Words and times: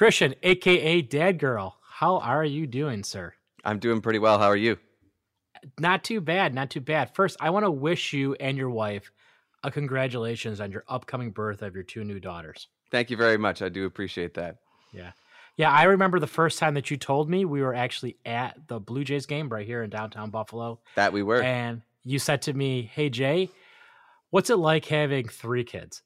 Christian, 0.00 0.34
aka 0.42 1.02
Dad 1.02 1.38
Girl. 1.38 1.76
How 1.82 2.20
are 2.20 2.42
you 2.42 2.66
doing, 2.66 3.04
sir? 3.04 3.34
I'm 3.66 3.78
doing 3.78 4.00
pretty 4.00 4.18
well. 4.18 4.38
How 4.38 4.46
are 4.46 4.56
you? 4.56 4.78
Not 5.78 6.04
too 6.04 6.22
bad, 6.22 6.54
not 6.54 6.70
too 6.70 6.80
bad. 6.80 7.14
First, 7.14 7.36
I 7.38 7.50
want 7.50 7.66
to 7.66 7.70
wish 7.70 8.14
you 8.14 8.34
and 8.36 8.56
your 8.56 8.70
wife 8.70 9.12
a 9.62 9.70
congratulations 9.70 10.58
on 10.58 10.72
your 10.72 10.84
upcoming 10.88 11.32
birth 11.32 11.60
of 11.60 11.74
your 11.74 11.84
two 11.84 12.02
new 12.02 12.18
daughters. 12.18 12.68
Thank 12.90 13.10
you 13.10 13.18
very 13.18 13.36
much. 13.36 13.60
I 13.60 13.68
do 13.68 13.84
appreciate 13.84 14.32
that. 14.36 14.56
Yeah. 14.90 15.12
Yeah, 15.58 15.70
I 15.70 15.82
remember 15.82 16.18
the 16.18 16.26
first 16.26 16.58
time 16.58 16.72
that 16.72 16.90
you 16.90 16.96
told 16.96 17.28
me 17.28 17.44
we 17.44 17.60
were 17.60 17.74
actually 17.74 18.16
at 18.24 18.56
the 18.68 18.80
Blue 18.80 19.04
Jays 19.04 19.26
game 19.26 19.50
right 19.50 19.66
here 19.66 19.82
in 19.82 19.90
downtown 19.90 20.30
Buffalo. 20.30 20.80
That 20.94 21.12
we 21.12 21.22
were. 21.22 21.42
And 21.42 21.82
you 22.04 22.18
said 22.18 22.40
to 22.40 22.54
me, 22.54 22.90
Hey, 22.90 23.10
Jay, 23.10 23.50
what's 24.30 24.48
it 24.48 24.56
like 24.56 24.86
having 24.86 25.28
three 25.28 25.62
kids? 25.62 26.00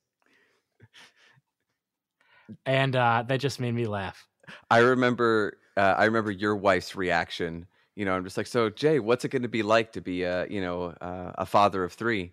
And 2.66 2.96
uh, 2.96 3.24
that 3.26 3.40
just 3.40 3.60
made 3.60 3.74
me 3.74 3.86
laugh. 3.86 4.26
I 4.70 4.78
remember 4.78 5.58
uh, 5.76 5.94
I 5.96 6.04
remember 6.04 6.30
your 6.30 6.56
wife's 6.56 6.94
reaction. 6.94 7.66
You 7.96 8.04
know, 8.04 8.14
I'm 8.14 8.24
just 8.24 8.36
like, 8.36 8.46
so 8.46 8.70
Jay, 8.70 8.98
what's 8.98 9.24
it 9.24 9.28
going 9.28 9.42
to 9.42 9.48
be 9.48 9.62
like 9.62 9.92
to 9.92 10.00
be 10.00 10.22
a 10.22 10.46
you 10.48 10.60
know 10.60 10.94
uh, 11.00 11.32
a 11.36 11.46
father 11.46 11.84
of 11.84 11.92
three, 11.92 12.32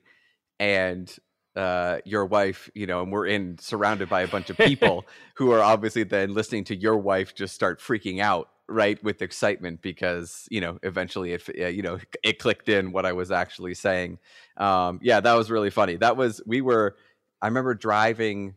and 0.60 1.14
uh, 1.56 2.00
your 2.06 2.26
wife, 2.26 2.70
you 2.74 2.88
know, 2.88 3.02
and 3.02 3.12
we're 3.12 3.28
in 3.28 3.58
surrounded 3.58 4.10
by 4.10 4.22
a 4.22 4.28
bunch 4.28 4.50
of 4.50 4.58
people 4.58 5.06
who 5.36 5.52
are 5.52 5.62
obviously 5.62 6.04
then 6.04 6.34
listening 6.34 6.64
to 6.66 6.76
your 6.76 6.98
wife 6.98 7.36
just 7.36 7.54
start 7.54 7.80
freaking 7.80 8.20
out, 8.20 8.50
right, 8.68 9.04
with 9.04 9.22
excitement 9.22 9.82
because 9.82 10.48
you 10.50 10.62
know 10.62 10.80
eventually 10.84 11.34
it 11.34 11.44
uh, 11.60 11.68
you 11.68 11.82
know 11.82 12.00
it 12.24 12.40
clicked 12.40 12.70
in 12.70 12.92
what 12.92 13.06
I 13.06 13.14
was 13.14 13.32
actually 13.32 13.74
saying. 13.74 14.20
Um, 14.58 15.00
yeah, 15.02 15.20
that 15.20 15.34
was 15.34 15.52
really 15.52 15.70
funny. 15.70 15.96
That 15.98 16.18
was 16.18 16.42
we 16.46 16.62
were. 16.62 16.96
I 17.44 17.48
remember 17.48 17.74
driving 17.74 18.54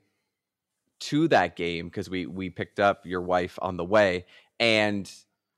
to 1.05 1.29
that 1.29 1.57
game 1.57 1.89
because 1.89 2.09
we 2.09 2.27
we 2.27 2.49
picked 2.49 2.81
up 2.81 3.05
your 3.05 3.21
wife 3.21 3.59
on 3.61 3.77
the 3.77 3.85
way 3.85 4.25
and 4.59 5.13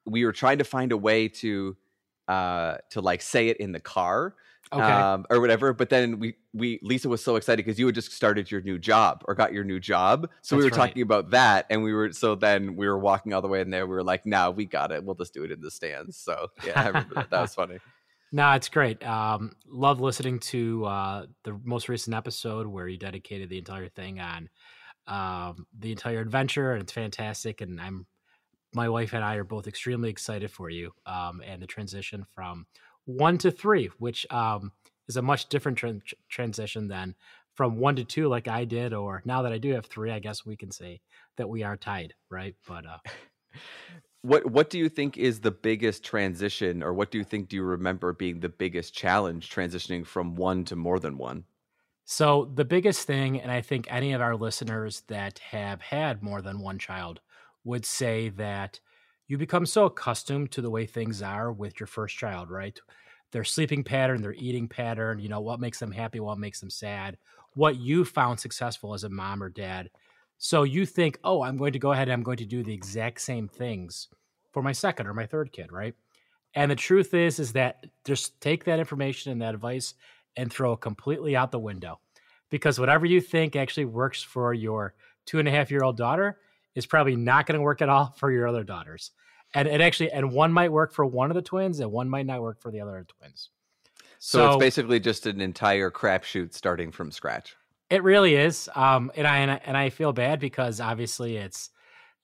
we 0.04 0.24
were 0.24 0.32
trying 0.32 0.58
to 0.58 0.64
find 0.64 0.90
a 0.90 0.96
way 0.96 1.28
to 1.28 1.76
uh 2.28 2.76
to 2.90 3.00
like 3.00 3.22
say 3.22 3.48
it 3.48 3.56
in 3.58 3.70
the 3.70 3.78
car 3.78 4.34
okay. 4.72 4.82
um 4.82 5.24
or 5.30 5.40
whatever 5.40 5.72
but 5.72 5.88
then 5.88 6.18
we 6.18 6.34
we 6.52 6.80
lisa 6.82 7.08
was 7.08 7.22
so 7.22 7.36
excited 7.36 7.64
because 7.64 7.78
you 7.78 7.86
had 7.86 7.94
just 7.94 8.10
started 8.10 8.50
your 8.50 8.60
new 8.62 8.76
job 8.76 9.22
or 9.28 9.34
got 9.36 9.52
your 9.52 9.62
new 9.62 9.78
job 9.78 10.28
so 10.42 10.56
That's 10.56 10.58
we 10.58 10.64
were 10.64 10.76
right. 10.76 10.88
talking 10.88 11.02
about 11.02 11.30
that 11.30 11.66
and 11.70 11.84
we 11.84 11.92
were 11.92 12.10
so 12.12 12.34
then 12.34 12.74
we 12.74 12.88
were 12.88 12.98
walking 12.98 13.32
all 13.32 13.42
the 13.42 13.48
way 13.48 13.60
in 13.60 13.70
there 13.70 13.86
we 13.86 13.94
were 13.94 14.02
like 14.02 14.26
no 14.26 14.50
we 14.50 14.64
got 14.64 14.90
it 14.90 15.04
we'll 15.04 15.14
just 15.14 15.32
do 15.32 15.44
it 15.44 15.52
in 15.52 15.60
the 15.60 15.70
stands 15.70 16.16
so 16.16 16.48
yeah 16.64 16.82
i 16.82 16.86
remember 16.88 17.14
that 17.14 17.30
that 17.30 17.40
was 17.42 17.54
funny 17.54 17.78
no, 18.32 18.52
it's 18.52 18.68
great. 18.68 19.06
Um, 19.06 19.52
love 19.66 20.00
listening 20.00 20.40
to 20.40 20.84
uh, 20.84 21.26
the 21.44 21.58
most 21.64 21.88
recent 21.88 22.14
episode 22.14 22.66
where 22.66 22.88
you 22.88 22.98
dedicated 22.98 23.48
the 23.48 23.58
entire 23.58 23.88
thing 23.88 24.20
on 24.20 24.48
um, 25.06 25.66
the 25.78 25.92
entire 25.92 26.20
adventure, 26.20 26.72
and 26.72 26.82
it's 26.82 26.92
fantastic. 26.92 27.60
And 27.60 27.80
I'm 27.80 28.06
my 28.74 28.88
wife 28.88 29.14
and 29.14 29.24
I 29.24 29.36
are 29.36 29.44
both 29.44 29.66
extremely 29.66 30.10
excited 30.10 30.50
for 30.50 30.68
you 30.68 30.92
um, 31.06 31.42
and 31.44 31.62
the 31.62 31.66
transition 31.66 32.26
from 32.34 32.66
one 33.06 33.38
to 33.38 33.50
three, 33.50 33.86
which 33.98 34.26
um, 34.30 34.72
is 35.08 35.16
a 35.16 35.22
much 35.22 35.48
different 35.48 35.78
tra- 35.78 36.00
transition 36.28 36.88
than 36.88 37.14
from 37.54 37.78
one 37.78 37.96
to 37.96 38.04
two, 38.04 38.28
like 38.28 38.48
I 38.48 38.64
did. 38.64 38.92
Or 38.92 39.22
now 39.24 39.42
that 39.42 39.52
I 39.52 39.58
do 39.58 39.72
have 39.72 39.86
three, 39.86 40.10
I 40.10 40.18
guess 40.18 40.44
we 40.44 40.56
can 40.56 40.70
say 40.70 41.00
that 41.36 41.48
we 41.48 41.62
are 41.62 41.76
tied, 41.76 42.14
right? 42.30 42.54
But 42.66 42.84
uh, 42.86 42.98
what 44.22 44.50
what 44.50 44.70
do 44.70 44.78
you 44.78 44.88
think 44.88 45.16
is 45.16 45.40
the 45.40 45.50
biggest 45.50 46.04
transition, 46.04 46.82
or 46.82 46.92
what 46.92 47.10
do 47.10 47.18
you 47.18 47.24
think 47.24 47.48
do 47.48 47.56
you 47.56 47.62
remember 47.62 48.12
being 48.12 48.40
the 48.40 48.48
biggest 48.48 48.92
challenge 48.94 49.50
transitioning 49.50 50.06
from 50.06 50.34
one 50.34 50.64
to 50.66 50.76
more 50.76 50.98
than 50.98 51.16
one? 51.16 51.44
So 52.08 52.52
the 52.54 52.64
biggest 52.64 53.04
thing, 53.04 53.40
and 53.40 53.50
I 53.50 53.60
think 53.60 53.88
any 53.90 54.12
of 54.12 54.20
our 54.20 54.36
listeners 54.36 55.02
that 55.08 55.40
have 55.40 55.80
had 55.80 56.22
more 56.22 56.40
than 56.40 56.60
one 56.60 56.78
child 56.78 57.20
would 57.64 57.84
say 57.84 58.28
that 58.30 58.78
you 59.26 59.36
become 59.36 59.66
so 59.66 59.86
accustomed 59.86 60.52
to 60.52 60.62
the 60.62 60.70
way 60.70 60.86
things 60.86 61.20
are 61.20 61.50
with 61.50 61.80
your 61.80 61.88
first 61.88 62.16
child, 62.16 62.48
right? 62.48 62.78
Their 63.32 63.42
sleeping 63.42 63.82
pattern, 63.82 64.22
their 64.22 64.34
eating 64.34 64.68
pattern, 64.68 65.18
you 65.18 65.28
know, 65.28 65.40
what 65.40 65.58
makes 65.58 65.80
them 65.80 65.90
happy, 65.90 66.20
what 66.20 66.38
makes 66.38 66.60
them 66.60 66.70
sad, 66.70 67.18
what 67.54 67.74
you 67.74 68.04
found 68.04 68.38
successful 68.38 68.94
as 68.94 69.02
a 69.02 69.08
mom 69.08 69.42
or 69.42 69.48
dad. 69.48 69.90
So 70.38 70.62
you 70.62 70.86
think, 70.86 71.18
oh, 71.24 71.42
I'm 71.42 71.56
going 71.56 71.72
to 71.72 71.80
go 71.80 71.90
ahead 71.90 72.06
and 72.06 72.12
I'm 72.12 72.22
going 72.22 72.36
to 72.36 72.46
do 72.46 72.62
the 72.62 72.72
exact 72.72 73.20
same 73.20 73.48
things 73.48 74.06
for 74.52 74.62
my 74.62 74.70
second 74.70 75.08
or 75.08 75.14
my 75.14 75.26
third 75.26 75.50
kid, 75.50 75.72
right? 75.72 75.96
And 76.54 76.70
the 76.70 76.76
truth 76.76 77.14
is, 77.14 77.40
is 77.40 77.52
that 77.54 77.84
just 78.04 78.40
take 78.40 78.64
that 78.64 78.78
information 78.78 79.32
and 79.32 79.42
that 79.42 79.54
advice 79.54 79.94
and 80.36 80.52
throw 80.52 80.72
it 80.72 80.80
completely 80.80 81.36
out 81.36 81.50
the 81.50 81.58
window 81.58 82.00
because 82.50 82.78
whatever 82.78 83.06
you 83.06 83.20
think 83.20 83.56
actually 83.56 83.86
works 83.86 84.22
for 84.22 84.52
your 84.54 84.94
two 85.24 85.38
and 85.38 85.48
a 85.48 85.50
half 85.50 85.70
year 85.70 85.82
old 85.82 85.96
daughter 85.96 86.38
is 86.74 86.86
probably 86.86 87.16
not 87.16 87.46
going 87.46 87.58
to 87.58 87.62
work 87.62 87.82
at 87.82 87.88
all 87.88 88.14
for 88.16 88.30
your 88.30 88.46
other 88.46 88.64
daughters. 88.64 89.10
And 89.54 89.66
it 89.66 89.80
actually, 89.80 90.10
and 90.12 90.32
one 90.32 90.52
might 90.52 90.70
work 90.70 90.92
for 90.92 91.06
one 91.06 91.30
of 91.30 91.34
the 91.34 91.42
twins 91.42 91.80
and 91.80 91.90
one 91.90 92.08
might 92.08 92.26
not 92.26 92.42
work 92.42 92.60
for 92.60 92.70
the 92.70 92.80
other 92.80 93.06
twins. 93.18 93.50
So, 94.18 94.38
so 94.38 94.48
it's 94.48 94.60
basically 94.60 95.00
just 95.00 95.26
an 95.26 95.40
entire 95.40 95.90
crapshoot 95.90 96.52
starting 96.52 96.92
from 96.92 97.10
scratch. 97.10 97.56
It 97.88 98.02
really 98.02 98.34
is. 98.34 98.68
Um, 98.74 99.12
and 99.14 99.26
I, 99.26 99.38
and 99.38 99.50
I, 99.50 99.60
and 99.64 99.76
I 99.76 99.90
feel 99.90 100.12
bad 100.12 100.40
because 100.40 100.80
obviously 100.80 101.36
it's, 101.36 101.70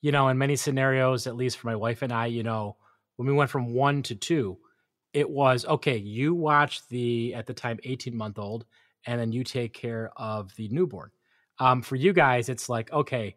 you 0.01 0.11
know, 0.11 0.27
in 0.27 0.37
many 0.37 0.55
scenarios, 0.55 1.27
at 1.27 1.35
least 1.35 1.57
for 1.57 1.67
my 1.67 1.75
wife 1.75 2.01
and 2.01 2.11
I, 2.11 2.25
you 2.25 2.43
know, 2.43 2.75
when 3.15 3.27
we 3.27 3.33
went 3.33 3.49
from 3.49 3.73
one 3.73 4.03
to 4.03 4.15
two, 4.15 4.57
it 5.13 5.29
was 5.29 5.65
okay. 5.65 5.97
You 5.97 6.33
watch 6.33 6.87
the 6.89 7.33
at 7.35 7.45
the 7.45 7.53
time 7.53 7.79
eighteen 7.83 8.15
month 8.15 8.39
old, 8.39 8.65
and 9.05 9.19
then 9.19 9.31
you 9.31 9.43
take 9.43 9.73
care 9.73 10.11
of 10.17 10.55
the 10.55 10.67
newborn. 10.69 11.11
Um, 11.59 11.81
for 11.81 11.95
you 11.95 12.13
guys, 12.13 12.49
it's 12.49 12.69
like 12.69 12.91
okay. 12.91 13.35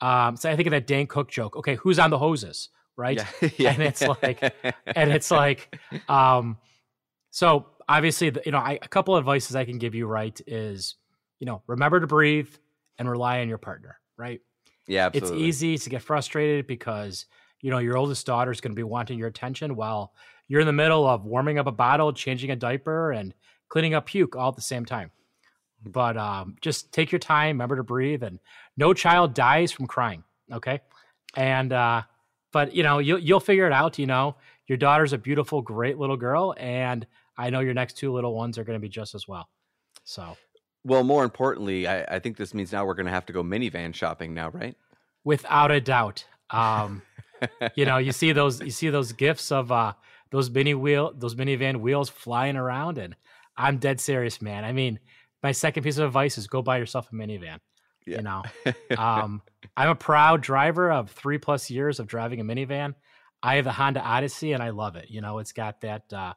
Um, 0.00 0.36
so 0.36 0.50
I 0.50 0.56
think 0.56 0.66
of 0.66 0.72
that 0.72 0.86
Dane 0.86 1.06
Cook 1.06 1.30
joke. 1.30 1.56
Okay, 1.56 1.76
who's 1.76 1.98
on 1.98 2.10
the 2.10 2.18
hoses, 2.18 2.70
right? 2.96 3.22
Yeah. 3.40 3.48
yeah. 3.56 3.72
And 3.72 3.82
it's 3.82 4.02
like, 4.02 4.42
and 4.96 5.12
it's 5.12 5.30
like, 5.30 5.78
um, 6.08 6.58
so 7.30 7.66
obviously, 7.88 8.30
the, 8.30 8.42
you 8.44 8.50
know, 8.50 8.58
I, 8.58 8.80
a 8.82 8.88
couple 8.88 9.14
of 9.14 9.20
advices 9.20 9.54
I 9.54 9.64
can 9.64 9.78
give 9.78 9.94
you, 9.94 10.06
right, 10.06 10.38
is 10.46 10.96
you 11.42 11.46
know, 11.46 11.60
remember 11.66 11.98
to 11.98 12.06
breathe 12.06 12.50
and 12.98 13.10
rely 13.10 13.40
on 13.40 13.48
your 13.48 13.58
partner, 13.58 13.98
right? 14.16 14.40
Yeah, 14.86 15.06
absolutely. 15.06 15.38
It's 15.38 15.44
easy 15.44 15.78
to 15.78 15.90
get 15.90 16.02
frustrated 16.02 16.68
because 16.68 17.26
you 17.60 17.70
know 17.70 17.78
your 17.78 17.96
oldest 17.96 18.26
daughter 18.26 18.52
is 18.52 18.60
going 18.60 18.72
to 18.72 18.76
be 18.76 18.84
wanting 18.84 19.18
your 19.18 19.28
attention 19.28 19.74
while 19.74 20.12
you're 20.48 20.60
in 20.60 20.66
the 20.66 20.72
middle 20.72 21.06
of 21.06 21.24
warming 21.24 21.58
up 21.58 21.66
a 21.66 21.72
bottle, 21.72 22.12
changing 22.12 22.50
a 22.50 22.56
diaper, 22.56 23.12
and 23.12 23.34
cleaning 23.68 23.94
up 23.94 24.06
puke 24.06 24.36
all 24.36 24.50
at 24.50 24.56
the 24.56 24.62
same 24.62 24.84
time. 24.84 25.10
But 25.84 26.16
um, 26.16 26.56
just 26.60 26.92
take 26.92 27.10
your 27.10 27.18
time, 27.18 27.56
remember 27.56 27.76
to 27.76 27.82
breathe, 27.82 28.22
and 28.22 28.38
no 28.76 28.94
child 28.94 29.34
dies 29.34 29.72
from 29.72 29.86
crying. 29.86 30.24
Okay, 30.52 30.80
and 31.36 31.72
uh, 31.72 32.02
but 32.52 32.74
you 32.74 32.82
know 32.82 32.98
you'll 32.98 33.18
you'll 33.18 33.40
figure 33.40 33.66
it 33.66 33.72
out. 33.72 33.98
You 33.98 34.06
know 34.06 34.36
your 34.68 34.78
daughter's 34.78 35.12
a 35.12 35.18
beautiful, 35.18 35.60
great 35.60 35.98
little 35.98 36.16
girl, 36.16 36.54
and 36.56 37.06
I 37.36 37.50
know 37.50 37.60
your 37.60 37.74
next 37.74 37.96
two 37.98 38.12
little 38.12 38.34
ones 38.34 38.58
are 38.58 38.64
going 38.64 38.76
to 38.76 38.80
be 38.80 38.88
just 38.88 39.14
as 39.14 39.26
well. 39.26 39.48
So, 40.04 40.36
well, 40.84 41.04
more 41.04 41.24
importantly, 41.24 41.86
I, 41.86 42.02
I 42.04 42.18
think 42.18 42.36
this 42.36 42.54
means 42.54 42.72
now 42.72 42.84
we're 42.84 42.94
going 42.94 43.06
to 43.06 43.12
have 43.12 43.26
to 43.26 43.32
go 43.32 43.42
minivan 43.42 43.94
shopping 43.94 44.34
now, 44.34 44.50
right? 44.50 44.76
Without 45.24 45.70
a 45.70 45.80
doubt. 45.80 46.24
Um, 46.50 47.02
you 47.74 47.84
know, 47.84 47.98
you 47.98 48.12
see 48.12 48.32
those 48.32 48.60
you 48.60 48.70
see 48.70 48.90
those 48.90 49.12
gifts 49.12 49.52
of 49.52 49.72
uh, 49.72 49.94
those 50.32 50.50
mini 50.50 50.74
wheel 50.74 51.12
those 51.16 51.36
minivan 51.36 51.80
wheels 51.80 52.08
flying 52.08 52.56
around, 52.56 52.98
and 52.98 53.14
I'm 53.56 53.78
dead 53.78 54.00
serious, 54.00 54.42
man. 54.42 54.64
I 54.64 54.72
mean, 54.72 54.98
my 55.42 55.52
second 55.52 55.84
piece 55.84 55.98
of 55.98 56.06
advice 56.06 56.38
is 56.38 56.48
go 56.48 56.62
buy 56.62 56.78
yourself 56.78 57.08
a 57.12 57.14
minivan. 57.14 57.58
Yeah. 58.06 58.16
You 58.16 58.22
know, 58.22 58.42
um, 58.98 59.42
I'm 59.76 59.90
a 59.90 59.94
proud 59.94 60.40
driver 60.40 60.90
of 60.90 61.10
three 61.10 61.38
plus 61.38 61.70
years 61.70 62.00
of 62.00 62.08
driving 62.08 62.40
a 62.40 62.44
minivan. 62.44 62.94
I 63.42 63.56
have 63.56 63.64
the 63.64 63.72
Honda 63.72 64.00
Odyssey 64.00 64.52
and 64.52 64.62
I 64.62 64.70
love 64.70 64.96
it. 64.96 65.10
You 65.10 65.20
know, 65.20 65.38
it's 65.38 65.52
got 65.52 65.82
that 65.82 66.12
uh, 66.12 66.32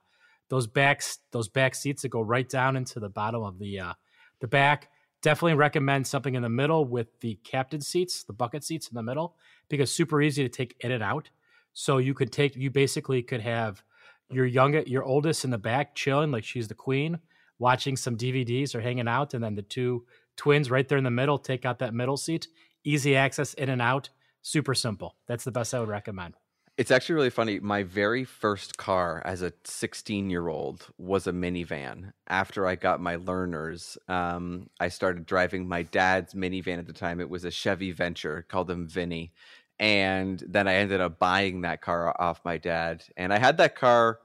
those 0.49 0.67
backs 0.67 1.19
those 1.31 1.47
back 1.47 1.73
seats 1.73 2.01
that 2.01 2.09
go 2.09 2.21
right 2.21 2.47
down 2.47 2.75
into 2.75 2.99
the 2.99 3.09
bottom 3.09 3.43
of 3.43 3.57
the 3.59 3.79
uh, 3.79 3.93
the 4.41 4.47
back. 4.47 4.89
Definitely 5.21 5.55
recommend 5.55 6.05
something 6.05 6.35
in 6.35 6.43
the 6.43 6.49
middle 6.49 6.85
with 6.85 7.19
the 7.21 7.39
captain 7.43 7.81
seats, 7.81 8.23
the 8.23 8.33
bucket 8.33 8.63
seats 8.63 8.89
in 8.89 8.95
the 8.95 9.01
middle, 9.01 9.35
because 9.69 9.91
super 9.91 10.21
easy 10.21 10.43
to 10.43 10.49
take 10.49 10.75
in 10.81 10.91
and 10.91 11.01
out. 11.01 11.29
So 11.75 11.97
you 11.97 12.13
could 12.13 12.31
take 12.31 12.55
you 12.55 12.71
basically 12.71 13.21
could 13.21 13.41
have 13.41 13.83
your 14.31 14.45
youngest, 14.45 14.87
your 14.87 15.03
oldest 15.03 15.43
in 15.43 15.51
the 15.51 15.57
back 15.57 15.93
chilling 15.93 16.31
like 16.31 16.45
she's 16.45 16.69
the 16.69 16.73
queen, 16.73 17.19
watching 17.59 17.97
some 17.97 18.17
DVDs 18.17 18.73
or 18.73 18.81
hanging 18.81 19.09
out, 19.09 19.33
and 19.33 19.43
then 19.43 19.55
the 19.55 19.61
two 19.61 20.05
twins 20.37 20.71
right 20.71 20.87
there 20.87 20.97
in 20.97 21.03
the 21.03 21.11
middle 21.11 21.37
take 21.37 21.65
out 21.65 21.79
that 21.79 21.93
middle 21.93 22.17
seat. 22.17 22.47
Easy 22.85 23.15
access 23.15 23.53
in 23.53 23.69
and 23.69 23.81
out. 23.81 24.09
Super 24.41 24.73
simple. 24.73 25.17
That's 25.27 25.43
the 25.43 25.51
best 25.51 25.73
I 25.73 25.81
would 25.81 25.89
recommend. 25.89 26.35
It's 26.77 26.91
actually 26.91 27.15
really 27.15 27.29
funny. 27.29 27.59
My 27.59 27.83
very 27.83 28.23
first 28.23 28.77
car 28.77 29.21
as 29.25 29.41
a 29.41 29.51
16 29.65 30.29
year 30.29 30.47
old 30.47 30.87
was 30.97 31.27
a 31.27 31.33
minivan. 31.33 32.13
After 32.27 32.67
I 32.67 32.75
got 32.75 33.01
my 33.01 33.17
learners, 33.17 33.97
um, 34.07 34.69
I 34.79 34.87
started 34.87 35.25
driving 35.25 35.67
my 35.67 35.81
dad's 35.81 36.33
minivan 36.33 36.79
at 36.79 36.87
the 36.87 36.93
time. 36.93 37.19
It 37.19 37.29
was 37.29 37.43
a 37.43 37.51
Chevy 37.51 37.91
Venture, 37.91 38.45
called 38.47 38.69
him 38.69 38.87
Vinny 38.87 39.33
and 39.79 40.41
then 40.47 40.67
I 40.67 40.75
ended 40.75 41.01
up 41.01 41.19
buying 41.19 41.61
that 41.61 41.81
car 41.81 42.15
off 42.19 42.41
my 42.45 42.57
dad. 42.57 43.03
And 43.17 43.33
I 43.33 43.39
had 43.39 43.57
that 43.57 43.75
car 43.75 44.19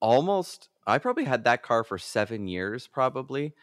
almost. 0.00 0.68
I 0.86 0.98
probably 0.98 1.24
had 1.24 1.44
that 1.44 1.62
car 1.62 1.82
for 1.82 1.98
seven 1.98 2.46
years, 2.46 2.86
probably. 2.86 3.54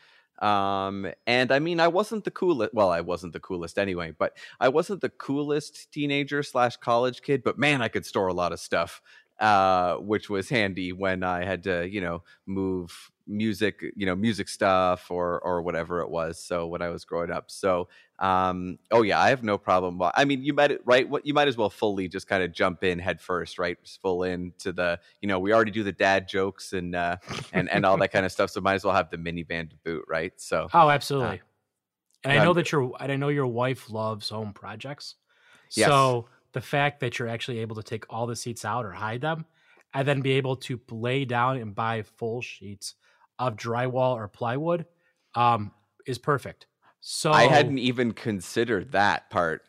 Um, 0.42 1.08
and 1.28 1.52
I 1.52 1.60
mean, 1.60 1.80
I 1.80 1.88
wasn't 1.88 2.26
the 2.26 2.32
coolest. 2.32 2.74
Well, 2.74 2.90
I 2.90 3.02
wasn't 3.02 3.34
the 3.34 3.40
coolest 3.40 3.78
anyway, 3.78 4.14
but 4.18 4.36
I 4.60 4.70
wasn't 4.70 5.02
the 5.02 5.10
coolest 5.10 5.92
teenager 5.92 6.42
slash 6.42 6.78
college 6.78 7.22
kid. 7.22 7.44
But 7.44 7.60
man, 7.60 7.82
I 7.82 7.88
could 7.88 8.06
store 8.06 8.28
a 8.28 8.34
lot 8.34 8.52
of 8.52 8.60
stuff, 8.60 9.02
uh, 9.40 9.96
which 9.98 10.30
was 10.30 10.50
handy 10.50 10.94
when 10.94 11.24
I 11.24 11.46
had 11.46 11.64
to, 11.64 11.88
you 11.88 12.02
know, 12.02 12.24
move 12.48 13.12
music, 13.32 13.82
you 13.96 14.06
know, 14.06 14.16
music 14.16 14.50
stuff 14.50 15.10
or 15.10 15.40
or 15.40 15.62
whatever 15.62 16.02
it 16.02 16.10
was. 16.10 16.38
So 16.44 16.68
when 16.68 16.82
I 16.82 16.90
was 16.90 17.06
growing 17.06 17.32
up, 17.32 17.50
so 17.50 17.88
um, 18.20 18.78
oh 18.92 19.02
yeah, 19.02 19.20
I 19.20 19.30
have 19.30 19.44
no 19.44 19.58
problem. 19.58 20.00
I 20.14 20.26
mean, 20.26 20.44
you 20.44 20.54
might 20.54 20.78
right, 20.86 21.10
what 21.10 21.26
you 21.26 21.34
might 21.34 21.48
as 21.48 21.58
well 21.58 21.70
fully 21.70 22.08
just 22.08 22.28
kind 22.28 22.44
of 22.44 22.52
jump 22.52 22.84
in 22.84 23.00
head 23.00 23.20
first, 23.20 23.58
right? 23.58 23.82
Just 23.84 24.02
full 24.02 24.24
into 24.24 24.72
the, 24.72 25.00
you 25.22 25.28
know, 25.28 25.40
we 25.40 25.54
already 25.54 25.72
do 25.72 25.84
the 25.84 25.92
dad 25.92 26.28
jokes 26.28 26.74
and 26.74 26.96
uh, 26.96 27.18
and 27.54 27.70
and 27.70 27.86
all 27.86 27.98
that 27.98 28.12
kind 28.12 28.26
of 28.26 28.32
stuff. 28.32 28.52
So 28.52 28.62
might 28.62 28.76
as 28.76 28.84
well 28.84 28.94
have 28.94 29.10
the 29.10 29.18
minivan 29.18 29.70
to 29.72 29.76
boot, 29.78 30.06
right? 30.08 30.34
So 30.38 30.68
oh, 30.74 30.90
absolutely. 30.90 31.40
Uh, 31.40 31.46
and 32.24 32.40
I 32.40 32.44
know 32.44 32.54
that 32.54 32.72
your 32.72 32.94
and 33.00 33.12
I 33.12 33.16
know 33.16 33.30
your 33.30 33.48
wife 33.48 33.90
loves 33.90 34.30
home 34.30 34.54
projects. 34.54 35.16
Yes. 35.72 35.88
So 35.88 36.28
the 36.52 36.62
fact 36.62 37.00
that 37.00 37.18
you're 37.18 37.30
actually 37.30 37.60
able 37.60 37.78
to 37.78 37.84
take 37.84 38.06
all 38.10 38.28
the 38.28 38.36
seats 38.36 38.66
out 38.66 38.86
or 38.86 38.92
hide 38.92 39.22
them, 39.22 39.46
and 39.94 40.08
then 40.08 40.22
be 40.22 40.34
able 40.34 40.58
to 40.58 40.80
lay 40.92 41.26
down 41.26 41.58
and 41.58 41.74
buy 41.74 42.04
full 42.04 42.42
sheets 42.42 42.96
of 43.42 43.56
drywall 43.56 44.16
or 44.16 44.28
plywood 44.28 44.86
um, 45.36 45.72
is 46.06 46.18
perfect. 46.18 46.68
So 47.00 47.32
I 47.32 47.44
hadn't 47.48 47.80
even 47.80 48.14
considered 48.14 48.92
that 48.92 49.30
part. 49.32 49.64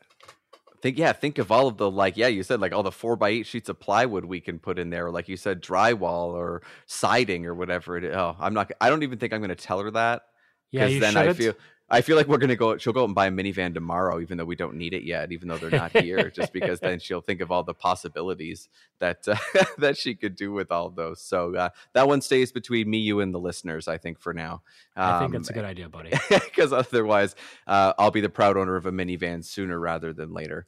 Think 0.82 0.98
yeah, 0.98 1.12
think 1.12 1.38
of 1.38 1.50
all 1.50 1.68
of 1.68 1.78
the 1.78 1.90
like 1.90 2.16
yeah, 2.16 2.26
you 2.26 2.42
said 2.42 2.60
like 2.60 2.72
all 2.72 2.82
the 2.82 2.92
four 2.92 3.16
by 3.16 3.30
eight 3.30 3.46
sheets 3.46 3.68
of 3.68 3.80
plywood 3.80 4.24
we 4.26 4.40
can 4.40 4.58
put 4.58 4.78
in 4.78 4.90
there, 4.90 5.06
or 5.06 5.10
like 5.10 5.28
you 5.28 5.36
said, 5.36 5.62
drywall 5.62 6.34
or 6.34 6.62
siding 6.86 7.46
or 7.46 7.54
whatever 7.54 7.96
it 7.96 8.04
is. 8.04 8.14
Oh, 8.14 8.36
I'm 8.38 8.52
not. 8.52 8.70
I 8.80 8.90
don't 8.90 9.02
even 9.02 9.18
think 9.18 9.32
I'm 9.32 9.40
going 9.40 9.48
to 9.48 9.54
tell 9.54 9.80
her 9.80 9.90
that. 9.92 10.22
Yeah, 10.70 10.86
you 10.86 11.00
then 11.00 11.12
should 11.12 11.28
I 11.28 11.32
feel 11.32 11.54
I 11.92 12.00
feel 12.00 12.16
like 12.16 12.26
we're 12.26 12.38
gonna 12.38 12.56
go. 12.56 12.78
She'll 12.78 12.94
go 12.94 13.02
out 13.02 13.06
and 13.06 13.14
buy 13.14 13.26
a 13.26 13.30
minivan 13.30 13.74
tomorrow, 13.74 14.18
even 14.18 14.38
though 14.38 14.46
we 14.46 14.56
don't 14.56 14.76
need 14.76 14.94
it 14.94 15.02
yet, 15.02 15.30
even 15.30 15.46
though 15.46 15.58
they're 15.58 15.70
not 15.70 15.92
here. 15.92 16.30
just 16.30 16.50
because 16.54 16.80
then 16.80 16.98
she'll 16.98 17.20
think 17.20 17.42
of 17.42 17.52
all 17.52 17.62
the 17.62 17.74
possibilities 17.74 18.70
that 18.98 19.28
uh, 19.28 19.36
that 19.78 19.98
she 19.98 20.14
could 20.14 20.34
do 20.34 20.52
with 20.52 20.72
all 20.72 20.88
those. 20.88 21.20
So 21.20 21.54
uh, 21.54 21.68
that 21.92 22.08
one 22.08 22.22
stays 22.22 22.50
between 22.50 22.88
me, 22.88 22.96
you, 22.96 23.20
and 23.20 23.34
the 23.34 23.38
listeners. 23.38 23.88
I 23.88 23.98
think 23.98 24.18
for 24.18 24.32
now. 24.32 24.62
Um, 24.96 25.14
I 25.14 25.18
think 25.18 25.32
that's 25.32 25.50
a 25.50 25.52
good 25.52 25.66
idea, 25.66 25.88
buddy. 25.88 26.12
Because 26.52 26.72
otherwise, 26.72 27.34
uh, 27.66 27.92
I'll 27.98 28.10
be 28.10 28.20
the 28.20 28.28
proud 28.28 28.56
owner 28.56 28.76
of 28.76 28.86
a 28.86 28.92
minivan 28.92 29.44
sooner 29.44 29.78
rather 29.78 30.12
than 30.12 30.32
later. 30.32 30.66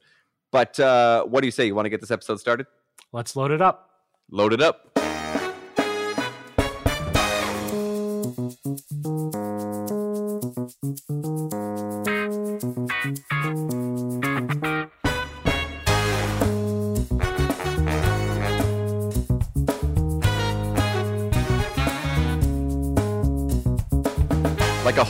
But 0.51 0.79
uh, 0.79 1.25
what 1.25 1.41
do 1.41 1.47
you 1.47 1.51
say? 1.51 1.65
You 1.65 1.75
want 1.75 1.85
to 1.85 1.89
get 1.89 2.01
this 2.01 2.11
episode 2.11 2.39
started? 2.39 2.67
Let's 3.11 3.35
load 3.35 3.51
it 3.51 3.61
up. 3.61 3.89
Load 4.29 4.53
it 4.53 4.61
up. 4.61 5.04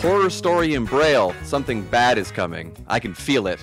Horror 0.06 0.30
story 0.30 0.76
in 0.76 0.86
Braille, 0.86 1.34
something 1.42 1.82
bad 1.86 2.20
is 2.20 2.30
coming. 2.30 2.78
I 2.88 3.00
can 3.00 3.16
feel 3.16 3.48
it. 3.48 3.60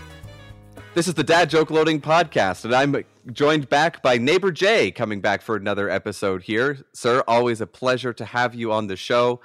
This 0.93 1.07
is 1.07 1.15
the 1.15 1.23
Dad 1.23 1.49
Joke 1.49 1.71
Loading 1.71 2.01
Podcast, 2.01 2.65
and 2.65 2.75
I'm 2.75 3.05
joined 3.31 3.69
back 3.69 4.03
by 4.03 4.19
neighbor 4.19 4.51
Jay 4.51 4.91
coming 4.91 5.21
back 5.21 5.41
for 5.41 5.55
another 5.55 5.89
episode 5.89 6.43
here. 6.43 6.79
Sir, 6.95 7.23
always 7.29 7.61
a 7.61 7.67
pleasure 7.69 8.13
to 8.15 8.25
have 8.25 8.57
you 8.57 8.73
on 8.73 8.89
the 8.89 8.97
show. 8.97 9.41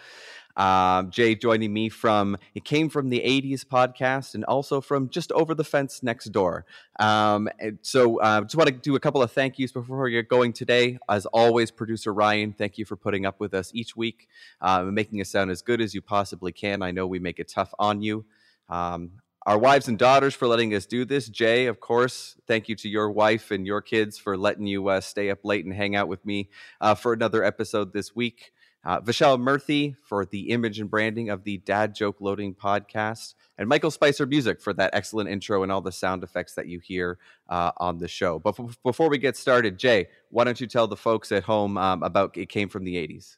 Um, 0.57 1.12
Jay 1.12 1.36
joining 1.36 1.71
me 1.71 1.88
from 1.88 2.36
it 2.56 2.65
came 2.65 2.89
from 2.89 3.09
the 3.09 3.19
80s 3.19 3.63
podcast 3.63 4.33
and 4.33 4.44
also 4.45 4.81
from 4.81 5.07
just 5.09 5.31
over 5.31 5.54
the 5.54 5.63
fence 5.63 6.01
next 6.01 6.25
door. 6.31 6.65
Um, 7.00 7.48
so 7.83 8.19
uh, 8.19 8.42
just 8.42 8.56
want 8.56 8.68
to 8.68 8.74
do 8.75 8.95
a 8.95 9.00
couple 9.00 9.21
of 9.21 9.31
thank 9.31 9.59
yous 9.59 9.71
before 9.71 10.09
get 10.09 10.27
going 10.27 10.54
today. 10.54 10.98
As 11.07 11.27
always, 11.27 11.69
producer 11.69 12.13
Ryan, 12.13 12.54
thank 12.54 12.77
you 12.77 12.86
for 12.86 12.95
putting 12.95 13.25
up 13.25 13.39
with 13.39 13.54
us 13.54 13.71
each 13.74 13.95
week 13.95 14.27
uh, 14.59 14.80
and 14.81 14.95
making 14.95 15.21
us 15.21 15.30
sound 15.30 15.51
as 15.51 15.62
good 15.62 15.80
as 15.80 15.94
you 15.94 16.01
possibly 16.01 16.51
can. 16.51 16.81
I 16.81 16.92
know 16.92 17.06
we 17.06 17.19
make 17.19 17.39
it 17.39 17.48
tough 17.48 17.74
on 17.77 18.01
you. 18.01 18.25
Um, 18.68 19.12
our 19.45 19.57
wives 19.57 19.88
and 19.88 19.98
daughters 19.98 20.33
for 20.33 20.45
letting 20.45 20.74
us 20.74 20.86
do 20.86 21.06
this. 21.06 21.30
Jay, 21.30 21.68
of 21.68 21.80
course, 21.80 22.36
thank 22.48 22.68
you 22.68 22.75
to 22.75 22.89
your 22.89 23.10
wife 23.10 23.51
and 23.51 23.65
your 23.65 23.81
kids 23.81 24.18
for 24.18 24.38
letting 24.38 24.68
you 24.68 24.89
uh, 24.89 25.00
stay 25.00 25.30
up 25.30 25.45
late 25.45 25.63
and 25.63 25.74
hang 25.74 25.95
out 25.95 26.10
with 26.10 26.25
me 26.25 26.50
uh, 26.81 26.95
for 26.95 27.13
another 27.13 27.45
episode 27.45 27.94
this 27.94 28.13
week. 28.13 28.51
Uh, 28.88 29.01
Vishal 29.01 29.38
Murthy 29.38 29.98
for 30.01 30.25
the 30.25 30.50
image 30.50 30.80
and 30.80 30.89
branding 30.89 31.30
of 31.30 31.44
the 31.44 31.57
Dad 31.57 31.94
Joke 31.94 32.22
Loading 32.22 32.56
podcast, 32.56 33.34
and 33.57 33.68
Michael 33.68 33.92
Spicer 33.92 34.25
Music 34.25 34.62
for 34.62 34.72
that 34.75 34.92
excellent 34.94 35.30
intro 35.30 35.62
and 35.62 35.74
all 35.74 35.81
the 35.81 35.92
sound 35.92 36.24
effects 36.24 36.54
that 36.54 36.68
you 36.68 36.80
hear 36.80 37.18
uh, 37.50 37.74
on 37.80 37.98
the 37.98 38.07
show. 38.07 38.39
But 38.39 38.57
f- 38.57 38.78
before 38.84 39.10
we 39.10 39.18
get 39.18 39.36
started, 39.36 39.78
Jay, 39.78 40.07
why 40.30 40.45
don't 40.45 40.62
you 40.62 40.68
tell 40.68 40.88
the 40.88 40.95
folks 40.95 41.34
at 41.34 41.44
home 41.44 41.78
um, 41.78 42.01
about 42.01 42.38
it 42.38 42.48
came 42.48 42.69
from 42.69 42.86
the 42.86 42.95
80s? 42.95 43.36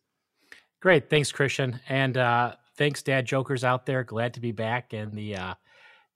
Great. 0.82 1.10
Thanks, 1.10 1.32
Christian. 1.32 1.80
And 1.90 2.16
uh, 2.16 2.54
thanks, 2.78 3.02
Dad 3.02 3.26
Jokers 3.26 3.64
out 3.64 3.88
there. 3.88 4.04
Glad 4.04 4.36
to 4.36 4.40
be 4.40 4.52
back 4.52 4.94
in 4.94 5.16
the 5.16 5.36
uh, 5.36 5.54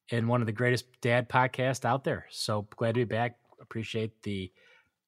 in 0.10 0.28
one 0.28 0.42
of 0.42 0.46
the 0.46 0.54
greatest 0.54 0.86
dad 1.02 1.28
podcasts 1.28 1.86
out 1.86 2.04
there. 2.04 2.28
So 2.30 2.68
glad 2.76 2.94
to 2.94 3.02
be 3.02 3.06
back. 3.06 3.38
Appreciate 3.60 4.22
the 4.22 4.52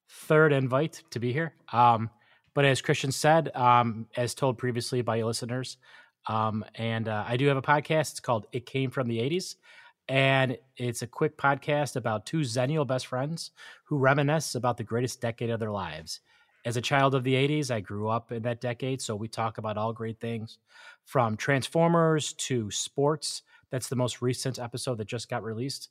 third 0.08 0.52
invite 0.52 1.04
to 1.10 1.20
be 1.20 1.32
here. 1.32 1.54
Um, 1.72 2.10
but 2.56 2.64
as 2.64 2.80
Christian 2.80 3.12
said, 3.12 3.54
um, 3.54 4.06
as 4.16 4.34
told 4.34 4.56
previously 4.56 5.02
by 5.02 5.20
listeners, 5.20 5.76
um, 6.26 6.64
and 6.74 7.06
uh, 7.06 7.22
I 7.28 7.36
do 7.36 7.46
have 7.48 7.58
a 7.58 7.62
podcast. 7.62 8.12
It's 8.12 8.20
called 8.20 8.46
It 8.50 8.64
Came 8.64 8.90
from 8.90 9.08
the 9.08 9.18
80s. 9.18 9.56
And 10.08 10.56
it's 10.78 11.02
a 11.02 11.06
quick 11.06 11.36
podcast 11.36 11.96
about 11.96 12.24
two 12.24 12.38
Xennial 12.38 12.86
best 12.86 13.08
friends 13.08 13.50
who 13.84 13.98
reminisce 13.98 14.54
about 14.54 14.78
the 14.78 14.84
greatest 14.84 15.20
decade 15.20 15.50
of 15.50 15.60
their 15.60 15.70
lives. 15.70 16.20
As 16.64 16.78
a 16.78 16.80
child 16.80 17.14
of 17.14 17.24
the 17.24 17.34
80s, 17.34 17.70
I 17.70 17.80
grew 17.80 18.08
up 18.08 18.32
in 18.32 18.42
that 18.44 18.62
decade. 18.62 19.02
So 19.02 19.14
we 19.14 19.28
talk 19.28 19.58
about 19.58 19.76
all 19.76 19.92
great 19.92 20.18
things 20.18 20.56
from 21.04 21.36
Transformers 21.36 22.32
to 22.32 22.70
sports. 22.70 23.42
That's 23.70 23.90
the 23.90 23.96
most 23.96 24.22
recent 24.22 24.58
episode 24.58 24.96
that 24.96 25.08
just 25.08 25.28
got 25.28 25.44
released 25.44 25.90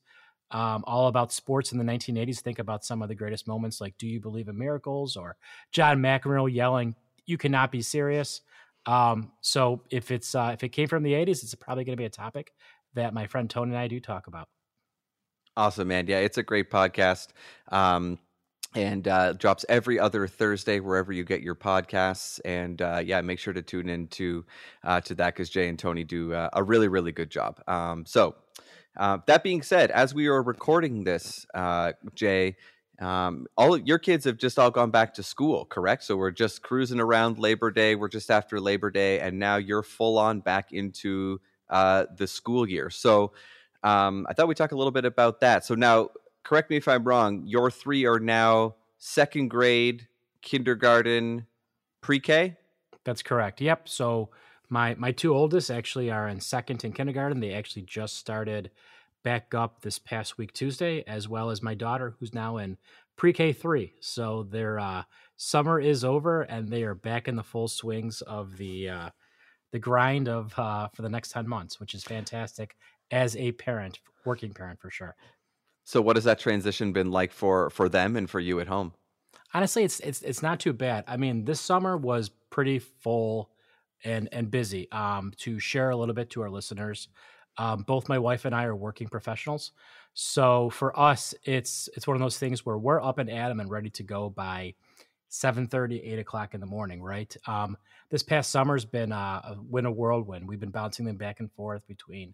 um, 0.51 0.83
all 0.88 1.07
about 1.07 1.31
sports 1.31 1.71
in 1.71 1.77
the 1.77 1.83
1980s. 1.83 2.39
Think 2.39 2.59
about 2.59 2.86
some 2.86 3.01
of 3.01 3.09
the 3.09 3.15
greatest 3.15 3.47
moments 3.47 3.81
like 3.81 3.97
Do 3.97 4.07
You 4.07 4.19
Believe 4.19 4.47
in 4.47 4.57
Miracles 4.57 5.15
or 5.15 5.38
John 5.71 6.00
McEnroe 6.00 6.51
yelling, 6.51 6.95
You 7.25 7.38
cannot 7.38 7.71
be 7.71 7.81
serious. 7.81 8.42
Um, 8.86 9.31
so 9.42 9.81
if 9.89 10.12
it's 10.12 10.36
uh, 10.36 10.51
if 10.53 10.63
it 10.63 10.69
came 10.69 10.88
from 10.88 11.03
the 11.03 11.13
80s, 11.13 11.44
it's 11.44 11.56
probably 11.56 11.83
going 11.83 11.97
to 11.97 12.01
be 12.01 12.06
a 12.06 12.09
topic 12.09 12.53
that 12.94 13.13
my 13.13 13.27
friend 13.27 13.50
Tony 13.50 13.71
and 13.71 13.80
I 13.80 13.88
do 13.88 14.00
talk 14.00 14.27
about. 14.27 14.47
Awesome, 15.57 15.88
man. 15.88 16.06
Yeah, 16.07 16.19
it's 16.19 16.38
a 16.38 16.44
great 16.44 16.69
podcast. 16.69 17.30
Um, 17.71 18.19
and 18.75 19.08
uh, 19.08 19.34
drops 19.34 19.65
every 19.70 19.98
other 20.00 20.27
Thursday 20.27 20.81
wherever 20.81 21.13
you 21.13 21.24
get 21.24 21.41
your 21.41 21.55
podcasts. 21.55 22.39
And 22.43 22.81
uh, 22.81 23.01
yeah, 23.03 23.22
make 23.22 23.39
sure 23.39 23.53
to 23.53 23.62
tune 23.62 23.89
in 23.89 24.08
to 24.10 24.46
uh, 24.84 25.01
to 25.01 25.15
that 25.15 25.34
because 25.34 25.50
Jay 25.50 25.70
and 25.70 25.79
Tony 25.79 26.03
do 26.03 26.34
uh, 26.34 26.50
a 26.53 26.62
really 26.62 26.89
really 26.89 27.12
good 27.12 27.31
job. 27.31 27.62
Um, 27.67 28.05
so 28.05 28.36
uh, 28.98 29.20
that 29.28 29.44
being 29.44 29.62
said, 29.62 29.92
as 29.92 30.14
we 30.14 30.28
are 30.28 30.42
recording 30.42 31.04
this, 31.04 31.46
uh, 31.54 31.94
Jay, 32.14 32.56
um, 33.00 33.46
all 33.58 33.78
your 33.78 34.00
kids 34.00 34.25
have 34.25 34.38
just 34.38 34.58
all 34.58 34.72
gone 34.72 34.92
back 34.92 35.14
to 35.16 35.24
school, 35.24 35.66
correct? 35.66 36.04
So 36.04 36.16
we're 36.16 36.32
just 36.32 36.62
cruising 36.62 37.00
around 37.00 37.40
Labor 37.40 37.72
Day. 37.72 37.96
We're 37.96 38.08
just 38.08 38.32
after 38.32 38.60
Labor 38.60 38.90
Day, 38.90 39.20
and 39.20 39.38
now 39.38 39.58
you're 39.58 39.84
full 39.84 40.18
on 40.18 40.40
back 40.40 40.72
into 40.72 41.42
uh, 41.70 42.06
the 42.16 42.28
school 42.28 42.68
year. 42.70 42.90
So 42.90 43.34
um, 43.84 44.25
I 44.30 44.34
thought 44.34 44.48
we'd 44.48 44.58
talk 44.58 44.72
a 44.72 44.78
little 44.78 44.92
bit 44.92 45.06
about 45.06 45.42
that. 45.42 45.66
So 45.66 45.75
now, 45.75 46.10
correct 46.44 46.70
me 46.70 46.78
if 46.78 46.88
I'm 46.88 47.04
wrong. 47.04 47.44
Your 47.46 47.70
three 47.70 48.06
are 48.06 48.20
now 48.20 48.75
second 48.98 49.50
grade, 49.50 50.08
kindergarten, 50.42 51.48
pre-K. 52.02 52.56
That's 53.04 53.22
correct. 53.22 53.62
Yep. 53.62 53.90
So 53.90 54.30
my 54.69 54.95
my 54.95 55.12
two 55.12 55.34
oldest 55.34 55.69
actually 55.69 56.12
are 56.12 56.27
in 56.27 56.39
second 56.39 56.84
and 56.84 56.95
kindergarten. 56.95 57.39
They 57.39 57.53
actually 57.53 57.84
just 57.84 58.17
started 58.17 58.72
back 59.24 59.53
up 59.53 59.81
this 59.81 59.98
past 59.98 60.38
week 60.38 60.53
Tuesday, 60.53 61.03
as 61.07 61.27
well 61.27 61.50
as 61.50 61.63
my 61.63 61.74
daughter 61.74 62.15
who's 62.19 62.34
now 62.34 62.57
in 62.57 62.77
pre-K 63.17 63.53
three. 63.53 63.93
So 64.00 64.43
their 64.43 64.79
uh, 64.79 65.03
summer 65.36 65.79
is 65.79 66.03
over 66.03 66.43
and 66.43 66.69
they 66.69 66.84
are 66.84 66.95
back 66.95 67.27
in 67.27 67.36
the 67.36 67.43
full 67.43 67.67
swings 67.67 68.22
of 68.22 68.57
the 68.57 68.89
uh, 68.89 69.10
the 69.72 69.79
grind 69.79 70.29
of 70.29 70.57
uh, 70.57 70.89
for 70.93 71.01
the 71.01 71.10
next 71.10 71.31
ten 71.31 71.48
months, 71.48 71.79
which 71.79 71.93
is 71.93 72.03
fantastic 72.03 72.75
as 73.12 73.36
a 73.36 73.51
parent, 73.53 74.00
working 74.25 74.53
parent 74.53 74.79
for 74.79 74.89
sure. 74.89 75.15
So, 75.84 76.01
what 76.01 76.15
has 76.15 76.25
that 76.25 76.39
transition 76.39 76.93
been 76.93 77.12
like 77.12 77.31
for 77.31 77.69
for 77.69 77.89
them 77.89 78.15
and 78.15 78.29
for 78.29 78.39
you 78.39 78.60
at 78.60 78.67
home? 78.67 78.93
Honestly, 79.53 79.84
it's 79.84 80.00
it's 80.01 80.22
it's 80.22 80.41
not 80.41 80.60
too 80.60 80.74
bad. 80.74 81.03
I 81.07 81.17
mean, 81.17 81.45
this 81.45 81.62
summer 81.62 81.95
was 81.95 82.29
pretty 82.50 82.79
full 82.79 83.50
and 84.04 84.30
and 84.32 84.52
busy. 84.52 84.92
Um, 84.92 85.32
to 85.38 85.60
share 85.60 85.90
a 85.90 85.96
little 85.96 86.16
bit 86.16 86.30
to 86.32 86.42
our 86.42 86.50
listeners, 86.50 87.08
um, 87.58 87.84
both 87.84 88.10
my 88.10 88.20
wife 88.20 88.46
and 88.46 88.54
I 88.54 88.66
are 88.66 88.75
working 88.75 89.08
professionals, 89.08 89.72
so 90.14 90.70
for 90.70 90.98
us, 90.98 91.34
it's 91.44 91.90
it's 91.96 92.08
one 92.08 92.16
of 92.16 92.22
those 92.22 92.38
things 92.38 92.66
where 92.66 92.78
we're 92.78 93.02
up 93.02 93.18
and 93.18 93.30
at 93.30 93.52
'em 93.52 93.60
and 93.60 93.70
ready 93.70 93.90
to 93.92 94.04
go 94.04 94.30
by 94.30 94.74
7.30 95.30 96.02
8 96.14 96.20
o'clock 96.20 96.54
in 96.54 96.62
the 96.62 96.66
morning 96.66 97.02
right 97.02 97.36
um, 97.48 97.78
this 98.10 98.24
past 98.24 98.52
summer's 98.52 98.86
been 98.86 99.12
a 99.12 99.58
win 99.70 99.86
a 99.86 99.92
whirlwind 99.92 100.48
we've 100.48 100.60
been 100.60 100.72
bouncing 100.72 101.06
them 101.06 101.18
back 101.18 101.40
and 101.40 101.52
forth 101.52 101.86
between 101.88 102.34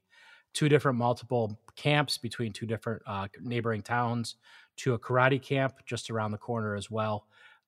two 0.53 0.70
different 0.70 0.98
multiple 0.98 1.60
camps 1.75 2.18
between 2.18 2.53
two 2.53 2.65
different 2.65 3.01
uh, 3.08 3.27
neighboring 3.41 3.82
towns 3.82 4.36
to 4.75 4.94
a 4.94 5.00
karate 5.00 5.41
camp 5.41 5.74
just 5.86 6.12
around 6.12 6.32
the 6.32 6.38
corner 6.38 6.75
as 6.75 6.91
well 6.91 7.25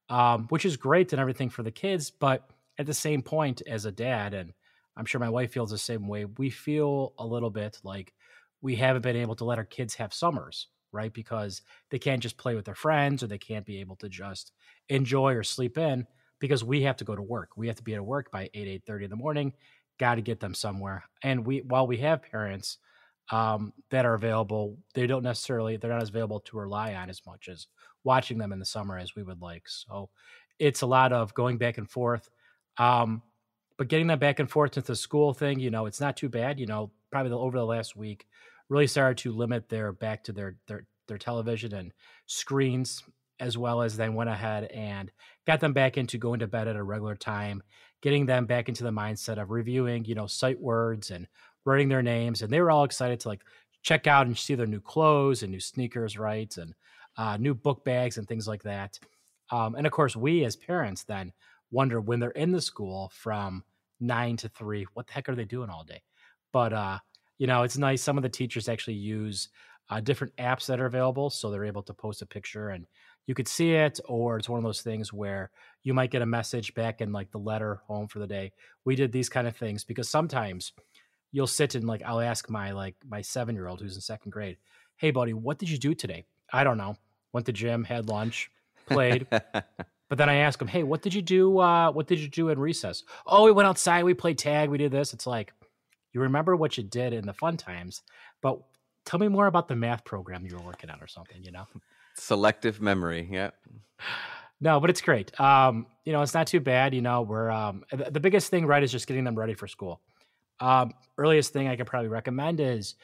um, 0.09 0.45
which 0.49 0.65
is 0.65 0.77
great 0.77 1.11
and 1.13 1.19
everything 1.19 1.49
for 1.49 1.63
the 1.63 1.71
kids 1.71 2.11
but 2.11 2.49
at 2.79 2.85
the 2.85 2.93
same 2.93 3.21
point 3.21 3.61
as 3.67 3.85
a 3.85 3.91
dad 3.91 4.33
and 4.33 4.53
i'm 4.97 5.05
sure 5.05 5.19
my 5.19 5.29
wife 5.29 5.51
feels 5.51 5.71
the 5.71 5.77
same 5.77 6.07
way 6.07 6.25
we 6.25 6.49
feel 6.49 7.13
a 7.17 7.25
little 7.25 7.49
bit 7.49 7.79
like 7.83 8.13
we 8.61 8.75
haven't 8.75 9.01
been 9.01 9.15
able 9.15 9.35
to 9.35 9.45
let 9.45 9.57
our 9.57 9.65
kids 9.65 9.95
have 9.95 10.13
summers 10.13 10.67
right? 10.93 11.11
Because 11.11 11.61
they 11.89 11.99
can't 11.99 12.21
just 12.21 12.37
play 12.37 12.55
with 12.55 12.65
their 12.65 12.75
friends 12.75 13.23
or 13.23 13.27
they 13.27 13.37
can't 13.37 13.65
be 13.65 13.81
able 13.81 13.97
to 13.97 14.07
just 14.07 14.53
enjoy 14.87 15.33
or 15.33 15.43
sleep 15.43 15.77
in 15.77 16.05
because 16.39 16.63
we 16.63 16.83
have 16.83 16.97
to 16.97 17.03
go 17.03 17.15
to 17.15 17.21
work. 17.21 17.49
We 17.57 17.67
have 17.67 17.75
to 17.77 17.83
be 17.83 17.95
at 17.95 18.05
work 18.05 18.31
by 18.31 18.49
8, 18.53 18.83
8.30 18.85 19.03
in 19.03 19.09
the 19.09 19.15
morning. 19.15 19.53
Got 19.99 20.15
to 20.15 20.21
get 20.21 20.39
them 20.39 20.53
somewhere. 20.53 21.03
And 21.23 21.45
we 21.45 21.59
while 21.59 21.87
we 21.87 21.97
have 21.97 22.21
parents 22.23 22.77
um, 23.31 23.73
that 23.89 24.05
are 24.05 24.13
available, 24.13 24.77
they 24.93 25.07
don't 25.07 25.23
necessarily, 25.23 25.77
they're 25.77 25.91
not 25.91 26.01
as 26.01 26.09
available 26.09 26.41
to 26.41 26.57
rely 26.57 26.93
on 26.93 27.09
as 27.09 27.21
much 27.25 27.49
as 27.49 27.67
watching 28.03 28.37
them 28.37 28.51
in 28.51 28.59
the 28.59 28.65
summer 28.65 28.97
as 28.97 29.15
we 29.15 29.23
would 29.23 29.41
like. 29.41 29.67
So 29.67 30.09
it's 30.59 30.81
a 30.81 30.87
lot 30.87 31.11
of 31.11 31.33
going 31.33 31.57
back 31.57 31.77
and 31.77 31.89
forth. 31.89 32.29
Um, 32.77 33.21
but 33.77 33.87
getting 33.87 34.07
them 34.07 34.19
back 34.19 34.39
and 34.39 34.49
forth 34.49 34.77
into 34.77 34.87
the 34.91 34.95
school 34.95 35.33
thing, 35.33 35.59
you 35.59 35.71
know, 35.71 35.85
it's 35.85 36.01
not 36.01 36.17
too 36.17 36.29
bad. 36.29 36.59
You 36.59 36.65
know, 36.65 36.91
probably 37.11 37.29
the, 37.29 37.37
over 37.37 37.57
the 37.57 37.65
last 37.65 37.95
week, 37.95 38.25
really 38.69 38.87
started 38.87 39.17
to 39.19 39.31
limit 39.31 39.69
their 39.69 39.91
back 39.91 40.23
to 40.25 40.31
their 40.31 40.55
their 40.67 40.85
their 41.07 41.17
television 41.17 41.73
and 41.73 41.91
screens 42.25 43.03
as 43.39 43.57
well 43.57 43.81
as 43.81 43.97
then 43.97 44.13
went 44.13 44.29
ahead 44.29 44.65
and 44.65 45.11
got 45.45 45.59
them 45.59 45.73
back 45.73 45.97
into 45.97 46.17
going 46.17 46.39
to 46.39 46.47
bed 46.47 46.67
at 46.67 46.75
a 46.75 46.83
regular 46.83 47.15
time 47.15 47.61
getting 48.01 48.25
them 48.25 48.45
back 48.45 48.69
into 48.69 48.83
the 48.83 48.91
mindset 48.91 49.41
of 49.41 49.51
reviewing 49.51 50.05
you 50.05 50.15
know 50.15 50.27
sight 50.27 50.59
words 50.59 51.11
and 51.11 51.27
writing 51.65 51.89
their 51.89 52.01
names 52.01 52.41
and 52.41 52.51
they 52.51 52.61
were 52.61 52.71
all 52.71 52.83
excited 52.83 53.19
to 53.19 53.27
like 53.27 53.41
check 53.81 54.07
out 54.07 54.27
and 54.27 54.37
see 54.37 54.55
their 54.55 54.65
new 54.65 54.79
clothes 54.79 55.43
and 55.43 55.51
new 55.51 55.59
sneakers 55.59 56.17
right 56.17 56.55
and 56.57 56.73
uh, 57.17 57.37
new 57.37 57.53
book 57.53 57.83
bags 57.83 58.17
and 58.17 58.27
things 58.27 58.47
like 58.47 58.63
that 58.63 58.97
um, 59.51 59.75
and 59.75 59.85
of 59.85 59.91
course 59.91 60.15
we 60.15 60.45
as 60.45 60.55
parents 60.55 61.03
then 61.03 61.31
wonder 61.73 61.99
when 61.99 62.19
they're 62.19 62.31
in 62.31 62.51
the 62.51 62.61
school 62.61 63.11
from 63.13 63.63
nine 63.99 64.37
to 64.37 64.47
three 64.47 64.85
what 64.93 65.07
the 65.07 65.13
heck 65.13 65.27
are 65.27 65.35
they 65.35 65.45
doing 65.45 65.69
all 65.69 65.83
day 65.83 66.01
but 66.51 66.71
uh 66.71 66.97
you 67.37 67.47
know, 67.47 67.63
it's 67.63 67.77
nice. 67.77 68.01
Some 68.01 68.17
of 68.17 68.23
the 68.23 68.29
teachers 68.29 68.69
actually 68.69 68.93
use 68.95 69.49
uh, 69.89 69.99
different 69.99 70.33
apps 70.37 70.65
that 70.67 70.79
are 70.79 70.85
available, 70.85 71.29
so 71.29 71.51
they're 71.51 71.65
able 71.65 71.83
to 71.83 71.93
post 71.93 72.21
a 72.21 72.25
picture 72.25 72.69
and 72.69 72.85
you 73.25 73.33
could 73.33 73.47
see 73.47 73.73
it. 73.73 73.99
Or 74.05 74.37
it's 74.37 74.49
one 74.49 74.59
of 74.59 74.63
those 74.63 74.81
things 74.81 75.11
where 75.11 75.51
you 75.83 75.93
might 75.93 76.11
get 76.11 76.21
a 76.21 76.25
message 76.25 76.73
back 76.73 77.01
in 77.01 77.11
like 77.11 77.31
the 77.31 77.39
letter 77.39 77.81
home 77.85 78.07
for 78.07 78.19
the 78.19 78.27
day. 78.27 78.53
We 78.85 78.95
did 78.95 79.11
these 79.11 79.29
kind 79.29 79.47
of 79.47 79.57
things 79.57 79.83
because 79.83 80.09
sometimes 80.09 80.73
you'll 81.31 81.47
sit 81.47 81.75
and 81.75 81.85
like 81.85 82.01
I'll 82.05 82.21
ask 82.21 82.49
my 82.49 82.71
like 82.71 82.95
my 83.05 83.21
seven 83.21 83.55
year 83.55 83.67
old 83.67 83.81
who's 83.81 83.95
in 83.95 84.01
second 84.01 84.31
grade, 84.31 84.57
"Hey, 84.95 85.11
buddy, 85.11 85.33
what 85.33 85.57
did 85.57 85.69
you 85.69 85.77
do 85.77 85.93
today?" 85.93 86.25
I 86.51 86.63
don't 86.63 86.77
know. 86.77 86.95
Went 87.33 87.45
to 87.47 87.51
gym, 87.51 87.83
had 87.83 88.07
lunch, 88.07 88.51
played. 88.85 89.27
But 90.09 90.17
then 90.17 90.29
I 90.29 90.35
ask 90.35 90.61
him, 90.61 90.67
"Hey, 90.67 90.83
what 90.83 91.01
did 91.01 91.13
you 91.13 91.21
do? 91.21 91.59
Uh, 91.59 91.91
what 91.91 92.07
did 92.07 92.19
you 92.19 92.27
do 92.27 92.49
in 92.49 92.59
recess?" 92.59 93.03
Oh, 93.25 93.45
we 93.45 93.51
went 93.51 93.67
outside. 93.67 94.03
We 94.03 94.13
played 94.13 94.37
tag. 94.37 94.69
We 94.69 94.77
did 94.77 94.91
this. 94.91 95.13
It's 95.13 95.25
like, 95.25 95.53
you 96.11 96.21
remember 96.21 96.55
what 96.55 96.77
you 96.77 96.83
did 96.83 97.13
in 97.13 97.25
the 97.25 97.33
fun 97.33 97.57
times, 97.57 98.01
but 98.41 98.59
tell 99.05 99.19
me 99.19 99.27
more 99.27 99.47
about 99.47 99.67
the 99.67 99.75
math 99.75 100.05
program 100.05 100.45
you 100.45 100.55
were 100.55 100.61
working 100.61 100.89
on 100.89 101.01
or 101.01 101.07
something, 101.07 101.43
you 101.43 101.51
know? 101.51 101.65
Selective 102.15 102.79
memory. 102.79 103.27
Yeah. 103.31 103.49
No, 104.61 104.79
but 104.79 104.89
it's 104.89 105.01
great. 105.01 105.37
Um, 105.39 105.87
you 106.05 106.13
know, 106.13 106.21
it's 106.21 106.33
not 106.33 106.47
too 106.47 106.59
bad. 106.59 106.93
You 106.93 107.01
know, 107.01 107.21
we're 107.21 107.49
um, 107.49 107.83
the, 107.91 108.11
the 108.11 108.19
biggest 108.19 108.49
thing, 108.49 108.65
right, 108.65 108.83
is 108.83 108.91
just 108.91 109.07
getting 109.07 109.23
them 109.23 109.37
ready 109.37 109.55
for 109.55 109.67
school. 109.67 109.99
Um, 110.59 110.93
earliest 111.17 111.51
thing 111.51 111.67
I 111.67 111.75
could 111.75 111.87
probably 111.87 112.09
recommend 112.09 112.59
is 112.59 112.95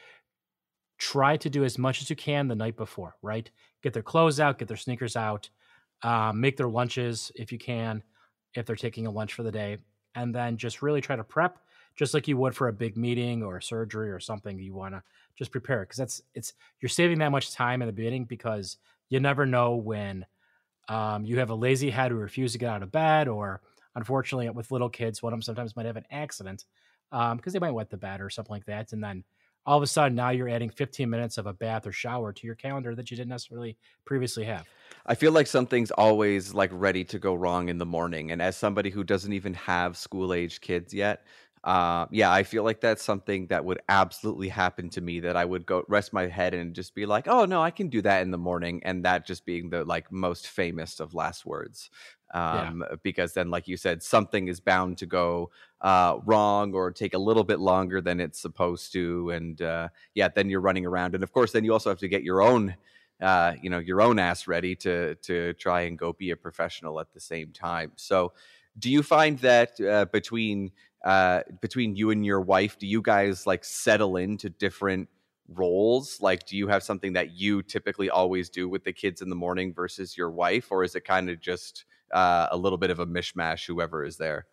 try 0.96 1.36
to 1.38 1.50
do 1.50 1.64
as 1.64 1.76
much 1.76 2.00
as 2.00 2.08
you 2.08 2.16
can 2.16 2.48
the 2.48 2.54
night 2.54 2.76
before, 2.76 3.16
right? 3.20 3.50
Get 3.82 3.92
their 3.92 4.02
clothes 4.02 4.38
out, 4.38 4.58
get 4.58 4.68
their 4.68 4.76
sneakers 4.76 5.16
out, 5.16 5.50
um, 6.02 6.40
make 6.40 6.56
their 6.56 6.68
lunches 6.68 7.30
if 7.34 7.52
you 7.52 7.58
can, 7.58 8.02
if 8.54 8.66
they're 8.66 8.76
taking 8.76 9.06
a 9.06 9.10
lunch 9.10 9.34
for 9.34 9.42
the 9.42 9.52
day, 9.52 9.78
and 10.14 10.34
then 10.34 10.56
just 10.56 10.82
really 10.82 11.00
try 11.00 11.16
to 11.16 11.24
prep 11.24 11.58
just 11.96 12.14
like 12.14 12.28
you 12.28 12.36
would 12.36 12.54
for 12.54 12.68
a 12.68 12.72
big 12.72 12.96
meeting 12.96 13.42
or 13.42 13.60
surgery 13.60 14.10
or 14.10 14.20
something 14.20 14.58
you 14.58 14.74
want 14.74 14.94
to 14.94 15.02
just 15.36 15.50
prepare 15.50 15.80
because 15.80 15.98
that's 15.98 16.22
it's 16.34 16.54
you're 16.80 16.88
saving 16.88 17.18
that 17.18 17.30
much 17.30 17.52
time 17.52 17.82
in 17.82 17.86
the 17.86 17.92
beginning 17.92 18.24
because 18.24 18.76
you 19.08 19.20
never 19.20 19.46
know 19.46 19.76
when 19.76 20.24
um, 20.88 21.24
you 21.24 21.38
have 21.38 21.50
a 21.50 21.54
lazy 21.54 21.90
head 21.90 22.10
who 22.10 22.16
refuses 22.16 22.52
to 22.52 22.58
get 22.58 22.70
out 22.70 22.82
of 22.82 22.90
bed 22.90 23.28
or 23.28 23.60
unfortunately 23.96 24.48
with 24.50 24.70
little 24.70 24.88
kids 24.88 25.22
one 25.22 25.32
of 25.32 25.36
them 25.36 25.42
sometimes 25.42 25.76
might 25.76 25.86
have 25.86 25.96
an 25.96 26.06
accident 26.10 26.64
because 27.10 27.30
um, 27.32 27.40
they 27.52 27.58
might 27.58 27.72
wet 27.72 27.90
the 27.90 27.96
bed 27.96 28.20
or 28.20 28.30
something 28.30 28.54
like 28.54 28.66
that 28.66 28.92
and 28.92 29.02
then 29.02 29.24
all 29.70 29.76
of 29.76 29.84
a 29.84 29.86
sudden 29.86 30.16
now 30.16 30.30
you're 30.30 30.48
adding 30.48 30.68
15 30.68 31.08
minutes 31.08 31.38
of 31.38 31.46
a 31.46 31.52
bath 31.52 31.86
or 31.86 31.92
shower 31.92 32.32
to 32.32 32.44
your 32.44 32.56
calendar 32.56 32.92
that 32.96 33.08
you 33.08 33.16
didn't 33.16 33.30
necessarily 33.30 33.78
previously 34.04 34.42
have 34.42 34.66
i 35.06 35.14
feel 35.14 35.30
like 35.30 35.46
something's 35.46 35.92
always 35.92 36.52
like 36.52 36.70
ready 36.72 37.04
to 37.04 37.20
go 37.20 37.34
wrong 37.34 37.68
in 37.68 37.78
the 37.78 37.86
morning 37.86 38.32
and 38.32 38.42
as 38.42 38.56
somebody 38.56 38.90
who 38.90 39.04
doesn't 39.04 39.32
even 39.32 39.54
have 39.54 39.96
school 39.96 40.34
age 40.34 40.60
kids 40.60 40.92
yet 40.92 41.24
uh, 41.62 42.06
yeah, 42.10 42.32
I 42.32 42.42
feel 42.42 42.62
like 42.62 42.80
that's 42.80 43.02
something 43.02 43.48
that 43.48 43.66
would 43.66 43.82
absolutely 43.90 44.48
happen 44.48 44.88
to 44.90 45.02
me. 45.02 45.20
That 45.20 45.36
I 45.36 45.44
would 45.44 45.66
go 45.66 45.84
rest 45.88 46.10
my 46.10 46.26
head 46.26 46.54
and 46.54 46.74
just 46.74 46.94
be 46.94 47.04
like, 47.04 47.28
"Oh 47.28 47.44
no, 47.44 47.60
I 47.60 47.70
can 47.70 47.90
do 47.90 48.00
that 48.00 48.22
in 48.22 48.30
the 48.30 48.38
morning," 48.38 48.80
and 48.82 49.04
that 49.04 49.26
just 49.26 49.44
being 49.44 49.68
the 49.68 49.84
like 49.84 50.10
most 50.10 50.48
famous 50.48 51.00
of 51.00 51.12
last 51.12 51.44
words. 51.44 51.90
Um, 52.32 52.84
yeah. 52.88 52.96
Because 53.02 53.32
then, 53.34 53.50
like 53.50 53.66
you 53.66 53.76
said, 53.76 54.02
something 54.02 54.48
is 54.48 54.60
bound 54.60 54.98
to 54.98 55.06
go 55.06 55.50
uh, 55.80 56.18
wrong 56.24 56.74
or 56.74 56.90
take 56.90 57.14
a 57.14 57.18
little 57.18 57.44
bit 57.44 57.58
longer 57.58 58.00
than 58.00 58.20
it's 58.20 58.40
supposed 58.40 58.92
to, 58.92 59.30
and 59.30 59.60
uh, 59.62 59.88
yeah, 60.14 60.28
then 60.28 60.48
you're 60.48 60.60
running 60.60 60.86
around, 60.86 61.14
and 61.14 61.24
of 61.24 61.32
course, 61.32 61.52
then 61.52 61.64
you 61.64 61.72
also 61.72 61.90
have 61.90 61.98
to 61.98 62.08
get 62.08 62.22
your 62.22 62.42
own. 62.42 62.74
Uh, 63.20 63.52
you 63.60 63.68
know 63.68 63.78
your 63.78 64.00
own 64.00 64.18
ass 64.18 64.48
ready 64.48 64.74
to 64.74 65.14
to 65.16 65.52
try 65.54 65.82
and 65.82 65.98
go 65.98 66.10
be 66.10 66.30
a 66.30 66.36
professional 66.36 66.98
at 67.00 67.12
the 67.12 67.20
same 67.20 67.52
time. 67.52 67.92
So, 67.96 68.32
do 68.78 68.90
you 68.90 69.02
find 69.02 69.38
that 69.40 69.78
uh, 69.78 70.06
between 70.06 70.72
uh, 71.04 71.42
between 71.60 71.96
you 71.96 72.10
and 72.10 72.24
your 72.24 72.40
wife, 72.40 72.78
do 72.78 72.86
you 72.86 73.02
guys 73.02 73.46
like 73.46 73.64
settle 73.64 74.16
into 74.16 74.48
different 74.48 75.08
roles? 75.48 76.20
Like, 76.20 76.46
do 76.46 76.56
you 76.56 76.68
have 76.68 76.82
something 76.82 77.12
that 77.14 77.32
you 77.32 77.62
typically 77.62 78.10
always 78.10 78.50
do 78.50 78.68
with 78.68 78.84
the 78.84 78.92
kids 78.92 79.22
in 79.22 79.28
the 79.28 79.36
morning 79.36 79.72
versus 79.72 80.16
your 80.16 80.30
wife, 80.30 80.70
or 80.70 80.84
is 80.84 80.94
it 80.94 81.04
kind 81.04 81.30
of 81.30 81.40
just 81.40 81.84
uh, 82.12 82.48
a 82.50 82.56
little 82.56 82.78
bit 82.78 82.90
of 82.90 82.98
a 82.98 83.06
mishmash, 83.06 83.66
whoever 83.66 84.04
is 84.04 84.16
there? 84.16 84.46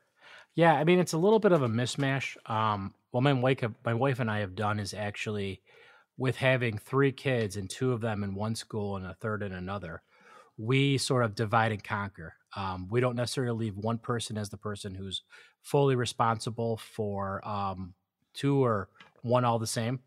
Yeah, 0.55 0.73
I 0.73 0.83
mean, 0.83 0.99
it's 0.99 1.13
a 1.13 1.17
little 1.17 1.39
bit 1.39 1.51
of 1.51 1.61
a 1.61 1.67
mishmash. 1.67 2.35
Um, 2.49 2.93
what 3.11 3.21
my 3.21 3.33
wife, 3.33 3.63
my 3.85 3.93
wife 3.93 4.19
and 4.19 4.29
I 4.29 4.39
have 4.39 4.55
done 4.55 4.79
is 4.79 4.93
actually 4.93 5.61
with 6.17 6.35
having 6.37 6.77
three 6.77 7.11
kids 7.11 7.57
and 7.57 7.69
two 7.69 7.93
of 7.93 8.01
them 8.01 8.23
in 8.23 8.33
one 8.33 8.55
school 8.55 8.97
and 8.97 9.05
a 9.05 9.13
third 9.13 9.43
in 9.43 9.53
another, 9.53 10.01
we 10.57 10.97
sort 10.97 11.23
of 11.23 11.35
divide 11.35 11.71
and 11.71 11.83
conquer. 11.83 12.33
Um, 12.55 12.87
we 12.89 12.99
don't 12.99 13.15
necessarily 13.15 13.65
leave 13.65 13.77
one 13.77 13.99
person 13.99 14.37
as 14.37 14.49
the 14.49 14.57
person 14.57 14.95
who's 14.95 15.21
fully 15.61 15.95
responsible 15.95 16.77
for 16.77 17.47
um, 17.47 17.93
two 18.33 18.63
or 18.63 18.89
one 19.21 19.45
all 19.45 19.59
the 19.59 19.67
same. 19.67 19.99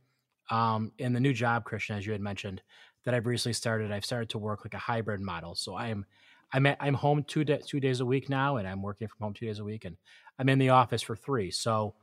Um, 0.51 0.91
in 0.99 1.13
the 1.13 1.21
new 1.21 1.33
job, 1.33 1.65
Christian, 1.65 1.97
as 1.97 2.05
you 2.05 2.13
had 2.13 2.21
mentioned, 2.21 2.61
that 3.05 3.15
I've 3.15 3.27
recently 3.27 3.53
started, 3.53 3.93
I've 3.93 4.05
started 4.05 4.31
to 4.31 4.39
work 4.39 4.65
like 4.65 4.75
a 4.75 4.79
hybrid 4.79 5.21
model. 5.21 5.55
So 5.55 5.77
I'm 5.77 6.07
I'm 6.53 6.67
at, 6.67 6.77
I'm 6.81 6.95
home 6.95 7.25
two 7.25 7.45
two 7.45 7.81
days 7.81 8.01
a 8.01 8.07
week 8.07 8.29
now, 8.29 8.57
and 8.57 8.67
I'm 8.67 8.83
working 8.83 9.09
from 9.09 9.25
home 9.25 9.35
two 9.35 9.47
days 9.47 9.59
a 9.59 9.65
week, 9.65 9.85
and 9.85 9.97
I'm 10.39 10.49
in 10.49 10.59
the 10.59 10.71
office 10.71 11.03
for 11.03 11.17
three. 11.17 11.51
So 11.51 11.95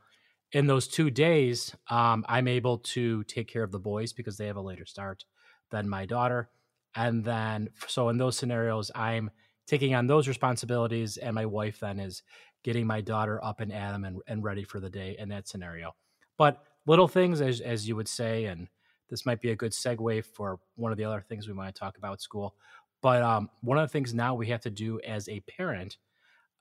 in 0.52 0.66
those 0.66 0.88
two 0.88 1.10
days, 1.10 1.74
um, 1.90 2.24
I'm 2.28 2.48
able 2.48 2.78
to 2.78 3.24
take 3.24 3.48
care 3.48 3.62
of 3.62 3.72
the 3.72 3.78
boys 3.78 4.12
because 4.12 4.36
they 4.38 4.46
have 4.46 4.56
a 4.56 4.62
later 4.62 4.86
start 4.86 5.24
than 5.70 5.88
my 5.88 6.06
daughter, 6.06 6.50
and 6.94 7.24
then 7.24 7.68
so 7.86 8.08
in 8.08 8.18
those 8.18 8.36
scenarios, 8.38 8.90
I'm 8.94 9.30
taking 9.66 9.94
on 9.94 10.06
those 10.06 10.28
responsibilities, 10.28 11.18
and 11.18 11.34
my 11.34 11.46
wife 11.46 11.80
then 11.80 12.00
is 12.00 12.22
getting 12.64 12.86
my 12.86 13.00
daughter 13.00 13.42
up 13.44 13.60
and 13.60 13.72
at 13.72 13.92
them 13.92 14.04
and, 14.04 14.20
and 14.26 14.42
ready 14.42 14.64
for 14.64 14.80
the 14.80 14.90
day 14.90 15.14
in 15.18 15.28
that 15.28 15.46
scenario. 15.46 15.94
But 16.36 16.62
little 16.86 17.08
things, 17.08 17.40
as 17.40 17.60
as 17.60 17.86
you 17.86 17.96
would 17.96 18.08
say, 18.08 18.46
and 18.46 18.68
this 19.10 19.24
might 19.26 19.40
be 19.40 19.50
a 19.50 19.56
good 19.56 19.72
segue 19.72 20.24
for 20.24 20.58
one 20.76 20.92
of 20.92 20.98
the 20.98 21.04
other 21.04 21.20
things 21.20 21.46
we 21.46 21.54
want 21.54 21.74
to 21.74 21.78
talk 21.78 21.98
about 21.98 22.20
school. 22.20 22.56
But 23.00 23.22
um, 23.22 23.50
one 23.60 23.78
of 23.78 23.88
the 23.88 23.92
things 23.92 24.12
now 24.12 24.34
we 24.34 24.48
have 24.48 24.60
to 24.62 24.70
do 24.70 25.00
as 25.06 25.28
a 25.28 25.40
parent 25.40 25.98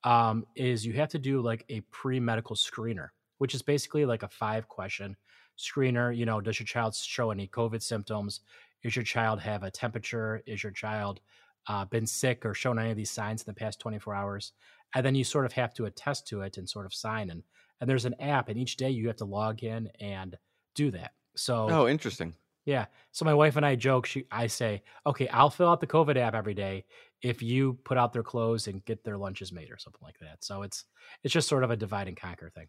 um, 0.04 0.46
is 0.56 0.86
you 0.86 0.94
have 0.94 1.10
to 1.10 1.20
do 1.20 1.42
like 1.42 1.66
a 1.70 1.82
pre 1.92 2.20
medical 2.20 2.56
screener, 2.56 3.10
which 3.40 3.56
is 3.56 3.62
basically 3.62 4.06
like 4.06 4.24
a 4.24 4.30
five 4.30 4.68
question 4.68 5.16
screener. 5.58 6.16
You 6.16 6.26
know, 6.26 6.40
does 6.42 6.60
your 6.60 6.68
child 6.68 6.96
show 6.96 7.32
any 7.32 7.48
COVID 7.48 7.82
symptoms? 7.82 8.42
Is 8.84 8.96
your 8.96 9.06
child 9.06 9.40
have 9.40 9.64
a 9.64 9.72
temperature? 9.72 10.44
Is 10.46 10.62
your 10.62 10.72
child 10.72 11.20
uh, 11.68 11.86
been 11.86 12.06
sick 12.06 12.46
or 12.46 12.54
shown 12.54 12.80
any 12.80 12.92
of 12.92 12.98
these 12.98 13.12
signs 13.12 13.42
in 13.42 13.46
the 13.46 13.60
past 13.60 13.80
24 13.80 14.14
hours 14.14 14.54
and 14.96 15.06
then 15.06 15.16
you 15.16 15.24
sort 15.24 15.46
of 15.46 15.54
have 15.54 15.74
to 15.74 15.86
attest 15.86 16.28
to 16.28 16.42
it 16.42 16.58
and 16.58 16.70
sort 16.70 16.86
of 16.86 16.94
sign 16.94 17.30
and 17.30 17.44
and 17.80 17.90
there's 17.90 18.06
an 18.06 18.16
app 18.20 18.50
and 18.50 18.58
each 18.58 18.78
day 18.78 18.90
you 18.90 19.08
have 19.08 19.18
to 19.18 19.26
log 19.26 19.64
in 19.64 19.90
and 20.00 20.38
do 20.76 20.92
that 20.92 21.12
so 21.36 21.68
oh 21.70 21.88
interesting 21.88 22.34
Yeah. 22.68 22.88
So 23.14 23.24
my 23.24 23.34
wife 23.34 23.56
and 23.56 23.66
I 23.66 23.76
joke. 23.76 24.06
She, 24.06 24.26
I 24.30 24.48
say, 24.48 24.84
okay, 25.06 25.30
I'll 25.30 25.50
fill 25.50 25.70
out 25.70 25.80
the 25.80 25.88
COVID 25.88 26.18
app 26.18 26.36
every 26.36 26.54
day 26.54 26.84
if 27.22 27.42
you 27.42 27.80
put 27.86 27.98
out 27.98 28.12
their 28.12 28.24
clothes 28.24 28.68
and 28.68 28.84
get 28.84 29.06
their 29.06 29.18
lunches 29.18 29.54
made 29.54 29.72
or 29.72 29.78
something 29.78 30.02
like 30.04 30.20
that. 30.20 30.44
So 30.44 30.64
it's 30.64 30.84
it's 31.24 31.34
just 31.34 31.48
sort 31.48 31.64
of 31.64 31.72
a 31.72 31.78
divide 31.78 32.10
and 32.10 32.18
conquer 32.18 32.50
thing. 32.50 32.68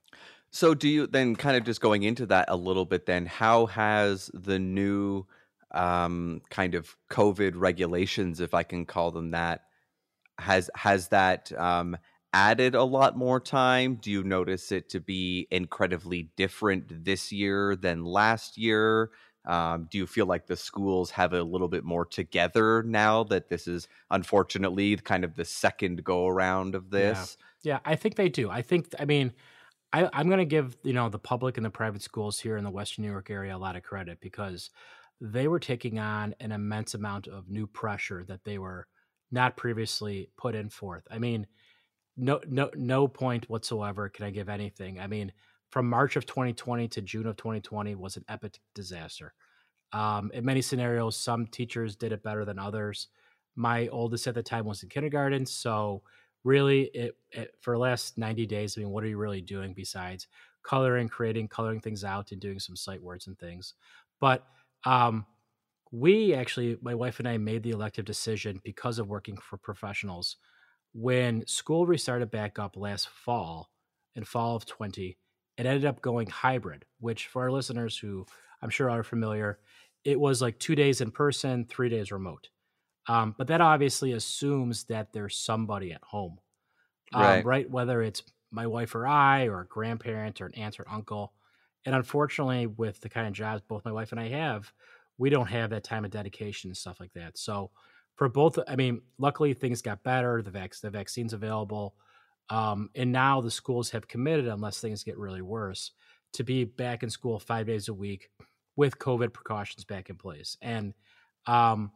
So 0.52 0.72
do 0.72 0.88
you 0.88 1.08
then 1.08 1.34
kind 1.34 1.56
of 1.56 1.64
just 1.64 1.80
going 1.80 2.04
into 2.04 2.26
that 2.26 2.48
a 2.48 2.54
little 2.54 2.84
bit? 2.84 3.06
Then 3.06 3.26
how 3.26 3.66
has 3.66 4.30
the 4.32 4.60
new 4.60 5.26
um, 5.72 6.42
kind 6.48 6.76
of 6.76 6.96
COVID 7.10 7.54
regulations, 7.56 8.38
if 8.38 8.54
I 8.54 8.62
can 8.62 8.86
call 8.86 9.10
them 9.10 9.32
that, 9.32 9.62
has 10.38 10.70
has 10.76 11.08
that 11.08 11.50
um, 11.58 11.96
added 12.32 12.76
a 12.76 12.84
lot 12.84 13.16
more 13.16 13.40
time? 13.40 13.96
Do 13.96 14.12
you 14.12 14.22
notice 14.22 14.70
it 14.70 14.90
to 14.90 15.00
be 15.00 15.48
incredibly 15.50 16.30
different 16.36 17.04
this 17.04 17.32
year 17.32 17.74
than 17.74 18.04
last 18.04 18.56
year? 18.56 19.10
Um, 19.46 19.88
do 19.90 19.98
you 19.98 20.06
feel 20.06 20.26
like 20.26 20.46
the 20.46 20.56
schools 20.56 21.10
have 21.12 21.32
a 21.32 21.42
little 21.42 21.68
bit 21.68 21.84
more 21.84 22.04
together 22.04 22.82
now 22.82 23.24
that 23.24 23.48
this 23.48 23.66
is 23.66 23.88
unfortunately 24.10 24.96
kind 24.96 25.24
of 25.24 25.36
the 25.36 25.44
second 25.44 26.04
go 26.04 26.26
around 26.26 26.74
of 26.74 26.90
this? 26.90 27.38
Yeah. 27.62 27.74
yeah, 27.74 27.80
I 27.84 27.96
think 27.96 28.16
they 28.16 28.28
do. 28.28 28.50
I 28.50 28.62
think, 28.62 28.94
I 28.98 29.06
mean, 29.06 29.32
I, 29.92 30.08
I'm 30.12 30.26
going 30.26 30.38
to 30.38 30.44
give 30.44 30.76
you 30.82 30.92
know 30.92 31.08
the 31.08 31.18
public 31.18 31.56
and 31.56 31.64
the 31.64 31.70
private 31.70 32.02
schools 32.02 32.38
here 32.38 32.56
in 32.56 32.64
the 32.64 32.70
Western 32.70 33.04
New 33.04 33.10
York 33.10 33.30
area 33.30 33.56
a 33.56 33.58
lot 33.58 33.76
of 33.76 33.82
credit 33.82 34.18
because 34.20 34.70
they 35.20 35.48
were 35.48 35.58
taking 35.58 35.98
on 35.98 36.34
an 36.40 36.52
immense 36.52 36.94
amount 36.94 37.26
of 37.26 37.48
new 37.48 37.66
pressure 37.66 38.24
that 38.28 38.44
they 38.44 38.58
were 38.58 38.86
not 39.30 39.56
previously 39.56 40.30
put 40.36 40.54
in 40.54 40.68
forth. 40.68 41.04
I 41.10 41.18
mean, 41.18 41.46
no 42.16 42.40
no 42.46 42.70
no 42.74 43.08
point 43.08 43.48
whatsoever 43.48 44.08
can 44.08 44.26
I 44.26 44.30
give 44.30 44.48
anything. 44.48 45.00
I 45.00 45.06
mean, 45.06 45.32
from 45.70 45.88
March 45.88 46.16
of 46.16 46.26
2020 46.26 46.88
to 46.88 47.02
June 47.02 47.26
of 47.26 47.36
2020 47.36 47.94
was 47.94 48.16
an 48.16 48.24
epic 48.28 48.58
disaster. 48.74 49.34
Um, 49.92 50.30
in 50.34 50.44
many 50.44 50.62
scenarios, 50.62 51.16
some 51.16 51.46
teachers 51.46 51.96
did 51.96 52.12
it 52.12 52.22
better 52.22 52.44
than 52.44 52.58
others. 52.58 53.08
My 53.56 53.88
oldest 53.88 54.26
at 54.26 54.34
the 54.34 54.42
time 54.42 54.64
was 54.64 54.82
in 54.82 54.88
kindergarten, 54.88 55.46
so 55.46 56.02
really, 56.44 56.84
it, 56.94 57.16
it 57.30 57.54
for 57.60 57.74
the 57.74 57.80
last 57.80 58.18
90 58.18 58.46
days. 58.46 58.76
I 58.76 58.80
mean, 58.80 58.90
what 58.90 59.04
are 59.04 59.08
you 59.08 59.18
really 59.18 59.40
doing 59.40 59.74
besides 59.74 60.26
coloring, 60.62 61.08
creating, 61.08 61.48
coloring 61.48 61.80
things 61.80 62.04
out, 62.04 62.32
and 62.32 62.40
doing 62.40 62.58
some 62.58 62.76
sight 62.76 63.02
words 63.02 63.26
and 63.26 63.38
things? 63.38 63.74
But 64.20 64.46
um, 64.84 65.26
we 65.90 66.34
actually, 66.34 66.78
my 66.80 66.94
wife 66.94 67.18
and 67.18 67.28
I, 67.28 67.38
made 67.38 67.62
the 67.62 67.70
elective 67.70 68.04
decision 68.04 68.60
because 68.62 68.98
of 68.98 69.08
working 69.08 69.36
for 69.36 69.56
professionals. 69.56 70.36
When 70.92 71.46
school 71.46 71.86
restarted 71.86 72.30
back 72.30 72.58
up 72.58 72.76
last 72.76 73.08
fall, 73.08 73.70
in 74.14 74.24
fall 74.24 74.56
of 74.56 74.66
20, 74.66 75.16
it 75.58 75.66
ended 75.66 75.84
up 75.84 76.00
going 76.00 76.28
hybrid, 76.28 76.84
which 77.00 77.26
for 77.26 77.42
our 77.42 77.50
listeners 77.50 77.98
who 77.98 78.24
I'm 78.62 78.70
sure 78.70 78.90
are 78.90 79.02
familiar, 79.02 79.58
it 80.04 80.18
was 80.18 80.40
like 80.40 80.58
two 80.58 80.74
days 80.74 81.00
in 81.00 81.10
person, 81.10 81.64
three 81.64 81.88
days 81.88 82.12
remote. 82.12 82.48
Um, 83.08 83.34
but 83.36 83.48
that 83.48 83.60
obviously 83.60 84.12
assumes 84.12 84.84
that 84.84 85.12
there's 85.12 85.36
somebody 85.36 85.92
at 85.92 86.02
home, 86.04 86.38
um, 87.12 87.22
right. 87.22 87.44
right? 87.44 87.70
Whether 87.70 88.02
it's 88.02 88.22
my 88.50 88.66
wife 88.66 88.94
or 88.94 89.06
I, 89.06 89.48
or 89.48 89.60
a 89.62 89.66
grandparent, 89.66 90.40
or 90.40 90.46
an 90.46 90.54
aunt 90.54 90.78
or 90.78 90.86
uncle. 90.90 91.32
And 91.84 91.94
unfortunately, 91.94 92.66
with 92.66 93.00
the 93.00 93.08
kind 93.08 93.26
of 93.26 93.32
jobs 93.32 93.62
both 93.66 93.84
my 93.84 93.92
wife 93.92 94.12
and 94.12 94.20
I 94.20 94.28
have, 94.28 94.72
we 95.16 95.30
don't 95.30 95.46
have 95.46 95.70
that 95.70 95.84
time 95.84 96.04
of 96.04 96.10
dedication 96.10 96.70
and 96.70 96.76
stuff 96.76 97.00
like 97.00 97.12
that. 97.14 97.36
So 97.36 97.70
for 98.14 98.28
both, 98.28 98.58
I 98.68 98.76
mean, 98.76 99.00
luckily 99.18 99.54
things 99.54 99.82
got 99.82 100.04
better. 100.04 100.42
The 100.42 100.50
vac- 100.50 100.80
the 100.80 100.90
vaccine's 100.90 101.32
available. 101.32 101.96
Um, 102.50 102.90
and 102.94 103.12
now 103.12 103.40
the 103.40 103.50
schools 103.50 103.90
have 103.90 104.08
committed, 104.08 104.46
unless 104.46 104.80
things 104.80 105.04
get 105.04 105.18
really 105.18 105.42
worse, 105.42 105.92
to 106.34 106.44
be 106.44 106.64
back 106.64 107.02
in 107.02 107.10
school 107.10 107.38
five 107.38 107.66
days 107.66 107.88
a 107.88 107.94
week 107.94 108.28
with 108.76 108.98
COVID 108.98 109.32
precautions 109.32 109.84
back 109.84 110.08
in 110.08 110.16
place. 110.16 110.56
And, 110.62 110.94
um, 111.46 111.90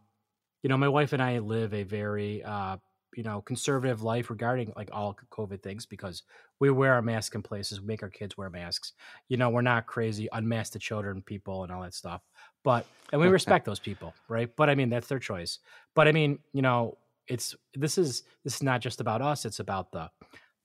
you 0.62 0.68
know, 0.68 0.76
my 0.76 0.88
wife 0.88 1.12
and 1.12 1.22
I 1.22 1.38
live 1.38 1.74
a 1.74 1.82
very, 1.82 2.42
uh, 2.42 2.76
you 3.14 3.22
know, 3.22 3.42
conservative 3.42 4.02
life 4.02 4.30
regarding 4.30 4.72
like 4.74 4.88
all 4.92 5.16
COVID 5.30 5.62
things 5.62 5.86
because 5.86 6.22
we 6.60 6.70
wear 6.70 6.94
our 6.94 7.02
mask 7.02 7.34
in 7.34 7.42
places, 7.42 7.80
we 7.80 7.86
make 7.86 8.02
our 8.02 8.08
kids 8.08 8.36
wear 8.36 8.48
masks. 8.48 8.94
You 9.28 9.36
know, 9.36 9.50
we're 9.50 9.62
not 9.62 9.86
crazy, 9.86 10.28
unmasked 10.32 10.78
children 10.80 11.22
people 11.22 11.62
and 11.62 11.72
all 11.72 11.82
that 11.82 11.94
stuff. 11.94 12.22
But, 12.64 12.86
and 13.12 13.20
we 13.20 13.28
respect 13.38 13.64
those 13.64 13.80
people, 13.80 14.14
right? 14.28 14.48
But 14.56 14.70
I 14.70 14.74
mean, 14.74 14.88
that's 14.88 15.08
their 15.08 15.18
choice. 15.18 15.58
But 15.94 16.08
I 16.08 16.12
mean, 16.12 16.38
you 16.52 16.62
know, 16.62 16.96
it's, 17.28 17.54
this 17.74 17.98
is, 17.98 18.22
this 18.44 18.56
is 18.56 18.62
not 18.62 18.80
just 18.80 19.00
about 19.00 19.20
us, 19.20 19.44
it's 19.44 19.60
about 19.60 19.92
the, 19.92 20.10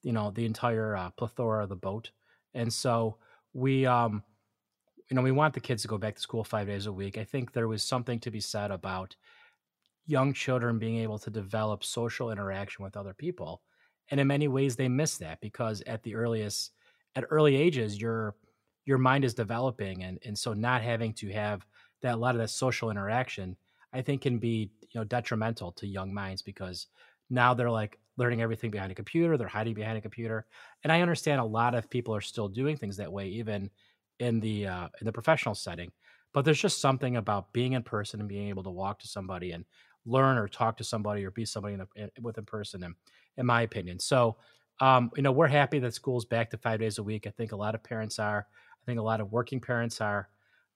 you 0.03 0.11
know 0.11 0.31
the 0.31 0.45
entire 0.45 0.95
uh, 0.95 1.09
plethora 1.11 1.63
of 1.63 1.69
the 1.69 1.75
boat. 1.75 2.11
And 2.53 2.71
so 2.71 3.17
we 3.53 3.85
um 3.85 4.23
you 5.09 5.15
know 5.15 5.21
we 5.21 5.31
want 5.31 5.53
the 5.53 5.59
kids 5.59 5.81
to 5.83 5.87
go 5.87 5.97
back 5.97 6.15
to 6.15 6.21
school 6.21 6.43
five 6.43 6.67
days 6.67 6.85
a 6.85 6.93
week. 6.93 7.17
I 7.17 7.23
think 7.23 7.53
there 7.53 7.67
was 7.67 7.83
something 7.83 8.19
to 8.21 8.31
be 8.31 8.41
said 8.41 8.71
about 8.71 9.15
young 10.05 10.33
children 10.33 10.79
being 10.79 10.97
able 10.97 11.19
to 11.19 11.29
develop 11.29 11.83
social 11.83 12.31
interaction 12.31 12.83
with 12.83 12.95
other 12.95 13.13
people. 13.13 13.61
And 14.09 14.19
in 14.19 14.27
many 14.27 14.47
ways 14.47 14.75
they 14.75 14.87
miss 14.87 15.17
that 15.17 15.41
because 15.41 15.81
at 15.81 16.03
the 16.03 16.15
earliest 16.15 16.71
at 17.15 17.25
early 17.29 17.55
ages 17.55 17.99
your 17.99 18.35
your 18.85 18.97
mind 18.97 19.25
is 19.25 19.33
developing 19.33 20.03
and 20.03 20.19
and 20.23 20.37
so 20.37 20.53
not 20.53 20.81
having 20.81 21.13
to 21.13 21.29
have 21.31 21.65
that 22.01 22.13
a 22.13 22.17
lot 22.17 22.35
of 22.35 22.39
that 22.39 22.49
social 22.49 22.91
interaction 22.91 23.57
i 23.91 24.01
think 24.01 24.21
can 24.21 24.37
be 24.37 24.71
you 24.81 24.99
know 24.99 25.03
detrimental 25.03 25.71
to 25.71 25.87
young 25.87 26.13
minds 26.13 26.41
because 26.41 26.87
now 27.29 27.53
they're 27.53 27.71
like 27.71 27.99
learning 28.17 28.41
everything 28.41 28.71
behind 28.71 28.91
a 28.91 28.95
computer 28.95 29.37
they're 29.37 29.47
hiding 29.47 29.73
behind 29.73 29.97
a 29.97 30.01
computer 30.01 30.45
and 30.83 30.91
i 30.91 31.01
understand 31.01 31.39
a 31.39 31.45
lot 31.45 31.75
of 31.75 31.89
people 31.89 32.15
are 32.15 32.21
still 32.21 32.47
doing 32.47 32.75
things 32.75 32.97
that 32.97 33.11
way 33.11 33.27
even 33.27 33.69
in 34.19 34.39
the 34.39 34.67
uh, 34.67 34.87
in 34.99 35.05
the 35.05 35.11
professional 35.11 35.55
setting 35.55 35.91
but 36.33 36.45
there's 36.45 36.61
just 36.61 36.81
something 36.81 37.17
about 37.17 37.51
being 37.53 37.73
in 37.73 37.83
person 37.83 38.19
and 38.19 38.29
being 38.29 38.49
able 38.49 38.63
to 38.63 38.69
walk 38.69 38.99
to 38.99 39.07
somebody 39.07 39.53
and 39.53 39.65
learn 40.05 40.37
or 40.37 40.47
talk 40.47 40.77
to 40.77 40.83
somebody 40.83 41.25
or 41.25 41.31
be 41.31 41.45
somebody 41.45 41.73
in, 41.73 41.81
in, 41.95 42.09
with 42.21 42.37
in 42.37 42.45
person 42.45 42.83
in, 42.83 42.95
in 43.37 43.45
my 43.45 43.63
opinion. 43.63 43.99
So 43.99 44.37
um, 44.79 45.09
you 45.15 45.23
know 45.23 45.31
we're 45.31 45.47
happy 45.47 45.79
that 45.79 45.93
school's 45.93 46.25
back 46.25 46.51
to 46.51 46.57
five 46.57 46.79
days 46.79 46.99
a 46.99 47.03
week. 47.03 47.25
I 47.25 47.31
think 47.31 47.51
a 47.51 47.55
lot 47.55 47.75
of 47.75 47.83
parents 47.83 48.19
are. 48.19 48.45
I 48.49 48.85
think 48.85 48.99
a 48.99 49.03
lot 49.03 49.19
of 49.19 49.31
working 49.31 49.59
parents 49.59 49.99
are. 50.01 50.29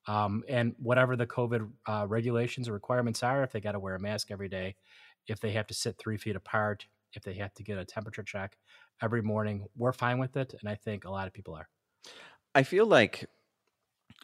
Um, 0.07 0.43
and 0.49 0.73
whatever 0.79 1.15
the 1.15 1.27
covid 1.27 1.69
uh, 1.85 2.07
regulations 2.09 2.67
or 2.67 2.73
requirements 2.73 3.21
are 3.21 3.43
if 3.43 3.51
they 3.51 3.61
got 3.61 3.73
to 3.73 3.79
wear 3.79 3.93
a 3.93 3.99
mask 3.99 4.31
every 4.31 4.49
day 4.49 4.75
if 5.27 5.39
they 5.39 5.51
have 5.51 5.67
to 5.67 5.75
sit 5.75 5.99
three 5.99 6.17
feet 6.17 6.35
apart 6.35 6.87
if 7.13 7.23
they 7.23 7.33
have 7.35 7.53
to 7.55 7.63
get 7.63 7.77
a 7.77 7.85
temperature 7.85 8.23
check 8.23 8.57
every 9.01 9.21
morning, 9.21 9.67
we're 9.75 9.93
fine 9.93 10.19
with 10.19 10.37
it, 10.37 10.53
and 10.59 10.69
I 10.69 10.75
think 10.75 11.05
a 11.05 11.11
lot 11.11 11.27
of 11.27 11.33
people 11.33 11.55
are. 11.55 11.69
I 12.53 12.63
feel 12.63 12.85
like 12.85 13.29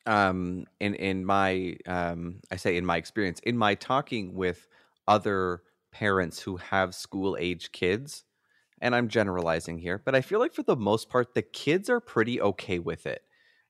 um 0.06 0.65
in 0.80 0.93
in 0.95 1.26
my 1.26 1.78
um 1.86 2.41
I 2.52 2.56
say 2.56 2.78
in 2.78 2.86
my 2.86 2.97
experience 2.97 3.39
in 3.41 3.58
my 3.58 3.76
talking 3.76 4.34
with 4.34 4.67
other 5.08 5.63
parents 5.91 6.39
who 6.41 6.58
have 6.58 6.93
school 6.95 7.38
age 7.39 7.71
kids 7.71 8.23
and 8.82 8.95
I'm 8.95 9.10
generalizing 9.10 9.80
here 9.80 10.00
but 10.04 10.15
I 10.15 10.21
feel 10.21 10.39
like 10.39 10.54
for 10.56 10.63
the 10.63 10.78
most 10.78 11.10
part 11.10 11.36
the 11.36 11.43
kids 11.43 11.89
are 11.89 12.02
pretty 12.02 12.41
okay 12.41 12.80
with 12.80 13.08
it 13.08 13.23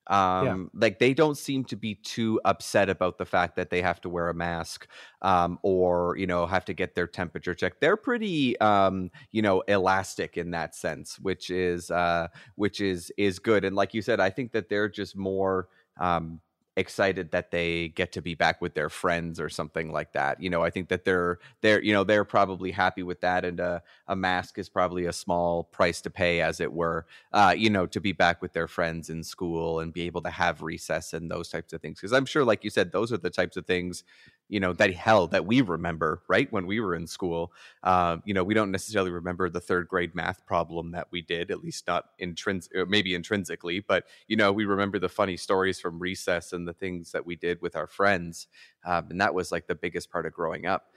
um, 0.09 0.45
yeah. 0.45 0.81
Like 0.81 0.99
they 0.99 1.13
don't 1.13 1.37
seem 1.37 1.65
to 1.65 1.75
be 1.75 1.95
too 1.95 2.39
upset 2.45 2.89
about 2.89 3.17
the 3.17 3.25
fact 3.25 3.55
that 3.57 3.69
they 3.69 3.81
have 3.81 3.99
to 4.01 4.09
wear 4.09 4.29
a 4.29 4.33
mask 4.33 4.87
um, 5.21 5.59
or 5.63 6.15
you 6.17 6.27
know 6.27 6.45
have 6.45 6.65
to 6.65 6.73
get 6.73 6.95
their 6.95 7.07
temperature 7.07 7.53
checked. 7.53 7.81
They're 7.81 7.97
pretty 7.97 8.59
um, 8.59 9.11
you 9.31 9.41
know 9.41 9.61
elastic 9.61 10.37
in 10.37 10.51
that 10.51 10.75
sense, 10.75 11.19
which 11.19 11.49
is 11.49 11.91
uh, 11.91 12.27
which 12.55 12.79
is 12.81 13.11
is 13.17 13.39
good. 13.39 13.65
And 13.65 13.75
like 13.75 13.93
you 13.93 14.01
said, 14.01 14.19
I 14.19 14.29
think 14.29 14.53
that 14.53 14.69
they're 14.69 14.89
just 14.89 15.17
more 15.17 15.67
um, 15.99 16.39
excited 16.77 17.31
that 17.31 17.51
they 17.51 17.89
get 17.89 18.13
to 18.13 18.21
be 18.21 18.35
back 18.35 18.61
with 18.61 18.73
their 18.73 18.89
friends 18.89 19.39
or 19.41 19.49
something 19.49 19.91
like 19.91 20.13
that. 20.13 20.41
You 20.41 20.49
know, 20.49 20.63
I 20.63 20.69
think 20.69 20.87
that 20.89 21.03
they're 21.03 21.39
they're 21.61 21.83
you 21.83 21.91
know 21.91 22.05
they're 22.05 22.23
probably 22.23 22.71
happy 22.71 23.03
with 23.03 23.19
that, 23.21 23.43
and 23.43 23.59
a, 23.59 23.83
a 24.07 24.15
mask 24.15 24.57
is 24.57 24.69
probably 24.69 25.05
a 25.05 25.13
small 25.13 25.65
price 25.65 26.01
to 26.01 26.09
pay, 26.09 26.41
as 26.41 26.61
it 26.61 26.71
were. 26.71 27.05
Uh, 27.33 27.53
you 27.57 27.69
know, 27.69 27.85
to 27.87 27.99
be 27.99 28.13
back 28.13 28.41
with 28.41 28.53
their 28.53 28.67
friends 28.67 29.09
in 29.09 29.23
school 29.23 29.81
and 29.81 29.91
be 29.93 30.03
able 30.03 30.21
to 30.21 30.29
have 30.29 30.61
recess 30.61 31.13
and 31.13 31.29
those 31.29 31.49
types 31.49 31.73
of 31.73 31.81
things. 31.81 31.99
Because 31.99 32.13
I'm 32.13 32.25
sure, 32.25 32.45
like 32.45 32.63
you 32.63 32.69
said, 32.69 32.91
those 32.93 33.11
are 33.11 33.17
the 33.17 33.29
types 33.29 33.57
of 33.57 33.65
things 33.65 34.03
you 34.49 34.59
know 34.59 34.73
that 34.73 34.93
hell 34.93 35.27
that 35.27 35.45
we 35.45 35.61
remember 35.61 36.21
right 36.27 36.51
when 36.51 36.65
we 36.65 36.79
were 36.79 36.95
in 36.95 37.05
school 37.05 37.51
uh, 37.83 38.17
you 38.25 38.33
know 38.33 38.43
we 38.43 38.53
don't 38.53 38.71
necessarily 38.71 39.11
remember 39.11 39.49
the 39.49 39.59
third 39.59 39.87
grade 39.87 40.15
math 40.15 40.45
problem 40.45 40.91
that 40.91 41.07
we 41.11 41.21
did 41.21 41.51
at 41.51 41.63
least 41.63 41.87
not 41.87 42.17
intrins- 42.21 42.69
maybe 42.87 43.13
intrinsically 43.13 43.79
but 43.79 44.05
you 44.27 44.35
know 44.35 44.51
we 44.51 44.65
remember 44.65 44.99
the 44.99 45.09
funny 45.09 45.37
stories 45.37 45.79
from 45.79 45.99
recess 45.99 46.53
and 46.53 46.67
the 46.67 46.73
things 46.73 47.11
that 47.11 47.25
we 47.25 47.35
did 47.35 47.61
with 47.61 47.75
our 47.75 47.87
friends 47.87 48.47
um, 48.87 49.07
and 49.09 49.21
that 49.21 49.33
was 49.33 49.51
like 49.51 49.67
the 49.67 49.75
biggest 49.75 50.09
part 50.09 50.25
of 50.25 50.33
growing 50.33 50.65
up. 50.65 50.91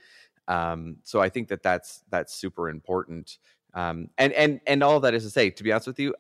Um, 0.49 0.97
so 1.03 1.21
i 1.21 1.29
think 1.29 1.49
that 1.49 1.63
that's 1.63 2.03
that's 2.11 2.35
super 2.35 2.69
important. 2.69 3.39
Um, 3.75 4.09
and 4.19 4.33
and 4.33 4.61
and 4.67 4.83
all 4.83 4.99
that 5.01 5.15
is 5.15 5.25
to 5.25 5.31
say 5.31 5.51
to 5.51 5.63
be 5.63 5.71
honest 5.71 5.87
with 5.87 6.01
you 6.01 6.15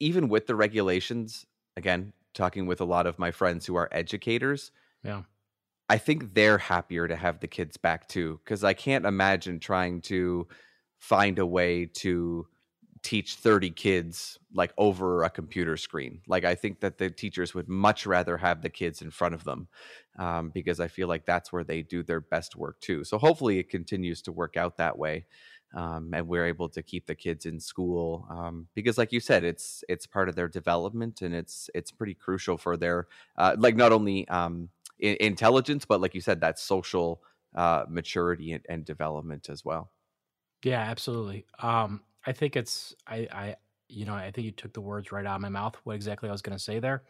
even 0.00 0.28
with 0.28 0.46
the 0.46 0.56
regulations 0.56 1.46
again 1.76 2.12
talking 2.34 2.66
with 2.66 2.80
a 2.80 2.84
lot 2.84 3.06
of 3.06 3.18
my 3.18 3.30
friends 3.30 3.64
who 3.64 3.76
are 3.76 3.88
educators 3.92 4.72
yeah 5.04 5.22
I 5.88 5.98
think 5.98 6.34
they're 6.34 6.58
happier 6.58 7.08
to 7.08 7.16
have 7.16 7.40
the 7.40 7.48
kids 7.48 7.76
back 7.76 8.08
too, 8.08 8.40
because 8.44 8.64
I 8.64 8.74
can't 8.74 9.06
imagine 9.06 9.58
trying 9.58 10.02
to 10.02 10.46
find 10.98 11.38
a 11.38 11.46
way 11.46 11.86
to 11.86 12.46
teach 13.02 13.36
30 13.36 13.70
kids 13.70 14.38
like 14.52 14.72
over 14.76 15.22
a 15.22 15.30
computer 15.30 15.76
screen. 15.76 16.20
Like 16.26 16.44
i 16.44 16.54
think 16.56 16.80
that 16.80 16.98
the 16.98 17.10
teachers 17.10 17.54
would 17.54 17.68
much 17.68 18.06
rather 18.06 18.36
have 18.36 18.60
the 18.60 18.70
kids 18.70 19.02
in 19.02 19.10
front 19.10 19.34
of 19.34 19.44
them 19.44 19.68
um, 20.18 20.50
because 20.50 20.80
i 20.80 20.88
feel 20.88 21.06
like 21.06 21.24
that's 21.24 21.52
where 21.52 21.62
they 21.64 21.82
do 21.82 22.02
their 22.02 22.20
best 22.20 22.56
work 22.56 22.80
too. 22.80 23.04
So 23.04 23.18
hopefully 23.18 23.58
it 23.58 23.70
continues 23.70 24.20
to 24.22 24.32
work 24.32 24.56
out 24.56 24.78
that 24.78 24.98
way 24.98 25.26
um, 25.74 26.10
and 26.14 26.26
we're 26.26 26.46
able 26.46 26.68
to 26.70 26.82
keep 26.82 27.06
the 27.06 27.14
kids 27.14 27.44
in 27.44 27.60
school 27.60 28.26
um, 28.30 28.66
because 28.74 28.96
like 28.96 29.12
you 29.12 29.20
said 29.20 29.44
it's 29.44 29.84
it's 29.88 30.06
part 30.06 30.28
of 30.28 30.34
their 30.34 30.48
development 30.48 31.20
and 31.22 31.34
it's 31.34 31.68
it's 31.74 31.90
pretty 31.90 32.14
crucial 32.14 32.56
for 32.56 32.76
their 32.76 33.06
uh, 33.36 33.54
like 33.58 33.76
not 33.76 33.92
only 33.92 34.26
um, 34.28 34.70
I- 35.02 35.16
intelligence 35.20 35.84
but 35.84 36.00
like 36.00 36.14
you 36.14 36.20
said 36.20 36.40
that 36.40 36.58
social 36.58 37.22
uh, 37.54 37.84
maturity 37.88 38.52
and, 38.52 38.64
and 38.68 38.84
development 38.84 39.48
as 39.48 39.64
well 39.64 39.92
Yeah, 40.64 40.80
absolutely. 40.80 41.46
Um, 41.60 42.04
I 42.26 42.32
think 42.32 42.56
it's 42.56 42.94
I, 43.06 43.28
I 43.30 43.56
you 43.88 44.04
know 44.04 44.14
I 44.14 44.30
think 44.30 44.44
you 44.44 44.50
took 44.52 44.72
the 44.72 44.80
words 44.80 45.12
right 45.12 45.24
out 45.24 45.36
of 45.36 45.40
my 45.40 45.48
mouth. 45.48 45.76
What 45.84 45.94
exactly 45.94 46.28
I 46.28 46.32
was 46.32 46.42
going 46.42 46.56
to 46.56 46.62
say 46.62 46.78
there. 46.80 47.04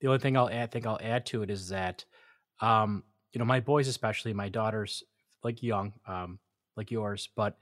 The 0.00 0.08
only 0.08 0.18
thing 0.18 0.36
I'll 0.36 0.50
add, 0.50 0.72
think 0.72 0.86
I'll 0.86 0.98
add 1.00 1.24
to 1.26 1.42
it 1.42 1.50
is 1.50 1.68
that, 1.68 2.04
um, 2.60 3.04
you 3.32 3.38
know, 3.38 3.44
my 3.44 3.60
boys, 3.60 3.88
especially 3.88 4.32
my 4.34 4.48
daughters, 4.48 5.02
like 5.42 5.62
young, 5.62 5.94
um, 6.06 6.40
like 6.76 6.90
yours, 6.90 7.28
but 7.36 7.58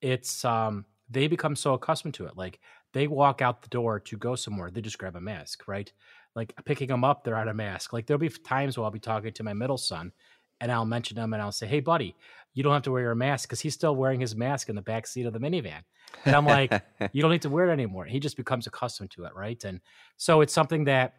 it's 0.00 0.44
um, 0.44 0.86
they 1.08 1.28
become 1.28 1.56
so 1.56 1.74
accustomed 1.74 2.14
to 2.14 2.26
it. 2.26 2.36
Like 2.36 2.60
they 2.92 3.08
walk 3.08 3.42
out 3.42 3.62
the 3.62 3.68
door 3.68 4.00
to 4.00 4.16
go 4.18 4.36
somewhere, 4.36 4.70
they 4.70 4.80
just 4.82 4.98
grab 4.98 5.16
a 5.16 5.20
mask, 5.20 5.68
right? 5.68 5.92
Like 6.36 6.54
picking 6.64 6.88
them 6.88 7.02
up, 7.02 7.24
they're 7.24 7.34
out 7.34 7.48
of 7.48 7.56
mask. 7.56 7.92
Like 7.92 8.06
there'll 8.06 8.20
be 8.20 8.28
times 8.28 8.78
where 8.78 8.84
I'll 8.84 8.90
be 8.92 9.00
talking 9.00 9.32
to 9.32 9.42
my 9.42 9.54
middle 9.54 9.78
son, 9.78 10.12
and 10.60 10.70
I'll 10.70 10.84
mention 10.84 11.16
them, 11.16 11.32
and 11.32 11.42
I'll 11.42 11.50
say, 11.50 11.66
"Hey, 11.66 11.80
buddy, 11.80 12.14
you 12.54 12.62
don't 12.62 12.72
have 12.72 12.82
to 12.82 12.92
wear 12.92 13.02
your 13.02 13.14
mask 13.14 13.48
because 13.48 13.60
he's 13.60 13.74
still 13.74 13.96
wearing 13.96 14.20
his 14.20 14.36
mask 14.36 14.68
in 14.68 14.76
the 14.76 14.82
back 14.82 15.08
seat 15.08 15.26
of 15.26 15.32
the 15.32 15.40
minivan." 15.40 15.82
And 16.24 16.36
I'm 16.36 16.46
like, 16.46 16.70
you 17.12 17.22
don't 17.22 17.32
need 17.32 17.42
to 17.42 17.50
wear 17.50 17.68
it 17.68 17.72
anymore. 17.72 18.04
He 18.04 18.20
just 18.20 18.36
becomes 18.36 18.66
accustomed 18.66 19.10
to 19.12 19.24
it, 19.24 19.34
right? 19.34 19.62
And 19.64 19.80
so 20.16 20.40
it's 20.42 20.52
something 20.52 20.84
that 20.84 21.14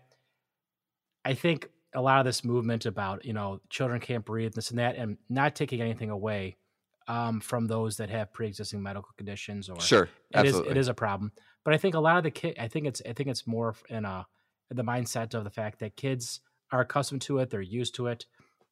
I 1.26 1.34
think 1.34 1.68
a 1.94 2.02
lot 2.02 2.20
of 2.20 2.26
this 2.26 2.44
movement 2.44 2.86
about, 2.86 3.26
you 3.26 3.34
know, 3.34 3.60
children 3.70 4.00
can't 4.00 4.24
breathe, 4.24 4.54
this 4.54 4.70
and 4.70 4.80
that, 4.80 4.96
and 4.96 5.18
not 5.30 5.56
taking 5.56 5.82
anything 5.82 6.10
away 6.10 6.58
um, 7.08 7.40
from 7.40 7.68
those 7.68 7.98
that 7.98 8.10
have 8.10 8.34
pre-existing 8.34 8.82
medical 8.82 9.10
conditions 9.18 9.70
or 9.70 9.80
sure 9.80 10.10
it 10.32 10.46
is 10.46 10.54
absolutely 10.54 10.72
it 10.72 10.78
is 10.78 10.88
a 10.88 10.94
problem. 10.94 11.32
But 11.64 11.74
I 11.74 11.78
think 11.78 11.96
a 11.96 12.00
lot 12.00 12.18
of 12.18 12.24
the 12.24 12.32
kid, 12.32 12.56
I 12.60 12.68
think 12.68 12.86
it's 12.86 13.02
I 13.08 13.14
think 13.14 13.30
it's 13.30 13.48
more 13.48 13.76
in 13.90 14.06
a 14.06 14.26
the 14.70 14.84
mindset 14.84 15.34
of 15.34 15.44
the 15.44 15.50
fact 15.50 15.80
that 15.80 15.96
kids 15.96 16.42
are 16.72 16.82
accustomed 16.82 17.22
to 17.24 17.40
it, 17.40 17.50
they're 17.50 17.62
used 17.62 17.96
to 17.96 18.08
it, 18.08 18.26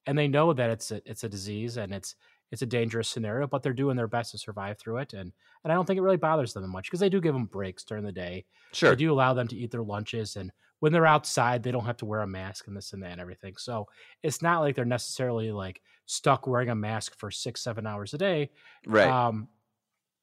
and 0.05 0.17
they 0.17 0.27
know 0.27 0.53
that 0.53 0.69
it's 0.69 0.91
a, 0.91 1.01
it's 1.09 1.23
a 1.23 1.29
disease 1.29 1.77
and 1.77 1.93
it's 1.93 2.15
it's 2.51 2.61
a 2.61 2.67
dangerous 2.67 3.09
scenario, 3.09 3.47
but 3.47 3.63
they're 3.63 3.73
doing 3.73 3.97
their 3.97 4.07
best 4.07 4.31
to 4.31 4.37
survive 4.37 4.77
through 4.77 4.97
it. 4.97 5.13
And 5.13 5.31
and 5.63 5.71
I 5.71 5.75
don't 5.75 5.85
think 5.85 5.97
it 5.97 6.03
really 6.03 6.17
bothers 6.17 6.53
them 6.53 6.69
much 6.69 6.85
because 6.85 6.99
they 6.99 7.09
do 7.09 7.21
give 7.21 7.33
them 7.33 7.45
breaks 7.45 7.83
during 7.83 8.03
the 8.03 8.11
day. 8.11 8.45
sure 8.71 8.91
They 8.91 8.97
do 8.97 9.11
allow 9.11 9.33
them 9.33 9.47
to 9.47 9.55
eat 9.55 9.71
their 9.71 9.83
lunches, 9.83 10.35
and 10.35 10.51
when 10.79 10.91
they're 10.91 11.05
outside, 11.05 11.63
they 11.63 11.71
don't 11.71 11.85
have 11.85 11.97
to 11.97 12.05
wear 12.05 12.21
a 12.21 12.27
mask 12.27 12.67
and 12.67 12.77
this 12.77 12.93
and 12.93 13.01
that 13.03 13.13
and 13.13 13.21
everything. 13.21 13.55
So 13.57 13.87
it's 14.21 14.41
not 14.41 14.59
like 14.59 14.75
they're 14.75 14.85
necessarily 14.85 15.51
like 15.51 15.81
stuck 16.05 16.45
wearing 16.45 16.69
a 16.69 16.75
mask 16.75 17.17
for 17.17 17.31
six 17.31 17.61
seven 17.61 17.87
hours 17.87 18.13
a 18.13 18.17
day. 18.17 18.51
right 18.85 19.09
Um, 19.09 19.49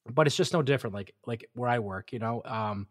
but 0.06 0.26
it's 0.26 0.36
just 0.36 0.52
no 0.52 0.62
different. 0.62 0.94
Like 0.94 1.14
like 1.26 1.48
where 1.54 1.68
I 1.68 1.78
work, 1.78 2.12
you 2.12 2.18
know. 2.18 2.42
Um, 2.44 2.88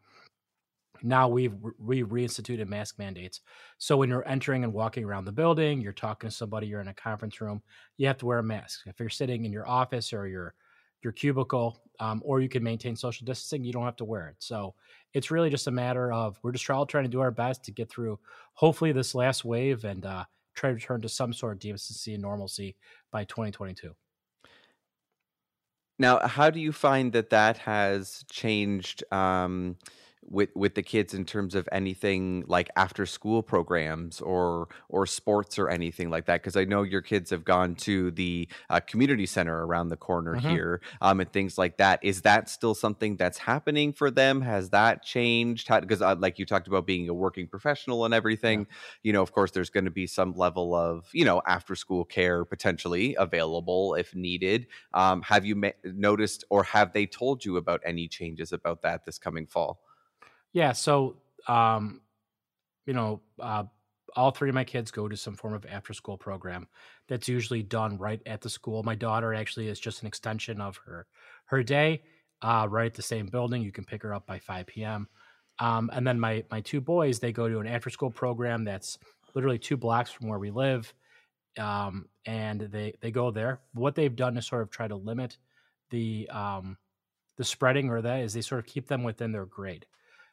now 1.03 1.27
we've 1.27 1.53
we 1.79 2.03
reinstituted 2.03 2.67
mask 2.67 2.97
mandates. 2.99 3.41
So 3.77 3.97
when 3.97 4.09
you're 4.09 4.27
entering 4.27 4.63
and 4.63 4.73
walking 4.73 5.03
around 5.03 5.25
the 5.25 5.31
building, 5.31 5.81
you're 5.81 5.93
talking 5.93 6.29
to 6.29 6.35
somebody, 6.35 6.67
you're 6.67 6.81
in 6.81 6.87
a 6.87 6.93
conference 6.93 7.41
room, 7.41 7.61
you 7.97 8.07
have 8.07 8.17
to 8.17 8.25
wear 8.25 8.39
a 8.39 8.43
mask. 8.43 8.81
If 8.85 8.99
you're 8.99 9.09
sitting 9.09 9.45
in 9.45 9.51
your 9.51 9.67
office 9.67 10.13
or 10.13 10.27
your 10.27 10.53
your 11.03 11.13
cubicle, 11.13 11.81
um, 11.99 12.21
or 12.23 12.41
you 12.41 12.49
can 12.49 12.63
maintain 12.63 12.95
social 12.95 13.25
distancing, 13.25 13.63
you 13.63 13.73
don't 13.73 13.85
have 13.85 13.95
to 13.95 14.05
wear 14.05 14.27
it. 14.27 14.35
So 14.39 14.75
it's 15.13 15.31
really 15.31 15.49
just 15.49 15.67
a 15.67 15.71
matter 15.71 16.11
of 16.11 16.39
we're 16.43 16.51
just 16.51 16.69
all 16.69 16.85
trying 16.85 17.05
to 17.05 17.09
do 17.09 17.21
our 17.21 17.31
best 17.31 17.63
to 17.65 17.71
get 17.71 17.89
through, 17.89 18.19
hopefully 18.53 18.91
this 18.91 19.15
last 19.15 19.43
wave 19.43 19.83
and 19.83 20.05
uh, 20.05 20.25
try 20.55 20.69
to 20.69 20.75
return 20.75 21.01
to 21.01 21.09
some 21.09 21.33
sort 21.33 21.53
of 21.53 21.59
decency 21.59 22.13
and 22.13 22.21
normalcy 22.21 22.75
by 23.11 23.23
2022. 23.25 23.95
Now, 25.97 26.27
how 26.27 26.49
do 26.49 26.59
you 26.59 26.71
find 26.71 27.13
that 27.13 27.29
that 27.29 27.59
has 27.59 28.25
changed 28.31 29.03
um, 29.13 29.77
with 30.23 30.49
with 30.55 30.75
the 30.75 30.83
kids 30.83 31.13
in 31.13 31.25
terms 31.25 31.55
of 31.55 31.67
anything 31.71 32.43
like 32.47 32.69
after 32.75 33.05
school 33.05 33.41
programs 33.41 34.21
or 34.21 34.67
or 34.89 35.05
sports 35.07 35.57
or 35.57 35.69
anything 35.69 36.09
like 36.09 36.25
that? 36.25 36.41
Because 36.41 36.55
I 36.55 36.63
know 36.65 36.83
your 36.83 37.01
kids 37.01 37.29
have 37.31 37.43
gone 37.43 37.75
to 37.77 38.11
the 38.11 38.47
uh, 38.69 38.79
community 38.81 39.25
center 39.25 39.65
around 39.65 39.89
the 39.89 39.97
corner 39.97 40.35
hmm 40.35 40.61
here 40.61 40.81
um, 41.01 41.19
and 41.19 41.31
things 41.33 41.57
like 41.57 41.77
that. 41.77 42.03
Is 42.03 42.21
that 42.21 42.49
still 42.49 42.75
something 42.75 43.17
that's 43.17 43.39
happening 43.39 43.93
for 43.93 44.11
them? 44.11 44.41
Has 44.41 44.69
that 44.69 45.03
changed? 45.03 45.67
Because 45.67 46.01
uh, 46.01 46.15
like 46.17 46.37
you 46.39 46.45
talked 46.45 46.67
about 46.67 46.85
being 46.85 47.09
a 47.09 47.13
working 47.13 47.47
professional 47.47 48.05
and 48.05 48.13
Yeah. 48.43 48.61
everything, 48.61 48.67
you 49.03 49.13
know, 49.13 49.21
of 49.21 49.31
course, 49.31 49.51
there's 49.51 49.69
going 49.69 49.85
to 49.85 49.91
be 49.91 50.07
some 50.07 50.33
level 50.33 50.75
of 50.75 51.09
you 51.13 51.25
know 51.25 51.41
after 51.47 51.75
school 51.75 52.05
care 52.05 52.45
potentially 52.45 53.15
available 53.15 53.95
if 53.95 54.15
needed. 54.15 54.67
Um, 54.93 55.21
have 55.23 55.45
you 55.45 55.55
ma- 55.55 55.69
noticed 55.83 56.43
or 56.49 56.63
have 56.63 56.93
they 56.93 57.05
told 57.05 57.45
you 57.45 57.57
about 57.57 57.81
any 57.85 58.07
changes 58.07 58.51
about 58.51 58.81
that 58.83 59.05
this 59.05 59.17
coming 59.17 59.47
fall? 59.47 59.81
Yeah. 60.53 60.73
So, 60.73 61.17
um, 61.47 62.01
you 62.85 62.93
know, 62.93 63.21
uh, 63.39 63.63
all 64.15 64.31
three 64.31 64.49
of 64.49 64.55
my 64.55 64.63
kids 64.63 64.91
go 64.91 65.07
to 65.07 65.15
some 65.15 65.35
form 65.35 65.53
of 65.53 65.65
after 65.65 65.93
school 65.93 66.17
program 66.17 66.67
that's 67.07 67.27
usually 67.27 67.63
done 67.63 67.97
right 67.97 68.21
at 68.25 68.41
the 68.41 68.49
school. 68.49 68.83
My 68.83 68.95
daughter 68.95 69.33
actually 69.33 69.67
is 69.67 69.79
just 69.79 70.01
an 70.01 70.07
extension 70.07 70.59
of 70.59 70.77
her 70.85 71.07
her 71.45 71.63
day, 71.63 72.03
uh, 72.41 72.67
right 72.69 72.87
at 72.87 72.93
the 72.93 73.01
same 73.01 73.27
building. 73.27 73.61
You 73.61 73.71
can 73.71 73.85
pick 73.85 74.03
her 74.03 74.13
up 74.13 74.25
by 74.25 74.39
5 74.39 74.67
p.m. 74.67 75.07
Um, 75.59 75.89
and 75.93 76.05
then 76.05 76.19
my 76.19 76.43
my 76.51 76.61
two 76.61 76.81
boys, 76.81 77.19
they 77.19 77.31
go 77.31 77.47
to 77.47 77.59
an 77.59 77.67
after 77.67 77.89
school 77.89 78.11
program 78.11 78.63
that's 78.63 78.97
literally 79.33 79.59
two 79.59 79.77
blocks 79.77 80.11
from 80.11 80.27
where 80.27 80.39
we 80.39 80.51
live. 80.51 80.93
Um, 81.57 82.07
and 82.25 82.61
they 82.61 82.93
they 83.01 83.11
go 83.11 83.31
there. 83.31 83.61
What 83.73 83.95
they've 83.95 84.15
done 84.15 84.35
to 84.35 84.41
sort 84.41 84.61
of 84.61 84.71
try 84.71 84.87
to 84.87 84.95
limit 84.95 85.37
the 85.89 86.29
um, 86.29 86.77
the 87.37 87.43
spreading 87.43 87.89
or 87.89 88.01
that 88.01 88.21
is 88.21 88.33
they 88.33 88.41
sort 88.41 88.59
of 88.59 88.65
keep 88.65 88.87
them 88.87 89.03
within 89.03 89.31
their 89.31 89.45
grade. 89.45 89.85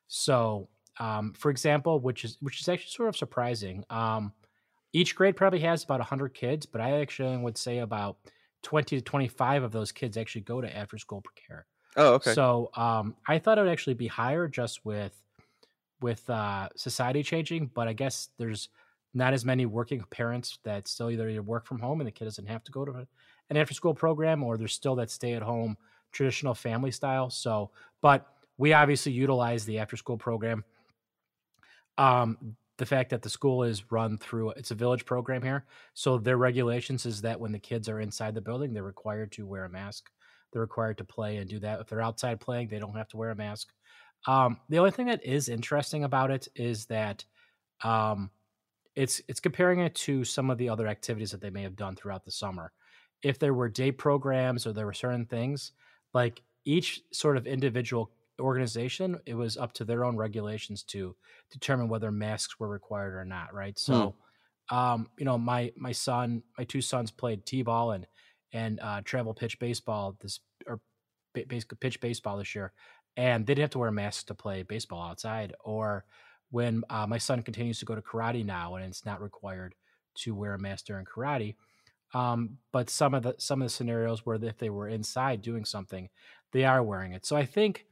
So, 0.09 0.69
um, 0.99 1.33
for 1.35 1.51
example, 1.51 2.01
which 2.01 2.25
is 2.25 2.39
which 2.41 2.61
is 2.61 2.69
actually 2.69 2.91
sort 2.91 3.09
of 3.09 3.17
surprising. 3.17 3.85
Um, 3.91 4.33
each 4.93 5.15
grade 5.15 5.37
probably 5.37 5.61
has 5.61 5.85
about 5.85 6.01
100 6.01 6.35
kids, 6.35 6.67
but 6.67 6.81
I 6.81 7.01
actually 7.01 7.37
would 7.37 7.59
say 7.59 7.79
about 7.79 8.19
20 8.63 8.97
to 8.97 9.03
25 9.03 9.63
of 9.63 9.73
those 9.73 9.93
kids 9.93 10.17
actually 10.17 10.41
go 10.43 10.61
to 10.61 10.77
after 10.77 10.99
school 10.99 11.23
care. 11.37 11.67
Oh, 11.97 12.15
okay. 12.15 12.33
So 12.33 12.71
um, 12.75 13.17
I 13.27 13.39
thought 13.39 13.59
it 13.59 13.63
would 13.63 13.71
actually 13.71 13.95
be 13.95 14.07
higher 14.07 14.49
just 14.49 14.85
with 14.85 15.23
with 16.01 16.29
uh, 16.31 16.69
society 16.77 17.23
changing, 17.23 17.67
but 17.75 17.89
I 17.89 17.93
guess 17.93 18.31
there's 18.39 18.69
not 19.15 19.33
as 19.33 19.45
many 19.45 19.67
working 19.67 20.03
parents 20.11 20.59
that 20.65 20.87
still 20.87 21.11
either 21.11 21.29
either 21.29 21.43
work 21.43 21.67
from 21.67 21.81
home 21.81 22.01
and 22.01 22.07
the 22.07 22.13
kid 22.13 22.25
doesn't 22.25 22.47
have 22.47 22.63
to 22.65 22.73
go 22.73 22.85
to 22.85 23.07
an 23.51 23.57
after 23.57 23.75
school 23.75 23.95
program, 23.95 24.43
or 24.43 24.57
there's 24.57 24.75
still 24.75 24.95
that 24.97 25.11
stay 25.11 25.35
at 25.35 25.43
home 25.43 25.77
traditional 26.13 26.55
family 26.55 26.91
style. 26.91 27.31
So, 27.31 27.71
but 28.01 28.27
we 28.59 28.73
obviously 28.73 29.13
utilize 29.13 29.65
the 29.65 29.79
after 29.79 29.97
school 29.97 30.19
program. 30.19 30.65
Um, 31.97 32.57
the 32.77 32.87
fact 32.87 33.11
that 33.11 33.23
the 33.23 33.31
school 33.31 33.65
is 33.65 33.91
run 33.91 34.19
through 34.19 34.51
it's 34.51 34.71
a 34.71 34.75
village 34.75 35.05
program 35.05 35.43
here, 35.43 35.65
so 35.95 36.19
their 36.19 36.37
regulations 36.37 37.07
is 37.07 37.23
that 37.23 37.41
when 37.41 37.53
the 37.53 37.59
kids 37.59 37.89
are 37.89 38.01
inside 38.01 38.35
the 38.35 38.41
building, 38.41 38.73
they're 38.73 38.83
required 38.83 39.33
to 39.33 39.47
wear 39.47 39.65
a 39.65 39.71
mask. 39.71 40.11
They're 40.53 40.63
required 40.63 40.99
to 40.99 41.05
play 41.05 41.39
and 41.39 41.49
do 41.49 41.59
that. 41.61 41.81
If 41.81 41.89
they're 41.89 42.01
outside 42.01 42.41
playing, 42.41 42.69
they 42.69 42.79
don't 42.79 42.97
have 42.97 43.09
to 43.09 43.17
wear 43.17 43.31
a 43.31 43.37
mask. 43.37 43.69
Um, 44.27 44.59
the 44.69 44.79
only 44.79 44.91
thing 44.91 45.07
that 45.07 45.25
is 45.25 45.49
interesting 45.49 46.05
about 46.05 46.31
it 46.31 46.49
is 46.55 46.87
that 46.87 47.25
um, 47.83 48.31
it's 48.95 49.21
it's 49.29 49.41
comparing 49.41 49.81
it 49.81 49.95
to 49.95 50.25
some 50.25 50.51
of 50.51 50.59
the 50.59 50.69
other 50.69 50.87
activities 50.87 51.31
that 51.31 51.41
they 51.41 51.51
may 51.51 51.63
have 51.63 51.77
done 51.77 51.97
throughout 51.97 52.25
the 52.25 52.31
summer. 52.31 52.73
If 53.23 53.39
there 53.39 53.55
were 53.55 53.69
day 53.69 53.93
programs 53.93 54.67
or 54.67 54.73
there 54.73 54.87
were 54.87 54.93
certain 54.93 55.27
things, 55.27 55.73
like 56.15 56.43
each 56.65 57.03
sort 57.13 57.37
of 57.37 57.47
individual 57.47 58.13
organization, 58.41 59.19
it 59.27 59.35
was 59.35 59.57
up 59.57 59.73
to 59.75 59.85
their 59.85 60.05
own 60.05 60.17
regulations 60.17 60.83
to 60.85 61.17
determine 61.51 61.89
whether 61.89 62.11
masks 62.11 62.59
were 62.59 62.69
required 62.69 63.15
or 63.15 63.25
not. 63.25 63.55
Right. 63.55 63.79
Hmm. 63.79 63.93
So, 63.93 64.15
um, 64.71 65.09
you 65.19 65.25
know, 65.25 65.39
my 65.39 65.73
my 65.77 65.93
son, 65.93 66.43
my 66.57 66.65
two 66.65 66.81
sons 66.81 67.11
played 67.11 67.47
t-ball 67.47 67.93
and 67.93 68.07
and 68.53 68.81
uh, 68.81 69.01
travel 69.05 69.35
pitch 69.35 69.59
baseball 69.59 70.17
this 70.21 70.41
or 70.67 70.81
basically 71.35 71.79
pitch 71.81 72.01
baseball 72.01 72.39
this 72.39 72.55
year, 72.55 72.73
and 73.17 73.47
they 73.47 73.55
didn't 73.55 73.65
have 73.65 73.71
to 73.71 73.79
wear 73.79 73.91
masks 73.91 74.25
to 74.25 74.35
play 74.35 74.63
baseball 74.63 75.03
outside. 75.03 75.55
Or 75.65 76.05
when 76.51 76.83
uh, 76.89 77.07
my 77.07 77.19
son 77.19 77.43
continues 77.43 77.79
to 77.81 77.85
go 77.85 77.95
to 77.95 78.03
karate 78.03 78.45
now, 78.45 78.75
and 78.75 78.85
it's 78.85 79.05
not 79.05 79.21
required 79.21 79.75
to 80.17 80.35
wear 80.35 80.55
a 80.55 80.59
mask 80.59 80.87
during 80.87 81.05
karate. 81.05 81.55
Um, 82.15 82.59
but 82.73 82.89
some 82.89 83.15
of 83.15 83.23
the 83.23 83.35
some 83.39 83.61
of 83.61 83.67
the 83.67 83.75
scenarios 83.75 84.25
where 84.25 84.43
if 84.43 84.59
they 84.59 84.71
were 84.71 84.89
inside 84.89 85.43
doing 85.43 85.65
something, 85.65 86.09
they 86.53 86.65
are 86.65 86.83
wearing 86.83 87.13
it. 87.13 87.27
So 87.27 87.37
I 87.37 87.45
think 87.45 87.85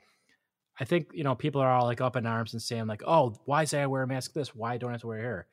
I 0.78 0.84
think 0.84 1.10
you 1.12 1.24
know 1.24 1.34
people 1.34 1.60
are 1.60 1.70
all 1.70 1.86
like 1.86 2.00
up 2.00 2.16
in 2.16 2.26
arms 2.26 2.52
and 2.52 2.62
saying 2.62 2.86
like, 2.86 3.02
"Oh, 3.06 3.34
why 3.44 3.64
say 3.64 3.82
I 3.82 3.86
wear 3.86 4.02
a 4.02 4.06
mask? 4.06 4.32
This? 4.34 4.54
Why 4.54 4.76
don't 4.78 4.90
I 4.90 4.94
have 4.94 5.00
to 5.02 5.06
wear 5.08 5.20
here?" 5.20 5.48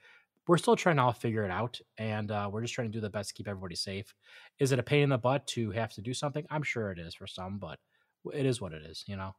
We're 0.47 0.57
still 0.57 0.75
trying 0.75 0.97
to 0.97 1.03
all 1.03 1.13
figure 1.13 1.45
it 1.45 1.51
out, 1.51 1.79
and 1.97 2.29
uh, 2.31 2.49
we're 2.51 2.61
just 2.61 2.73
trying 2.73 2.91
to 2.91 2.97
do 2.97 3.01
the 3.01 3.09
best 3.09 3.29
to 3.29 3.35
keep 3.35 3.47
everybody 3.47 3.75
safe. 3.75 4.13
Is 4.59 4.71
it 4.73 4.79
a 4.79 4.83
pain 4.83 5.03
in 5.03 5.09
the 5.09 5.17
butt 5.17 5.47
to 5.47 5.71
have 5.71 5.93
to 5.93 6.01
do 6.01 6.13
something? 6.13 6.45
I'm 6.49 6.63
sure 6.63 6.91
it 6.91 6.99
is 6.99 7.15
for 7.15 7.27
some, 7.27 7.59
but 7.59 7.79
it 8.33 8.45
is 8.45 8.59
what 8.61 8.73
it 8.73 8.83
is, 8.85 9.05
you 9.07 9.15
know. 9.15 9.35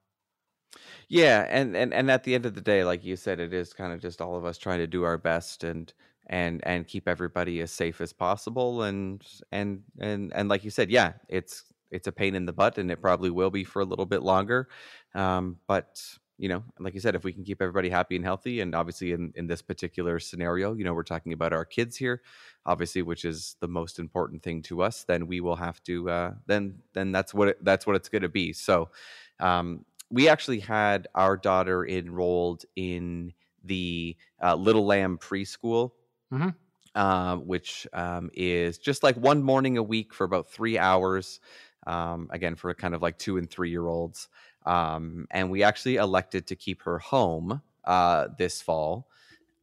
Yeah, 1.09 1.47
and 1.49 1.77
and 1.77 1.93
and 1.95 2.11
at 2.11 2.25
the 2.25 2.35
end 2.35 2.47
of 2.47 2.55
the 2.55 2.61
day, 2.61 2.85
like 2.85 3.05
you 3.05 3.17
said, 3.17 3.41
it 3.41 3.53
is 3.53 3.73
kind 3.73 3.93
of 3.93 4.01
just 4.01 4.21
all 4.21 4.37
of 4.37 4.45
us 4.45 4.59
trying 4.59 4.79
to 4.79 4.87
do 4.87 5.05
our 5.05 5.19
best 5.19 5.65
and 5.65 5.93
and 6.27 6.65
and 6.67 6.87
keep 6.87 7.07
everybody 7.09 7.61
as 7.61 7.71
safe 7.71 8.01
as 8.01 8.13
possible 8.13 8.83
and 8.83 9.27
and 9.53 9.85
and 10.01 10.33
and 10.35 10.49
like 10.49 10.65
you 10.65 10.71
said, 10.71 10.91
yeah, 10.91 11.15
it's 11.29 11.65
it's 11.91 12.07
a 12.07 12.13
pain 12.13 12.35
in 12.35 12.47
the 12.47 12.53
butt 12.53 12.79
and 12.79 12.91
it 12.91 13.01
probably 13.01 13.31
will 13.31 13.51
be 13.51 13.65
for 13.65 13.83
a 13.83 13.85
little 13.85 14.07
bit 14.07 14.23
longer. 14.23 14.69
Um, 15.15 15.59
but 15.67 16.03
you 16.37 16.49
know, 16.49 16.65
like 16.81 16.95
you 16.95 17.01
said, 17.01 17.15
if 17.15 17.23
we 17.23 17.33
can 17.33 17.45
keep 17.45 17.63
everybody 17.63 17.89
happy 17.89 18.17
and 18.17 18.25
healthy, 18.25 18.61
and 18.61 18.75
obviously 18.75 19.13
in, 19.13 19.33
in 19.37 19.47
this 19.47 19.63
particular 19.63 20.19
scenario, 20.19 20.75
you 20.75 20.83
know, 20.83 20.93
we're 20.93 21.05
talking 21.05 21.33
about 21.33 21.53
our 21.53 21.65
kids 21.65 21.97
here, 21.97 22.23
obviously, 22.67 23.03
which 23.03 23.25
is 23.25 23.55
the 23.61 23.69
most 23.69 24.01
important 24.01 24.43
thing 24.43 24.61
to 24.63 24.83
us, 24.83 25.05
then 25.05 25.29
we 25.29 25.41
will 25.41 25.55
have 25.55 25.81
to, 25.85 26.11
uh, 26.11 26.33
then, 26.47 26.75
then 26.93 27.13
that's 27.13 27.33
what, 27.33 27.49
it, 27.49 27.65
that's 27.65 27.87
what 27.87 27.95
it's 27.95 28.09
going 28.09 28.23
to 28.23 28.29
be. 28.29 28.53
So, 28.53 28.91
um, 29.39 29.85
we 30.11 30.29
actually 30.29 30.61
had 30.61 31.09
our 31.15 31.37
daughter 31.37 31.87
enrolled 31.87 32.65
in 32.77 33.33
the 33.65 34.17
uh, 34.43 34.55
Little 34.55 34.87
Lamb 34.87 35.19
preschool, 35.19 35.93
mm-hmm. 36.33 36.51
uh, 36.95 37.37
which 37.37 37.87
um, 37.93 38.31
is 38.35 38.79
just 38.79 39.03
like 39.03 39.17
one 39.17 39.43
morning 39.43 39.77
a 39.79 39.83
week 39.83 40.13
for 40.13 40.25
about 40.25 40.51
three 40.51 40.79
hours. 40.79 41.41
Um, 41.87 42.29
again, 42.31 42.57
for 42.57 42.73
kind 42.75 42.95
of 42.95 43.03
like 43.03 43.19
two 43.19 43.37
and 43.37 43.51
three 43.51 43.71
year 43.71 43.87
olds. 43.87 44.29
Um, 44.67 45.27
and 45.31 45.51
we 45.51 45.63
actually 45.63 45.97
elected 45.97 46.47
to 46.47 46.57
keep 46.57 46.83
her 46.83 46.99
home 46.99 47.61
uh, 47.85 48.29
this 48.39 48.63
fall. 48.63 49.09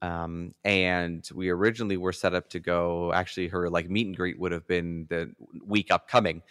Um, 0.01 0.53
and 0.63 1.27
we 1.33 1.49
originally 1.49 1.97
were 1.97 2.13
set 2.13 2.33
up 2.33 2.49
to 2.49 2.59
go. 2.59 3.13
Actually, 3.13 3.47
her 3.49 3.69
like 3.69 3.89
meet 3.89 4.07
and 4.07 4.15
greet 4.15 4.39
would 4.39 4.51
have 4.51 4.67
been 4.67 5.05
the 5.09 5.31
week 5.65 5.91
upcoming. 5.91 6.41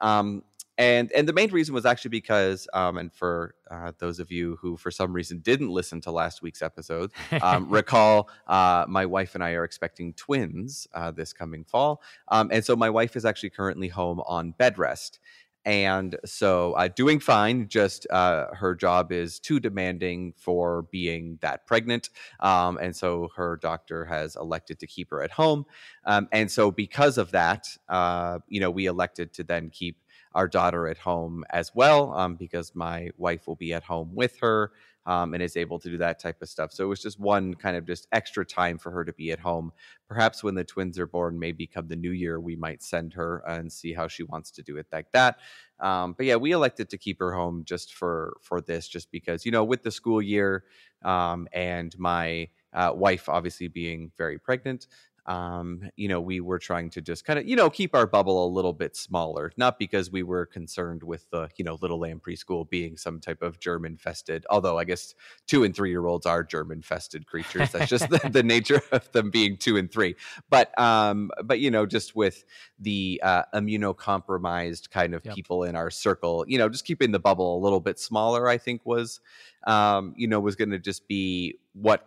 Um, 0.00 0.42
and 0.80 1.12
and 1.12 1.28
the 1.28 1.32
main 1.32 1.50
reason 1.50 1.74
was 1.74 1.86
actually 1.86 2.10
because 2.10 2.66
um, 2.74 2.98
and 2.98 3.12
for 3.12 3.54
uh, 3.70 3.92
those 3.98 4.18
of 4.18 4.32
you 4.32 4.58
who 4.60 4.76
for 4.76 4.90
some 4.90 5.12
reason 5.12 5.38
didn't 5.38 5.68
listen 5.68 6.00
to 6.00 6.10
last 6.10 6.42
week's 6.42 6.62
episode 6.62 7.12
um, 7.42 7.68
recall 7.70 8.28
uh, 8.48 8.84
my 8.88 9.06
wife 9.06 9.34
and 9.34 9.44
i 9.44 9.52
are 9.52 9.64
expecting 9.64 10.12
twins 10.14 10.86
uh, 10.94 11.10
this 11.10 11.32
coming 11.32 11.64
fall. 11.64 12.02
Um, 12.28 12.50
and 12.52 12.64
so 12.64 12.76
my 12.76 12.90
wife 12.90 13.16
is 13.16 13.24
actually 13.24 13.50
currently 13.50 13.88
home 13.88 14.20
on 14.26 14.52
bed 14.52 14.78
rest. 14.78 15.18
And 15.66 16.16
so 16.24 16.72
uh, 16.72 16.88
doing 16.88 17.20
fine 17.20 17.68
just 17.68 18.06
uh, 18.10 18.46
her 18.54 18.74
job 18.74 19.12
is 19.12 19.38
too 19.38 19.60
demanding 19.60 20.32
for 20.38 20.82
being 20.90 21.38
that 21.42 21.66
pregnant. 21.66 22.08
Um, 22.40 22.78
and 22.80 22.96
so 22.96 23.28
her 23.36 23.58
doctor 23.60 24.06
has 24.06 24.36
elected 24.36 24.78
to 24.80 24.86
keep 24.86 25.10
her 25.10 25.22
at 25.22 25.30
home. 25.30 25.66
Um, 26.06 26.28
and 26.32 26.50
so 26.50 26.70
because 26.70 27.18
of 27.18 27.32
that 27.32 27.66
uh, 27.90 28.38
you 28.48 28.60
know 28.60 28.70
we 28.70 28.86
elected 28.86 29.34
to 29.34 29.44
then 29.44 29.68
keep 29.68 29.98
our 30.34 30.48
daughter 30.48 30.88
at 30.88 30.98
home 30.98 31.44
as 31.50 31.74
well 31.74 32.12
um, 32.14 32.36
because 32.36 32.74
my 32.74 33.10
wife 33.16 33.46
will 33.46 33.56
be 33.56 33.72
at 33.72 33.82
home 33.82 34.10
with 34.14 34.38
her 34.40 34.72
um, 35.06 35.34
and 35.34 35.42
is 35.42 35.56
able 35.56 35.78
to 35.78 35.88
do 35.90 35.96
that 35.98 36.18
type 36.18 36.40
of 36.42 36.48
stuff. 36.48 36.72
So 36.72 36.84
it 36.84 36.88
was 36.88 37.02
just 37.02 37.18
one 37.18 37.54
kind 37.54 37.76
of 37.76 37.86
just 37.86 38.06
extra 38.12 38.44
time 38.44 38.78
for 38.78 38.90
her 38.90 39.04
to 39.04 39.12
be 39.12 39.32
at 39.32 39.40
home. 39.40 39.72
Perhaps 40.08 40.44
when 40.44 40.54
the 40.54 40.64
twins 40.64 40.98
are 40.98 41.06
born, 41.06 41.38
maybe 41.38 41.66
come 41.66 41.88
the 41.88 41.96
new 41.96 42.10
year, 42.12 42.38
we 42.38 42.54
might 42.54 42.82
send 42.82 43.14
her 43.14 43.42
and 43.46 43.72
see 43.72 43.92
how 43.92 44.08
she 44.08 44.22
wants 44.22 44.50
to 44.52 44.62
do 44.62 44.76
it 44.76 44.86
like 44.92 45.10
that. 45.12 45.38
Um, 45.80 46.14
but 46.16 46.26
yeah, 46.26 46.36
we 46.36 46.52
elected 46.52 46.90
to 46.90 46.98
keep 46.98 47.18
her 47.20 47.32
home 47.32 47.64
just 47.64 47.94
for 47.94 48.36
for 48.42 48.60
this, 48.60 48.86
just 48.86 49.10
because 49.10 49.46
you 49.46 49.52
know 49.52 49.64
with 49.64 49.82
the 49.82 49.90
school 49.90 50.20
year 50.20 50.64
um, 51.02 51.48
and 51.52 51.98
my 51.98 52.48
uh, 52.72 52.92
wife 52.94 53.28
obviously 53.28 53.68
being 53.68 54.12
very 54.16 54.38
pregnant 54.38 54.86
um, 55.26 55.90
you 55.96 56.08
know, 56.08 56.20
we 56.20 56.40
were 56.40 56.58
trying 56.58 56.90
to 56.90 57.00
just 57.00 57.24
kind 57.24 57.38
of, 57.38 57.46
you 57.46 57.56
know, 57.56 57.70
keep 57.70 57.94
our 57.94 58.06
bubble 58.06 58.46
a 58.46 58.48
little 58.48 58.72
bit 58.72 58.96
smaller, 58.96 59.52
not 59.56 59.78
because 59.78 60.10
we 60.10 60.22
were 60.22 60.46
concerned 60.46 61.02
with 61.02 61.28
the, 61.30 61.48
you 61.56 61.64
know, 61.64 61.78
Little 61.80 61.98
Lamb 61.98 62.20
preschool 62.20 62.68
being 62.68 62.96
some 62.96 63.20
type 63.20 63.42
of 63.42 63.60
germ 63.60 63.84
infested, 63.84 64.46
although 64.50 64.78
I 64.78 64.84
guess 64.84 65.14
two 65.46 65.64
and 65.64 65.74
three 65.74 65.90
year 65.90 66.06
olds 66.06 66.26
are 66.26 66.42
germ 66.42 66.72
infested 66.72 67.26
creatures. 67.26 67.70
That's 67.70 67.90
just 67.90 68.08
the, 68.08 68.18
the, 68.32 68.42
nature 68.42 68.82
of 68.92 69.10
them 69.12 69.30
being 69.30 69.56
two 69.56 69.76
and 69.76 69.90
three. 69.90 70.16
But, 70.48 70.76
um, 70.78 71.30
but, 71.44 71.60
you 71.60 71.70
know, 71.70 71.86
just 71.86 72.16
with 72.16 72.44
the 72.78 73.20
uh, 73.22 73.42
immunocompromised 73.54 74.90
kind 74.90 75.14
of 75.14 75.24
yep. 75.24 75.34
people 75.34 75.64
in 75.64 75.76
our 75.76 75.90
circle, 75.90 76.44
you 76.48 76.58
know, 76.58 76.68
just 76.68 76.84
keeping 76.84 77.12
the 77.12 77.20
bubble 77.20 77.56
a 77.56 77.60
little 77.60 77.80
bit 77.80 77.98
smaller, 77.98 78.48
I 78.48 78.58
think 78.58 78.84
was, 78.84 79.20
um, 79.66 80.14
you 80.16 80.26
know, 80.26 80.40
was 80.40 80.56
going 80.56 80.70
to 80.70 80.78
just 80.78 81.06
be 81.06 81.58
what 81.74 82.06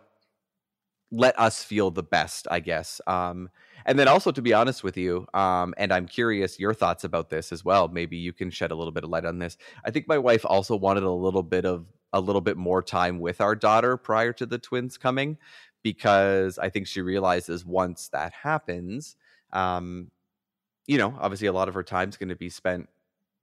let 1.14 1.38
us 1.38 1.62
feel 1.62 1.92
the 1.92 2.02
best, 2.02 2.48
I 2.50 2.58
guess. 2.58 3.00
Um, 3.06 3.48
and 3.86 3.98
then 3.98 4.08
also, 4.08 4.32
to 4.32 4.42
be 4.42 4.52
honest 4.52 4.82
with 4.82 4.96
you, 4.96 5.26
um, 5.32 5.74
and 5.76 5.92
I'm 5.92 6.06
curious 6.06 6.58
your 6.58 6.74
thoughts 6.74 7.04
about 7.04 7.30
this 7.30 7.52
as 7.52 7.64
well. 7.64 7.86
Maybe 7.86 8.16
you 8.16 8.32
can 8.32 8.50
shed 8.50 8.72
a 8.72 8.74
little 8.74 8.92
bit 8.92 9.04
of 9.04 9.10
light 9.10 9.24
on 9.24 9.38
this. 9.38 9.56
I 9.84 9.90
think 9.92 10.08
my 10.08 10.18
wife 10.18 10.44
also 10.44 10.74
wanted 10.74 11.04
a 11.04 11.10
little 11.10 11.42
bit 11.42 11.64
of 11.64 11.86
a 12.12 12.20
little 12.20 12.40
bit 12.40 12.56
more 12.56 12.82
time 12.82 13.20
with 13.20 13.40
our 13.40 13.54
daughter 13.54 13.96
prior 13.96 14.32
to 14.32 14.46
the 14.46 14.58
twins 14.58 14.98
coming, 14.98 15.36
because 15.82 16.58
I 16.58 16.68
think 16.68 16.86
she 16.86 17.00
realizes 17.00 17.64
once 17.64 18.08
that 18.08 18.32
happens, 18.32 19.16
um, 19.52 20.10
you 20.86 20.98
know, 20.98 21.16
obviously 21.20 21.46
a 21.46 21.52
lot 21.52 21.68
of 21.68 21.74
her 21.74 21.82
time 21.82 22.08
is 22.08 22.16
going 22.16 22.28
to 22.28 22.36
be 22.36 22.50
spent 22.50 22.88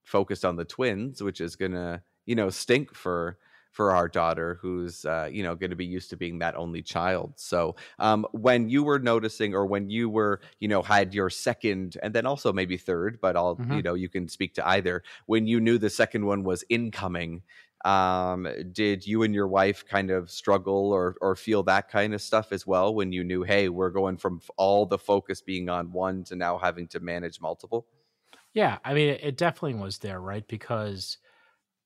focused 0.03 0.43
on 0.43 0.55
the 0.55 0.65
twins, 0.65 1.21
which 1.21 1.39
is 1.39 1.55
going 1.55 1.73
to, 1.73 2.01
you 2.25 2.35
know, 2.35 2.49
stink 2.49 2.93
for 2.93 3.37
for 3.71 3.91
our 3.91 4.07
daughter 4.07 4.59
who's 4.61 5.05
uh, 5.05 5.29
you 5.31 5.43
know 5.43 5.55
going 5.55 5.69
to 5.69 5.75
be 5.75 5.85
used 5.85 6.09
to 6.11 6.17
being 6.17 6.39
that 6.39 6.55
only 6.55 6.81
child. 6.81 7.33
So 7.37 7.75
um, 7.99 8.25
when 8.31 8.69
you 8.69 8.83
were 8.83 8.99
noticing 8.99 9.53
or 9.53 9.65
when 9.65 9.89
you 9.89 10.09
were 10.09 10.41
you 10.59 10.67
know 10.67 10.81
had 10.81 11.13
your 11.13 11.29
second 11.29 11.97
and 12.03 12.13
then 12.13 12.25
also 12.25 12.53
maybe 12.53 12.77
third 12.77 13.19
but 13.21 13.35
i'll 13.35 13.55
mm-hmm. 13.55 13.73
you 13.73 13.81
know 13.81 13.93
you 13.93 14.09
can 14.09 14.27
speak 14.27 14.53
to 14.55 14.67
either 14.69 15.03
when 15.25 15.47
you 15.47 15.59
knew 15.59 15.77
the 15.77 15.89
second 15.89 16.25
one 16.25 16.43
was 16.43 16.63
incoming 16.69 17.41
um, 17.83 18.47
did 18.71 19.07
you 19.07 19.23
and 19.23 19.33
your 19.33 19.47
wife 19.47 19.83
kind 19.87 20.11
of 20.11 20.29
struggle 20.29 20.91
or 20.91 21.15
or 21.19 21.35
feel 21.35 21.63
that 21.63 21.89
kind 21.89 22.13
of 22.13 22.21
stuff 22.21 22.51
as 22.51 22.67
well 22.67 22.93
when 22.93 23.11
you 23.11 23.23
knew 23.23 23.43
hey 23.43 23.69
we're 23.69 23.89
going 23.89 24.17
from 24.17 24.39
all 24.57 24.85
the 24.85 24.99
focus 24.99 25.41
being 25.41 25.69
on 25.69 25.91
one 25.91 26.23
to 26.23 26.35
now 26.35 26.57
having 26.57 26.87
to 26.87 26.99
manage 26.99 27.41
multiple 27.41 27.87
yeah 28.53 28.77
i 28.85 28.93
mean 28.93 29.17
it 29.21 29.37
definitely 29.37 29.73
was 29.73 29.97
there 29.99 30.19
right? 30.19 30.47
Because 30.47 31.17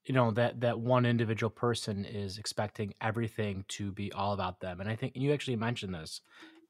you 0.06 0.14
know 0.14 0.32
that 0.32 0.60
that 0.62 0.80
one 0.80 1.06
individual 1.06 1.50
person 1.50 2.06
is 2.06 2.38
expecting 2.38 2.94
everything 3.02 3.66
to 3.68 3.92
be 3.92 4.12
all 4.14 4.34
about 4.34 4.60
them 4.60 4.80
and 4.82 4.90
i 4.90 4.96
think 4.96 5.14
you 5.16 5.34
actually 5.34 5.56
mentioned 5.56 5.94
this 5.94 6.22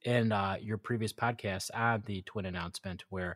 in 0.04 0.32
uh, 0.32 0.56
your 0.62 0.78
previous 0.78 1.12
podcast 1.12 1.72
on 1.74 2.04
the 2.06 2.22
twin 2.24 2.46
announcement 2.46 3.04
where 3.10 3.36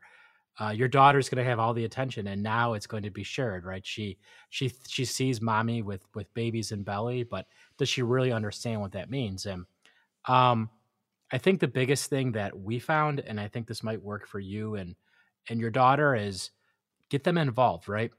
uh, 0.59 0.69
your 0.69 0.87
daughter's 0.87 1.29
going 1.29 1.43
to 1.43 1.49
have 1.49 1.59
all 1.59 1.73
the 1.73 1.85
attention 1.85 2.27
and 2.27 2.43
now 2.43 2.73
it's 2.73 2.85
going 2.87 3.03
to 3.03 3.09
be 3.09 3.23
shared 3.23 3.65
right? 3.65 3.85
She 3.85 4.17
she 4.49 4.71
she 4.87 5.05
sees 5.05 5.41
mommy 5.41 5.81
with 5.81 6.05
with 6.13 6.33
babies 6.33 6.71
in 6.71 6.83
belly 6.83 7.23
but 7.23 7.47
does 7.77 7.89
she 7.89 8.01
really 8.03 8.31
understand 8.31 8.81
what 8.81 8.91
that 8.91 9.09
means? 9.09 9.45
And 9.45 9.65
um 10.27 10.69
i 11.31 11.37
think 11.37 11.59
the 11.59 11.67
biggest 11.67 12.09
thing 12.09 12.31
that 12.33 12.57
we 12.57 12.79
found 12.79 13.19
and 13.21 13.39
i 13.39 13.47
think 13.47 13.67
this 13.67 13.83
might 13.83 14.01
work 14.01 14.27
for 14.27 14.39
you 14.39 14.75
and 14.75 14.95
and 15.49 15.59
your 15.59 15.71
daughter 15.71 16.15
is 16.15 16.51
get 17.09 17.23
them 17.23 17.37
involved 17.37 17.87
right 17.89 18.11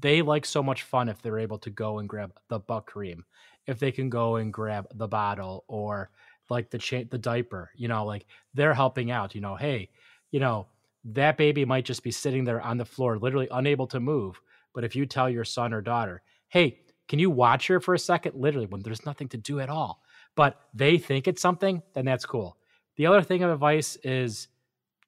they 0.00 0.22
like 0.22 0.44
so 0.44 0.62
much 0.62 0.82
fun 0.82 1.08
if 1.08 1.22
they're 1.22 1.38
able 1.38 1.58
to 1.58 1.70
go 1.70 1.98
and 1.98 2.08
grab 2.08 2.32
the 2.48 2.58
buck 2.58 2.86
cream, 2.86 3.24
if 3.66 3.78
they 3.78 3.92
can 3.92 4.10
go 4.10 4.36
and 4.36 4.52
grab 4.52 4.86
the 4.94 5.08
bottle 5.08 5.64
or 5.68 6.10
like 6.48 6.70
the 6.70 6.78
cha- 6.78 7.04
the 7.10 7.18
diaper, 7.18 7.70
you 7.76 7.88
know, 7.88 8.04
like 8.04 8.26
they're 8.54 8.74
helping 8.74 9.10
out, 9.10 9.34
you 9.34 9.40
know, 9.40 9.56
hey, 9.56 9.88
you 10.30 10.40
know, 10.40 10.66
that 11.04 11.36
baby 11.36 11.64
might 11.64 11.84
just 11.84 12.02
be 12.02 12.10
sitting 12.10 12.44
there 12.44 12.60
on 12.60 12.76
the 12.76 12.84
floor, 12.84 13.18
literally 13.18 13.48
unable 13.50 13.86
to 13.86 14.00
move. 14.00 14.40
But 14.74 14.84
if 14.84 14.94
you 14.96 15.06
tell 15.06 15.30
your 15.30 15.44
son 15.44 15.72
or 15.72 15.80
daughter, 15.80 16.22
hey, 16.48 16.80
can 17.08 17.18
you 17.18 17.30
watch 17.30 17.68
her 17.68 17.80
for 17.80 17.94
a 17.94 17.98
second? 17.98 18.34
Literally, 18.34 18.66
when 18.66 18.82
there's 18.82 19.06
nothing 19.06 19.28
to 19.28 19.36
do 19.36 19.60
at 19.60 19.70
all, 19.70 20.02
but 20.34 20.60
they 20.74 20.98
think 20.98 21.28
it's 21.28 21.42
something, 21.42 21.82
then 21.94 22.04
that's 22.04 22.26
cool. 22.26 22.56
The 22.96 23.06
other 23.06 23.22
thing 23.22 23.42
of 23.42 23.50
advice 23.50 23.96
is 24.02 24.48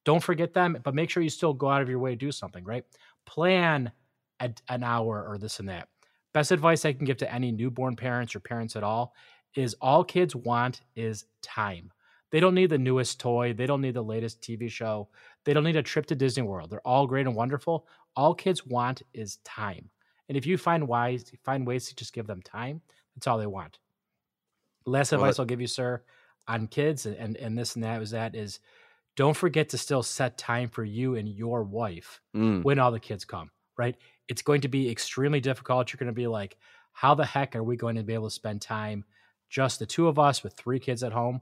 don't 0.05 0.23
forget 0.23 0.55
them, 0.55 0.79
but 0.83 0.95
make 0.95 1.11
sure 1.11 1.23
you 1.23 1.29
still 1.29 1.53
go 1.53 1.69
out 1.69 1.83
of 1.83 1.88
your 1.88 1.99
way 1.99 2.11
to 2.12 2.17
do 2.17 2.33
something, 2.33 2.64
right? 2.64 2.85
Plan 3.27 3.93
a, 4.40 4.51
an 4.68 4.83
hour 4.83 5.24
or 5.29 5.38
this 5.38 5.61
and 5.61 5.68
that. 5.68 5.88
Best 6.33 6.53
advice 6.53 6.85
I 6.85 6.92
can 6.92 7.05
give 7.05 7.16
to 7.18 7.33
any 7.33 7.51
newborn 7.51 7.96
parents 7.96 8.35
or 8.37 8.40
parents 8.40 8.77
at 8.77 8.83
all 8.83 9.14
is 9.55 9.74
all 9.81 10.05
kids 10.05 10.37
want 10.37 10.83
is 10.94 11.24
time. 11.42 11.90
They 12.31 12.40
don't 12.40 12.55
need 12.55 12.70
the 12.70 12.79
newest 12.79 13.18
toy. 13.18 13.55
They 13.55 13.66
don't 13.66 13.81
need 13.81 13.94
the 13.94 14.03
latest 14.03 14.42
TV 14.42 14.70
show. 14.70 15.09
They 15.44 15.55
don't 15.55 15.64
need 15.64 15.77
a 15.77 15.83
trip 15.83 16.07
to 16.07 16.14
Disney 16.14 16.42
World. 16.42 16.70
They're 16.70 16.87
all 16.87 17.07
great 17.07 17.27
and 17.27 17.35
wonderful. 17.35 17.87
All 18.14 18.35
kids 18.35 18.66
want 18.66 19.03
is 19.14 19.38
time. 19.44 19.90
And 20.29 20.37
if 20.37 20.44
you 20.44 20.59
find 20.59 20.87
wise, 20.87 21.33
find 21.42 21.66
ways 21.66 21.88
to 21.88 21.96
just 21.96 22.12
give 22.12 22.27
them 22.27 22.42
time, 22.42 22.83
that's 23.14 23.27
all 23.27 23.38
they 23.38 23.46
want. 23.46 23.79
Last 24.85 25.12
well, 25.12 25.22
advice 25.22 25.38
I'll 25.38 25.46
give 25.46 25.61
you, 25.61 25.66
sir, 25.66 26.03
on 26.46 26.66
kids 26.66 27.07
and, 27.07 27.16
and, 27.16 27.37
and 27.37 27.57
this 27.57 27.74
and 27.74 27.85
that 27.85 28.03
is 28.03 28.11
that 28.11 28.35
is 28.35 28.61
don't 29.16 29.37
forget 29.37 29.68
to 29.70 29.79
still 29.79 30.03
set 30.03 30.38
time 30.38 30.68
for 30.68 30.85
you 30.85 31.16
and 31.16 31.29
your 31.29 31.62
wife 31.64 32.20
mm. 32.37 32.62
when 32.62 32.79
all 32.79 32.92
the 32.92 33.01
kids 33.01 33.24
come, 33.24 33.51
right? 33.77 33.96
It's 34.29 34.43
going 34.43 34.61
to 34.61 34.69
be 34.69 34.91
extremely 34.91 35.41
difficult. 35.41 35.93
You're 35.93 35.99
going 35.99 36.07
to 36.09 36.12
be 36.12 36.27
like, 36.27 36.57
how 36.93 37.14
the 37.14 37.25
heck 37.25 37.57
are 37.57 37.62
we 37.62 37.77
going 37.77 37.97
to 37.97 38.03
be 38.03 38.14
able 38.14 38.29
to 38.29 38.35
spend 38.35 38.61
time 38.61 39.05
just 39.49 39.79
the 39.79 39.87
two 39.87 40.09
of 40.09 40.19
us 40.19 40.43
with 40.43 40.55
three 40.55 40.79
kids 40.79 41.03
at 41.03 41.12
home? 41.12 41.41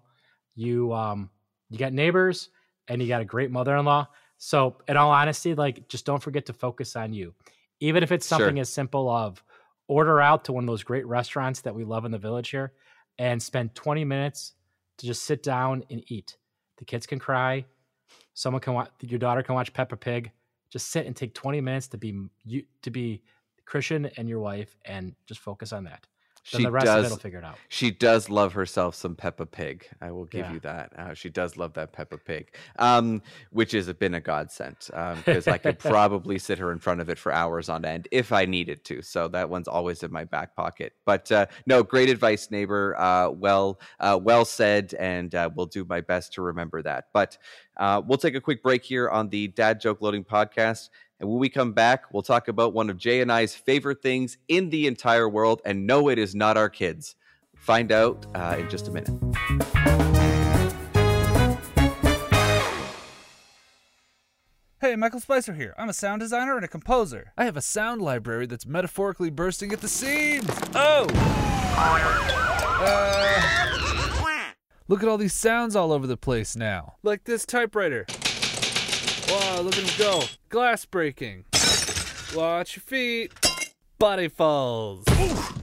You 0.55 0.93
um 0.93 1.31
you 1.71 1.79
got 1.79 1.93
neighbors 1.93 2.51
and 2.89 3.03
you 3.03 3.09
got 3.09 3.21
a 3.21 3.27
great 3.27 3.51
mother-in-law. 3.51 4.07
So, 4.39 4.77
in 4.87 4.97
all 4.97 5.11
honesty, 5.11 5.55
like 5.55 5.89
just 5.89 6.05
don't 6.05 6.23
forget 6.23 6.47
to 6.47 6.53
focus 6.53 6.97
on 6.97 7.13
you. 7.13 7.35
Even 7.81 8.03
if 8.03 8.13
it's 8.13 8.27
something 8.27 8.57
sure. 8.57 8.61
as 8.61 8.71
simple 8.71 9.11
of 9.11 9.43
order 9.89 10.21
out 10.21 10.45
to 10.45 10.53
one 10.53 10.65
of 10.65 10.69
those 10.69 10.83
great 10.83 11.07
restaurants 11.07 11.61
that 11.63 11.75
we 11.75 11.85
love 11.85 12.05
in 12.05 12.11
the 12.11 12.19
village 12.19 12.51
here 12.51 12.73
and 13.19 13.43
spend 13.43 13.75
20 13.75 14.05
minutes 14.05 14.53
to 14.99 15.07
just 15.07 15.25
sit 15.25 15.43
down 15.43 15.85
and 15.91 16.03
eat. 16.09 16.37
The 16.79 16.85
kids 16.85 17.07
can 17.07 17.19
cry. 17.19 17.65
Someone 18.35 18.61
can 18.61 18.75
watch, 18.75 18.91
your 19.01 19.19
daughter 19.19 19.43
can 19.43 19.55
watch 19.55 19.73
Peppa 19.73 19.97
Pig. 19.97 20.31
Just 20.77 20.91
sit 20.91 21.07
and 21.07 21.17
take 21.17 21.33
20 21.33 21.63
minutes 21.63 21.89
to 21.89 21.97
be 21.97 22.29
you 22.45 22.65
to 22.83 22.91
be 22.91 23.23
Christian 23.65 24.11
and 24.19 24.29
your 24.29 24.41
wife 24.41 24.77
and 24.85 25.15
just 25.25 25.41
focus 25.41 25.73
on 25.73 25.85
that. 25.85 26.07
Then 26.53 26.61
She 26.61 26.65
the 26.65 26.71
rest 26.71 26.87
does. 26.87 26.99
of 27.01 27.05
it'll 27.07 27.19
figure 27.19 27.39
it 27.41 27.45
out. 27.45 27.59
She 27.69 27.91
does 27.91 28.31
love 28.31 28.53
herself 28.53 28.95
some 28.95 29.17
Peppa 29.17 29.47
Pig. 29.47 29.89
I 30.01 30.13
will 30.13 30.27
give 30.27 30.47
Yeah. 30.47 30.53
you 30.53 30.61
that. 30.61 30.93
Uh, 30.97 31.15
she 31.15 31.29
does 31.29 31.57
love 31.57 31.73
that 31.75 31.93
Peppa 31.93 32.19
Pig, 32.19 32.55
um, 32.79 33.21
which 33.51 33.73
has 33.73 33.93
been 33.95 34.15
a 34.15 34.21
godsend 34.21 34.77
because 35.25 35.49
I 35.49 35.59
could 35.59 35.79
probably 35.81 36.39
sit 36.39 36.59
her 36.59 36.71
in 36.71 36.79
front 36.79 37.01
of 37.01 37.09
it 37.11 37.19
for 37.19 37.33
hours 37.33 37.69
on 37.69 37.85
end 37.85 38.07
if 38.13 38.33
I 38.33 38.45
needed 38.45 38.85
to. 38.85 39.03
So 39.03 39.27
that 39.29 39.51
one's 39.51 39.67
always 39.69 40.03
in 40.03 40.13
my 40.13 40.25
back 40.25 40.55
pocket. 40.55 40.93
But 41.05 41.31
uh, 41.33 41.47
no, 41.67 41.83
great 41.83 42.09
advice, 42.11 42.51
neighbor. 42.51 42.97
Uh, 42.97 43.31
well, 43.31 43.81
uh, 43.99 44.19
well 44.23 44.45
said, 44.45 44.95
and 44.99 45.35
uh, 45.35 45.51
we'll 45.55 45.67
do 45.67 45.85
my 45.85 46.01
best 46.01 46.33
to 46.35 46.43
remember 46.43 46.81
that. 46.83 47.07
But 47.13 47.39
uh, 47.77 48.01
we'll 48.07 48.19
take 48.19 48.35
a 48.37 48.41
quick 48.41 48.63
break 48.63 48.85
here 48.85 49.09
on 49.11 49.29
the 49.29 49.49
Dad 49.49 49.81
Joke 49.81 50.01
Loading 50.01 50.25
podcast. 50.25 50.89
And 51.19 51.29
when 51.31 51.39
we 51.39 51.49
come 51.49 51.73
back, 51.73 52.13
we'll 52.13 52.23
talk 52.23 52.49
about 52.49 52.75
one 52.75 52.91
of 52.91 52.99
Jay 52.99 53.21
and 53.21 53.33
I's 53.33 53.55
favorite 53.55 54.03
things 54.03 54.37
in 54.49 54.69
the 54.71 54.87
entire 54.87 55.29
world. 55.29 55.63
And 55.65 55.87
no, 55.87 56.09
it 56.09 56.19
is 56.19 56.35
not 56.35 56.57
our 56.57 56.69
kids. 56.69 57.17
Find 57.55 57.91
out 57.91 58.27
uh, 58.35 58.57
in 58.59 58.69
just 58.69 58.89
a 58.89 58.91
minute. 58.91 59.09
Hey, 64.79 64.95
Michael 64.95 65.21
Spicer 65.21 65.55
here. 65.55 65.75
I'm 65.79 65.89
a 65.89 65.95
sound 65.95 66.21
designer 66.21 66.55
and 66.55 66.65
a 66.65 66.69
composer. 66.69 67.33
I 67.37 67.47
have 67.47 67.57
a 67.57 67.63
sound 67.63 68.03
library 68.03 68.47
that's 68.47 68.67
metaphorically 68.67 69.31
bursting 69.31 69.73
at 69.73 69.81
the 69.81 69.89
seams. 69.89 70.47
Oh! 70.75 71.07
Uh, 72.79 73.17
look 74.87 75.03
at 75.03 75.09
all 75.09 75.17
these 75.19 75.33
sounds 75.33 75.75
all 75.75 75.93
over 75.93 76.07
the 76.07 76.19
place 76.19 76.55
now. 76.55 76.97
Like 77.03 77.25
this 77.25 77.47
typewriter. 77.47 78.07
Wow, 79.29 79.61
look 79.61 79.77
at 79.77 79.85
him 79.85 79.99
go. 79.99 80.23
Glass 80.49 80.85
breaking. 80.85 81.45
Watch 82.35 82.77
your 82.77 82.83
feet. 82.83 83.33
Body 83.99 84.29
falls. 84.29 85.05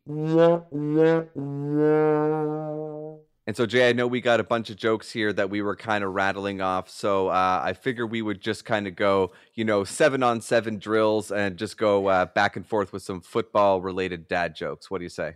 And 3.44 3.56
so, 3.56 3.66
Jay, 3.66 3.88
I 3.88 3.92
know 3.92 4.06
we 4.06 4.20
got 4.20 4.38
a 4.38 4.44
bunch 4.44 4.70
of 4.70 4.76
jokes 4.76 5.10
here 5.10 5.32
that 5.32 5.50
we 5.50 5.62
were 5.62 5.74
kind 5.74 6.04
of 6.04 6.12
rattling 6.14 6.60
off. 6.60 6.88
So 6.88 7.26
uh, 7.28 7.60
I 7.64 7.72
figure 7.72 8.06
we 8.06 8.22
would 8.22 8.40
just 8.40 8.64
kind 8.64 8.86
of 8.86 8.94
go, 8.94 9.32
you 9.54 9.64
know, 9.64 9.82
seven 9.82 10.22
on 10.22 10.40
seven 10.40 10.78
drills 10.78 11.32
and 11.32 11.56
just 11.56 11.76
go 11.76 12.06
uh, 12.06 12.26
back 12.26 12.54
and 12.54 12.64
forth 12.64 12.92
with 12.92 13.02
some 13.02 13.20
football 13.20 13.80
related 13.80 14.28
dad 14.28 14.54
jokes. 14.54 14.90
What 14.90 14.98
do 14.98 15.04
you 15.04 15.10
say? 15.10 15.34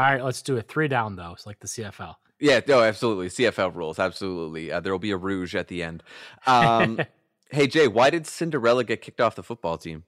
All 0.00 0.06
right, 0.06 0.24
let's 0.24 0.40
do 0.40 0.56
it. 0.56 0.66
Three 0.66 0.88
down 0.88 1.14
though. 1.14 1.32
It's 1.32 1.44
like 1.44 1.60
the 1.60 1.66
CFL. 1.66 2.14
Yeah, 2.40 2.60
no, 2.66 2.80
absolutely. 2.80 3.28
CFL 3.28 3.74
rules, 3.74 3.98
absolutely. 3.98 4.72
Uh, 4.72 4.80
there 4.80 4.94
will 4.94 4.98
be 4.98 5.10
a 5.10 5.16
rouge 5.18 5.54
at 5.54 5.68
the 5.68 5.82
end. 5.82 6.02
Um, 6.46 6.98
hey, 7.50 7.66
Jay, 7.66 7.86
why 7.86 8.08
did 8.08 8.26
Cinderella 8.26 8.82
get 8.82 9.02
kicked 9.02 9.20
off 9.20 9.34
the 9.34 9.42
football 9.42 9.76
team? 9.76 10.04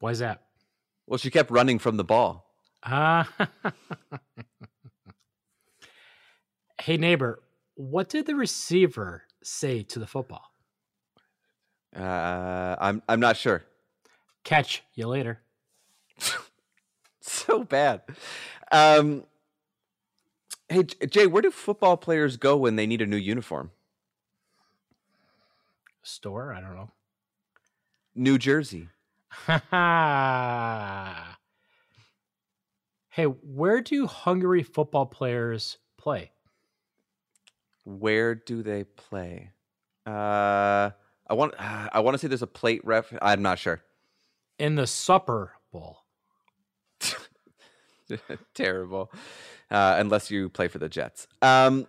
Why 0.00 0.10
is 0.10 0.18
that? 0.18 0.42
Well, 1.06 1.18
she 1.18 1.30
kept 1.30 1.52
running 1.52 1.78
from 1.78 1.96
the 1.96 2.02
ball. 2.02 2.50
Uh, 2.82 3.22
hey 6.82 6.96
neighbor, 6.96 7.40
what 7.76 8.08
did 8.08 8.26
the 8.26 8.34
receiver 8.34 9.22
say 9.44 9.84
to 9.84 10.00
the 10.00 10.08
football? 10.08 10.42
Uh, 11.94 12.74
I'm 12.80 13.00
I'm 13.08 13.20
not 13.20 13.36
sure. 13.36 13.62
Catch 14.42 14.82
you 14.94 15.06
later. 15.06 15.40
so 17.48 17.64
bad. 17.64 18.02
Um, 18.70 19.24
hey, 20.68 20.82
Jay, 20.82 21.26
where 21.26 21.42
do 21.42 21.50
football 21.50 21.96
players 21.96 22.36
go 22.36 22.56
when 22.56 22.76
they 22.76 22.86
need 22.86 23.02
a 23.02 23.06
new 23.06 23.16
uniform? 23.16 23.70
Store? 26.02 26.52
I 26.52 26.60
don't 26.60 26.74
know. 26.74 26.90
New 28.14 28.38
Jersey. 28.38 28.88
hey, 33.10 33.24
where 33.24 33.80
do 33.80 34.06
Hungary 34.06 34.62
football 34.62 35.06
players 35.06 35.78
play? 35.96 36.32
Where 37.84 38.34
do 38.34 38.62
they 38.62 38.84
play? 38.84 39.50
Uh, 40.06 40.90
I 41.28 41.34
want 41.34 41.54
I 41.58 42.00
want 42.00 42.14
to 42.14 42.18
say 42.18 42.28
there's 42.28 42.42
a 42.42 42.46
plate 42.46 42.84
ref. 42.84 43.12
I'm 43.22 43.42
not 43.42 43.58
sure. 43.58 43.82
In 44.58 44.74
the 44.74 44.86
Supper 44.86 45.52
Bowl. 45.70 46.07
Terrible. 48.54 49.10
Uh, 49.70 49.96
unless 49.98 50.30
you 50.30 50.48
play 50.48 50.68
for 50.68 50.78
the 50.78 50.88
Jets. 50.88 51.26
Um, 51.42 51.86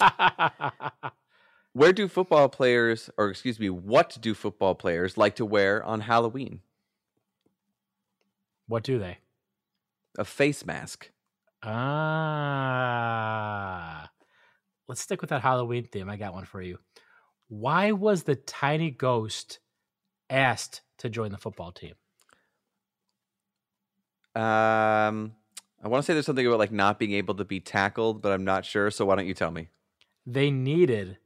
where 1.72 1.92
do 1.92 2.08
football 2.08 2.48
players, 2.48 3.10
or 3.16 3.30
excuse 3.30 3.58
me, 3.58 3.70
what 3.70 4.18
do 4.20 4.34
football 4.34 4.74
players 4.74 5.16
like 5.16 5.36
to 5.36 5.44
wear 5.44 5.82
on 5.82 6.00
Halloween? 6.00 6.60
what 8.66 8.82
do 8.82 8.98
they? 8.98 9.18
A 10.18 10.24
face 10.24 10.64
mask. 10.64 11.10
Ah. 11.62 12.90
Let's 14.88 15.00
stick 15.00 15.20
with 15.20 15.30
that 15.30 15.42
Halloween 15.42 15.86
theme. 15.90 16.10
I 16.10 16.16
got 16.16 16.34
one 16.34 16.44
for 16.44 16.60
you. 16.62 16.78
Why 17.48 17.92
was 17.92 18.24
the 18.24 18.36
tiny 18.36 18.90
ghost 18.90 19.60
asked 20.30 20.82
to 20.98 21.08
join 21.08 21.32
the 21.32 21.38
football 21.38 21.72
team? 21.72 21.94
Um, 24.34 25.36
I 25.84 25.88
want 25.88 26.02
to 26.02 26.06
say 26.06 26.14
there's 26.14 26.24
something 26.24 26.46
about 26.46 26.58
like 26.58 26.72
not 26.72 26.98
being 26.98 27.12
able 27.12 27.34
to 27.34 27.44
be 27.44 27.60
tackled, 27.60 28.22
but 28.22 28.32
I'm 28.32 28.42
not 28.44 28.64
sure. 28.64 28.90
So 28.90 29.04
why 29.04 29.16
don't 29.16 29.26
you 29.26 29.34
tell 29.34 29.50
me? 29.50 29.68
They 30.26 30.50
needed 30.50 31.18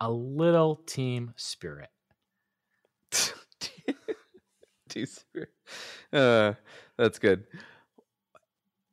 a 0.00 0.08
little 0.08 0.76
team 0.76 1.32
spirit. 1.36 1.90
Team 4.88 5.06
uh, 6.12 6.52
that's 6.96 7.18
good. 7.18 7.44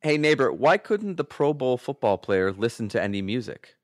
Hey 0.00 0.18
neighbor, 0.18 0.52
why 0.52 0.76
couldn't 0.76 1.16
the 1.16 1.22
Pro 1.24 1.54
Bowl 1.54 1.78
football 1.78 2.18
player 2.18 2.50
listen 2.50 2.88
to 2.88 3.00
any 3.00 3.22
music? 3.22 3.76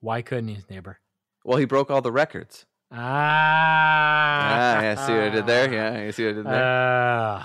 Why 0.00 0.22
couldn't 0.22 0.48
he, 0.48 0.58
neighbor? 0.68 0.98
Well, 1.44 1.58
he 1.58 1.66
broke 1.66 1.88
all 1.88 2.02
the 2.02 2.10
records. 2.10 2.66
Ah, 2.90 2.96
Ah, 2.98 4.80
yeah, 4.82 5.06
see 5.06 5.12
what 5.12 5.22
I 5.22 5.28
did 5.28 5.46
there? 5.46 5.72
Yeah, 5.72 6.02
you 6.02 6.12
see 6.12 6.24
what 6.24 6.30
I 6.30 6.34
did 6.34 6.46
there? 6.46 6.64
Uh, 6.64 7.44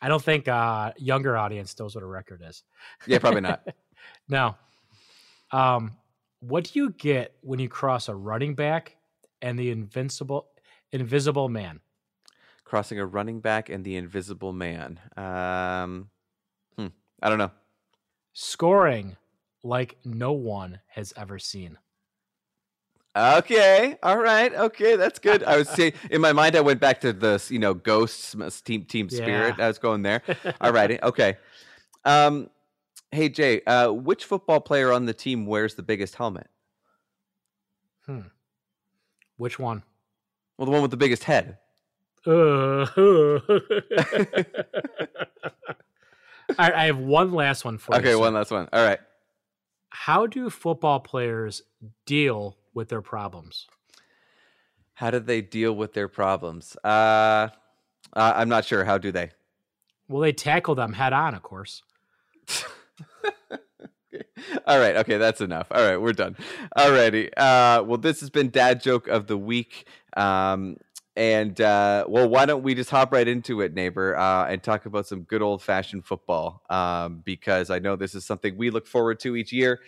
I 0.00 0.08
don't 0.08 0.22
think 0.22 0.48
uh 0.48 0.92
younger 0.96 1.36
audience 1.36 1.78
knows 1.78 1.94
what 1.94 2.02
a 2.04 2.06
record 2.06 2.42
is. 2.46 2.62
yeah, 3.06 3.18
probably 3.18 3.40
not. 3.42 3.66
now, 4.28 4.58
Um, 5.52 5.96
what 6.40 6.64
do 6.64 6.78
you 6.78 6.90
get 6.90 7.34
when 7.42 7.58
you 7.58 7.68
cross 7.68 8.08
a 8.08 8.14
running 8.14 8.54
back 8.54 8.96
and 9.42 9.58
the 9.58 9.70
invincible 9.70 10.48
invisible 10.92 11.48
man? 11.48 11.80
Crossing 12.64 12.98
a 12.98 13.04
running 13.06 13.40
back 13.40 13.68
and 13.68 13.84
the 13.84 13.96
invisible 13.96 14.52
man. 14.52 15.00
Um, 15.16 16.08
hmm, 16.78 16.86
I 17.20 17.28
don't 17.28 17.38
know. 17.38 17.50
Scoring 18.32 19.16
like 19.62 19.98
no 20.04 20.32
one 20.32 20.80
has 20.88 21.12
ever 21.16 21.38
seen. 21.38 21.76
Okay, 23.16 23.96
all 24.04 24.18
right, 24.18 24.54
okay, 24.54 24.94
that's 24.94 25.18
good. 25.18 25.42
I 25.42 25.56
was 25.56 25.68
saying 25.68 25.94
in 26.10 26.20
my 26.20 26.32
mind, 26.32 26.54
I 26.54 26.60
went 26.60 26.80
back 26.80 27.00
to 27.00 27.12
the 27.12 27.44
you 27.50 27.58
know 27.58 27.74
ghosts 27.74 28.36
team 28.62 28.84
team 28.84 29.08
spirit. 29.10 29.56
Yeah. 29.58 29.64
I 29.64 29.68
was 29.68 29.78
going 29.78 30.02
there. 30.02 30.22
All 30.60 30.72
righty, 30.72 31.00
okay. 31.02 31.36
Um, 32.04 32.50
hey 33.10 33.28
Jay, 33.28 33.62
uh, 33.64 33.90
which 33.90 34.24
football 34.24 34.60
player 34.60 34.92
on 34.92 35.06
the 35.06 35.12
team 35.12 35.46
wears 35.46 35.74
the 35.74 35.82
biggest 35.82 36.14
helmet? 36.14 36.46
Hmm. 38.06 38.28
Which 39.36 39.58
one? 39.58 39.82
Well, 40.56 40.66
the 40.66 40.72
one 40.72 40.82
with 40.82 40.92
the 40.92 40.96
biggest 40.96 41.24
head. 41.24 41.58
Uh, 42.24 42.86
I, 46.58 46.72
I 46.72 46.84
have 46.86 46.98
one 46.98 47.32
last 47.32 47.64
one 47.64 47.78
for 47.78 47.94
you. 47.94 48.00
Okay, 48.00 48.14
one 48.14 48.34
last 48.34 48.50
one. 48.52 48.68
All 48.72 48.84
right. 48.84 49.00
How 49.88 50.26
do 50.26 50.48
football 50.50 51.00
players 51.00 51.62
deal 52.06 52.56
with 52.74 52.88
their 52.88 53.02
problems? 53.02 53.66
How 54.94 55.10
do 55.10 55.18
they 55.18 55.40
deal 55.40 55.72
with 55.72 55.94
their 55.94 56.08
problems? 56.08 56.76
Uh, 56.84 57.48
I'm 58.12 58.48
not 58.48 58.64
sure. 58.64 58.84
How 58.84 58.98
do 58.98 59.12
they? 59.12 59.30
Well, 60.08 60.20
they 60.20 60.32
tackle 60.32 60.74
them 60.74 60.92
head 60.92 61.12
on, 61.12 61.34
of 61.34 61.42
course. 61.42 61.82
All 64.66 64.78
right. 64.78 64.96
Okay, 64.96 65.18
that's 65.18 65.40
enough. 65.40 65.68
All 65.70 65.82
right, 65.82 65.96
we're 65.96 66.12
done. 66.12 66.36
Alrighty. 66.76 67.30
Uh, 67.36 67.84
well, 67.84 67.98
this 67.98 68.20
has 68.20 68.28
been 68.28 68.50
Dad 68.50 68.82
Joke 68.82 69.06
of 69.08 69.26
the 69.26 69.38
Week. 69.38 69.86
Um, 70.16 70.76
and 71.16 71.60
uh, 71.60 72.06
well, 72.08 72.28
why 72.28 72.46
don't 72.46 72.62
we 72.62 72.74
just 72.74 72.90
hop 72.90 73.12
right 73.12 73.26
into 73.26 73.60
it, 73.60 73.74
neighbor, 73.74 74.16
uh, 74.16 74.46
and 74.46 74.62
talk 74.62 74.86
about 74.86 75.06
some 75.06 75.22
good 75.22 75.42
old 75.42 75.62
fashioned 75.62 76.04
football? 76.04 76.62
Um, 76.70 77.22
because 77.24 77.70
I 77.70 77.78
know 77.78 77.96
this 77.96 78.14
is 78.14 78.24
something 78.24 78.56
we 78.56 78.70
look 78.70 78.86
forward 78.86 79.20
to 79.20 79.36
each 79.36 79.52
year. 79.52 79.80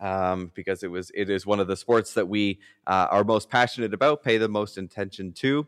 Um, 0.00 0.50
because 0.54 0.82
it 0.82 0.90
was 0.90 1.12
it 1.14 1.30
is 1.30 1.46
one 1.46 1.60
of 1.60 1.68
the 1.68 1.76
sports 1.76 2.14
that 2.14 2.28
we 2.28 2.58
uh, 2.86 3.06
are 3.10 3.24
most 3.24 3.48
passionate 3.48 3.94
about, 3.94 4.22
pay 4.22 4.38
the 4.38 4.48
most 4.48 4.76
attention 4.76 5.32
to. 5.34 5.66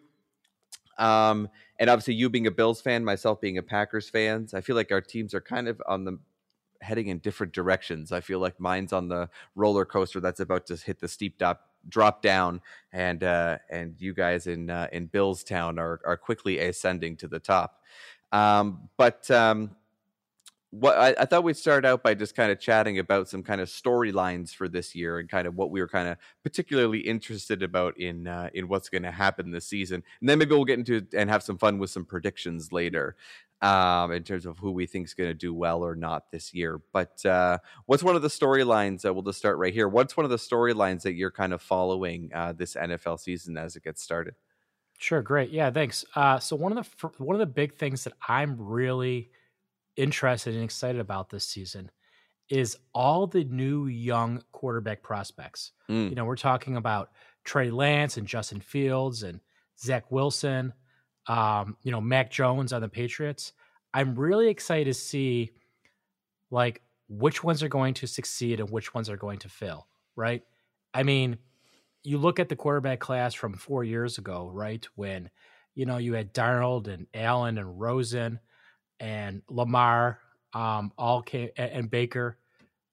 Um, 0.98 1.48
and 1.78 1.90
obviously, 1.90 2.14
you 2.14 2.28
being 2.28 2.46
a 2.46 2.50
Bills 2.50 2.80
fan, 2.80 3.04
myself 3.04 3.40
being 3.40 3.58
a 3.58 3.62
Packers 3.62 4.08
fans, 4.08 4.54
I 4.54 4.60
feel 4.60 4.76
like 4.76 4.90
our 4.90 5.00
teams 5.00 5.34
are 5.34 5.40
kind 5.40 5.68
of 5.68 5.80
on 5.86 6.04
the 6.04 6.18
heading 6.80 7.08
in 7.08 7.18
different 7.18 7.52
directions. 7.52 8.12
I 8.12 8.20
feel 8.20 8.38
like 8.38 8.58
mine's 8.58 8.92
on 8.92 9.08
the 9.08 9.28
roller 9.54 9.84
coaster 9.84 10.20
that's 10.20 10.40
about 10.40 10.66
to 10.66 10.76
hit 10.76 11.00
the 11.00 11.08
steep 11.08 11.38
drop 11.38 11.68
drop 11.88 12.22
down, 12.22 12.60
and 12.92 13.22
uh, 13.22 13.58
and 13.70 13.94
you 13.98 14.14
guys 14.14 14.46
in 14.46 14.70
uh, 14.70 14.88
in 14.92 15.08
Billstown 15.08 15.78
are 15.78 16.00
are 16.04 16.16
quickly 16.16 16.58
ascending 16.58 17.16
to 17.18 17.28
the 17.28 17.38
top. 17.38 17.82
Um, 18.32 18.88
but 18.96 19.30
um, 19.30 19.76
what 20.70 20.98
I, 20.98 21.14
I 21.20 21.24
thought 21.24 21.44
we'd 21.44 21.56
start 21.56 21.84
out 21.84 22.02
by 22.02 22.14
just 22.14 22.34
kind 22.34 22.50
of 22.50 22.58
chatting 22.58 22.98
about 22.98 23.28
some 23.28 23.42
kind 23.42 23.60
of 23.60 23.68
storylines 23.68 24.54
for 24.54 24.68
this 24.68 24.94
year 24.94 25.18
and 25.18 25.28
kind 25.28 25.46
of 25.46 25.54
what 25.54 25.70
we 25.70 25.80
were 25.80 25.88
kind 25.88 26.08
of 26.08 26.18
particularly 26.42 27.00
interested 27.00 27.62
about 27.62 27.98
in 27.98 28.26
uh, 28.26 28.50
in 28.52 28.68
what's 28.68 28.88
going 28.88 29.04
to 29.04 29.10
happen 29.10 29.50
this 29.50 29.66
season, 29.66 30.02
and 30.20 30.28
then 30.28 30.38
maybe 30.38 30.54
we'll 30.54 30.64
get 30.64 30.78
into 30.78 31.06
and 31.14 31.30
have 31.30 31.42
some 31.42 31.58
fun 31.58 31.78
with 31.78 31.90
some 31.90 32.04
predictions 32.04 32.72
later 32.72 33.16
um, 33.62 34.12
in 34.12 34.22
terms 34.22 34.46
of 34.46 34.58
who 34.58 34.70
we 34.70 34.86
think 34.86 35.06
is 35.06 35.14
going 35.14 35.30
to 35.30 35.34
do 35.34 35.54
well 35.54 35.82
or 35.82 35.94
not 35.94 36.30
this 36.30 36.52
year. 36.52 36.80
But 36.92 37.24
uh, 37.24 37.58
what's 37.86 38.02
one 38.02 38.16
of 38.16 38.22
the 38.22 38.28
storylines? 38.28 39.06
Uh, 39.06 39.14
we'll 39.14 39.22
just 39.22 39.38
start 39.38 39.58
right 39.58 39.72
here. 39.72 39.88
What's 39.88 40.16
one 40.16 40.24
of 40.24 40.30
the 40.30 40.36
storylines 40.36 41.02
that 41.02 41.14
you're 41.14 41.30
kind 41.30 41.52
of 41.52 41.62
following 41.62 42.30
uh, 42.34 42.52
this 42.52 42.74
NFL 42.74 43.20
season 43.20 43.56
as 43.56 43.76
it 43.76 43.84
gets 43.84 44.02
started? 44.02 44.34
Sure, 44.98 45.22
great. 45.22 45.50
Yeah, 45.50 45.70
thanks. 45.70 46.04
Uh, 46.14 46.38
so 46.38 46.56
one 46.56 46.76
of 46.76 46.96
the 47.00 47.08
one 47.18 47.34
of 47.34 47.40
the 47.40 47.46
big 47.46 47.74
things 47.74 48.04
that 48.04 48.14
I'm 48.26 48.56
really 48.58 49.30
interested 49.96 50.54
and 50.54 50.64
excited 50.64 51.00
about 51.00 51.30
this 51.30 51.44
season 51.44 51.90
is 52.48 52.76
all 52.94 53.26
the 53.26 53.44
new 53.44 53.86
young 53.86 54.42
quarterback 54.52 55.02
prospects. 55.02 55.72
Mm. 55.90 56.10
You 56.10 56.14
know, 56.14 56.24
we're 56.24 56.36
talking 56.36 56.76
about 56.76 57.10
Trey 57.44 57.70
Lance 57.70 58.16
and 58.16 58.26
Justin 58.26 58.60
Fields 58.60 59.22
and 59.22 59.40
Zach 59.78 60.10
Wilson. 60.10 60.72
Um, 61.26 61.76
you 61.82 61.90
know, 61.90 62.00
Mac 62.00 62.30
Jones 62.30 62.72
on 62.72 62.82
the 62.82 62.88
Patriots. 62.88 63.52
I'm 63.92 64.14
really 64.14 64.48
excited 64.48 64.86
to 64.86 64.94
see 64.94 65.50
like 66.50 66.82
which 67.08 67.42
ones 67.42 67.62
are 67.62 67.68
going 67.68 67.94
to 67.94 68.06
succeed 68.06 68.60
and 68.60 68.70
which 68.70 68.94
ones 68.94 69.10
are 69.10 69.16
going 69.16 69.38
to 69.40 69.48
fail. 69.48 69.88
Right? 70.14 70.42
I 70.94 71.02
mean, 71.02 71.38
you 72.04 72.18
look 72.18 72.38
at 72.38 72.48
the 72.48 72.56
quarterback 72.56 73.00
class 73.00 73.34
from 73.34 73.54
four 73.54 73.82
years 73.82 74.18
ago, 74.18 74.48
right? 74.52 74.86
When 74.94 75.30
you 75.74 75.84
know 75.84 75.96
you 75.96 76.14
had 76.14 76.32
Darnold 76.32 76.86
and 76.86 77.08
Allen 77.12 77.58
and 77.58 77.80
Rosen 77.80 78.38
and 79.00 79.42
Lamar, 79.48 80.20
um, 80.52 80.92
all 80.96 81.22
came 81.22 81.50
and, 81.56 81.90
Baker. 81.90 82.38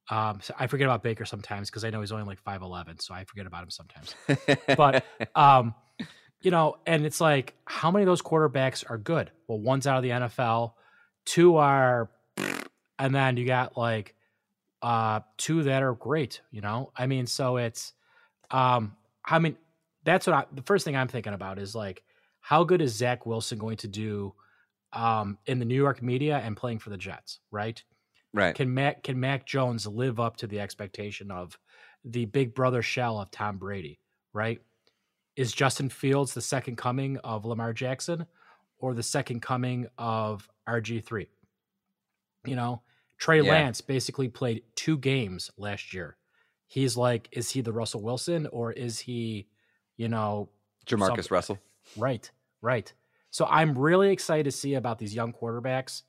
Um, 0.09 0.39
so 0.41 0.53
I 0.59 0.67
forget 0.67 0.85
about 0.85 1.01
Baker 1.01 1.25
sometimes 1.25 1.69
because 1.69 1.85
I 1.85 1.89
know 1.89 2.01
he's 2.01 2.11
only 2.11 2.25
like 2.25 2.39
five 2.39 2.61
eleven, 2.61 2.99
so 2.99 3.13
I 3.13 3.23
forget 3.23 3.45
about 3.45 3.63
him 3.63 3.69
sometimes. 3.69 4.15
But 4.75 5.05
um, 5.35 5.73
you 6.41 6.51
know, 6.51 6.77
and 6.85 7.05
it's 7.05 7.21
like 7.21 7.55
how 7.65 7.89
many 7.89 8.03
of 8.03 8.07
those 8.07 8.21
quarterbacks 8.21 8.83
are 8.89 8.97
good? 8.97 9.31
Well, 9.47 9.59
one's 9.59 9.87
out 9.87 9.97
of 9.97 10.03
the 10.03 10.09
NFL, 10.09 10.73
two 11.25 11.55
are, 11.57 12.09
and 12.99 13.15
then 13.15 13.37
you 13.37 13.45
got 13.45 13.77
like 13.77 14.15
uh 14.81 15.21
two 15.37 15.63
that 15.63 15.81
are 15.81 15.93
great. 15.93 16.41
You 16.51 16.61
know, 16.61 16.91
I 16.97 17.07
mean, 17.07 17.25
so 17.27 17.57
it's 17.57 17.93
um, 18.51 18.95
I 19.25 19.39
mean, 19.39 19.57
that's 20.03 20.27
what 20.27 20.35
I, 20.35 20.45
the 20.53 20.61
first 20.61 20.85
thing 20.85 20.95
I'm 20.95 21.07
thinking 21.07 21.33
about 21.33 21.59
is 21.59 21.75
like, 21.75 22.03
how 22.39 22.63
good 22.63 22.81
is 22.81 22.93
Zach 22.93 23.25
Wilson 23.25 23.57
going 23.57 23.77
to 23.77 23.87
do 23.87 24.33
um, 24.93 25.37
in 25.45 25.59
the 25.59 25.65
New 25.65 25.75
York 25.75 26.01
media 26.01 26.37
and 26.43 26.55
playing 26.55 26.79
for 26.79 26.89
the 26.89 26.97
Jets, 26.97 27.39
right? 27.51 27.81
right. 28.33 28.55
Can 28.55 28.73
Mac 28.73 29.03
can 29.03 29.19
Mac 29.19 29.45
Jones 29.45 29.85
live 29.87 30.19
up 30.19 30.37
to 30.37 30.47
the 30.47 30.59
expectation 30.59 31.31
of 31.31 31.57
the 32.05 32.25
big 32.25 32.53
brother 32.53 32.81
shell 32.81 33.19
of 33.19 33.31
Tom 33.31 33.57
Brady, 33.57 33.99
right? 34.33 34.59
Is 35.35 35.51
Justin 35.51 35.89
Fields 35.89 36.33
the 36.33 36.41
second 36.41 36.75
coming 36.77 37.17
of 37.17 37.45
Lamar 37.45 37.73
Jackson 37.73 38.25
or 38.77 38.93
the 38.93 39.03
second 39.03 39.41
coming 39.41 39.87
of 39.97 40.47
RG3? 40.67 41.27
You 42.45 42.55
know, 42.55 42.81
Trey 43.17 43.41
Yeah. 43.41 43.51
Lance 43.51 43.81
basically 43.81 44.27
played 44.27 44.63
two 44.75 44.97
games 44.97 45.49
last 45.57 45.93
year. 45.93 46.17
He's 46.67 46.97
like, 46.97 47.29
is 47.31 47.49
he 47.51 47.61
the 47.61 47.71
Russell 47.71 48.01
Wilson 48.01 48.47
or 48.47 48.71
is 48.73 48.99
he, 48.99 49.47
you 49.95 50.07
know, 50.09 50.49
Jamarcus 50.85 51.25
some- 51.25 51.35
Russell. 51.35 51.59
Right, 51.97 52.29
right. 52.61 52.91
So 53.33 53.47
I'm 53.49 53.75
really 53.75 54.11
excited 54.11 54.43
to 54.43 54.51
see 54.51 54.75
about 54.75 54.99
these 54.99 55.15
young 55.15 55.33
quarterbacks, 55.33 56.03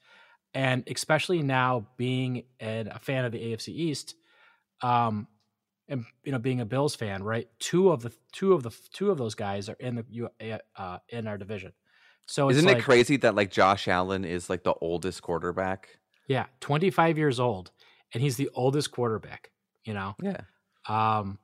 and 0.52 0.84
especially 0.86 1.42
now 1.42 1.86
being 1.96 2.44
an, 2.60 2.88
a 2.88 2.98
fan 2.98 3.24
of 3.24 3.32
the 3.32 3.38
AFC 3.38 3.68
East, 3.68 4.14
um, 4.82 5.26
and 5.88 6.04
you 6.22 6.32
know 6.32 6.38
being 6.38 6.60
a 6.60 6.66
Bills 6.66 6.94
fan, 6.94 7.22
right? 7.22 7.48
Two 7.58 7.90
of 7.90 8.02
the 8.02 8.12
two 8.32 8.52
of 8.52 8.62
the 8.62 8.76
two 8.92 9.10
of 9.10 9.16
those 9.16 9.34
guys 9.34 9.70
are 9.70 9.76
in 9.80 9.94
the 9.94 10.60
uh, 10.76 10.98
in 11.08 11.26
our 11.26 11.38
division. 11.38 11.72
So 12.26 12.50
Isn't 12.50 12.66
like, 12.66 12.78
it 12.78 12.84
crazy 12.84 13.16
that 13.18 13.34
like 13.34 13.50
Josh 13.50 13.88
Allen 13.88 14.26
is 14.26 14.50
like 14.50 14.62
the 14.62 14.74
oldest 14.82 15.22
quarterback? 15.22 15.98
Yeah, 16.28 16.44
25 16.60 17.16
years 17.16 17.40
old, 17.40 17.70
and 18.12 18.22
he's 18.22 18.36
the 18.36 18.50
oldest 18.54 18.90
quarterback. 18.90 19.50
You 19.84 19.94
know, 19.94 20.14
Yeah. 20.22 20.42
Um, 20.86 21.38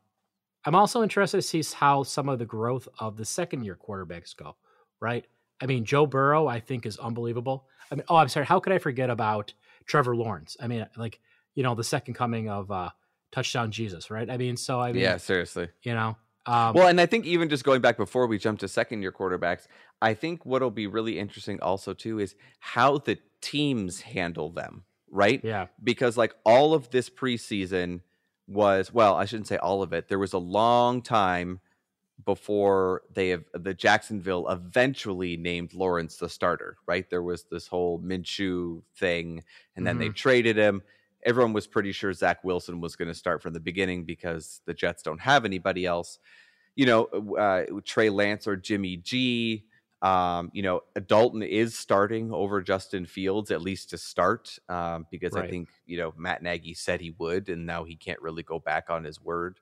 I'm 0.67 0.75
also 0.75 1.03
interested 1.03 1.39
to 1.39 1.43
see 1.43 1.65
how 1.75 2.03
some 2.03 2.29
of 2.29 2.39
the 2.39 2.45
growth 2.45 2.87
of 2.99 3.17
the 3.17 3.25
second 3.25 3.65
year 3.65 3.79
quarterbacks 3.83 4.37
go, 4.37 4.57
right? 5.01 5.25
I 5.61 5.67
mean, 5.67 5.85
Joe 5.85 6.07
Burrow, 6.07 6.47
I 6.47 6.61
think, 6.61 6.87
is 6.87 6.99
unbelievable. 6.99 7.67
I 7.91 7.95
mean, 7.95 8.05
oh, 8.09 8.17
I'm 8.17 8.29
sorry. 8.29 8.47
How 8.47 8.61
could 8.61 8.73
I 8.73 8.79
forget 8.79 9.11
about 9.11 9.53
Trevor 9.87 10.17
Lawrence? 10.17 10.57
I 10.61 10.69
mean, 10.69 10.87
like, 10.97 11.21
you 11.55 11.63
know, 11.63 11.75
the 11.75 11.85
second 11.85 12.15
coming 12.15 12.49
of 12.49 12.71
uh, 12.71 12.91
touchdown 13.33 13.71
Jesus, 13.71 14.11
right? 14.11 14.31
I 14.31 14.37
mean, 14.37 14.57
so 14.57 14.81
I 14.81 14.93
mean, 14.93 15.03
yeah, 15.03 15.17
seriously. 15.17 15.69
you 15.83 15.95
know, 15.95 16.17
um, 16.47 16.75
Well, 16.75 16.89
and 16.89 17.01
I 17.01 17.07
think 17.07 17.27
even 17.27 17.49
just 17.49 17.65
going 17.65 17.81
back 17.81 17.97
before 17.97 18.27
we 18.27 18.39
jump 18.39 18.61
to 18.61 18.69
second 18.69 19.03
year 19.03 19.13
quarterbacks, 19.13 19.67
I 20.01 20.15
think 20.15 20.47
what'll 20.47 20.71
be 20.71 20.87
really 20.87 21.19
interesting 21.19 21.61
also 21.61 21.93
too 21.93 22.19
is 22.19 22.35
how 22.61 22.99
the 22.99 23.19
teams 23.41 24.01
handle 24.03 24.51
them, 24.51 24.85
right? 25.11 25.41
yeah, 25.45 25.67
Because 25.83 26.17
like 26.17 26.35
all 26.45 26.75
of 26.75 26.91
this 26.91 27.11
preseason 27.11 28.01
was 28.47 28.93
well, 28.93 29.15
I 29.15 29.27
shouldn't 29.27 29.49
say 29.49 29.57
all 29.57 29.83
of 29.83 29.93
it. 29.93 30.09
There 30.09 30.19
was 30.19 30.33
a 30.33 30.39
long 30.39 31.03
time 31.03 31.61
before 32.25 33.03
they 33.13 33.29
have 33.31 33.45
the 33.55 33.75
Jacksonville 33.75 34.49
eventually 34.49 35.37
named 35.37 35.75
Lawrence 35.75 36.17
the 36.17 36.29
starter, 36.29 36.77
right? 36.87 37.09
There 37.09 37.23
was 37.23 37.45
this 37.45 37.67
whole 37.67 37.99
Minshew 38.01 38.83
thing, 38.97 39.43
and 39.77 39.87
then 39.87 39.99
they 39.99 40.09
traded 40.09 40.57
him. 40.57 40.83
Everyone 41.25 41.53
was 41.53 41.67
pretty 41.67 41.93
sure 41.93 42.13
Zach 42.13 42.43
Wilson 42.45 42.81
was 42.81 42.97
going 42.97 43.09
to 43.09 43.15
start 43.15 43.43
from 43.43 43.53
the 43.53 43.61
beginning 43.61 44.05
because 44.05 44.61
the 44.65 44.75
Jets 44.75 45.03
don't 45.03 45.21
have 45.21 45.45
anybody 45.45 45.87
else. 45.87 46.19
You 46.77 46.87
know, 46.87 47.05
uh, 47.39 47.65
Trey 47.85 48.11
Lance 48.11 48.47
or 48.47 48.57
Jimmy 48.57 48.97
G. 48.97 49.67
Um, 50.03 50.51
you 50.55 50.63
know, 50.63 50.81
Dalton 51.07 51.43
is 51.43 51.79
starting 51.79 52.33
over 52.33 52.63
Justin 52.63 53.05
Fields 53.05 53.51
at 53.51 53.61
least 53.61 53.91
to 53.91 53.99
start 53.99 54.59
um, 54.71 55.07
because 55.11 55.37
I 55.37 55.47
think 55.47 55.69
you 55.85 55.99
know 55.99 56.15
Matt 56.17 56.43
Nagy 56.43 56.73
said 56.73 57.03
he 57.03 57.15
would, 57.19 57.51
and 57.51 57.67
now 57.67 57.85
he 57.85 57.97
can't 57.97 58.21
really 58.23 58.43
go 58.43 58.59
back 58.59 58.89
on 58.89 59.05
his 59.05 59.21
word. 59.21 59.61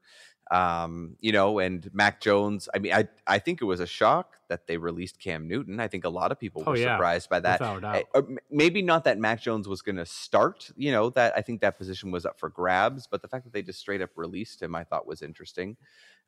Um, 0.51 1.17
you 1.21 1.31
know, 1.33 1.59
and 1.59 1.93
Mac 1.93 2.21
Jones. 2.21 2.69
I 2.75 2.79
mean, 2.79 2.93
I 2.95 3.09
I 3.27 3.39
think 3.39 3.61
it 3.61 3.67
was 3.67 3.81
a 3.81 3.87
shock 3.87 4.37
that 4.49 4.67
they 4.67 4.79
released 4.79 5.19
Cam 5.21 5.47
Newton. 5.47 5.79
I 5.81 5.89
think 5.89 6.05
a 6.05 6.09
lot 6.09 6.33
of 6.33 6.39
people 6.41 6.65
Oh, 6.67 6.71
were 6.73 6.77
yeah. 6.77 6.97
surprised 6.97 7.29
by 7.29 7.41
that. 7.41 7.61
without 7.61 7.79
a 7.79 7.81
doubt. 7.81 8.05
Eh, 8.15 8.23
maybe 8.51 8.81
not 8.83 9.05
that 9.05 9.19
Mac 9.19 9.41
Jones 9.43 9.69
was 9.69 9.83
going 9.83 9.97
to 9.97 10.07
start. 10.07 10.71
You 10.77 10.93
know 10.93 11.11
that 11.11 11.37
I 11.37 11.43
think 11.43 11.61
that 11.61 11.77
position 11.79 12.11
was 12.11 12.25
up 12.25 12.39
for 12.41 12.49
grabs, 12.49 13.07
but 13.07 13.21
the 13.23 13.29
fact 13.29 13.45
that 13.45 13.53
they 13.53 13.63
just 13.63 13.79
straight 13.81 14.01
up 14.01 14.11
released 14.17 14.63
him, 14.63 14.75
I 14.75 14.85
thought 14.85 15.07
was 15.07 15.21
interesting. 15.23 15.77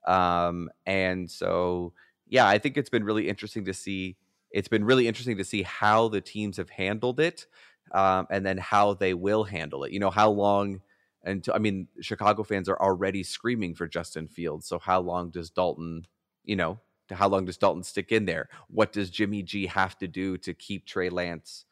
Um, 0.07 0.71
and 0.87 1.31
so, 1.31 1.93
yeah, 2.27 2.47
I 2.49 2.59
think 2.59 2.77
it's 2.77 2.91
been 2.91 3.05
really 3.05 3.29
interesting 3.29 3.64
to 3.66 3.75
see. 3.75 4.16
It's 4.51 4.68
been 4.68 4.85
really 4.85 5.07
interesting 5.07 5.37
to 5.39 5.45
see 5.45 5.62
how 5.62 6.09
the 6.09 6.21
teams 6.21 6.57
have 6.57 6.71
handled 6.71 7.21
it, 7.21 7.47
um, 7.93 8.27
and 8.31 8.45
then 8.45 8.59
how 8.59 8.95
they 8.95 9.14
will 9.14 9.45
handle 9.45 9.85
it. 9.85 9.93
You 9.93 10.01
know, 10.01 10.11
how 10.11 10.31
long 10.31 10.81
until 11.25 11.55
I 11.55 11.59
mean, 11.59 11.89
Chicago 12.01 12.43
fans 12.43 12.68
are 12.68 12.81
already 12.81 13.23
screaming 13.23 13.75
for 13.75 13.87
Justin 13.87 14.29
Fields. 14.29 14.66
So 14.66 14.79
how 14.79 15.01
long 15.01 15.31
does 15.31 15.51
Dalton, 15.51 16.07
you 16.45 16.57
know, 16.57 16.81
how 17.11 17.29
long 17.29 17.45
does 17.45 17.59
Dalton 17.59 17.83
stick 17.83 18.12
in 18.12 18.25
there? 18.25 18.49
What 18.68 18.93
does 18.93 19.11
Jimmy 19.11 19.43
G 19.43 19.66
have 19.66 19.99
to 19.99 20.09
do 20.09 20.39
to 20.39 20.55
keep 20.55 20.87
Trey 20.87 21.11
Lance? 21.11 21.64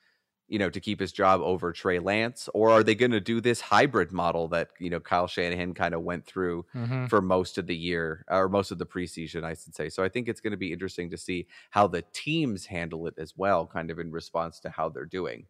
you 0.49 0.59
know, 0.59 0.70
to 0.70 0.80
keep 0.80 0.99
his 0.99 1.12
job 1.12 1.42
over 1.42 1.72
Trey 1.72 1.99
Lance? 1.99 2.49
Or 2.55 2.70
are 2.70 2.82
they 2.82 2.94
going 2.94 3.11
to 3.11 3.20
do 3.20 3.40
this 3.40 3.61
hybrid 3.61 4.12
model 4.12 4.49
that, 4.49 4.70
you 4.80 4.88
know, 4.88 4.99
Kyle 4.99 5.26
Shanahan 5.26 5.74
kind 5.74 5.94
of 5.94 6.03
went 6.03 6.26
through 6.26 6.64
mm-hmm. 6.74 7.07
for 7.07 7.20
most 7.20 7.59
of 7.59 7.66
the 7.66 7.76
year 7.76 8.24
or 8.28 8.49
most 8.49 8.70
of 8.70 8.78
the 8.78 8.86
preseason, 8.86 9.44
I 9.44 9.53
should 9.53 9.74
say. 9.74 9.90
So 9.90 10.03
I 10.03 10.09
think 10.09 10.26
it's 10.26 10.40
going 10.40 10.53
to 10.53 10.57
be 10.57 10.72
interesting 10.72 11.11
to 11.11 11.18
see 11.18 11.46
how 11.70 11.86
the 11.86 12.03
teams 12.14 12.64
handle 12.64 13.07
it 13.07 13.14
as 13.18 13.34
well, 13.36 13.66
kind 13.66 13.90
of 13.90 13.99
in 13.99 14.11
response 14.11 14.59
to 14.61 14.70
how 14.70 14.88
they're 14.88 15.05
doing. 15.05 15.46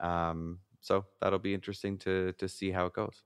Um, 0.00 0.58
so 0.80 1.06
that'll 1.20 1.38
be 1.38 1.54
interesting 1.54 1.96
to 1.98 2.32
to 2.32 2.48
see 2.48 2.72
how 2.72 2.86
it 2.86 2.92
goes. 2.92 3.22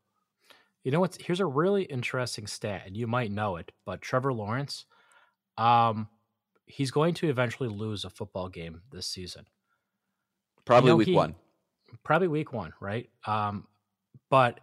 You 0.86 0.92
know 0.92 1.00
what's 1.00 1.18
here's 1.20 1.40
a 1.40 1.46
really 1.46 1.82
interesting 1.82 2.46
stat, 2.46 2.82
and 2.86 2.96
you 2.96 3.08
might 3.08 3.32
know 3.32 3.56
it, 3.56 3.72
but 3.84 4.00
Trevor 4.00 4.32
Lawrence, 4.32 4.84
um, 5.58 6.06
he's 6.66 6.92
going 6.92 7.12
to 7.14 7.28
eventually 7.28 7.68
lose 7.68 8.04
a 8.04 8.08
football 8.08 8.48
game 8.48 8.82
this 8.92 9.08
season. 9.08 9.46
Probably 10.64 10.90
you 10.90 10.92
know, 10.92 10.96
week 10.98 11.08
he, 11.08 11.14
one. 11.14 11.34
Probably 12.04 12.28
week 12.28 12.52
one, 12.52 12.72
right? 12.78 13.10
Um, 13.26 13.66
but 14.30 14.60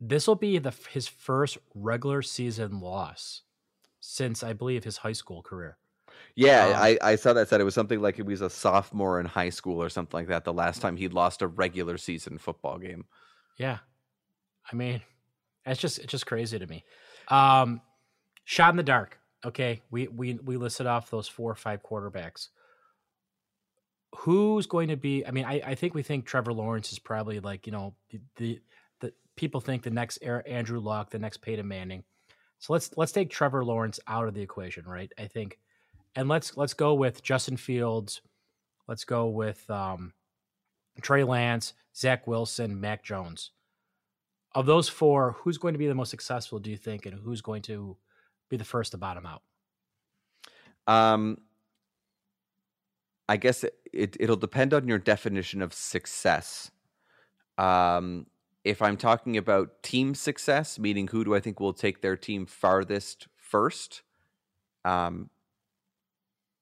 this 0.00 0.26
will 0.26 0.34
be 0.34 0.56
the 0.56 0.72
his 0.92 1.06
first 1.06 1.58
regular 1.74 2.22
season 2.22 2.80
loss 2.80 3.42
since 4.00 4.42
I 4.42 4.54
believe 4.54 4.82
his 4.82 4.96
high 4.96 5.12
school 5.12 5.42
career. 5.42 5.76
Yeah, 6.36 6.68
um, 6.68 6.74
I, 6.76 6.98
I 7.02 7.16
saw 7.16 7.34
that 7.34 7.50
said 7.50 7.60
it 7.60 7.64
was 7.64 7.74
something 7.74 8.00
like 8.00 8.16
he 8.16 8.22
was 8.22 8.40
a 8.40 8.48
sophomore 8.48 9.20
in 9.20 9.26
high 9.26 9.50
school 9.50 9.82
or 9.82 9.90
something 9.90 10.20
like 10.20 10.28
that. 10.28 10.44
The 10.44 10.54
last 10.54 10.80
time 10.80 10.96
he'd 10.96 11.12
lost 11.12 11.42
a 11.42 11.48
regular 11.48 11.98
season 11.98 12.38
football 12.38 12.78
game. 12.78 13.04
Yeah, 13.58 13.80
I 14.72 14.74
mean, 14.74 15.02
it's 15.66 15.80
just 15.80 15.98
it's 15.98 16.10
just 16.10 16.26
crazy 16.26 16.58
to 16.58 16.66
me. 16.66 16.84
Um, 17.28 17.80
shot 18.44 18.70
in 18.70 18.76
the 18.76 18.82
dark. 18.82 19.18
Okay, 19.44 19.82
we 19.90 20.08
we 20.08 20.34
we 20.34 20.56
listed 20.56 20.86
off 20.86 21.10
those 21.10 21.28
four 21.28 21.50
or 21.50 21.56
five 21.56 21.82
quarterbacks 21.82 22.48
who's 24.16 24.66
going 24.66 24.88
to 24.88 24.96
be? 24.96 25.24
I 25.26 25.30
mean, 25.30 25.44
I, 25.44 25.60
I 25.64 25.74
think 25.74 25.94
we 25.94 26.02
think 26.02 26.24
Trevor 26.24 26.52
Lawrence 26.52 26.92
is 26.92 26.98
probably 26.98 27.40
like 27.40 27.66
you 27.66 27.72
know 27.72 27.94
the 28.10 28.20
the, 28.36 28.60
the 29.00 29.12
people 29.36 29.60
think 29.60 29.82
the 29.82 29.90
next 29.90 30.18
Andrew 30.18 30.80
Luck, 30.80 31.10
the 31.10 31.18
next 31.18 31.38
Peyton 31.38 31.66
Manning. 31.68 32.04
So 32.58 32.72
let's 32.72 32.90
let's 32.96 33.12
take 33.12 33.30
Trevor 33.30 33.64
Lawrence 33.64 34.00
out 34.06 34.28
of 34.28 34.34
the 34.34 34.42
equation, 34.42 34.84
right? 34.86 35.12
I 35.18 35.26
think, 35.26 35.58
and 36.16 36.28
let's 36.28 36.56
let's 36.56 36.74
go 36.74 36.94
with 36.94 37.22
Justin 37.22 37.56
Fields. 37.56 38.20
Let's 38.86 39.04
go 39.04 39.26
with 39.28 39.68
um, 39.70 40.12
Trey 41.02 41.22
Lance, 41.22 41.74
Zach 41.94 42.26
Wilson, 42.26 42.80
Mac 42.80 43.04
Jones. 43.04 43.50
Of 44.54 44.66
those 44.66 44.88
four, 44.88 45.32
who's 45.40 45.58
going 45.58 45.74
to 45.74 45.78
be 45.78 45.86
the 45.86 45.94
most 45.94 46.10
successful? 46.10 46.58
Do 46.58 46.70
you 46.70 46.76
think, 46.76 47.06
and 47.06 47.18
who's 47.20 47.40
going 47.40 47.62
to 47.62 47.96
be 48.48 48.56
the 48.56 48.64
first 48.64 48.92
to 48.92 48.98
bottom 48.98 49.26
out? 49.26 49.42
Um, 50.86 51.38
I 53.28 53.36
guess 53.36 53.62
it, 53.64 54.16
it 54.18 54.28
will 54.28 54.36
depend 54.36 54.72
on 54.72 54.88
your 54.88 54.98
definition 54.98 55.60
of 55.60 55.74
success. 55.74 56.70
Um, 57.58 58.26
if 58.64 58.80
I'm 58.80 58.96
talking 58.96 59.36
about 59.36 59.82
team 59.82 60.14
success, 60.14 60.78
meaning 60.78 61.08
who 61.08 61.24
do 61.24 61.34
I 61.34 61.40
think 61.40 61.60
will 61.60 61.74
take 61.74 62.00
their 62.00 62.16
team 62.16 62.46
farthest 62.46 63.28
first, 63.36 64.02
um, 64.84 65.30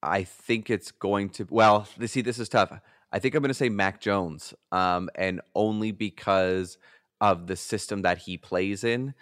I 0.03 0.25
think 0.25 0.71
it's 0.71 0.91
going 0.91 1.31
to. 1.31 1.47
Well, 1.51 1.87
see, 2.07 2.21
this 2.21 2.39
is 2.39 2.49
tough. 2.49 2.73
I 3.13 3.19
think 3.19 3.35
I'm 3.35 3.43
going 3.43 3.49
to 3.49 3.55
say 3.55 3.69
Mac 3.69 4.01
Jones, 4.01 4.53
um, 4.73 5.09
and 5.15 5.41
only 5.55 5.93
because 5.93 6.79
of 7.21 7.47
the 7.47 7.57
system 7.57 8.03
that 8.03 8.19
he 8.19 8.37
plays 8.37 8.85
in. 8.85 9.15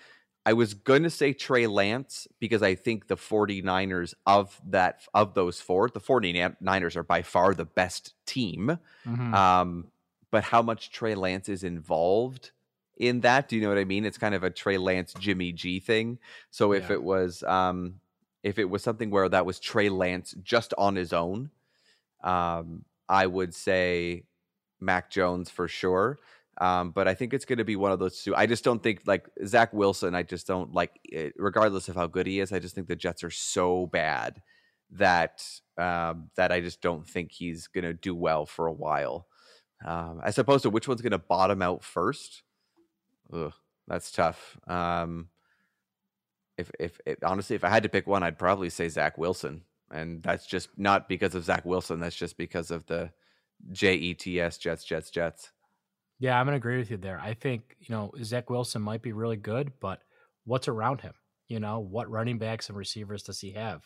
I 0.47 0.53
was 0.53 0.75
going 0.75 1.05
to 1.05 1.11
say 1.11 1.33
Trey 1.33 1.67
Lance 1.67 2.29
because 2.39 2.63
I 2.63 2.75
think 2.75 3.07
the 3.07 3.17
49ers 3.17 4.13
of 4.27 4.61
that 4.69 5.03
of 5.15 5.35
those 5.35 5.61
four, 5.61 5.89
the 5.89 6.01
49ers 6.01 6.97
are 6.97 7.03
by 7.03 7.23
far 7.23 7.55
the 7.55 7.65
best 7.65 8.15
team. 8.27 8.79
Mm-hmm. 9.07 9.35
Um, 9.35 9.87
but 10.31 10.45
how 10.45 10.61
much 10.61 10.91
Trey 10.91 11.15
Lance 11.15 11.49
is 11.49 11.65
involved 11.65 12.51
in 12.99 13.21
that? 13.21 13.49
Do 13.49 13.57
you 13.57 13.63
know 13.63 13.71
what 13.71 13.79
I 13.79 13.85
mean? 13.85 14.05
It's 14.05 14.19
kind 14.19 14.35
of 14.35 14.45
a 14.45 14.51
Trey 14.51 14.77
Lance 14.77 15.15
Jimmy 15.19 15.53
G 15.53 15.81
thing. 15.81 16.19
So 16.51 16.73
if 16.73 16.91
yeah. 16.91 16.97
it 16.97 17.03
was 17.03 17.43
um, 17.45 18.01
if 18.43 18.59
it 18.59 18.69
was 18.69 18.83
something 18.83 19.11
where 19.11 19.29
that 19.29 19.47
was 19.47 19.59
Trey 19.59 19.89
Lance 19.89 20.35
just 20.43 20.75
on 20.77 20.95
his 20.95 21.15
own, 21.15 21.51
um, 22.23 22.85
I 23.09 23.27
would 23.27 23.55
say 23.55 24.25
Mac 24.79 25.11
Jones 25.11 25.49
for 25.49 25.69
sure. 25.69 26.19
Um, 26.59 26.91
but 26.91 27.09
I 27.09 27.15
think 27.15 27.35
it's 27.35 27.45
going 27.45 27.59
to 27.59 27.65
be 27.65 27.77
one 27.77 27.93
of 27.93 27.99
those 27.99 28.23
two. 28.23 28.35
I 28.35 28.47
just 28.47 28.65
don't 28.65 28.83
think 28.83 29.03
like 29.07 29.29
Zach 29.45 29.73
Wilson. 29.73 30.15
I 30.15 30.23
just 30.23 30.47
don't 30.47 30.73
like, 30.73 31.01
it, 31.05 31.35
regardless 31.37 31.89
of 31.89 31.97
how 31.97 32.07
good 32.07 32.27
he 32.27 32.41
is. 32.41 32.53
I 32.53 32.61
just 32.61 32.75
think 32.75 32.87
the 32.87 32.97
Jets 32.97 33.25
are 33.25 33.31
so 33.31 33.87
bad 33.87 34.41
that 34.91 35.45
um, 35.77 36.31
that 36.37 36.53
I 36.53 36.61
just 36.61 36.81
don't 36.81 37.07
think 37.07 37.33
he's 37.33 37.67
going 37.67 37.85
to 37.85 37.93
do 37.93 38.15
well 38.15 38.47
for 38.47 38.67
a 38.67 38.73
while. 38.73 39.27
Um, 39.85 40.21
as 40.25 40.39
opposed 40.39 40.63
to 40.63 40.71
which 40.71 40.87
one's 40.87 41.03
going 41.03 41.11
to 41.11 41.19
bottom 41.19 41.61
out 41.61 41.83
first. 41.83 42.43
Ugh, 43.33 43.53
that's 43.89 44.13
tough. 44.13 44.57
Um, 44.69 45.29
if, 46.57 46.71
if 46.79 47.01
if 47.05 47.19
honestly, 47.25 47.57
if 47.57 47.65
I 47.65 47.71
had 47.71 47.83
to 47.83 47.89
pick 47.89 48.07
one, 48.07 48.23
I'd 48.23 48.39
probably 48.39 48.71
say 48.71 48.89
Zach 48.89 49.19
Wilson, 49.19 49.63
and 49.91 50.23
that's 50.23 50.47
just 50.47 50.69
not 50.77 51.09
because 51.09 51.35
of 51.35 51.45
Zach 51.45 51.65
Wilson. 51.65 51.99
That's 51.99 52.17
just 52.17 52.39
because 52.39 52.71
of 52.71 52.87
the 52.87 53.11
J 53.73 53.95
E 53.95 54.15
T 54.15 54.41
S 54.41 54.59
Jets 54.59 54.85
Jets 54.85 55.11
Jets. 55.11 55.51
Yeah, 56.25 56.41
I'm 56.41 56.47
gonna 56.47 56.57
agree 56.57 56.79
with 56.79 56.91
you 56.91 56.97
there. 56.97 57.21
I 57.21 57.35
think 57.35 57.77
you 57.81 57.95
know 57.95 58.11
Zach 58.23 58.49
Wilson 58.49 58.81
might 58.81 59.03
be 59.03 59.13
really 59.13 59.37
good, 59.37 59.73
but 59.79 60.01
what's 60.45 60.69
around 60.69 61.03
him? 61.03 61.13
You 61.49 61.61
know, 61.61 61.81
what 61.81 62.11
running 62.11 62.39
backs 62.39 62.71
and 62.71 62.79
receivers 62.79 63.23
does 63.23 63.41
he 63.41 63.51
have? 63.51 63.83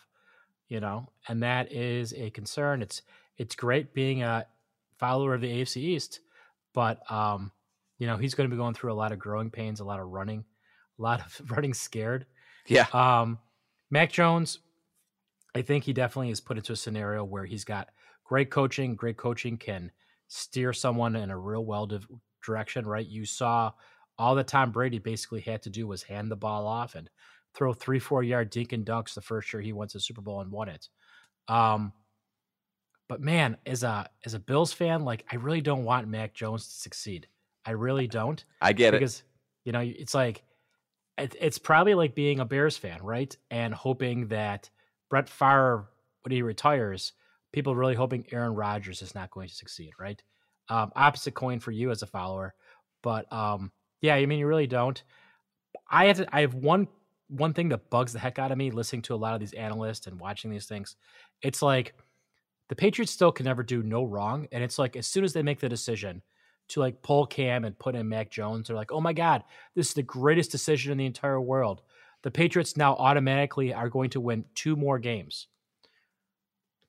You 0.68 0.78
know, 0.78 1.08
and 1.26 1.42
that 1.42 1.72
is 1.72 2.14
a 2.16 2.30
concern. 2.30 2.80
It's 2.80 3.02
it's 3.38 3.56
great 3.56 3.92
being 3.92 4.22
a 4.22 4.46
follower 5.00 5.34
of 5.34 5.40
the 5.40 5.50
AFC 5.50 5.78
East, 5.78 6.20
but 6.74 7.00
um, 7.10 7.50
you 7.98 8.06
know 8.06 8.16
he's 8.16 8.34
going 8.36 8.48
to 8.48 8.54
be 8.54 8.56
going 8.56 8.74
through 8.74 8.92
a 8.92 8.94
lot 8.94 9.10
of 9.10 9.18
growing 9.18 9.50
pains, 9.50 9.80
a 9.80 9.84
lot 9.84 9.98
of 9.98 10.06
running, 10.06 10.44
a 10.96 11.02
lot 11.02 11.20
of 11.20 11.42
running 11.50 11.74
scared. 11.74 12.24
Yeah. 12.68 12.86
Um, 12.92 13.40
Mac 13.90 14.12
Jones, 14.12 14.60
I 15.56 15.62
think 15.62 15.82
he 15.82 15.92
definitely 15.92 16.30
is 16.30 16.40
put 16.40 16.56
into 16.56 16.74
a 16.74 16.76
scenario 16.76 17.24
where 17.24 17.46
he's 17.46 17.64
got 17.64 17.88
great 18.22 18.48
coaching. 18.48 18.94
Great 18.94 19.16
coaching 19.16 19.56
can 19.56 19.90
steer 20.28 20.72
someone 20.72 21.16
in 21.16 21.30
a 21.32 21.36
real 21.36 21.64
well 21.64 21.88
direction, 22.44 22.86
right? 22.86 23.06
You 23.06 23.24
saw 23.24 23.72
all 24.18 24.34
that 24.34 24.48
Tom 24.48 24.72
Brady 24.72 24.98
basically 24.98 25.40
had 25.40 25.62
to 25.62 25.70
do 25.70 25.86
was 25.86 26.02
hand 26.02 26.30
the 26.30 26.36
ball 26.36 26.66
off 26.66 26.94
and 26.94 27.08
throw 27.54 27.72
three, 27.72 27.98
four 27.98 28.22
yard 28.22 28.50
dink 28.50 28.72
and 28.72 28.84
dunks 28.84 29.14
the 29.14 29.20
first 29.20 29.52
year 29.52 29.62
he 29.62 29.72
went 29.72 29.90
to 29.92 29.98
the 29.98 30.02
Super 30.02 30.20
Bowl 30.20 30.40
and 30.40 30.50
won 30.50 30.68
it. 30.68 30.88
Um, 31.48 31.92
but 33.08 33.20
man, 33.20 33.56
as 33.64 33.82
a 33.82 34.08
as 34.24 34.34
a 34.34 34.38
Bills 34.38 34.72
fan, 34.72 35.04
like 35.04 35.24
I 35.32 35.36
really 35.36 35.62
don't 35.62 35.84
want 35.84 36.08
Mac 36.08 36.34
Jones 36.34 36.68
to 36.68 36.74
succeed. 36.74 37.26
I 37.64 37.72
really 37.72 38.06
don't. 38.06 38.44
I 38.60 38.72
get 38.72 38.92
because, 38.92 39.20
it 39.20 39.22
because 39.22 39.22
you 39.64 39.72
know 39.72 39.80
it's 39.80 40.14
like 40.14 40.42
it, 41.16 41.34
it's 41.40 41.58
probably 41.58 41.94
like 41.94 42.14
being 42.14 42.40
a 42.40 42.44
Bears 42.44 42.76
fan, 42.76 43.02
right? 43.02 43.34
And 43.50 43.74
hoping 43.74 44.28
that 44.28 44.70
Brett 45.10 45.28
Favre, 45.28 45.88
when 46.22 46.32
he 46.32 46.42
retires, 46.42 47.12
people 47.52 47.74
really 47.74 47.94
hoping 47.94 48.26
Aaron 48.30 48.54
Rodgers 48.54 49.02
is 49.02 49.14
not 49.14 49.30
going 49.30 49.48
to 49.48 49.54
succeed, 49.54 49.92
right? 49.98 50.22
Um, 50.70 50.92
opposite 50.94 51.34
coin 51.34 51.60
for 51.60 51.70
you 51.70 51.90
as 51.90 52.02
a 52.02 52.06
follower, 52.06 52.54
but 53.02 53.30
um, 53.32 53.72
yeah, 54.00 54.14
I 54.14 54.26
mean, 54.26 54.38
you 54.38 54.46
really 54.46 54.66
don't. 54.66 55.02
I 55.90 56.06
have 56.06 56.18
to, 56.18 56.26
I 56.34 56.42
have 56.42 56.54
one 56.54 56.88
one 57.28 57.52
thing 57.52 57.68
that 57.68 57.90
bugs 57.90 58.12
the 58.12 58.18
heck 58.18 58.38
out 58.38 58.52
of 58.52 58.58
me 58.58 58.70
listening 58.70 59.02
to 59.02 59.14
a 59.14 59.16
lot 59.16 59.34
of 59.34 59.40
these 59.40 59.52
analysts 59.52 60.06
and 60.06 60.18
watching 60.18 60.50
these 60.50 60.66
things. 60.66 60.96
It's 61.42 61.62
like 61.62 61.94
the 62.68 62.74
Patriots 62.74 63.12
still 63.12 63.32
can 63.32 63.44
never 63.44 63.62
do 63.62 63.82
no 63.82 64.04
wrong, 64.04 64.46
and 64.52 64.62
it's 64.62 64.78
like 64.78 64.96
as 64.96 65.06
soon 65.06 65.24
as 65.24 65.32
they 65.32 65.42
make 65.42 65.60
the 65.60 65.68
decision 65.68 66.22
to 66.68 66.80
like 66.80 67.02
pull 67.02 67.26
Cam 67.26 67.64
and 67.64 67.78
put 67.78 67.94
in 67.94 68.08
Mac 68.08 68.30
Jones, 68.30 68.68
they're 68.68 68.76
like, 68.76 68.92
oh 68.92 69.00
my 69.00 69.12
god, 69.12 69.42
this 69.74 69.88
is 69.88 69.94
the 69.94 70.02
greatest 70.02 70.50
decision 70.50 70.92
in 70.92 70.98
the 70.98 71.06
entire 71.06 71.40
world. 71.40 71.82
The 72.22 72.30
Patriots 72.30 72.76
now 72.76 72.94
automatically 72.96 73.72
are 73.72 73.88
going 73.88 74.10
to 74.10 74.20
win 74.20 74.44
two 74.54 74.76
more 74.76 74.98
games 74.98 75.46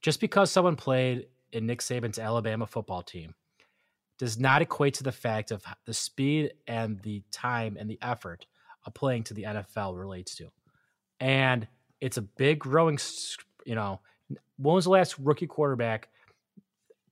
just 0.02 0.20
because 0.20 0.52
someone 0.52 0.76
played 0.76 1.28
in 1.52 1.66
Nick 1.66 1.80
Saban's 1.80 2.20
Alabama 2.20 2.66
football 2.66 3.02
team 3.02 3.36
does 4.20 4.38
not 4.38 4.62
equate 4.62 4.94
to 4.96 5.04
the 5.04 5.12
fact 5.12 5.50
of 5.50 5.64
the 5.86 5.94
speed 5.94 6.54
and 6.68 7.00
the 7.02 7.24
time 7.32 7.78
and 7.80 7.90
the 7.90 7.98
effort 8.02 8.46
of 8.86 8.94
playing 8.94 9.24
to 9.24 9.34
the 9.34 9.44
NFL 9.44 9.98
relates 9.98 10.36
to. 10.36 10.52
And 11.20 11.68
it's 12.02 12.18
a 12.18 12.22
big 12.22 12.60
growing, 12.60 13.00
you 13.66 13.76
know, 13.76 14.00
when 14.58 14.76
was 14.76 14.84
the 14.84 14.92
last 14.92 15.18
rookie 15.18 15.48
quarterback? 15.48 16.10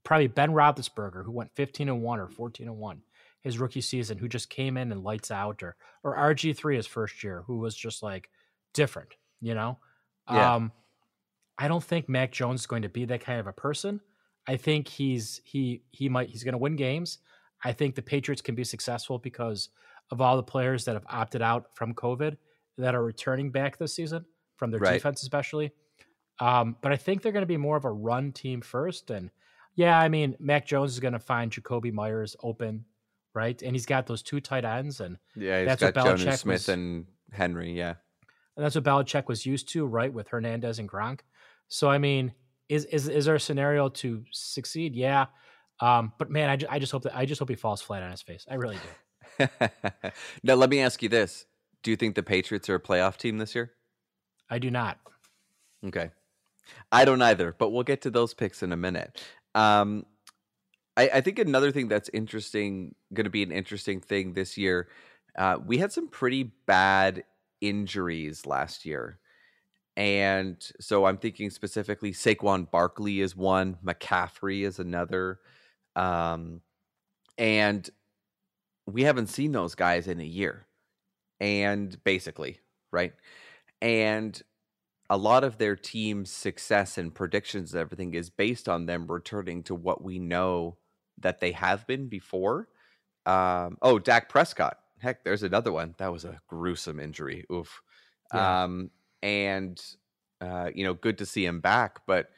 Probably 0.04 0.28
Ben 0.28 0.52
Roethlisberger, 0.52 1.26
who 1.26 1.32
went 1.32 1.52
15 1.56 1.90
and 1.90 2.02
1 2.02 2.20
or 2.20 2.28
14 2.28 2.68
and 2.68 2.78
1 2.78 3.02
his 3.42 3.60
rookie 3.60 3.82
season, 3.82 4.18
who 4.18 4.28
just 4.28 4.50
came 4.50 4.76
in 4.78 4.92
and 4.92 5.04
lights 5.04 5.32
out, 5.32 5.64
or 5.64 5.76
or 6.04 6.16
RG3 6.18 6.76
his 6.76 6.88
first 6.88 7.24
year, 7.24 7.44
who 7.48 7.58
was 7.60 7.76
just 7.76 8.04
like 8.04 8.30
different, 8.74 9.16
You 9.42 9.54
know, 9.56 9.78
Yeah. 10.30 10.56
um, 10.56 10.72
I 11.58 11.68
don't 11.68 11.84
think 11.84 12.10
Mac 12.10 12.32
Jones 12.32 12.62
is 12.62 12.68
going 12.68 12.82
to 12.84 12.90
be 12.90 13.06
that 13.06 13.22
kind 13.22 13.40
of 13.40 13.48
a 13.48 13.54
person. 13.54 14.02
I 14.48 14.56
think 14.58 14.88
he's 14.88 15.42
he 15.44 15.82
he 15.92 16.10
might 16.10 16.30
he's 16.30 16.44
going 16.44 16.54
to 16.54 16.58
win 16.58 16.76
games. 16.76 17.20
I 17.64 17.74
think 17.74 17.96
the 17.96 18.02
Patriots 18.02 18.42
can 18.42 18.56
be 18.56 18.64
successful 18.64 19.18
because 19.20 19.70
of 20.12 20.22
all 20.22 20.38
the 20.38 20.44
players 20.44 20.86
that 20.86 20.94
have 20.94 21.06
opted 21.10 21.42
out 21.42 21.66
from 21.76 21.94
COVID 21.94 22.38
that 22.78 22.96
are 22.96 23.04
returning 23.04 23.52
back 23.52 23.78
this 23.78 23.94
season 23.96 24.24
from 24.56 24.72
their 24.72 24.80
Right. 24.80 24.94
defense, 24.94 25.22
especially. 25.24 25.72
Um, 26.40 26.78
but 26.82 26.92
I 26.92 26.96
think 26.98 27.22
they're 27.22 27.32
going 27.32 27.42
to 27.42 27.48
be 27.48 27.58
more 27.58 27.76
of 27.78 27.86
a 27.86 27.92
run 27.92 28.32
team 28.32 28.62
first. 28.62 29.10
And 29.10 29.32
yeah, 29.76 30.00
I 30.00 30.08
mean, 30.08 30.36
Mac 30.40 30.66
Jones 30.68 30.92
is 30.94 31.00
going 31.00 31.14
to 31.14 31.20
find 31.20 31.52
Jakobi 31.52 31.92
Meyers 31.92 32.36
open, 32.44 32.86
right? 33.34 33.60
And 33.62 33.76
he's 33.76 33.86
got 33.88 34.06
those 34.06 34.22
two 34.22 34.40
tight 34.40 34.64
ends, 34.64 35.02
and 35.02 35.18
Yeah, 35.36 35.60
he's 35.60 35.68
That's 35.68 35.82
got 35.82 35.96
what 35.96 36.06
Jonnu 36.06 36.26
Belichick 36.26 36.38
Smith 36.38 36.54
was- 36.54 36.70
and 36.70 37.06
Henry. 37.32 37.74
Yeah, 37.74 37.96
and 38.56 38.64
that's 38.64 38.76
what 38.76 38.84
Belichick 38.84 39.28
was 39.28 39.46
used 39.46 39.68
to, 39.70 39.86
right, 39.86 40.14
with 40.14 40.28
Hernandez 40.30 40.78
and 40.80 40.88
Gronk. 40.88 41.22
So 41.68 41.90
I 41.90 41.98
mean, 41.98 42.34
is 42.70 42.86
is 42.86 43.08
is 43.08 43.26
there 43.26 43.36
a 43.36 43.40
scenario 43.40 43.90
to 43.90 44.24
succeed? 44.32 44.96
Yeah, 44.96 45.28
um, 45.80 46.14
but 46.18 46.30
man, 46.30 46.50
I, 46.50 46.56
ju- 46.56 46.68
I 46.70 46.80
just 46.80 46.92
hope 46.92 47.04
that 47.04 47.16
I 47.16 47.26
just 47.26 47.40
hope 47.40 47.50
he 47.50 47.56
falls 47.56 47.82
flat 47.82 48.04
on 48.04 48.12
his 48.12 48.22
face. 48.22 48.46
I 48.50 48.56
really 48.56 48.78
do. 49.40 49.48
now 50.44 50.56
let 50.56 50.70
me 50.70 50.82
ask 50.82 51.02
you 51.02 51.10
this: 51.10 51.46
Do 51.84 51.92
you 51.92 51.98
think 51.98 52.16
the 52.16 52.24
Patriots 52.24 52.70
are 52.70 52.76
a 52.76 52.80
playoff 52.80 53.18
team 53.18 53.38
this 53.38 53.56
year? 53.56 53.74
I 54.50 54.60
do 54.60 54.72
not. 54.72 54.98
Okay. 55.86 56.12
I 56.92 57.06
don't 57.06 57.22
either, 57.22 57.56
but 57.58 57.70
we'll 57.70 57.84
get 57.84 58.02
to 58.02 58.10
those 58.10 58.34
picks 58.34 58.62
in 58.62 58.72
a 58.72 58.78
minute. 58.78 59.24
Um, 59.56 60.06
I, 60.98 61.10
I 61.16 61.22
think 61.22 61.40
another 61.40 61.72
thing 61.72 61.88
that's 61.88 62.10
interesting, 62.10 62.96
going 63.14 63.26
to 63.26 63.30
be 63.30 63.44
an 63.44 63.52
interesting 63.52 64.02
thing 64.02 64.34
this 64.34 64.58
year. 64.58 64.90
Uh, 65.38 65.58
we 65.66 65.78
had 65.78 65.94
some 65.94 66.10
pretty 66.10 66.52
bad 66.66 67.24
injuries 67.62 68.46
last 68.46 68.86
year. 68.86 69.20
And 69.98 70.64
so 70.80 71.06
I'm 71.06 71.18
thinking 71.18 71.50
specifically 71.50 72.14
Saquon 72.14 72.70
Barkley 72.70 73.20
is 73.20 73.36
one, 73.36 73.78
McCaffrey 73.84 74.64
is 74.64 74.78
another. 74.78 75.40
Um, 75.96 76.62
and 77.40 77.90
we 78.86 79.04
haven't 79.04 79.28
seen 79.28 79.52
those 79.52 79.74
guys 79.74 80.08
in 80.08 80.22
a 80.22 80.26
year. 80.26 80.68
And 81.40 82.02
basically, 82.04 82.60
right? 82.92 83.14
And 83.82 84.40
a 85.10 85.18
lot 85.18 85.44
of 85.44 85.58
their 85.58 85.76
team's 85.76 86.30
success 86.30 87.00
and 87.00 87.14
predictions 87.14 87.74
and 87.74 87.82
everything 87.82 88.14
is 88.14 88.30
based 88.30 88.70
on 88.70 88.86
them 88.86 89.08
returning 89.08 89.64
to 89.64 89.74
what 89.74 90.04
we 90.04 90.20
know 90.20 90.78
that 91.18 91.40
they 91.40 91.54
have 91.54 91.88
been 91.88 92.08
before. 92.08 92.68
Um, 93.26 93.78
oh, 93.82 93.98
Dak 93.98 94.30
Prescott. 94.30 94.78
Heck, 95.00 95.24
there's 95.24 95.44
another 95.44 95.72
one. 95.72 95.96
That 95.98 96.12
was 96.12 96.24
a 96.24 96.40
gruesome 96.48 97.00
injury. 97.00 97.46
Oof. 97.52 97.82
Yeah. 98.34 98.64
Um, 98.64 98.92
and 99.22 99.82
uh, 100.42 100.72
you 100.74 100.84
know, 100.84 100.94
good 100.94 101.18
to 101.18 101.26
see 101.26 101.46
him 101.46 101.60
back, 101.62 102.06
but 102.06 102.32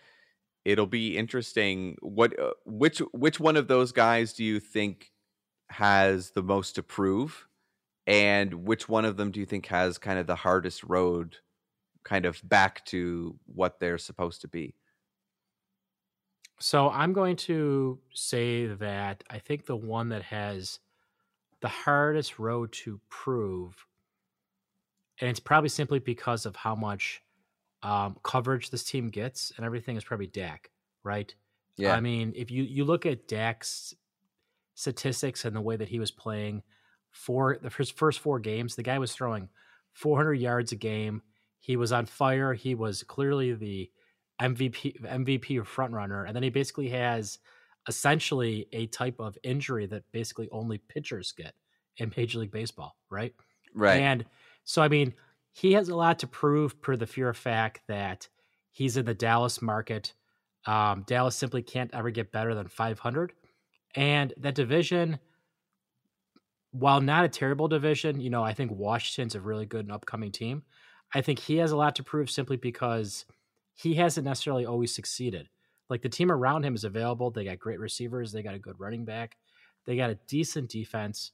it'll 0.65 0.87
be 0.87 1.17
interesting. 1.17 1.97
What 2.01 2.37
uh, 2.39 2.53
which 2.65 2.99
which 3.13 3.39
one 3.39 3.57
of 3.57 3.67
those 3.67 3.91
guys 3.91 4.33
do 4.33 4.43
you 4.43 4.59
think 4.59 5.11
has 5.69 6.31
the 6.31 6.43
most 6.43 6.75
to 6.75 6.83
prove? 6.83 7.47
And 8.07 8.65
which 8.65 8.89
one 8.89 9.05
of 9.05 9.17
them 9.17 9.31
do 9.31 9.39
you 9.39 9.45
think 9.45 9.67
has 9.67 9.97
kind 9.97 10.19
of 10.19 10.27
the 10.27 10.35
hardest 10.35 10.83
road 10.83 11.37
kind 12.03 12.25
of 12.25 12.41
back 12.47 12.85
to 12.85 13.39
what 13.45 13.79
they're 13.79 13.97
supposed 13.99 14.41
to 14.41 14.47
be? 14.49 14.75
So 16.59 16.89
I'm 16.89 17.13
going 17.13 17.35
to 17.37 18.01
say 18.13 18.65
that 18.67 19.23
I 19.29 19.39
think 19.39 19.65
the 19.65 19.77
one 19.77 20.09
that 20.09 20.23
has 20.23 20.79
the 21.61 21.69
hardest 21.69 22.39
road 22.39 22.71
to 22.73 23.01
prove, 23.09 23.87
and 25.19 25.29
it's 25.29 25.39
probably 25.39 25.69
simply 25.69 25.99
because 25.99 26.45
of 26.45 26.55
how 26.55 26.75
much 26.75 27.21
um, 27.83 28.17
coverage 28.23 28.69
this 28.69 28.83
team 28.83 29.09
gets 29.09 29.51
and 29.55 29.65
everything, 29.65 29.95
is 29.95 30.03
probably 30.03 30.27
Dak, 30.27 30.69
right? 31.03 31.33
Yeah. 31.77 31.93
I 31.93 32.01
mean, 32.01 32.33
if 32.35 32.51
you 32.51 32.63
you 32.63 32.83
look 32.85 33.05
at 33.05 33.27
Dak's 33.27 33.93
statistics 34.75 35.45
and 35.45 35.55
the 35.55 35.61
way 35.61 35.75
that 35.75 35.89
he 35.89 35.99
was 35.99 36.11
playing 36.11 36.63
for 37.11 37.57
the 37.61 37.69
first 37.69 37.97
first 37.97 38.19
four 38.19 38.39
games, 38.39 38.75
the 38.75 38.83
guy 38.83 38.99
was 38.99 39.13
throwing 39.13 39.49
400 39.93 40.33
yards 40.33 40.71
a 40.71 40.75
game. 40.75 41.21
He 41.59 41.75
was 41.75 41.91
on 41.91 42.05
fire. 42.05 42.53
He 42.53 42.75
was 42.75 43.03
clearly 43.03 43.53
the 43.53 43.89
MVP 44.41 45.01
MVP 45.01 45.65
front 45.65 45.93
runner, 45.93 46.25
and 46.25 46.35
then 46.35 46.43
he 46.43 46.49
basically 46.49 46.89
has 46.89 47.39
essentially 47.87 48.67
a 48.71 48.87
type 48.87 49.19
of 49.19 49.37
injury 49.43 49.85
that 49.87 50.03
basically 50.11 50.49
only 50.51 50.77
pitchers 50.77 51.31
get 51.31 51.53
in 51.97 52.11
Major 52.15 52.39
League 52.39 52.51
Baseball, 52.51 52.95
right? 53.09 53.33
right. 53.73 54.01
And 54.01 54.25
so, 54.69 54.83
I 54.83 54.87
mean, 54.87 55.15
he 55.51 55.73
has 55.73 55.89
a 55.89 55.95
lot 55.95 56.19
to 56.19 56.27
prove 56.27 56.79
per 56.79 56.95
the 56.95 57.07
fear 57.07 57.27
of 57.27 57.35
fact 57.35 57.81
that 57.87 58.27
he's 58.71 58.97
in 58.97 59.05
the 59.05 59.15
Dallas 59.15 59.63
market. 59.63 60.13
Um, 60.67 61.05
Dallas 61.07 61.35
simply 61.35 61.63
can't 61.63 61.89
ever 61.91 62.11
get 62.11 62.31
better 62.31 62.53
than 62.53 62.67
500. 62.67 63.33
And 63.95 64.31
that 64.37 64.53
division, 64.53 65.17
while 66.69 67.01
not 67.01 67.25
a 67.25 67.29
terrible 67.29 67.67
division, 67.67 68.19
you 68.19 68.29
know, 68.29 68.43
I 68.43 68.53
think 68.53 68.69
Washington's 68.69 69.33
a 69.33 69.41
really 69.41 69.65
good 69.65 69.85
and 69.85 69.91
upcoming 69.91 70.31
team. 70.31 70.61
I 71.15 71.21
think 71.21 71.39
he 71.39 71.57
has 71.57 71.71
a 71.71 71.75
lot 71.75 71.95
to 71.95 72.03
prove 72.03 72.29
simply 72.29 72.57
because 72.57 73.25
he 73.73 73.95
hasn't 73.95 74.25
necessarily 74.25 74.67
always 74.67 74.93
succeeded. 74.93 75.49
Like 75.89 76.03
the 76.03 76.09
team 76.09 76.31
around 76.31 76.63
him 76.63 76.75
is 76.75 76.83
available. 76.83 77.31
They 77.31 77.45
got 77.45 77.57
great 77.57 77.79
receivers. 77.79 78.31
They 78.31 78.43
got 78.43 78.53
a 78.53 78.59
good 78.59 78.79
running 78.79 79.03
back. 79.03 79.35
They 79.87 79.95
got 79.95 80.11
a 80.11 80.19
decent 80.27 80.69
defense. 80.69 81.31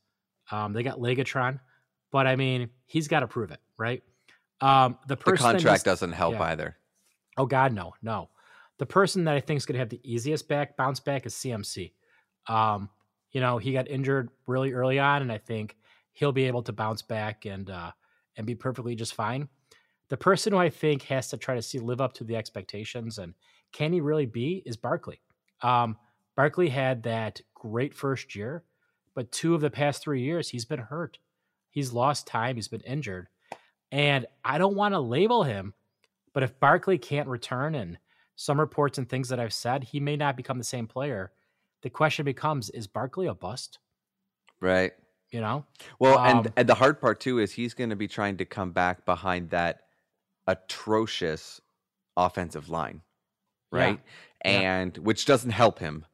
Um, 0.49 0.71
they 0.71 0.83
got 0.83 0.99
Legatron, 0.99 1.59
but 2.12 2.28
I 2.28 2.36
mean, 2.36 2.70
he's 2.86 3.08
got 3.08 3.22
to 3.22 3.28
prove 3.28 3.51
it, 3.51 3.60
right? 3.78 4.03
Um, 4.62 4.97
the 5.08 5.16
the 5.16 5.34
contract 5.34 5.84
doesn't 5.84 6.14
help 6.14 6.36
yeah. 6.36 6.43
either. 6.43 6.78
Oh 7.38 7.45
God, 7.45 7.74
no, 7.74 7.93
no. 8.01 8.30
The 8.78 8.86
person 8.86 9.26
that 9.26 9.36
I 9.36 9.39
think 9.39 9.58
is 9.58 9.66
going 9.66 9.74
to 9.74 9.80
have 9.80 9.89
the 9.89 10.01
easiest 10.03 10.47
back 10.47 10.78
bounce 10.78 10.99
back 10.99 11.26
is 11.26 11.34
CMC. 11.34 11.93
Um, 12.47 12.89
you 13.32 13.41
know, 13.41 13.58
he 13.58 13.74
got 13.74 13.89
injured 13.89 14.30
really 14.47 14.74
early 14.74 14.99
on, 14.99 15.22
and 15.22 15.32
I 15.32 15.38
think 15.38 15.76
he'll 16.14 16.32
be 16.32 16.45
able 16.45 16.64
to 16.64 16.74
bounce 16.74 17.01
back 17.01 17.45
and 17.45 17.70
uh, 17.70 17.91
and 18.38 18.47
be 18.47 18.56
perfectly 18.56 18.95
just 18.95 19.14
fine. 19.14 19.49
The 20.10 20.18
person 20.18 20.53
who 20.53 20.60
I 20.60 20.70
think 20.70 21.03
has 21.03 21.30
to 21.30 21.38
try 21.38 21.56
to 21.56 21.62
see 21.62 21.80
live 21.80 21.99
up 21.99 22.14
to 22.14 22.24
the 22.24 22.36
expectations 22.36 23.18
and 23.18 23.34
can 23.72 23.91
he 23.91 24.01
really 24.01 24.26
be 24.26 24.62
is 24.66 24.78
Barkley. 24.78 25.22
Um, 25.62 25.97
Barkley 26.36 26.70
had 26.70 27.03
that 27.03 27.41
great 27.53 27.93
first 27.93 28.36
year, 28.36 28.64
but 29.16 29.32
two 29.32 29.56
of 29.56 29.62
the 29.62 29.70
past 29.70 30.01
three 30.01 30.22
years 30.22 30.49
he's 30.49 30.66
been 30.66 30.80
hurt. 30.80 31.18
He's 31.76 31.93
lost 31.93 32.26
time. 32.26 32.55
He's 32.55 32.67
been 32.67 32.82
injured, 32.82 33.28
and 33.91 34.26
I 34.43 34.57
don't 34.57 34.76
want 34.76 34.95
to 34.95 34.99
label 34.99 35.43
him 35.43 35.76
but 36.36 36.43
if 36.43 36.59
Barkley 36.59 36.97
can't 36.97 37.30
return 37.30 37.76
and 37.76 37.97
some 38.36 38.59
reports 38.59 38.97
and 38.97 39.07
things 39.07 39.30
that 39.30 39.39
I've 39.39 39.53
said, 39.53 39.86
he 39.86 40.01
may 40.01 40.17
not 40.17 40.36
become 40.36 40.57
the 40.57 40.65
same 40.65 40.86
player. 40.86 41.32
The 41.82 41.89
question 41.89 42.26
becomes, 42.26 42.69
is 42.69 42.88
Barkley 42.88 43.28
a 43.28 43.34
bust? 43.34 43.80
Right. 44.59 44.91
You 45.32 45.39
know? 45.39 45.65
Well, 45.97 46.17
Um, 46.19 46.39
and 46.39 46.53
and 46.57 46.69
the 46.69 46.76
hard 46.76 46.99
part 46.99 47.21
too 47.21 47.39
is 47.39 47.53
he's 47.53 47.73
going 47.73 47.89
to 47.89 47.95
be 47.95 48.09
trying 48.09 48.36
to 48.38 48.45
come 48.45 48.71
back 48.71 49.05
behind 49.05 49.51
that 49.51 49.84
atrocious 50.45 51.61
offensive 52.17 52.69
line, 52.69 53.01
right? 53.71 54.01
Yeah. 54.43 54.51
And 54.51 54.97
which 54.97 55.26
doesn't 55.26 55.51
help 55.51 55.80
him. 55.80 56.05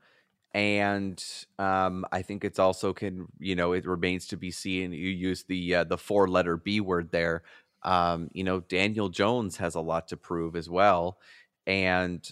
And 0.53 1.23
um, 1.59 2.05
I 2.11 2.21
think 2.23 2.43
it's 2.43 2.59
also 2.59 2.93
can 2.93 3.27
you 3.39 3.55
know 3.55 3.71
it 3.73 3.85
remains 3.85 4.27
to 4.27 4.37
be 4.37 4.51
seen. 4.51 4.91
You 4.91 5.09
use 5.09 5.43
the 5.43 5.75
uh, 5.75 5.83
the 5.85 5.97
four 5.97 6.27
letter 6.27 6.57
B 6.57 6.81
word 6.81 7.11
there. 7.11 7.43
Um, 7.83 8.29
you 8.33 8.43
know 8.43 8.59
Daniel 8.59 9.09
Jones 9.09 9.57
has 9.57 9.75
a 9.75 9.81
lot 9.81 10.09
to 10.09 10.17
prove 10.17 10.55
as 10.55 10.69
well, 10.69 11.19
and 11.65 12.29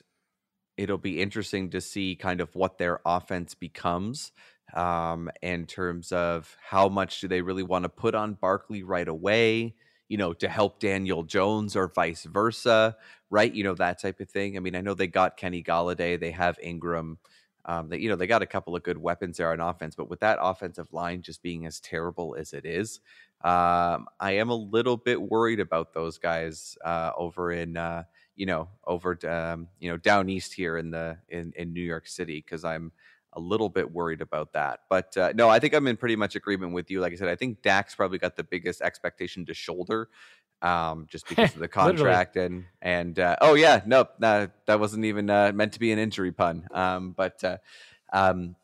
it'll 0.77 0.97
be 0.97 1.21
interesting 1.21 1.69
to 1.71 1.81
see 1.81 2.15
kind 2.15 2.41
of 2.41 2.55
what 2.55 2.77
their 2.77 3.01
offense 3.05 3.53
becomes 3.53 4.31
um, 4.75 5.29
in 5.41 5.65
terms 5.65 6.11
of 6.11 6.55
how 6.61 6.87
much 6.89 7.19
do 7.21 7.27
they 7.27 7.41
really 7.41 7.63
want 7.63 7.83
to 7.83 7.89
put 7.89 8.15
on 8.15 8.33
Barkley 8.35 8.83
right 8.83 9.07
away, 9.07 9.75
you 10.07 10.17
know, 10.17 10.33
to 10.33 10.47
help 10.47 10.79
Daniel 10.79 11.23
Jones 11.23 11.75
or 11.75 11.87
vice 11.93 12.23
versa, 12.23 12.95
right? 13.29 13.53
You 13.53 13.63
know, 13.63 13.75
that 13.75 14.01
type 14.01 14.19
of 14.19 14.29
thing. 14.29 14.55
I 14.55 14.59
mean, 14.61 14.75
I 14.75 14.81
know 14.81 14.93
they 14.93 15.07
got 15.07 15.37
Kenny 15.37 15.63
Golladay, 15.63 16.19
they 16.19 16.31
have 16.31 16.57
Ingram. 16.61 17.17
Um, 17.65 17.89
they, 17.89 17.97
you 17.97 18.09
know, 18.09 18.15
they 18.15 18.27
got 18.27 18.41
a 18.41 18.47
couple 18.47 18.75
of 18.75 18.83
good 18.83 18.97
weapons 18.97 19.37
there 19.37 19.51
on 19.51 19.59
offense, 19.59 19.95
but 19.95 20.09
with 20.09 20.21
that 20.21 20.39
offensive 20.41 20.91
line 20.93 21.21
just 21.21 21.43
being 21.43 21.65
as 21.65 21.79
terrible 21.79 22.35
as 22.35 22.53
it 22.53 22.65
is, 22.65 22.99
um, 23.41 24.07
I 24.19 24.31
am 24.31 24.49
a 24.49 24.55
little 24.55 24.97
bit 24.97 25.21
worried 25.21 25.59
about 25.59 25.93
those 25.93 26.17
guys 26.17 26.77
uh, 26.83 27.11
over 27.17 27.51
in, 27.51 27.77
uh, 27.77 28.03
you 28.35 28.45
know, 28.45 28.69
over 28.85 29.17
um, 29.29 29.67
you 29.79 29.89
know 29.91 29.97
down 29.97 30.29
east 30.29 30.53
here 30.53 30.77
in 30.77 30.91
the 30.91 31.17
in 31.29 31.53
in 31.55 31.73
New 31.73 31.83
York 31.83 32.07
City 32.07 32.43
because 32.45 32.63
I'm 32.63 32.91
a 33.33 33.39
little 33.39 33.69
bit 33.69 33.91
worried 33.91 34.21
about 34.21 34.53
that. 34.53 34.81
But 34.89 35.15
uh, 35.15 35.33
no, 35.35 35.49
I 35.49 35.59
think 35.59 35.73
I'm 35.73 35.87
in 35.87 35.97
pretty 35.97 36.15
much 36.15 36.35
agreement 36.35 36.73
with 36.73 36.89
you. 36.89 36.99
Like 36.99 37.13
I 37.13 37.15
said, 37.15 37.27
I 37.27 37.35
think 37.35 37.61
Dak's 37.61 37.95
probably 37.95 38.17
got 38.17 38.35
the 38.35 38.43
biggest 38.43 38.81
expectation 38.81 39.45
to 39.45 39.53
shoulder, 39.53 40.09
um, 40.61 41.07
just 41.09 41.25
because 41.29 41.53
of 41.53 41.59
the 41.59 41.67
contract 41.67 42.35
and 42.35 42.65
and 42.81 43.19
uh, 43.19 43.35
oh 43.41 43.53
yeah, 43.53 43.81
nope, 43.85 44.09
nah, 44.19 44.47
that 44.65 44.79
wasn't 44.79 45.05
even 45.05 45.29
uh, 45.29 45.51
meant 45.53 45.73
to 45.73 45.79
be 45.79 45.91
an 45.91 45.99
injury 45.99 46.31
pun. 46.31 46.67
Um, 46.71 47.11
but 47.11 47.43
uh, 47.43 47.57
um, 48.13 48.55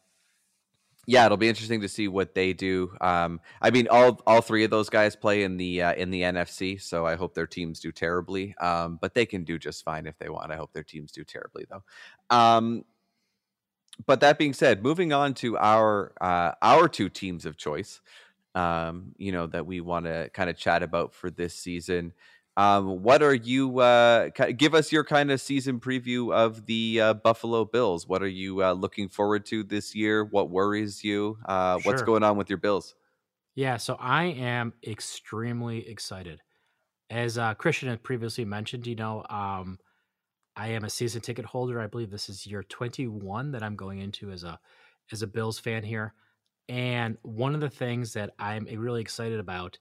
yeah, 1.08 1.26
it'll 1.26 1.38
be 1.38 1.50
interesting 1.50 1.82
to 1.82 1.88
see 1.88 2.08
what 2.08 2.34
they 2.34 2.54
do. 2.54 2.96
Um, 3.00 3.40
I 3.62 3.70
mean, 3.70 3.88
all 3.90 4.22
all 4.26 4.42
three 4.42 4.64
of 4.64 4.72
those 4.72 4.90
guys 4.90 5.16
play 5.16 5.44
in 5.44 5.58
the 5.58 5.82
uh, 5.84 5.94
in 5.94 6.10
the 6.10 6.24
NFC, 6.24 6.82
so 6.82 7.06
I 7.06 7.16
hope 7.16 7.34
their 7.34 7.48
teams 7.48 7.80
do 7.80 7.92
terribly. 7.92 8.56
Um, 8.58 8.98
but 9.00 9.14
they 9.14 9.26
can 9.26 9.44
do 9.44 9.60
just 9.60 9.84
fine 9.84 10.08
if 10.08 10.18
they 10.18 10.30
want. 10.30 10.52
I 10.52 10.56
hope 10.56 10.74
their 10.74 10.84
teams 10.84 11.12
do 11.12 11.24
terribly 11.24 11.66
though. 11.70 11.84
Um, 12.36 12.86
but 14.06 14.20
that 14.22 14.38
being 14.38 14.54
said, 14.54 14.84
moving 14.84 15.14
on 15.14 15.34
to 15.36 15.58
our 15.58 16.14
uh, 16.20 16.54
our 16.62 16.90
two 16.90 17.10
teams 17.10 17.46
of 17.46 17.56
choice, 17.56 18.02
um, 18.56 19.14
you 19.18 19.32
know 19.32 19.48
that 19.48 19.66
we 19.66 19.82
want 19.82 20.06
to 20.06 20.30
kind 20.34 20.50
of 20.50 20.58
chat 20.58 20.82
about 20.82 21.14
for 21.14 21.30
this 21.30 21.54
season. 21.54 22.14
Um, 22.58 23.04
what 23.04 23.22
are 23.22 23.34
you? 23.34 23.80
Uh, 23.80 24.30
give 24.30 24.74
us 24.74 24.92
your 24.92 25.04
kind 25.04 25.30
of 25.30 25.42
season 25.42 25.80
preview 25.80 26.34
of 26.34 26.66
the 26.66 27.02
uh, 27.02 27.14
Buffalo 27.16 27.66
Bills. 27.66 28.08
What 28.08 28.24
are 28.24 28.28
you 28.28 28.64
uh, 28.64 28.72
looking 28.72 29.10
forward 29.10 29.46
to 29.48 29.64
this 29.64 29.94
year? 29.94 30.24
What 30.24 30.50
worries 30.50 31.04
you? 31.04 31.38
Uh, 31.46 31.80
What's 31.84 32.02
going 32.02 32.24
on 32.24 32.38
with 32.38 32.50
your 32.50 32.58
Bills? 32.58 32.96
Yeah, 33.56 33.78
so 33.78 33.96
I 34.00 34.26
am 34.26 34.74
extremely 34.86 35.88
excited. 35.88 36.42
As 37.10 37.38
uh, 37.38 37.54
Christian 37.54 37.90
had 37.90 38.04
previously 38.04 38.46
mentioned, 38.46 38.88
you 38.88 38.96
know, 38.96 39.24
um, 39.30 39.80
I 40.56 40.70
am 40.70 40.84
a 40.84 40.90
season 40.90 41.22
ticket 41.22 41.46
holder. 41.46 41.80
I 41.80 41.88
believe 41.88 42.10
this 42.10 42.30
is 42.30 42.48
year 42.48 42.64
21 42.64 43.52
that 43.52 43.64
I'm 43.64 43.76
going 43.76 44.00
into 44.00 44.32
as 44.32 44.44
a 44.44 44.60
as 45.12 45.22
a 45.22 45.28
Bills 45.28 45.60
fan 45.60 45.84
here. 45.84 46.14
And 46.68 47.18
one 47.22 47.54
of 47.54 47.62
the 47.62 47.70
things 47.70 48.14
that 48.14 48.32
I'm 48.40 48.68
eh, 48.68 48.76
really 48.78 49.02
excited 49.02 49.40
about 49.40 49.78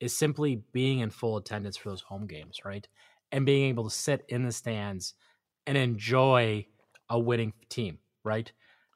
is 0.00 0.16
simply 0.16 0.62
being 0.72 0.98
in 1.00 1.10
full 1.10 1.36
attendance 1.36 1.76
for 1.76 1.88
those 1.88 2.02
home 2.02 2.26
games, 2.26 2.60
right? 2.64 2.86
And 3.32 3.46
being 3.46 3.68
able 3.70 3.84
to 3.84 3.94
sit 3.94 4.24
in 4.28 4.44
the 4.44 4.52
stands 4.52 5.14
and 5.66 5.76
enjoy 5.76 6.66
a 7.08 7.18
winning 7.18 7.54
team, 7.68 7.98
right? 8.24 8.50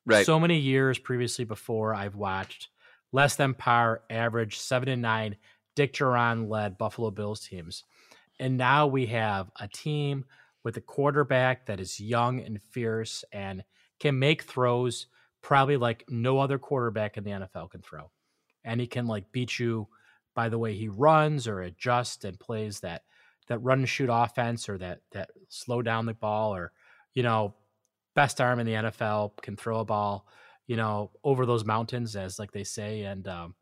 Right. 0.07 0.27
So 0.27 0.39
many 0.39 0.59
years 0.59 0.99
previously 0.99 1.45
before 1.45 1.95
I've 1.95 2.17
watched 2.17 2.69
less 3.13 3.37
than 3.37 3.55
par 3.55 4.03
average 4.11 4.59
seven 4.59 4.89
and 4.89 5.03
nine 5.03 5.37
Dick 5.77 5.95
Jauron 5.95 6.49
led 6.49 6.79
Buffalo 6.79 7.11
Bills 7.11 7.41
teams. 7.41 7.85
And 8.39 8.57
now 8.57 8.87
we 8.87 9.07
have 9.07 9.51
a 9.59 9.69
team 9.69 10.25
with 10.65 10.77
a 10.77 10.81
quarterback 10.81 11.67
that 11.67 11.81
is 11.81 12.01
young 12.01 12.41
and 12.41 12.61
fierce 12.61 13.25
and 13.33 13.65
can 13.99 14.19
make 14.19 14.43
throws 14.43 15.07
probably 15.43 15.77
like 15.77 16.05
no 16.09 16.39
other 16.39 16.59
quarterback 16.59 17.17
in 17.17 17.25
the 17.25 17.31
NFL 17.31 17.71
can 17.71 17.83
throw. 17.83 18.11
And 18.65 18.81
he 18.81 18.87
can 18.87 19.07
like 19.07 19.33
beat 19.33 19.59
you 19.59 19.89
by 20.35 20.49
the 20.49 20.59
way 20.59 20.75
he 20.75 20.89
runs 20.89 21.49
or 21.49 21.61
adjusts 21.63 22.25
and 22.25 22.39
plays 22.39 22.81
that 22.81 23.03
that 23.49 23.59
run 23.59 23.81
and 23.81 23.89
shoot 23.89 24.09
offense 24.11 24.69
or 24.69 24.79
that 24.79 25.01
that 25.13 25.31
slow 25.49 25.83
down 25.83 26.07
the 26.07 26.15
ball 26.15 26.55
or 26.55 26.73
you 27.15 27.23
know 27.23 27.55
best 28.15 28.41
arm 28.41 28.61
in 28.61 28.67
the 28.67 28.73
NFL 28.73 29.37
can 29.43 29.57
throw 29.57 29.81
a 29.81 29.85
ball 29.85 30.27
you 30.67 30.77
know 30.77 31.11
over 31.25 31.47
those 31.47 31.65
mountains 31.65 32.15
as 32.17 32.39
like 32.39 32.53
they 32.53 32.65
say 32.65 33.03
and 33.03 33.27
um 33.27 33.55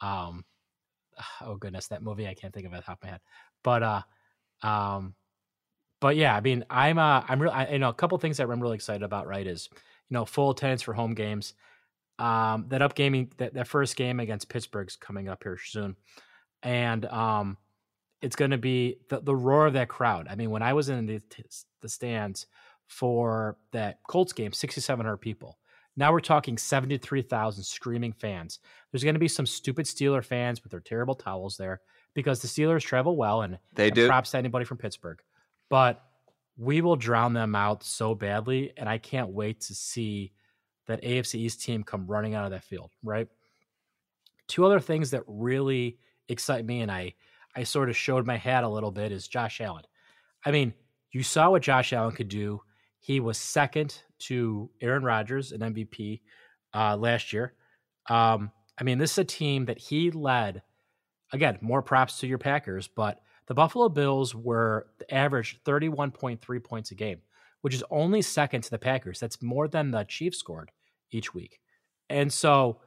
um 0.00 0.44
oh 1.42 1.56
goodness 1.56 1.88
that 1.88 2.02
movie 2.02 2.26
I 2.26 2.34
can't 2.34 2.54
think 2.54 2.66
of 2.66 2.72
it 2.72 2.76
off 2.76 2.82
the 2.82 2.86
top 2.86 2.98
of 2.98 3.04
my 3.04 3.10
head 3.10 3.20
but 3.62 3.82
uh 3.82 4.02
um 4.66 5.14
but 6.00 6.16
yeah 6.16 6.34
I 6.34 6.40
mean 6.40 6.64
I'm 6.70 6.98
uh 6.98 7.22
I'm 7.28 7.42
real 7.42 7.52
I, 7.52 7.68
you 7.68 7.78
know 7.78 7.90
a 7.90 7.94
couple 7.94 8.16
things 8.18 8.38
that 8.38 8.48
I'm 8.48 8.60
really 8.60 8.76
excited 8.76 9.02
about 9.02 9.26
right 9.26 9.46
is 9.46 9.68
you 10.08 10.14
know 10.14 10.24
full 10.24 10.50
attendance 10.50 10.82
for 10.82 10.94
home 10.94 11.14
games 11.14 11.54
um, 12.18 12.66
that 12.68 12.82
up 12.82 12.94
gaming 12.94 13.30
that, 13.38 13.54
that 13.54 13.68
first 13.68 13.96
game 13.96 14.20
against 14.20 14.48
Pittsburgh's 14.48 14.96
coming 14.96 15.28
up 15.28 15.42
here 15.42 15.58
soon, 15.62 15.96
and 16.62 17.06
um, 17.06 17.56
it's 18.20 18.36
going 18.36 18.50
to 18.50 18.58
be 18.58 18.98
the, 19.08 19.20
the 19.20 19.34
roar 19.34 19.66
of 19.66 19.74
that 19.74 19.88
crowd. 19.88 20.26
I 20.28 20.34
mean, 20.34 20.50
when 20.50 20.62
I 20.62 20.72
was 20.72 20.88
in 20.88 21.06
the 21.06 21.20
the 21.80 21.88
stands 21.88 22.46
for 22.86 23.56
that 23.72 24.00
Colts 24.08 24.32
game, 24.32 24.52
sixty 24.52 24.80
seven 24.80 25.06
hundred 25.06 25.18
people. 25.18 25.58
Now 25.96 26.12
we're 26.12 26.20
talking 26.20 26.58
seventy 26.58 26.96
three 26.96 27.22
thousand 27.22 27.64
screaming 27.64 28.12
fans. 28.12 28.60
There's 28.90 29.02
going 29.04 29.16
to 29.16 29.20
be 29.20 29.28
some 29.28 29.46
stupid 29.46 29.86
Steeler 29.86 30.24
fans 30.24 30.62
with 30.62 30.70
their 30.70 30.80
terrible 30.80 31.16
towels 31.16 31.56
there 31.56 31.80
because 32.14 32.40
the 32.40 32.48
Steelers 32.48 32.82
travel 32.82 33.16
well, 33.16 33.42
and 33.42 33.58
They 33.74 33.86
and 33.86 33.94
do. 33.94 34.06
Props 34.06 34.30
to 34.30 34.38
anybody 34.38 34.64
from 34.64 34.78
Pittsburgh, 34.78 35.20
but 35.68 36.02
we 36.58 36.80
will 36.80 36.96
drown 36.96 37.32
them 37.32 37.54
out 37.54 37.84
so 37.84 38.14
badly, 38.14 38.72
and 38.76 38.88
I 38.88 38.98
can't 38.98 39.30
wait 39.30 39.60
to 39.62 39.74
see 39.74 40.32
that 40.88 41.02
AFC 41.02 41.36
East 41.36 41.62
team 41.62 41.84
come 41.84 42.06
running 42.06 42.34
out 42.34 42.44
of 42.44 42.50
that 42.50 42.64
field, 42.64 42.90
right? 43.02 43.28
Two 44.48 44.66
other 44.66 44.80
things 44.80 45.12
that 45.12 45.22
really 45.26 45.98
excite 46.28 46.64
me, 46.64 46.80
and 46.80 46.90
I 46.90 47.14
I 47.54 47.62
sort 47.62 47.88
of 47.88 47.96
showed 47.96 48.26
my 48.26 48.36
hat 48.36 48.64
a 48.64 48.68
little 48.68 48.90
bit, 48.90 49.12
is 49.12 49.28
Josh 49.28 49.60
Allen. 49.60 49.84
I 50.44 50.50
mean, 50.50 50.74
you 51.12 51.22
saw 51.22 51.50
what 51.50 51.62
Josh 51.62 51.92
Allen 51.92 52.14
could 52.14 52.28
do. 52.28 52.60
He 52.98 53.20
was 53.20 53.38
second 53.38 54.02
to 54.20 54.70
Aaron 54.80 55.02
Rodgers, 55.02 55.52
an 55.52 55.60
MVP, 55.60 56.20
uh, 56.74 56.96
last 56.96 57.32
year. 57.32 57.54
Um, 58.08 58.50
I 58.78 58.84
mean, 58.84 58.98
this 58.98 59.12
is 59.12 59.18
a 59.18 59.24
team 59.24 59.66
that 59.66 59.78
he 59.78 60.10
led. 60.10 60.62
Again, 61.32 61.58
more 61.60 61.82
props 61.82 62.20
to 62.20 62.26
your 62.26 62.38
Packers, 62.38 62.88
but 62.88 63.20
the 63.48 63.54
Buffalo 63.54 63.88
Bills 63.88 64.34
were 64.34 64.86
averaged 65.10 65.64
31.3 65.64 66.62
points 66.62 66.90
a 66.90 66.94
game, 66.94 67.18
which 67.62 67.74
is 67.74 67.82
only 67.90 68.22
second 68.22 68.62
to 68.62 68.70
the 68.70 68.78
Packers. 68.78 69.18
That's 69.18 69.42
more 69.42 69.66
than 69.66 69.90
the 69.90 70.04
Chiefs 70.04 70.38
scored 70.38 70.70
each 71.10 71.34
week. 71.34 71.58
And 72.10 72.32
so, 72.32 72.80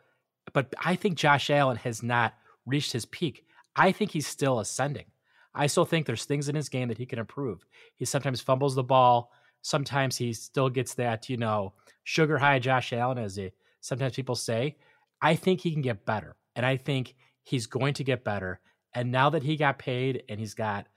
but 0.53 0.73
I 0.83 0.95
think 0.95 1.17
Josh 1.17 1.49
Allen 1.49 1.77
has 1.77 2.03
not 2.03 2.35
reached 2.65 2.93
his 2.93 3.05
peak. 3.05 3.45
I 3.75 3.91
think 3.91 4.11
he's 4.11 4.27
still 4.27 4.59
ascending. 4.59 5.05
I 5.53 5.67
still 5.67 5.85
think 5.85 6.05
there's 6.05 6.25
things 6.25 6.47
in 6.47 6.55
his 6.55 6.69
game 6.69 6.87
that 6.89 6.97
he 6.97 7.05
can 7.05 7.19
improve. 7.19 7.65
He 7.95 8.05
sometimes 8.05 8.39
fumbles 8.39 8.75
the 8.75 8.83
ball. 8.83 9.31
Sometimes 9.63 10.15
he 10.15 10.31
still 10.33 10.69
gets 10.69 10.93
that, 10.95 11.29
you 11.29 11.37
know, 11.37 11.73
sugar 12.03 12.37
high 12.37 12.59
Josh 12.59 12.93
Allen, 12.93 13.17
as 13.17 13.35
he, 13.35 13.51
sometimes 13.81 14.15
people 14.15 14.35
say. 14.35 14.77
I 15.21 15.35
think 15.35 15.61
he 15.61 15.71
can 15.71 15.81
get 15.81 16.05
better. 16.05 16.35
And 16.55 16.65
I 16.65 16.77
think 16.77 17.15
he's 17.43 17.67
going 17.67 17.93
to 17.95 18.03
get 18.03 18.23
better. 18.23 18.59
And 18.93 19.11
now 19.11 19.29
that 19.29 19.43
he 19.43 19.55
got 19.55 19.79
paid 19.79 20.23
and 20.29 20.39
he's 20.39 20.53
got 20.53 20.87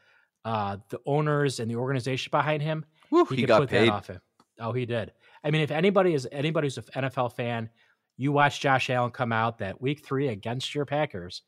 uh, 0.45 0.79
the 0.89 1.01
owners 1.07 1.61
and 1.61 1.71
the 1.71 1.77
organization 1.77 2.31
behind 2.31 2.63
him, 2.63 2.85
Woo, 3.11 3.25
he, 3.27 3.37
he 3.37 3.47
got 3.47 3.61
put 3.61 3.71
paid. 3.71 3.89
that 3.89 3.93
off 3.93 4.07
him. 4.09 4.21
Oh, 4.61 4.73
he 4.73 4.87
did. 4.87 5.13
I 5.43 5.51
mean, 5.51 5.61
if 5.61 5.71
anybody 5.71 6.15
is 6.15 6.27
anybody 6.33 6.67
who's 6.67 6.79
an 6.79 6.85
NFL 6.97 7.35
fan, 7.35 7.69
you 8.17 8.33
watch 8.33 8.61
Josh 8.61 8.91
Allen 8.91 9.11
come 9.11 9.33
out 9.33 9.59
that 9.59 9.81
week 9.81 10.05
three 10.05 10.29
against 10.29 10.75
your 10.75 10.85
Packers. 10.85 11.43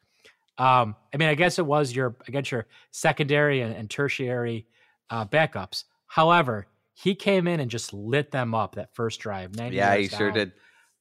Um, 0.59 0.97
I 1.13 1.17
mean, 1.17 1.29
I 1.29 1.35
guess 1.35 1.59
it 1.59 1.67
was 1.67 1.95
your 1.95 2.17
against 2.27 2.51
your 2.51 2.67
secondary 2.91 3.61
and, 3.61 3.75
and 3.75 3.89
tertiary 3.89 4.67
uh, 5.11 5.25
backups. 5.25 5.85
However, 6.07 6.67
he 6.95 7.15
came 7.15 7.47
in 7.47 7.61
and 7.61 7.71
just 7.71 7.93
lit 7.93 8.31
them 8.31 8.55
up 8.55 8.75
that 8.77 8.95
first 8.95 9.21
drive. 9.21 9.51
Yeah, 9.57 9.71
he 9.71 10.03
yards 10.03 10.17
sure 10.17 10.31
did. 10.31 10.53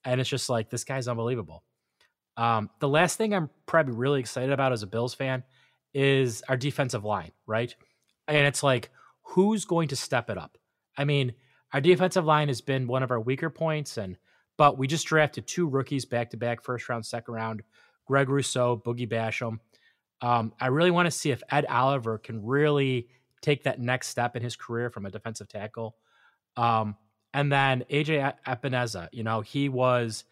And 0.03 0.21
it's 0.21 0.29
just 0.29 0.49
like 0.49 0.69
this 0.69 0.83
guy's 0.83 1.07
unbelievable. 1.07 1.63
Um, 2.37 2.69
the 2.79 2.89
last 2.89 3.17
thing 3.17 3.33
I'm 3.33 3.49
probably 3.65 3.93
really 3.93 4.19
excited 4.19 4.51
about 4.51 4.73
as 4.73 4.83
a 4.83 4.87
Bills 4.87 5.13
fan 5.13 5.43
is 5.93 6.43
our 6.49 6.57
defensive 6.57 7.05
line, 7.05 7.31
right? 7.45 7.73
And 8.27 8.45
it's 8.45 8.63
like, 8.63 8.89
who's 9.23 9.65
going 9.65 9.87
to 9.89 9.95
step 9.95 10.29
it 10.29 10.37
up? 10.37 10.57
I 10.97 11.05
mean, 11.05 11.33
our 11.73 11.81
defensive 11.81 12.25
line 12.25 12.47
has 12.47 12.61
been 12.61 12.87
one 12.87 13.03
of 13.03 13.11
our 13.11 13.19
weaker 13.19 13.49
points, 13.49 13.97
and 13.97 14.17
but 14.57 14.77
we 14.77 14.87
just 14.87 15.07
drafted 15.07 15.47
two 15.47 15.67
rookies 15.67 16.05
back 16.05 16.29
to 16.31 16.37
back, 16.37 16.63
first 16.63 16.87
round, 16.87 17.05
second 17.05 17.33
round, 17.33 17.63
Greg 18.05 18.29
Rousseau, 18.29 18.77
Boogie 18.77 19.09
Basham. 19.09 19.59
Um, 20.21 20.53
I 20.59 20.67
really 20.67 20.91
want 20.91 21.07
to 21.07 21.11
see 21.11 21.31
if 21.31 21.43
Ed 21.51 21.65
Oliver 21.65 22.17
can 22.17 22.45
really 22.45 23.09
take 23.41 23.63
that 23.63 23.79
next 23.79 24.07
step 24.07 24.35
in 24.35 24.43
his 24.43 24.55
career 24.55 24.89
from 24.89 25.05
a 25.05 25.11
defensive 25.11 25.47
tackle. 25.47 25.95
Um, 26.55 26.95
and 27.33 27.51
then 27.51 27.83
AJ 27.91 28.33
Epenesa, 28.47 29.09
you 29.11 29.23
know, 29.23 29.41
he 29.41 29.67
was 29.67 30.23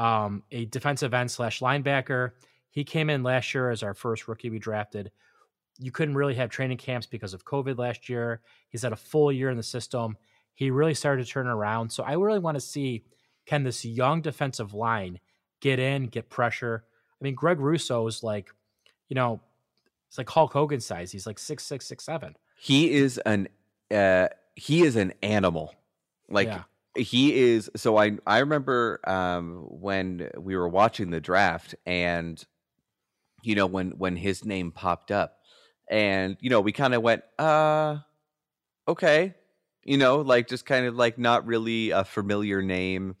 um, 0.00 0.42
a 0.50 0.64
defensive 0.64 1.12
end 1.12 1.30
slash 1.30 1.60
linebacker. 1.60 2.30
He 2.70 2.84
came 2.84 3.10
in 3.10 3.22
last 3.22 3.52
year 3.52 3.70
as 3.70 3.82
our 3.82 3.92
first 3.92 4.28
rookie 4.28 4.48
we 4.48 4.58
drafted. 4.58 5.10
You 5.78 5.90
couldn't 5.90 6.14
really 6.14 6.34
have 6.36 6.48
training 6.48 6.78
camps 6.78 7.06
because 7.06 7.34
of 7.34 7.44
COVID 7.44 7.76
last 7.78 8.08
year. 8.08 8.40
He's 8.70 8.82
had 8.82 8.92
a 8.92 8.96
full 8.96 9.30
year 9.30 9.50
in 9.50 9.58
the 9.58 9.62
system. 9.62 10.16
He 10.54 10.70
really 10.70 10.94
started 10.94 11.26
to 11.26 11.30
turn 11.30 11.46
around. 11.46 11.92
So 11.92 12.02
I 12.02 12.14
really 12.14 12.38
want 12.38 12.54
to 12.54 12.60
see 12.60 13.04
can 13.44 13.62
this 13.62 13.84
young 13.84 14.22
defensive 14.22 14.72
line 14.72 15.20
get 15.60 15.78
in, 15.78 16.06
get 16.06 16.30
pressure. 16.30 16.84
I 17.20 17.24
mean, 17.24 17.34
Greg 17.34 17.60
Rousseau 17.60 18.06
is 18.06 18.22
like, 18.22 18.48
you 19.08 19.14
know, 19.14 19.40
it's 20.08 20.16
like 20.16 20.30
Hulk 20.30 20.54
Hogan 20.54 20.80
size. 20.80 21.12
He's 21.12 21.26
like 21.26 21.38
six 21.38 21.64
six 21.64 21.86
six 21.86 22.04
seven. 22.04 22.36
He 22.58 22.92
is 22.92 23.18
an 23.18 23.48
uh, 23.94 24.28
he 24.54 24.82
is 24.82 24.96
an 24.96 25.12
animal. 25.22 25.74
Like 26.28 26.48
Yeah. 26.48 26.62
He 26.96 27.34
is. 27.34 27.70
So 27.76 27.96
I 27.96 28.18
I 28.26 28.38
remember 28.38 29.00
um, 29.06 29.66
when 29.68 30.30
we 30.38 30.56
were 30.56 30.68
watching 30.68 31.10
the 31.10 31.20
draft, 31.20 31.74
and 31.86 32.42
you 33.42 33.54
know 33.54 33.66
when 33.66 33.92
when 33.92 34.16
his 34.16 34.44
name 34.44 34.72
popped 34.72 35.10
up, 35.10 35.38
and 35.88 36.36
you 36.40 36.50
know 36.50 36.60
we 36.60 36.72
kind 36.72 36.94
of 36.94 37.02
went, 37.02 37.22
uh, 37.38 37.98
okay, 38.88 39.34
you 39.84 39.96
know, 39.96 40.20
like 40.20 40.48
just 40.48 40.66
kind 40.66 40.86
of 40.86 40.96
like 40.96 41.18
not 41.18 41.46
really 41.46 41.90
a 41.90 42.04
familiar 42.04 42.62
name 42.62 43.16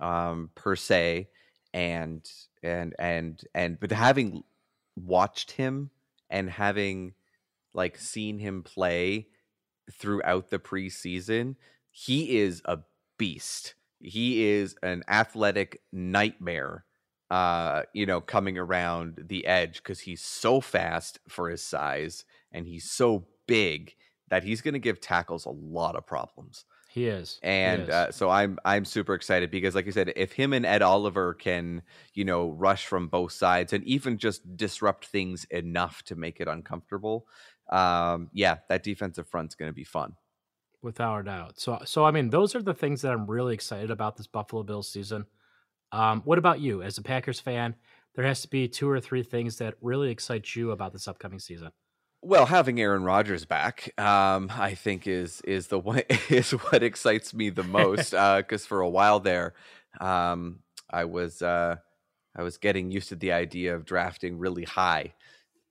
um, 0.00 0.50
per 0.54 0.76
se, 0.76 1.28
and 1.72 2.28
and 2.62 2.94
and 2.98 3.42
and 3.54 3.80
but 3.80 3.92
having 3.92 4.42
watched 4.94 5.52
him 5.52 5.90
and 6.30 6.50
having 6.50 7.14
like 7.74 7.98
seen 7.98 8.38
him 8.38 8.62
play 8.62 9.28
throughout 9.92 10.50
the 10.50 10.58
preseason, 10.58 11.56
he 11.90 12.38
is 12.38 12.62
a 12.64 12.78
beast. 13.18 13.74
he 14.00 14.44
is 14.44 14.76
an 14.82 15.02
athletic 15.08 15.82
nightmare. 15.92 16.84
Uh, 17.28 17.82
you 17.92 18.06
know, 18.06 18.20
coming 18.20 18.56
around 18.56 19.24
the 19.26 19.44
edge 19.46 19.78
because 19.78 19.98
he's 19.98 20.22
so 20.22 20.60
fast 20.60 21.18
for 21.26 21.50
his 21.50 21.60
size 21.60 22.24
and 22.52 22.68
he's 22.68 22.88
so 22.88 23.26
big 23.48 23.96
that 24.28 24.44
he's 24.44 24.60
going 24.60 24.74
to 24.74 24.80
give 24.80 25.00
tackles 25.00 25.44
a 25.44 25.50
lot 25.50 25.96
of 25.96 26.06
problems. 26.06 26.64
He 26.88 27.06
is, 27.06 27.38
and 27.42 27.82
he 27.82 27.88
is. 27.88 27.94
Uh, 27.94 28.10
so 28.12 28.30
I'm 28.30 28.58
I'm 28.64 28.84
super 28.84 29.14
excited 29.14 29.50
because, 29.50 29.74
like 29.74 29.86
you 29.86 29.92
said, 29.92 30.12
if 30.16 30.32
him 30.32 30.52
and 30.52 30.64
Ed 30.64 30.82
Oliver 30.82 31.34
can 31.34 31.82
you 32.14 32.24
know 32.24 32.50
rush 32.52 32.86
from 32.86 33.08
both 33.08 33.32
sides 33.32 33.72
and 33.72 33.84
even 33.84 34.18
just 34.18 34.56
disrupt 34.56 35.06
things 35.06 35.44
enough 35.50 36.02
to 36.04 36.16
make 36.16 36.40
it 36.40 36.48
uncomfortable, 36.48 37.26
um, 37.70 38.30
yeah, 38.32 38.58
that 38.68 38.82
defensive 38.82 39.28
front's 39.28 39.54
going 39.54 39.68
to 39.68 39.74
be 39.74 39.84
fun 39.84 40.14
without 40.82 41.20
a 41.20 41.24
doubt. 41.24 41.60
So, 41.60 41.80
so 41.84 42.04
I 42.04 42.10
mean, 42.10 42.30
those 42.30 42.54
are 42.54 42.62
the 42.62 42.74
things 42.74 43.02
that 43.02 43.12
I'm 43.12 43.26
really 43.26 43.54
excited 43.54 43.90
about 43.90 44.16
this 44.16 44.26
Buffalo 44.26 44.62
Bills 44.62 44.88
season. 44.88 45.26
Um, 45.92 46.22
what 46.24 46.38
about 46.38 46.60
you, 46.60 46.82
as 46.82 46.98
a 46.98 47.02
Packers 47.02 47.40
fan? 47.40 47.74
There 48.14 48.24
has 48.24 48.42
to 48.42 48.48
be 48.48 48.68
two 48.68 48.88
or 48.88 49.00
three 49.00 49.22
things 49.22 49.58
that 49.58 49.74
really 49.80 50.10
excite 50.10 50.54
you 50.54 50.70
about 50.70 50.92
this 50.92 51.06
upcoming 51.06 51.38
season. 51.38 51.70
Well, 52.22 52.46
having 52.46 52.80
Aaron 52.80 53.04
Rodgers 53.04 53.44
back, 53.44 53.92
um, 54.00 54.50
I 54.52 54.74
think 54.74 55.06
is 55.06 55.42
is 55.42 55.68
the 55.68 55.78
one 55.78 56.02
is 56.28 56.50
what 56.50 56.82
excites 56.82 57.34
me 57.34 57.50
the 57.50 57.62
most. 57.62 58.12
Because 58.12 58.64
uh, 58.64 58.68
for 58.68 58.80
a 58.80 58.88
while 58.88 59.20
there, 59.20 59.54
um, 60.00 60.60
I 60.90 61.04
was 61.04 61.42
uh, 61.42 61.76
I 62.34 62.42
was 62.42 62.56
getting 62.58 62.90
used 62.90 63.10
to 63.10 63.16
the 63.16 63.32
idea 63.32 63.74
of 63.74 63.84
drafting 63.84 64.38
really 64.38 64.64
high, 64.64 65.14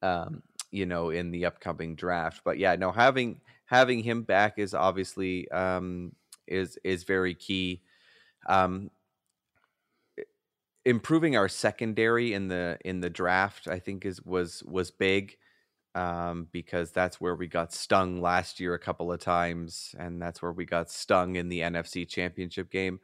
um, 0.01 0.43
you 0.71 0.85
know, 0.85 1.09
in 1.09 1.31
the 1.31 1.45
upcoming 1.45 1.95
draft. 1.95 2.41
But 2.45 2.57
yeah, 2.57 2.75
no, 2.75 2.91
having 2.91 3.41
having 3.75 4.03
him 4.03 4.23
back 4.23 4.57
is 4.57 4.73
obviously 4.73 5.49
um, 5.51 6.13
is 6.47 6.77
is 6.83 7.03
very 7.03 7.35
key. 7.35 7.81
Um, 8.47 8.89
improving 10.85 11.35
our 11.35 11.49
secondary 11.49 12.33
in 12.33 12.47
the 12.47 12.77
in 12.85 13.01
the 13.01 13.09
draft, 13.09 13.67
I 13.67 13.79
think, 13.79 14.05
is 14.05 14.21
was 14.23 14.63
was 14.63 14.91
big 14.91 15.37
um, 15.93 16.47
because 16.51 16.91
that's 16.91 17.19
where 17.19 17.35
we 17.35 17.47
got 17.47 17.73
stung 17.73 18.21
last 18.21 18.59
year 18.59 18.73
a 18.73 18.79
couple 18.79 19.11
of 19.11 19.19
times, 19.19 19.93
and 19.99 20.21
that's 20.21 20.41
where 20.41 20.53
we 20.53 20.65
got 20.65 20.89
stung 20.89 21.35
in 21.35 21.49
the 21.49 21.59
NFC 21.61 22.07
Championship 22.07 22.71
game. 22.71 22.99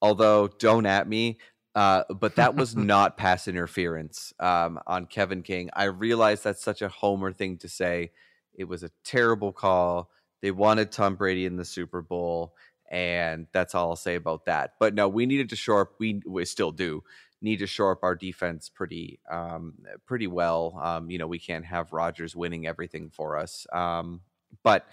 Although, 0.00 0.48
don't 0.48 0.86
at 0.86 1.08
me, 1.08 1.38
uh, 1.74 2.04
but 2.18 2.36
that 2.36 2.56
was 2.56 2.76
not 2.94 3.16
pass 3.16 3.46
interference 3.46 4.32
um, 4.40 4.80
on 4.86 5.06
Kevin 5.06 5.42
King. 5.42 5.70
I 5.74 5.84
realize 5.84 6.42
that's 6.42 6.62
such 6.62 6.82
a 6.82 6.88
homer 6.88 7.32
thing 7.32 7.58
to 7.58 7.68
say 7.68 8.10
it 8.58 8.68
was 8.68 8.82
a 8.82 8.90
terrible 9.04 9.52
call. 9.52 10.10
They 10.42 10.50
wanted 10.50 10.92
Tom 10.92 11.14
Brady 11.14 11.46
in 11.46 11.56
the 11.56 11.64
Super 11.64 12.02
Bowl, 12.02 12.54
and 12.90 13.46
that's 13.52 13.74
all 13.74 13.90
I'll 13.90 13.96
say 13.96 14.16
about 14.16 14.44
that. 14.44 14.74
But 14.78 14.94
no, 14.94 15.08
we 15.08 15.24
needed 15.24 15.48
to 15.50 15.56
shore 15.56 15.80
up. 15.82 15.92
We, 15.98 16.20
we 16.26 16.44
still 16.44 16.72
do 16.72 17.02
need 17.40 17.58
to 17.58 17.66
shore 17.66 17.92
up 17.92 18.02
our 18.02 18.14
defense 18.14 18.68
pretty 18.68 19.20
um, 19.30 19.74
pretty 20.06 20.26
well. 20.26 20.78
Um, 20.82 21.10
you 21.10 21.18
know, 21.18 21.26
we 21.26 21.38
can't 21.38 21.64
have 21.64 21.92
Rodgers 21.92 22.34
winning 22.34 22.66
everything 22.66 23.10
for 23.10 23.36
us. 23.38 23.66
Um, 23.72 24.22
but 24.62 24.86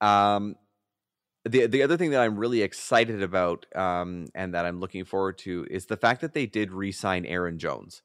um, 0.00 0.56
the 1.44 1.66
the 1.66 1.82
other 1.82 1.96
thing 1.96 2.10
that 2.10 2.20
I'm 2.20 2.36
really 2.36 2.62
excited 2.62 3.22
about 3.22 3.66
um, 3.74 4.26
and 4.34 4.54
that 4.54 4.66
I'm 4.66 4.80
looking 4.80 5.04
forward 5.04 5.38
to 5.38 5.66
is 5.70 5.86
the 5.86 5.96
fact 5.96 6.20
that 6.20 6.34
they 6.34 6.46
did 6.46 6.70
re-sign 6.72 7.24
Aaron 7.24 7.58
Jones. 7.58 8.02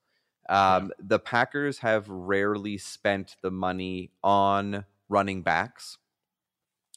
Um. 0.49 0.91
The 0.99 1.19
Packers 1.19 1.79
have 1.79 2.07
rarely 2.09 2.77
spent 2.77 3.35
the 3.41 3.51
money 3.51 4.11
on 4.23 4.85
running 5.09 5.43
backs 5.43 5.97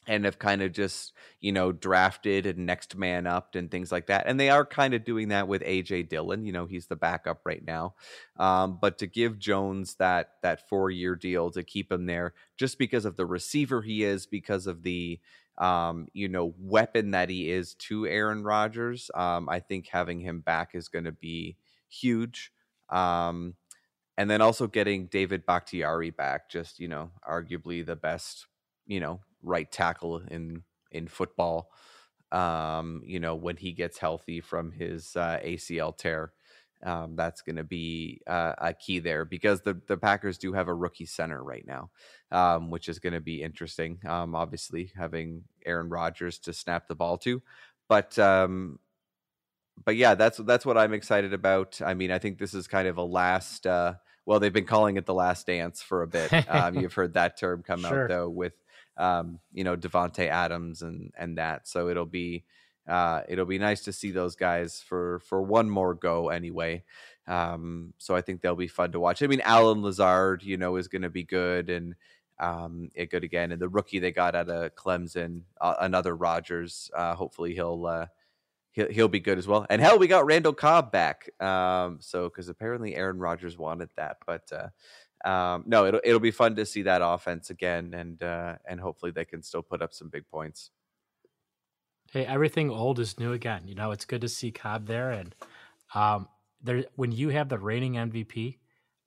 and 0.06 0.24
have 0.24 0.38
kind 0.38 0.62
of 0.62 0.72
just, 0.72 1.12
you 1.40 1.52
know, 1.52 1.70
drafted 1.70 2.46
and 2.46 2.64
next 2.64 2.96
man 2.96 3.26
up 3.26 3.54
and 3.54 3.70
things 3.70 3.92
like 3.92 4.06
that. 4.06 4.24
And 4.26 4.40
they 4.40 4.48
are 4.48 4.64
kind 4.64 4.94
of 4.94 5.04
doing 5.04 5.28
that 5.28 5.48
with 5.48 5.62
AJ 5.62 6.08
Dillon. 6.08 6.46
You 6.46 6.52
know, 6.52 6.64
he's 6.64 6.86
the 6.86 6.96
backup 6.96 7.42
right 7.44 7.62
now. 7.64 7.94
Um, 8.38 8.78
but 8.80 8.98
to 8.98 9.06
give 9.06 9.38
Jones 9.38 9.96
that 9.96 10.32
that 10.42 10.66
four 10.68 10.90
year 10.90 11.14
deal 11.14 11.50
to 11.50 11.62
keep 11.62 11.92
him 11.92 12.06
there, 12.06 12.32
just 12.56 12.78
because 12.78 13.04
of 13.04 13.16
the 13.16 13.26
receiver 13.26 13.82
he 13.82 14.02
is, 14.02 14.24
because 14.26 14.66
of 14.66 14.82
the 14.82 15.20
um, 15.58 16.06
you 16.14 16.28
know, 16.28 16.54
weapon 16.58 17.10
that 17.10 17.28
he 17.28 17.50
is 17.50 17.74
to 17.74 18.06
Aaron 18.06 18.44
Rodgers, 18.44 19.10
um, 19.14 19.48
I 19.48 19.58
think 19.60 19.88
having 19.88 20.20
him 20.20 20.40
back 20.40 20.70
is 20.74 20.88
going 20.88 21.04
to 21.04 21.12
be 21.12 21.56
huge. 21.88 22.52
Um, 22.90 23.54
and 24.16 24.28
then 24.28 24.40
also 24.40 24.66
getting 24.66 25.06
David 25.06 25.46
Bakhtiari 25.46 26.10
back, 26.10 26.50
just 26.50 26.80
you 26.80 26.88
know, 26.88 27.10
arguably 27.28 27.86
the 27.86 27.96
best, 27.96 28.46
you 28.86 29.00
know, 29.00 29.20
right 29.42 29.70
tackle 29.70 30.22
in 30.30 30.64
in 30.90 31.06
football. 31.08 31.70
Um, 32.32 33.02
you 33.06 33.20
know, 33.20 33.36
when 33.36 33.56
he 33.56 33.72
gets 33.72 33.98
healthy 33.98 34.40
from 34.40 34.72
his 34.72 35.16
uh, 35.16 35.38
ACL 35.42 35.96
tear, 35.96 36.32
um, 36.84 37.16
that's 37.16 37.42
going 37.42 37.56
to 37.56 37.64
be 37.64 38.20
uh, 38.26 38.54
a 38.58 38.74
key 38.74 38.98
there 38.98 39.24
because 39.24 39.60
the 39.62 39.80
the 39.86 39.96
Packers 39.96 40.38
do 40.38 40.52
have 40.52 40.68
a 40.68 40.74
rookie 40.74 41.06
center 41.06 41.42
right 41.42 41.66
now, 41.66 41.90
um, 42.30 42.70
which 42.70 42.88
is 42.88 42.98
going 42.98 43.14
to 43.14 43.20
be 43.20 43.42
interesting. 43.42 43.98
Um, 44.06 44.34
obviously, 44.34 44.92
having 44.96 45.44
Aaron 45.64 45.88
Rodgers 45.88 46.38
to 46.40 46.52
snap 46.52 46.86
the 46.88 46.94
ball 46.94 47.18
to, 47.18 47.42
but 47.88 48.18
um, 48.18 48.78
but 49.84 49.96
yeah, 49.96 50.14
that's 50.14 50.38
that's 50.38 50.66
what 50.66 50.78
I'm 50.78 50.92
excited 50.92 51.32
about. 51.32 51.80
I 51.84 51.94
mean, 51.94 52.10
I 52.10 52.18
think 52.18 52.38
this 52.38 52.54
is 52.54 52.66
kind 52.66 52.88
of 52.88 52.98
a 52.98 53.02
last. 53.02 53.66
Uh, 53.66 53.94
well, 54.26 54.40
they've 54.40 54.52
been 54.52 54.66
calling 54.66 54.96
it 54.96 55.06
the 55.06 55.14
last 55.14 55.46
dance 55.46 55.82
for 55.82 56.02
a 56.02 56.06
bit. 56.06 56.32
Um, 56.48 56.74
you've 56.78 56.94
heard 56.94 57.14
that 57.14 57.38
term 57.38 57.62
come 57.62 57.80
sure. 57.80 58.04
out 58.04 58.08
though 58.08 58.28
with 58.28 58.54
um, 58.96 59.40
you 59.52 59.64
know 59.64 59.76
Davante 59.76 60.28
Adams 60.28 60.82
and 60.82 61.12
and 61.16 61.38
that. 61.38 61.68
So 61.68 61.88
it'll 61.88 62.06
be 62.06 62.44
uh, 62.86 63.22
it'll 63.28 63.46
be 63.46 63.58
nice 63.58 63.82
to 63.84 63.92
see 63.92 64.10
those 64.10 64.36
guys 64.36 64.82
for 64.86 65.20
for 65.20 65.42
one 65.42 65.68
more 65.68 65.94
go 65.94 66.30
anyway. 66.30 66.84
Um, 67.26 67.92
so 67.98 68.16
I 68.16 68.22
think 68.22 68.40
they'll 68.40 68.56
be 68.56 68.68
fun 68.68 68.92
to 68.92 69.00
watch. 69.00 69.22
I 69.22 69.26
mean, 69.26 69.42
Allen 69.42 69.82
Lazard, 69.82 70.42
you 70.42 70.56
know, 70.56 70.76
is 70.76 70.88
going 70.88 71.02
to 71.02 71.10
be 71.10 71.24
good 71.24 71.68
and 71.68 71.94
um, 72.40 72.90
it 72.94 73.10
good 73.10 73.24
again. 73.24 73.52
And 73.52 73.60
the 73.60 73.68
rookie 73.68 73.98
they 73.98 74.12
got 74.12 74.34
out 74.34 74.48
of 74.48 74.74
Clemson, 74.74 75.42
uh, 75.60 75.74
another 75.80 76.16
Rodgers. 76.16 76.90
Uh, 76.94 77.14
hopefully 77.14 77.54
he'll 77.54 77.86
uh, 77.86 78.06
he'll 78.72 78.88
he'll 78.90 79.08
be 79.08 79.20
good 79.20 79.38
as 79.38 79.46
well. 79.46 79.66
And 79.70 79.80
hell, 79.80 79.98
we 79.98 80.06
got 80.06 80.26
Randall 80.26 80.52
Cobb 80.52 80.92
back. 80.92 81.30
Um, 81.40 81.98
so 82.00 82.28
because 82.28 82.48
apparently 82.48 82.94
Aaron 82.94 83.18
Rodgers 83.18 83.58
wanted 83.58 83.90
that, 83.96 84.18
but 84.26 84.50
uh, 84.52 85.28
um, 85.28 85.64
no, 85.66 85.86
it'll 85.86 86.00
it'll 86.04 86.20
be 86.20 86.30
fun 86.30 86.54
to 86.56 86.66
see 86.66 86.82
that 86.82 87.00
offense 87.02 87.50
again, 87.50 87.94
and 87.94 88.22
uh, 88.22 88.56
and 88.66 88.80
hopefully 88.80 89.12
they 89.12 89.24
can 89.24 89.42
still 89.42 89.62
put 89.62 89.82
up 89.82 89.92
some 89.92 90.08
big 90.08 90.28
points. 90.28 90.70
Hey, 92.12 92.24
everything 92.24 92.70
old 92.70 92.98
is 92.98 93.18
new 93.18 93.32
again. 93.32 93.62
You 93.66 93.74
know, 93.74 93.90
it's 93.90 94.04
good 94.04 94.22
to 94.22 94.28
see 94.28 94.50
Cobb 94.50 94.86
there, 94.86 95.10
and 95.10 95.34
um, 95.94 96.28
there 96.62 96.84
when 96.94 97.12
you 97.12 97.30
have 97.30 97.48
the 97.48 97.58
reigning 97.58 97.94
MVP, 97.94 98.58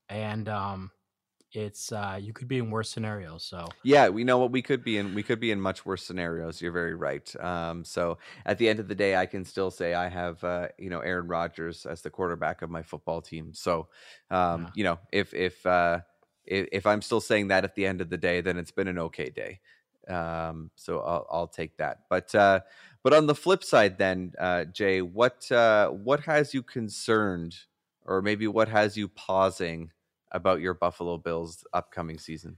and 0.10 0.50
um, 0.50 0.92
it's 1.54 1.92
uh 1.92 2.18
you 2.20 2.34
could 2.34 2.48
be 2.48 2.58
in 2.58 2.70
worse 2.70 2.90
scenarios 2.90 3.44
so 3.44 3.68
yeah 3.84 4.08
we 4.10 4.24
know 4.24 4.38
what 4.38 4.52
we 4.52 4.62
could 4.62 4.84
be 4.84 4.98
in 4.98 5.14
we 5.14 5.24
could 5.24 5.40
be 5.40 5.52
in 5.52 5.60
much 5.60 5.86
worse 5.86 6.04
scenarios 6.04 6.62
you're 6.62 6.72
very 6.72 6.96
right 6.96 7.36
um 7.44 7.84
so 7.84 8.18
at 8.46 8.58
the 8.58 8.68
end 8.68 8.80
of 8.80 8.88
the 8.88 8.96
day 8.96 9.16
i 9.16 9.26
can 9.26 9.44
still 9.44 9.70
say 9.70 9.94
i 9.94 10.08
have 10.08 10.42
uh 10.44 10.68
you 10.78 10.90
know 10.90 11.00
aaron 11.00 11.28
rodgers 11.28 11.86
as 11.86 12.02
the 12.02 12.10
quarterback 12.10 12.62
of 12.62 12.70
my 12.70 12.82
football 12.82 13.22
team 13.22 13.54
so 13.54 13.88
um 14.30 14.64
yeah. 14.64 14.70
you 14.76 14.84
know 14.84 15.00
if 15.12 15.34
if 15.34 15.66
uh 15.66 16.00
if, 16.46 16.68
if 16.72 16.86
i'm 16.86 17.02
still 17.02 17.22
saying 17.22 17.50
that 17.50 17.64
at 17.64 17.76
the 17.76 17.86
end 17.86 18.02
of 18.02 18.10
the 18.10 18.18
day 18.18 18.42
then 18.42 18.58
it's 18.58 18.72
been 18.72 18.88
an 18.88 19.00
okay 19.00 19.30
day 19.30 19.60
um 20.08 20.72
so 20.76 21.00
i'll, 21.00 21.28
I'll 21.30 21.48
take 21.48 21.78
that 21.78 22.00
but 22.10 22.34
uh 22.34 22.62
but 23.04 23.14
on 23.14 23.28
the 23.28 23.36
flip 23.36 23.64
side 23.64 23.98
then 23.98 24.34
uh 24.40 24.66
jay 24.66 25.02
what 25.02 25.52
uh 25.52 25.90
what 25.90 26.22
has 26.22 26.54
you 26.54 26.64
concerned 26.64 27.56
or 28.06 28.22
maybe 28.22 28.48
what 28.48 28.68
has 28.68 28.98
you 28.98 29.08
pausing 29.08 29.92
about 30.32 30.62
your 30.62 30.74
Buffalo 30.74 31.18
Bills 31.18 31.66
upcoming 31.74 32.18
season? 32.18 32.58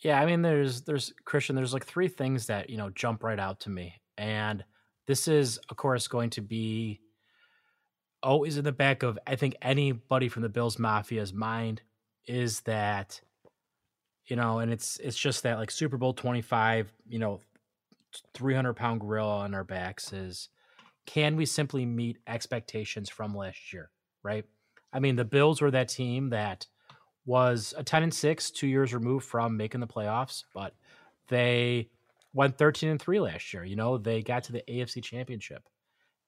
Yeah, 0.00 0.20
I 0.20 0.26
mean, 0.26 0.42
there's 0.42 0.82
there's 0.82 1.12
Christian. 1.24 1.56
There's 1.56 1.72
like 1.72 1.86
three 1.86 2.08
things 2.08 2.46
that 2.46 2.70
you 2.70 2.76
know 2.76 2.90
jump 2.90 3.22
right 3.22 3.38
out 3.38 3.60
to 3.60 3.70
me, 3.70 3.94
and 4.16 4.64
this 5.06 5.26
is 5.26 5.58
of 5.68 5.76
course 5.76 6.06
going 6.06 6.30
to 6.30 6.40
be 6.40 7.00
always 8.22 8.58
in 8.58 8.64
the 8.64 8.72
back 8.72 9.02
of 9.02 9.18
I 9.26 9.36
think 9.36 9.56
anybody 9.62 10.28
from 10.28 10.42
the 10.42 10.48
Bills 10.48 10.76
Mafia's 10.76 11.32
mind 11.32 11.82
is 12.26 12.60
that 12.60 13.20
you 14.26 14.36
know, 14.36 14.58
and 14.58 14.70
it's 14.70 14.98
it's 14.98 15.16
just 15.16 15.42
that 15.42 15.58
like 15.58 15.70
Super 15.70 15.96
Bowl 15.96 16.12
twenty 16.12 16.42
five, 16.42 16.92
you 17.08 17.18
know, 17.18 17.40
three 18.34 18.54
hundred 18.54 18.74
pound 18.74 19.00
gorilla 19.00 19.38
on 19.38 19.54
our 19.54 19.64
backs 19.64 20.12
is 20.12 20.48
can 21.06 21.36
we 21.36 21.46
simply 21.46 21.86
meet 21.86 22.18
expectations 22.26 23.08
from 23.08 23.34
last 23.34 23.72
year, 23.72 23.90
right? 24.22 24.44
I 24.92 25.00
mean, 25.00 25.16
the 25.16 25.24
Bills 25.24 25.60
were 25.60 25.70
that 25.70 25.88
team 25.88 26.30
that 26.30 26.66
was 27.28 27.74
a 27.76 27.84
10 27.84 28.04
and 28.04 28.14
6 28.14 28.50
two 28.50 28.66
years 28.66 28.94
removed 28.94 29.26
from 29.26 29.56
making 29.56 29.80
the 29.80 29.86
playoffs 29.86 30.44
but 30.54 30.74
they 31.28 31.88
went 32.32 32.56
13 32.56 32.88
and 32.88 33.00
3 33.00 33.20
last 33.20 33.52
year 33.52 33.64
you 33.64 33.76
know? 33.76 33.98
They 33.98 34.22
got 34.22 34.44
to 34.44 34.52
the 34.52 34.62
afc 34.68 35.02
championship 35.02 35.62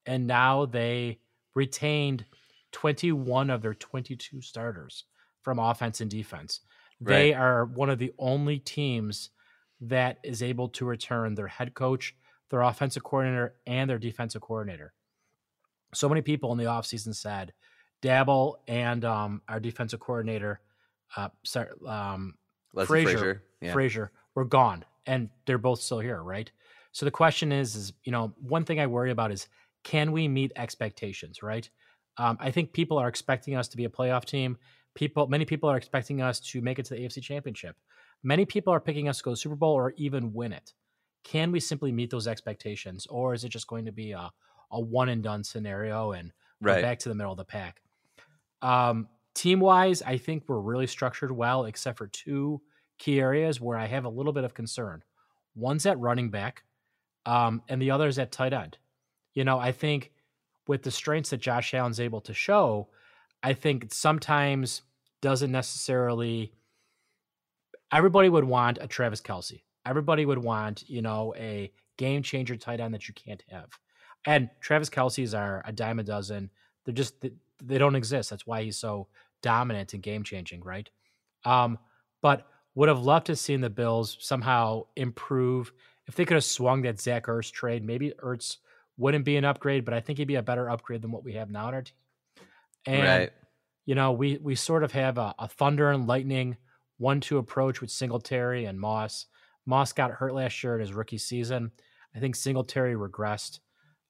and 0.07 0.27
now 0.27 0.67
they 0.67 1.19
retained 1.55 2.25
21 2.73 3.51
of 3.51 3.63
their 3.63 3.75
22 3.75 4.41
starters 4.41 5.05
from 5.43 5.59
offense 5.59 6.01
and 6.01 6.11
defense. 6.11 6.61
Right. 7.01 7.15
they 7.15 7.35
are 7.35 7.65
one 7.65 7.89
of 7.89 7.99
the 7.99 8.13
only 8.19 8.59
teams 8.59 9.31
that 9.81 10.19
is 10.23 10.43
able 10.43 10.69
to 10.69 10.85
return 10.85 11.35
their 11.35 11.47
head 11.47 11.75
coach 11.75 12.15
their 12.51 12.63
offensive 12.63 13.05
coordinator 13.05 13.55
and 13.67 13.89
their 13.89 13.99
defensive 13.99 14.43
coordinator. 14.43 14.93
So 15.95 16.09
many 16.09 16.21
people 16.21 16.53
in 16.53 16.59
the 16.59 16.65
offseason 16.65 17.15
said 17.15 17.53
Daboll 18.03 18.57
and 18.69 19.05
um, 19.05 19.43
our 19.49 19.61
defensive 19.61 20.01
coordinator, 20.01 20.61
uh, 21.17 21.29
um, 21.87 22.35
Leslie 22.73 22.87
Frazier, 22.87 23.19
Frazier, 23.19 23.43
yeah. 23.61 23.73
Frazier, 23.73 24.13
were 24.35 24.45
gone, 24.45 24.85
and 25.07 25.29
they're 25.47 25.59
both 25.59 25.81
still 25.81 26.01
here, 26.01 26.23
right? 26.23 26.51
So 26.93 27.05
the 27.05 27.11
question 27.11 27.53
is, 27.53 27.77
is 27.77 27.93
you 28.05 28.13
know, 28.13 28.33
one 28.41 28.65
thing 28.65 28.81
I 28.81 28.87
worry 28.87 29.11
about 29.11 29.31
is 29.33 29.49
can 29.83 30.13
we 30.13 30.29
meet 30.29 30.53
expectations, 30.57 31.43
right? 31.43 31.69
Um, 32.17 32.37
I 32.41 32.51
think 32.51 32.73
people 32.73 32.99
are 32.99 33.09
expecting 33.09 33.57
us 33.57 33.69
to 33.69 33.77
be 33.77 33.85
a 33.85 33.89
playoff 33.89 34.25
team. 34.25 34.59
People, 34.95 35.27
many 35.29 35.45
people 35.45 35.69
are 35.71 35.77
expecting 35.77 36.21
us 36.21 36.41
to 36.41 36.61
make 36.61 36.79
it 36.79 36.85
to 36.87 36.95
the 36.95 37.01
AFC 37.01 37.23
Championship. 37.23 37.77
Many 38.23 38.45
people 38.45 38.73
are 38.73 38.81
picking 38.81 39.09
us 39.09 39.19
to 39.19 39.25
go 39.25 39.31
to 39.31 39.37
Super 39.37 39.57
Bowl 39.57 39.73
or 39.73 39.95
even 39.97 40.35
win 40.35 40.53
it. 40.53 40.75
Can 41.25 41.53
we 41.53 41.61
simply 41.61 41.93
meet 41.93 42.11
those 42.11 42.27
expectations, 42.27 43.07
or 43.07 43.35
is 43.35 43.45
it 43.45 43.51
just 43.51 43.67
going 43.67 43.85
to 43.85 43.93
be 43.93 44.13
a, 44.13 44.31
a 44.71 44.81
one 44.81 45.09
and 45.09 45.23
done 45.23 45.45
scenario 45.45 46.13
and 46.13 46.33
right. 46.61 46.83
back 46.83 46.99
to 47.01 47.09
the 47.09 47.15
middle 47.15 47.33
of 47.33 47.39
the 47.39 47.45
pack? 47.45 47.81
Um, 48.63 49.09
team 49.41 49.59
wise, 49.59 50.03
I 50.03 50.19
think 50.19 50.45
we're 50.47 50.61
really 50.61 50.87
structured 50.87 51.31
well, 51.31 51.65
except 51.65 51.97
for 51.97 52.07
two 52.07 52.61
key 52.99 53.19
areas 53.19 53.59
where 53.59 53.79
I 53.79 53.87
have 53.87 54.05
a 54.05 54.11
little 54.11 54.35
bit 54.35 54.45
of 54.45 54.53
concern. 54.53 55.03
One's 55.55 55.87
at 55.87 55.99
running 55.99 56.31
back, 56.31 56.63
um, 57.25 57.63
and 57.67 57.81
the 57.81 57.91
other 57.91 58.07
is 58.07 58.19
at 58.19 58.33
tight 58.33 58.53
end. 58.53 58.77
You 59.33 59.45
know, 59.45 59.59
I 59.59 59.73
think 59.73 60.13
with 60.69 60.83
the 60.83 60.91
strengths 60.91 61.31
that 61.31 61.41
Josh 61.41 61.73
Allen's 61.73 62.01
able 62.01 62.21
to 62.21 62.35
show, 62.35 62.89
I 63.43 63.55
think 63.55 63.87
sometimes 63.95 64.83
doesn't 65.23 65.51
necessarily. 65.51 66.53
Everybody 67.91 68.29
would 68.29 68.45
want 68.45 68.77
a 68.79 68.87
Travis 68.87 69.23
Kelce. 69.23 69.63
Everybody 69.87 70.27
would 70.27 70.39
want, 70.39 70.87
you 70.87 71.01
know, 71.01 71.35
a 71.39 71.73
game 71.97 72.23
changer 72.23 72.57
tight 72.57 72.79
end 72.79 72.93
that 72.93 73.09
you 73.09 73.15
can't 73.15 73.43
have. 73.49 73.71
And 74.27 74.51
Travis 74.61 74.91
Kelce's 74.91 75.33
are 75.33 75.63
a 75.65 75.73
dime 75.73 75.99
a 75.99 76.03
dozen. 76.03 76.51
They're 76.85 76.95
just 76.95 77.15
they 77.63 77.79
don't 77.79 77.97
exist. 77.97 78.29
That's 78.29 78.47
why 78.47 78.63
he's 78.63 78.79
so 78.79 79.09
dominant 79.43 79.95
and 79.95 80.03
game 80.03 80.23
changing, 80.23 80.63
right? 80.63 80.89
Um, 81.45 81.79
but 82.23 82.47
would 82.75 82.89
have 82.89 83.01
loved 83.01 83.27
to 83.27 83.37
seen 83.37 83.61
the 83.61 83.71
Bills 83.71 84.17
somehow 84.21 84.83
improve. 84.97 85.73
If 86.07 86.15
they 86.15 86.25
could 86.25 86.35
have 86.35 86.45
swung 86.45 86.83
that 86.83 87.01
Zach 87.01 87.27
Ertz 87.27 87.51
trade, 87.51 87.85
maybe 87.85 88.13
Ertz 88.23 88.59
wouldn't 88.97 89.25
be 89.25 89.37
an 89.37 89.45
upgrade, 89.45 89.85
but 89.85 89.95
I 89.95 90.01
think 90.01 90.19
he'd 90.19 90.29
be 90.29 90.35
a 90.37 90.43
better 90.43 90.69
upgrade 90.69 91.03
than 91.03 91.11
what 91.11 91.25
we 91.25 91.35
have 91.35 91.51
now 91.51 91.69
in 91.69 91.75
our 91.75 91.83
team. 91.83 91.95
And 92.87 93.07
right. 93.07 93.31
you 93.87 93.95
know, 93.95 94.13
we 94.13 94.39
we 94.39 94.55
sort 94.55 94.85
of 94.85 94.93
have 94.93 95.19
a, 95.19 95.35
a 95.39 95.49
thunder 95.49 95.91
and 95.91 96.07
lightning 96.07 96.57
one-two 96.99 97.39
approach 97.39 97.81
with 97.81 97.91
Singletary 97.91 98.67
and 98.67 98.79
Moss. 98.79 99.27
Moss 99.67 99.93
got 99.93 100.11
hurt 100.11 100.35
last 100.35 100.63
year 100.63 100.75
in 100.75 100.81
his 100.81 100.93
rookie 100.93 101.19
season. 101.19 101.71
I 102.15 102.19
think 102.19 102.37
Singletary 102.37 102.95
regressed. 102.95 103.61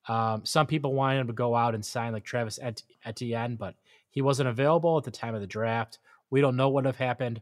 Um, 0.09 0.45
some 0.45 0.66
people 0.66 0.95
wanted 0.95 1.20
him 1.20 1.26
to 1.28 1.33
go 1.33 1.55
out 1.55 1.74
and 1.74 1.85
sign 1.85 2.12
like 2.12 2.24
Travis 2.24 2.59
Etienne, 3.05 3.57
but 3.57 3.74
he 4.11 4.23
wasn't 4.23 4.49
available 4.49 4.99
at 4.99 5.05
the 5.05 5.11
time 5.11 5.35
of 5.35 5.41
the 5.41 5.47
draft. 5.47 5.99
We 6.31 6.41
don't 6.41 6.57
know 6.57 6.69
what 6.69 6.85
would 6.85 6.87
have 6.87 6.97
happened. 6.97 7.41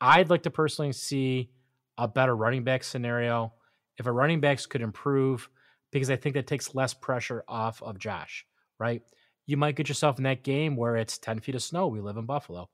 I'd 0.00 0.30
like 0.30 0.42
to 0.44 0.50
personally 0.50 0.92
see 0.92 1.50
a 1.98 2.08
better 2.08 2.34
running 2.34 2.64
back 2.64 2.84
scenario. 2.84 3.52
If 3.98 4.06
a 4.06 4.12
running 4.12 4.40
backs 4.40 4.66
could 4.66 4.82
improve, 4.82 5.48
because 5.90 6.10
I 6.10 6.16
think 6.16 6.34
that 6.34 6.46
takes 6.46 6.74
less 6.74 6.94
pressure 6.94 7.44
off 7.46 7.82
of 7.82 7.98
Josh, 7.98 8.46
right? 8.78 9.02
You 9.46 9.56
might 9.56 9.76
get 9.76 9.88
yourself 9.88 10.18
in 10.18 10.24
that 10.24 10.42
game 10.42 10.76
where 10.76 10.96
it's 10.96 11.18
10 11.18 11.40
feet 11.40 11.54
of 11.54 11.62
snow. 11.62 11.88
We 11.88 12.00
live 12.00 12.16
in 12.16 12.26
Buffalo, 12.26 12.70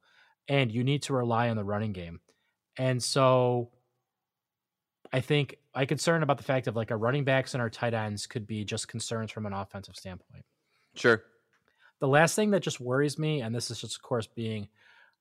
and 0.49 0.70
you 0.70 0.84
need 0.84 1.03
to 1.05 1.14
rely 1.14 1.51
on 1.51 1.57
the 1.57 1.64
running 1.64 1.93
game. 1.93 2.20
And 2.78 3.03
so 3.03 3.70
I 5.12 5.20
think 5.20 5.57
I 5.74 5.84
concern 5.86 6.22
about 6.22 6.39
the 6.39 6.45
fact 6.45 6.66
of 6.66 6.76
like 6.76 6.91
our 6.91 6.99
running 6.99 7.24
backs 7.24 7.55
and 7.55 7.61
our 7.61 7.70
tight 7.70 7.95
ends 7.95 8.26
could 8.26 8.47
be 8.47 8.64
just 8.64 8.89
concerns 8.89 9.32
from 9.32 9.47
an 9.47 9.53
offensive 9.53 9.97
standpoint. 9.97 10.45
Sure. 10.95 11.22
The 12.01 12.09
last 12.09 12.34
thing 12.36 12.51
that 12.51 12.62
just 12.62 12.80
worries 12.80 13.18
me, 13.18 13.40
and 13.40 13.55
this 13.55 13.70
is 13.70 13.80
just 13.80 13.96
of 13.96 14.03
course 14.03 14.26
being 14.26 14.68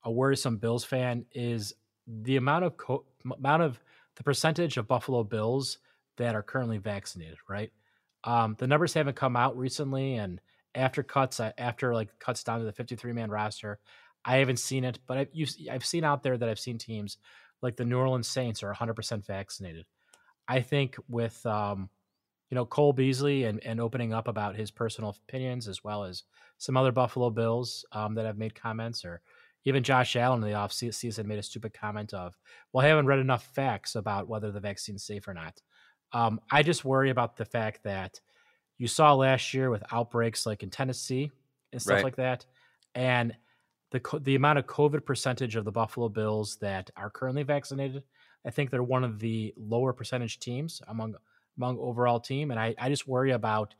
a 0.03 0.11
worrisome 0.11 0.57
Bills 0.57 0.83
fan, 0.83 1.25
is 1.33 1.73
the 2.07 2.37
amount 2.37 2.65
of 2.65 2.77
co- 2.77 3.05
amount 3.37 3.63
of 3.63 3.79
the 4.15 4.23
percentage 4.23 4.77
of 4.77 4.87
Buffalo 4.87 5.23
Bills 5.23 5.79
that 6.17 6.35
are 6.35 6.43
currently 6.43 6.77
vaccinated. 6.77 7.37
Right. 7.49 7.71
Um, 8.23 8.55
the 8.57 8.67
numbers 8.67 8.93
haven't 8.93 9.15
come 9.15 9.35
out 9.35 9.57
recently, 9.57 10.15
and 10.15 10.41
after 10.75 11.03
cuts, 11.03 11.39
uh, 11.39 11.51
after 11.57 11.93
like 11.93 12.17
cuts 12.19 12.43
down 12.43 12.59
to 12.59 12.65
the 12.65 12.71
53 12.71 13.13
man 13.13 13.29
roster, 13.29 13.79
I 14.25 14.37
haven't 14.37 14.59
seen 14.59 14.83
it, 14.83 14.99
but 15.07 15.17
I've, 15.17 15.29
I've 15.71 15.85
seen 15.85 16.03
out 16.03 16.23
there 16.23 16.37
that 16.37 16.49
I've 16.49 16.59
seen 16.59 16.77
teams 16.77 17.17
like 17.61 17.75
the 17.75 17.85
New 17.85 17.97
Orleans 17.97 18.27
Saints 18.27 18.61
are 18.63 18.73
100% 18.73 19.25
vaccinated. 19.25 19.85
I 20.47 20.61
think 20.61 20.95
with 21.07 21.43
um, 21.45 21.89
you 22.49 22.55
know 22.55 22.65
Cole 22.65 22.93
Beasley 22.93 23.45
and, 23.45 23.63
and 23.63 23.79
opening 23.79 24.13
up 24.13 24.27
about 24.27 24.55
his 24.55 24.71
personal 24.71 25.15
opinions 25.27 25.67
as 25.67 25.83
well 25.83 26.03
as 26.03 26.23
some 26.57 26.77
other 26.77 26.91
Buffalo 26.91 27.29
Bills 27.29 27.85
um, 27.91 28.15
that 28.15 28.25
have 28.25 28.37
made 28.37 28.55
comments 28.55 29.05
or 29.05 29.21
even 29.67 29.83
Josh 29.83 30.15
Allen 30.15 30.41
in 30.41 30.49
the 30.49 30.55
off 30.55 30.71
season 30.71 31.27
made 31.27 31.39
a 31.39 31.43
stupid 31.43 31.73
comment 31.73 32.13
of, 32.13 32.37
well, 32.71 32.85
I 32.85 32.89
haven't 32.89 33.07
read 33.07 33.19
enough 33.19 33.43
facts 33.53 33.95
about 33.95 34.29
whether 34.29 34.49
the 34.49 34.61
vaccine's 34.61 35.03
safe 35.03 35.27
or 35.27 35.33
not. 35.33 35.61
Um, 36.13 36.39
I 36.49 36.63
just 36.63 36.85
worry 36.85 37.09
about 37.09 37.35
the 37.35 37.43
fact 37.43 37.83
that 37.83 38.21
you 38.77 38.87
saw 38.87 39.13
last 39.13 39.53
year 39.53 39.69
with 39.69 39.83
outbreaks 39.91 40.45
like 40.45 40.63
in 40.63 40.69
Tennessee 40.69 41.31
and 41.73 41.81
stuff 41.81 41.95
right. 41.95 42.03
like 42.05 42.15
that, 42.15 42.45
and 42.95 43.35
the 43.91 44.01
the 44.21 44.35
amount 44.35 44.59
of 44.59 44.67
COVID 44.67 45.05
percentage 45.05 45.57
of 45.57 45.65
the 45.65 45.71
Buffalo 45.71 46.07
Bills 46.07 46.57
that 46.61 46.89
are 46.95 47.09
currently 47.09 47.43
vaccinated, 47.43 48.03
I 48.45 48.51
think 48.51 48.69
they're 48.69 48.83
one 48.83 49.03
of 49.03 49.19
the 49.19 49.53
lower 49.57 49.91
percentage 49.91 50.39
teams 50.39 50.81
among 50.87 51.15
among 51.57 51.77
overall 51.79 52.19
team, 52.19 52.51
and 52.51 52.59
I, 52.59 52.75
I 52.79 52.89
just 52.89 53.07
worry 53.07 53.31
about 53.31 53.73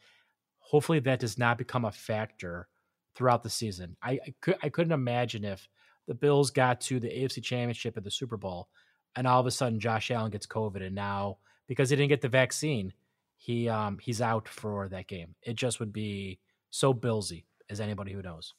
hopefully 0.59 0.99
that 0.99 1.19
does 1.19 1.37
not 1.37 1.57
become 1.57 1.85
a 1.85 1.91
factor 1.91 2.67
throughout 3.15 3.43
the 3.43 3.49
season. 3.49 3.95
I 4.01 4.11
I, 4.11 4.33
could, 4.41 4.57
I 4.63 4.69
couldn't 4.69 4.93
imagine 4.93 5.43
if 5.43 5.67
the 6.07 6.15
Bills 6.15 6.51
got 6.51 6.81
to 6.81 6.99
the 6.99 7.09
AFC 7.09 7.43
Championship 7.43 7.97
at 7.97 8.03
the 8.03 8.11
Super 8.11 8.37
Bowl, 8.37 8.69
and 9.15 9.27
all 9.27 9.39
of 9.39 9.45
a 9.45 9.51
sudden 9.51 9.79
Josh 9.79 10.11
Allen 10.11 10.31
gets 10.31 10.47
COVID, 10.47 10.85
and 10.85 10.95
now 10.95 11.37
because 11.67 11.89
he 11.89 11.95
didn't 11.95 12.09
get 12.09 12.21
the 12.21 12.29
vaccine, 12.29 12.93
he 13.37 13.69
um 13.69 13.99
he's 14.01 14.21
out 14.21 14.47
for 14.47 14.89
that 14.89 15.07
game. 15.07 15.35
It 15.41 15.55
just 15.55 15.79
would 15.79 15.93
be 15.93 16.39
so 16.69 16.93
Billsy 16.93 17.45
as 17.69 17.79
anybody 17.79 18.13
who 18.13 18.21
knows. 18.21 18.53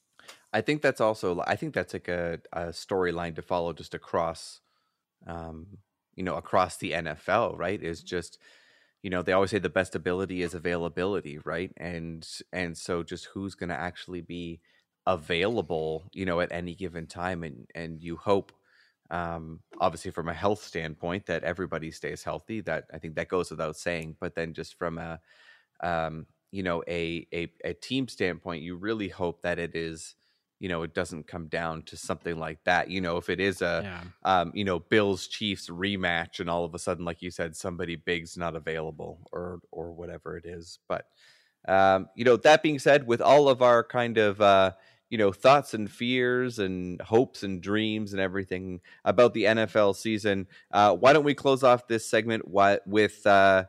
I 0.53 0.61
think 0.61 0.83
that's 0.83 1.01
also 1.01 1.43
I 1.47 1.57
think 1.57 1.75
that's 1.75 1.93
like 1.93 2.09
a, 2.09 2.41
a 2.53 2.67
storyline 2.67 3.35
to 3.37 3.43
follow 3.43 3.73
just 3.73 3.95
across 3.95 4.61
um 5.27 5.79
you 6.15 6.23
know 6.23 6.37
across 6.37 6.77
the 6.77 6.93
NFL, 6.93 7.59
right? 7.59 7.83
Is 7.83 8.03
just 8.03 8.39
you 9.03 9.11
know, 9.11 9.23
they 9.23 9.33
always 9.33 9.51
say 9.51 9.59
the 9.59 9.69
best 9.69 9.95
ability 9.95 10.43
is 10.43 10.55
availability, 10.55 11.39
right? 11.45 11.73
And 11.77 12.27
and 12.53 12.77
so 12.77 13.03
just 13.03 13.27
who's 13.27 13.55
going 13.55 13.71
to 13.71 13.77
actually 13.77 14.21
be 14.23 14.61
available, 15.07 16.09
you 16.13 16.27
know, 16.27 16.41
at 16.41 16.53
any 16.53 16.75
given 16.75 17.07
time 17.07 17.45
and 17.45 17.67
and 17.75 18.03
you 18.03 18.17
hope 18.17 18.53
um 19.11 19.61
obviously 19.81 20.11
from 20.11 20.29
a 20.29 20.35
health 20.35 20.63
standpoint 20.63 21.25
that 21.27 21.43
everybody 21.45 21.91
stays 21.91 22.23
healthy 22.23 22.61
that 22.61 22.85
i 22.93 22.99
think 22.99 23.15
that 23.15 23.29
goes 23.29 23.51
without 23.51 23.75
saying 23.75 24.15
but 24.21 24.35
then 24.35 24.53
just 24.53 24.79
from 24.79 24.99
a 24.99 25.19
um 25.83 26.27
you 26.51 26.63
know 26.63 26.83
a, 26.89 27.27
a 27.33 27.53
a 27.65 27.75
team 27.75 28.09
standpoint 28.09 28.63
you 28.63 28.77
really 28.77 29.09
hope 29.09 29.43
that 29.43 29.59
it 29.59 29.75
is 29.75 30.15
you 30.61 30.69
know 30.69 30.83
it 30.83 30.95
doesn't 30.95 31.27
come 31.27 31.47
down 31.47 31.83
to 31.83 31.97
something 31.97 32.39
like 32.39 32.63
that 32.65 32.91
you 32.91 33.01
know 33.01 33.17
if 33.17 33.29
it 33.29 33.41
is 33.41 33.63
a 33.63 33.83
yeah. 33.85 34.41
um, 34.41 34.51
you 34.55 34.65
know 34.65 34.79
bills 34.79 35.27
chiefs 35.27 35.69
rematch 35.69 36.41
and 36.41 36.51
all 36.51 36.65
of 36.65 36.75
a 36.75 36.79
sudden 36.79 37.05
like 37.05 37.23
you 37.23 37.31
said 37.31 37.55
somebody 37.55 37.97
big's 37.97 38.37
not 38.37 38.57
available 38.57 39.21
or 39.33 39.61
or 39.71 39.93
whatever 39.93 40.37
it 40.37 40.45
is 40.45 40.79
but 40.89 41.07
um, 41.67 42.09
you 42.15 42.25
know 42.25 42.37
that 42.37 42.63
being 42.63 42.79
said 42.79 43.07
with 43.07 43.21
all 43.21 43.49
of 43.49 43.63
our 43.63 43.85
kind 43.85 44.19
of 44.19 44.41
uh, 44.41 44.73
you 45.11 45.19
know 45.19 45.33
thoughts 45.33 45.75
and 45.75 45.91
fears 45.91 46.59
and 46.59 47.01
hopes 47.03 47.43
and 47.43 47.63
dreams 47.63 48.13
and 48.13 48.21
everything 48.21 48.81
about 49.05 49.35
the 49.35 49.45
nfl 49.45 49.95
season 49.95 50.47
uh, 50.73 50.95
why 50.95 51.13
don't 51.13 51.25
we 51.25 51.35
close 51.35 51.63
off 51.63 51.87
this 51.87 52.07
segment 52.07 52.47
with 52.87 53.27
uh, 53.27 53.65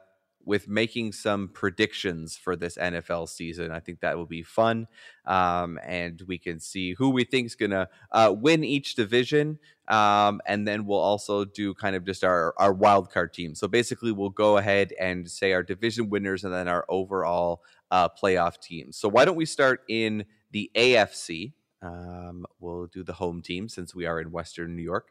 with 0.50 0.68
making 0.68 1.12
some 1.12 1.48
predictions 1.48 2.36
for 2.36 2.56
this 2.56 2.76
NFL 2.76 3.30
season. 3.30 3.72
I 3.72 3.80
think 3.80 4.00
that 4.00 4.18
will 4.18 4.26
be 4.26 4.42
fun, 4.42 4.88
um, 5.28 5.80
and 5.86 6.24
we 6.26 6.40
can 6.40 6.60
see 6.60 6.96
who 6.96 7.12
we 7.12 7.24
think 7.24 7.46
is 7.46 7.54
going 7.54 7.70
to 7.70 7.88
uh, 8.12 8.34
win 8.36 8.64
each 8.64 8.96
division. 8.96 9.60
Um, 9.88 10.42
and 10.48 10.68
then 10.68 10.88
we'll 10.88 10.98
also 10.98 11.46
do 11.46 11.76
kind 11.76 11.96
of 11.96 12.04
just 12.04 12.24
our 12.24 12.56
our 12.58 12.74
wild 12.74 13.12
card 13.12 13.32
team. 13.32 13.54
So 13.54 13.68
basically, 13.68 14.12
we'll 14.12 14.32
go 14.32 14.58
ahead 14.58 14.92
and 15.00 15.30
say 15.30 15.54
our 15.54 15.62
division 15.62 16.10
winners 16.10 16.44
and 16.44 16.52
then 16.52 16.68
our 16.68 16.84
overall 16.90 17.62
uh, 17.92 18.10
playoff 18.10 18.60
teams. 18.60 18.98
So 18.98 19.08
why 19.08 19.26
don't 19.26 19.38
we 19.38 19.46
start 19.46 19.82
in 19.88 20.26
the 20.50 20.72
AFC? 20.76 21.54
Um, 21.84 22.48
we'll 22.60 22.88
do 22.88 23.04
the 23.04 23.14
home 23.14 23.44
team 23.44 23.70
since 23.70 23.94
we 23.94 24.08
are 24.08 24.20
in 24.20 24.32
Western 24.32 24.76
New 24.76 24.82
York. 24.82 25.10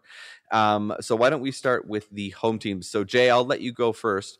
Um, 0.50 0.94
so 1.00 1.14
why 1.14 1.30
don't 1.30 1.40
we 1.40 1.52
start 1.52 1.86
with 1.86 2.10
the 2.10 2.30
home 2.30 2.58
team? 2.58 2.82
So 2.82 3.04
Jay, 3.04 3.30
I'll 3.30 3.46
let 3.46 3.60
you 3.60 3.72
go 3.72 3.92
first. 3.92 4.38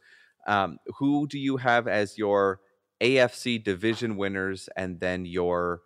Um, 0.48 0.78
who 0.98 1.28
do 1.28 1.38
you 1.38 1.58
have 1.58 1.86
as 1.86 2.18
your 2.18 2.60
AFC 3.00 3.62
division 3.62 4.16
winners, 4.16 4.68
and 4.76 4.98
then 4.98 5.24
your 5.24 5.82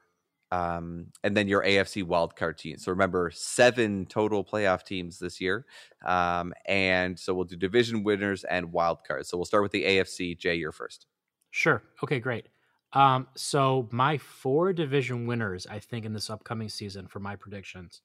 um, 0.51 1.07
and 1.25 1.35
then 1.35 1.49
your 1.49 1.63
AFC 1.63 2.05
wildcard 2.05 2.59
team. 2.59 2.77
So 2.77 2.93
remember, 2.93 3.31
seven 3.35 4.05
total 4.05 4.45
playoff 4.45 4.85
teams 4.85 5.19
this 5.19 5.41
year, 5.41 5.67
um, 6.05 6.53
and 6.67 7.19
so 7.19 7.35
we'll 7.35 7.45
do 7.45 7.57
division 7.57 8.03
winners 8.05 8.45
and 8.45 8.69
wildcards. 8.69 9.27
So 9.27 9.37
we'll 9.37 9.47
start 9.47 9.63
with 9.63 9.73
the 9.73 9.85
AFC. 9.85 10.39
Jay, 10.39 10.55
you're 10.55 10.73
first. 10.73 11.07
Sure. 11.51 11.83
Okay, 12.03 12.19
great. 12.21 12.49
Um, 12.95 13.29
so 13.35 13.89
my 13.91 14.19
four 14.19 14.73
division 14.73 15.27
winners, 15.27 15.67
I 15.67 15.79
think, 15.79 16.05
in 16.05 16.13
this 16.13 16.29
upcoming 16.29 16.69
season 16.69 17.07
for 17.07 17.21
my 17.21 17.37
predictions 17.37 18.03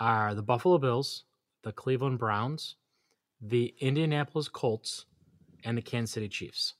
are 0.00 0.34
the 0.34 0.42
Buffalo 0.42 0.78
Bills, 0.78 1.24
the 1.62 1.72
Cleveland 1.72 2.18
Browns, 2.18 2.76
the 3.40 3.74
Indianapolis 3.80 4.48
Colts, 4.48 5.04
and 5.64 5.78
the 5.78 5.82
Kansas 5.82 6.12
City 6.12 6.28
Chiefs. 6.28 6.74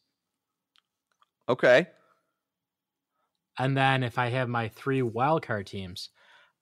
Okay. 1.48 1.88
And 3.58 3.76
then 3.76 4.02
if 4.04 4.18
I 4.18 4.28
have 4.28 4.48
my 4.48 4.68
three 4.68 5.00
wildcard 5.00 5.66
teams, 5.66 6.10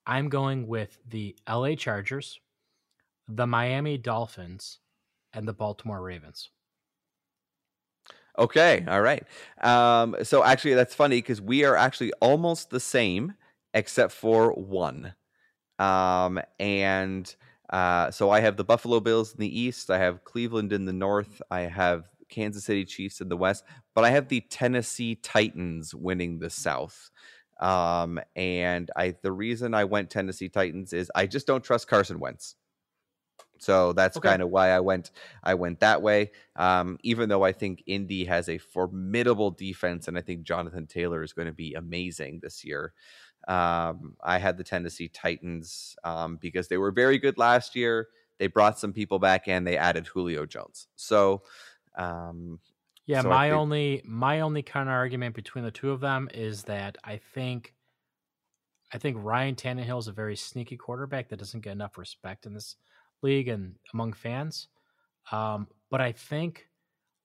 I'm 0.07 0.29
going 0.29 0.67
with 0.67 0.99
the 1.07 1.37
LA 1.49 1.75
Chargers, 1.75 2.41
the 3.29 3.47
Miami 3.47 3.99
Dolphins, 3.99 4.81
and 5.33 5.49
the 5.49 5.55
Baltimore 5.55 6.03
Ravens. 6.03 6.51
Okay, 8.39 8.85
all 8.89 9.03
right. 9.03 9.25
Um, 9.61 10.17
so 10.23 10.43
actually, 10.43 10.75
that's 10.75 10.95
funny 10.95 11.19
because 11.19 11.41
we 11.41 11.65
are 11.65 11.77
actually 11.77 12.13
almost 12.21 12.71
the 12.71 12.81
same, 12.81 13.35
except 13.75 14.13
for 14.13 14.53
one. 14.53 15.15
Um, 15.79 16.41
and 16.61 17.35
uh, 17.71 18.11
so 18.11 18.31
I 18.31 18.41
have 18.41 18.57
the 18.57 18.65
Buffalo 18.65 19.01
Bills 19.01 19.35
in 19.35 19.41
the 19.41 19.61
East. 19.61 19.91
I 19.91 19.99
have 19.99 20.25
Cleveland 20.25 20.73
in 20.73 20.87
the 20.87 20.93
North. 20.95 21.43
I 21.51 21.63
have 21.63 22.11
Kansas 22.33 22.65
City 22.65 22.85
Chiefs 22.85 23.21
in 23.21 23.29
the 23.29 23.37
West. 23.37 23.65
But 23.95 24.05
I 24.05 24.11
have 24.11 24.29
the 24.29 24.41
Tennessee 24.41 25.15
Titans 25.17 25.95
winning 25.95 26.39
the 26.39 26.51
South. 26.51 27.11
Um, 27.61 28.19
and 28.35 28.91
I 28.97 29.15
the 29.23 29.31
reason 29.31 29.75
I 29.75 29.85
went 29.85 30.11
Tennessee 30.11 30.49
Titans 30.49 30.93
is 30.93 31.13
I 31.15 31.27
just 31.27 31.47
don't 31.47 31.63
trust 31.63 31.87
Carson 31.87 32.19
Wentz. 32.19 32.57
So 33.59 33.93
that's 33.93 34.17
okay. 34.17 34.31
kind 34.31 34.43
of 34.43 34.51
why 34.51 34.71
I 34.71 34.81
went 34.81 35.13
I 35.45 35.55
went 35.55 35.79
that 35.81 36.03
way. 36.03 36.33
Um, 36.57 36.99
even 37.05 37.29
though 37.29 37.45
I 37.45 37.53
think 37.53 37.85
Indy 37.87 38.25
has 38.25 38.49
a 38.49 38.59
formidable 38.59 39.53
defense, 39.53 40.09
and 40.09 40.19
I 40.19 40.23
think 40.23 40.43
Jonathan 40.43 40.89
Taylor 40.89 41.23
is 41.23 41.33
going 41.33 41.47
to 41.47 41.55
be 41.55 41.75
amazing 41.75 42.41
this 42.43 42.65
year. 42.65 42.93
Um, 43.47 44.17
I 44.23 44.39
had 44.39 44.57
the 44.57 44.65
Tennessee 44.65 45.09
Titans 45.09 45.97
um, 46.03 46.39
because 46.41 46.69
they 46.69 46.77
were 46.77 46.91
very 46.91 47.19
good 47.19 47.39
last 47.39 47.77
year. 47.77 48.09
They 48.39 48.49
brought 48.49 48.79
some 48.79 48.93
people 48.93 49.21
back 49.21 49.47
and 49.47 49.65
they 49.65 49.77
added 49.77 50.07
Julio 50.07 50.47
Jones. 50.47 50.89
So, 50.97 51.43
um, 51.97 52.59
yeah, 53.07 53.23
so 53.23 53.29
my 53.29 53.49
think... 53.49 53.59
only 53.59 54.03
my 54.05 54.41
only 54.41 54.63
counter 54.63 54.93
argument 54.93 55.35
between 55.35 55.65
the 55.65 55.71
two 55.71 55.91
of 55.91 56.01
them 56.01 56.29
is 56.33 56.65
that 56.65 56.97
I 57.05 57.19
think 57.35 57.75
I 58.93 58.99
think 58.99 59.17
Ryan 59.21 59.55
Tannehill 59.55 59.99
is 59.99 60.09
a 60.09 60.13
very 60.13 60.37
sneaky 60.37 60.77
quarterback 60.77 61.29
that 61.29 61.39
doesn't 61.39 61.61
get 61.61 61.73
enough 61.73 61.99
respect 61.99 62.47
in 62.47 62.55
this 62.55 62.77
league 63.23 63.49
and 63.49 63.77
among 63.95 64.13
fans. 64.13 64.69
Um, 65.31 65.69
but 65.91 66.01
I 66.01 66.13
think 66.13 66.69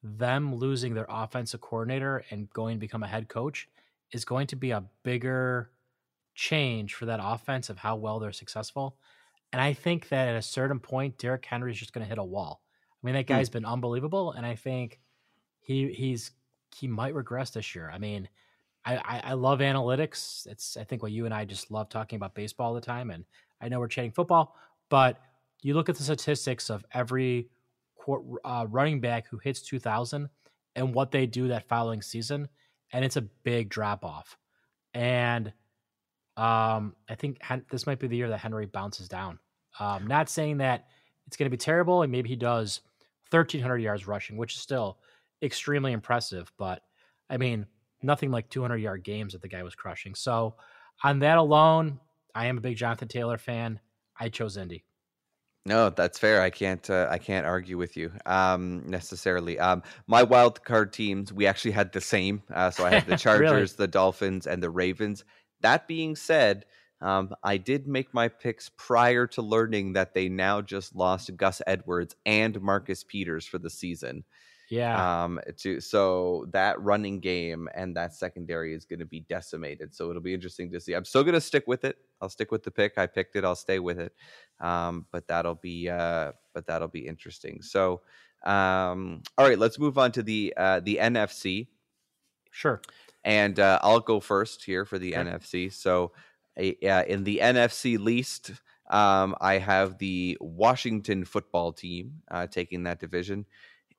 them 0.03 0.55
losing 0.55 0.93
their 0.93 1.07
offensive 1.09 1.61
coordinator 1.61 2.23
and 2.29 2.49
going 2.51 2.77
to 2.77 2.79
become 2.79 3.03
a 3.03 3.07
head 3.07 3.27
coach 3.27 3.67
is 4.11 4.23
going 4.23 4.47
to 4.47 4.55
be 4.55 4.71
a 4.71 4.83
bigger 5.03 5.71
change 6.35 6.93
for 6.93 7.05
that 7.05 7.19
offense 7.21 7.69
of 7.69 7.77
how 7.77 7.95
well 7.95 8.19
they're 8.19 8.31
successful. 8.31 8.95
And 9.51 9.61
I 9.61 9.73
think 9.73 10.09
that 10.09 10.29
at 10.29 10.35
a 10.35 10.41
certain 10.41 10.79
point, 10.79 11.17
Derrick 11.17 11.45
Henry 11.45 11.71
is 11.71 11.79
just 11.79 11.93
going 11.93 12.05
to 12.05 12.09
hit 12.09 12.17
a 12.17 12.23
wall. 12.23 12.61
I 13.03 13.05
mean, 13.05 13.15
that 13.15 13.27
hmm. 13.27 13.33
guy's 13.33 13.49
mm. 13.49 13.53
been 13.53 13.65
unbelievable, 13.65 14.31
and 14.31 14.45
I 14.45 14.55
think 14.55 14.99
he 15.59 15.91
he's 15.93 16.31
he 16.75 16.87
might 16.87 17.13
regress 17.15 17.51
this 17.51 17.75
year. 17.75 17.91
I 17.93 17.97
mean, 17.97 18.27
I, 18.85 18.97
I, 18.97 19.21
I 19.25 19.33
love 19.33 19.59
analytics. 19.59 20.47
It's 20.47 20.77
I 20.77 20.83
think 20.83 21.03
what 21.03 21.11
you 21.11 21.25
and 21.25 21.33
I 21.33 21.45
just 21.45 21.71
love 21.71 21.89
talking 21.89 22.17
about 22.17 22.35
baseball 22.35 22.69
all 22.69 22.73
the 22.73 22.81
time, 22.81 23.11
and 23.11 23.25
I 23.61 23.69
know 23.69 23.79
we're 23.79 23.87
chatting 23.87 24.11
football, 24.11 24.55
but 24.89 25.19
you 25.61 25.73
look 25.73 25.89
at 25.89 25.95
the 25.95 26.03
statistics 26.03 26.69
of 26.69 26.85
every 26.93 27.49
uh, 28.45 28.65
running 28.69 29.01
back 29.01 29.27
who 29.27 29.37
hits 29.37 29.61
2,000 29.61 30.29
and 30.75 30.93
what 30.93 31.11
they 31.11 31.25
do 31.25 31.47
that 31.49 31.67
following 31.67 32.01
season, 32.01 32.47
and 32.93 33.03
it's 33.03 33.17
a 33.17 33.21
big 33.21 33.69
drop 33.69 34.05
off. 34.05 34.37
And 34.93 35.47
um, 36.37 36.95
I 37.09 37.15
think 37.15 37.39
this 37.69 37.87
might 37.87 37.99
be 37.99 38.07
the 38.07 38.15
year 38.15 38.29
that 38.29 38.39
Henry 38.39 38.67
bounces 38.67 39.09
down. 39.09 39.39
Um, 39.79 40.07
not 40.07 40.29
saying 40.29 40.59
that 40.59 40.87
it's 41.25 41.35
going 41.35 41.47
to 41.47 41.51
be 41.51 41.57
terrible, 41.57 42.03
and 42.03 42.11
maybe 42.11 42.29
he 42.29 42.35
does 42.35 42.81
1,300 43.29 43.77
yards 43.77 44.07
rushing, 44.07 44.37
which 44.37 44.55
is 44.55 44.61
still 44.61 44.99
extremely 45.41 45.91
impressive. 45.91 46.51
But 46.57 46.81
I 47.29 47.37
mean, 47.37 47.65
nothing 48.01 48.31
like 48.31 48.49
200 48.49 48.77
yard 48.77 49.03
games 49.03 49.33
that 49.33 49.41
the 49.41 49.47
guy 49.47 49.63
was 49.63 49.75
crushing. 49.75 50.15
So 50.15 50.55
on 51.03 51.19
that 51.19 51.37
alone, 51.37 51.99
I 52.33 52.47
am 52.47 52.57
a 52.57 52.61
big 52.61 52.77
Jonathan 52.77 53.07
Taylor 53.07 53.37
fan. 53.37 53.79
I 54.19 54.29
chose 54.29 54.57
Indy. 54.57 54.83
No, 55.65 55.89
that's 55.89 56.17
fair. 56.17 56.41
I 56.41 56.49
can't. 56.49 56.89
Uh, 56.89 57.07
I 57.11 57.17
can't 57.17 57.45
argue 57.45 57.77
with 57.77 57.97
you 57.97 58.09
um, 58.25 58.83
necessarily. 58.87 59.59
Um, 59.59 59.83
my 60.07 60.23
wild 60.23 60.63
card 60.63 60.93
teams, 60.93 61.33
we 61.33 61.45
actually 61.45 61.71
had 61.71 61.91
the 61.91 61.99
same. 61.99 62.41
Uh, 62.53 62.71
so 62.71 62.85
I 62.85 62.91
had 62.91 63.05
the 63.05 63.17
Chargers, 63.17 63.51
really? 63.51 63.65
the 63.75 63.87
Dolphins, 63.87 64.47
and 64.47 64.63
the 64.63 64.69
Ravens. 64.69 65.25
That 65.59 65.85
being 65.85 66.15
said, 66.15 66.65
um, 67.01 67.33
I 67.43 67.57
did 67.57 67.87
make 67.87 68.13
my 68.13 68.27
picks 68.27 68.69
prior 68.77 69.27
to 69.27 69.41
learning 69.41 69.93
that 69.93 70.13
they 70.13 70.29
now 70.29 70.61
just 70.61 70.95
lost 70.95 71.35
Gus 71.37 71.61
Edwards 71.67 72.15
and 72.25 72.59
Marcus 72.61 73.03
Peters 73.03 73.45
for 73.45 73.59
the 73.59 73.69
season. 73.69 74.23
Yeah. 74.69 75.23
Um, 75.23 75.39
to 75.59 75.79
so 75.79 76.47
that 76.51 76.81
running 76.81 77.19
game 77.19 77.69
and 77.73 77.95
that 77.95 78.13
secondary 78.13 78.73
is 78.73 78.83
going 78.83 78.99
to 78.99 79.05
be 79.05 79.21
decimated. 79.21 79.95
So 79.95 80.09
it'll 80.09 80.21
be 80.21 80.33
interesting 80.33 80.71
to 80.71 80.79
see. 80.79 80.93
I'm 80.93 81.05
still 81.05 81.23
going 81.23 81.35
to 81.35 81.41
stick 81.41 81.65
with 81.67 81.85
it. 81.85 81.97
I'll 82.19 82.29
stick 82.29 82.51
with 82.51 82.63
the 82.63 82.71
pick. 82.71 82.97
I 82.97 83.07
picked 83.07 83.35
it. 83.37 83.45
I'll 83.45 83.55
stay 83.55 83.79
with 83.79 83.99
it. 83.99 84.13
Um, 84.59 85.05
but 85.11 85.27
that'll 85.27 85.55
be 85.55 85.89
uh, 85.89 86.33
but 86.53 86.67
that'll 86.67 86.89
be 86.89 87.07
interesting. 87.07 87.61
So 87.61 88.01
um, 88.43 89.21
all 89.37 89.47
right, 89.47 89.57
let's 89.57 89.79
move 89.79 89.97
on 89.97 90.11
to 90.13 90.23
the 90.23 90.53
uh, 90.57 90.81
the 90.81 90.97
NFC. 91.01 91.67
Sure. 92.51 92.81
And 93.23 93.59
uh, 93.59 93.79
I'll 93.81 93.99
go 93.99 94.19
first 94.19 94.63
here 94.63 94.83
for 94.85 94.99
the. 94.99 95.13
NFC. 95.13 95.71
So 95.71 96.11
in 96.57 97.23
the 97.23 97.39
NFC 97.41 97.99
least, 97.99 98.51
um, 98.89 99.35
I 99.41 99.57
have 99.57 99.97
the 99.97 100.37
Washington 100.39 101.25
football 101.25 101.73
team 101.73 102.21
uh, 102.31 102.47
taking 102.47 102.83
that 102.83 102.99
division. 102.99 103.45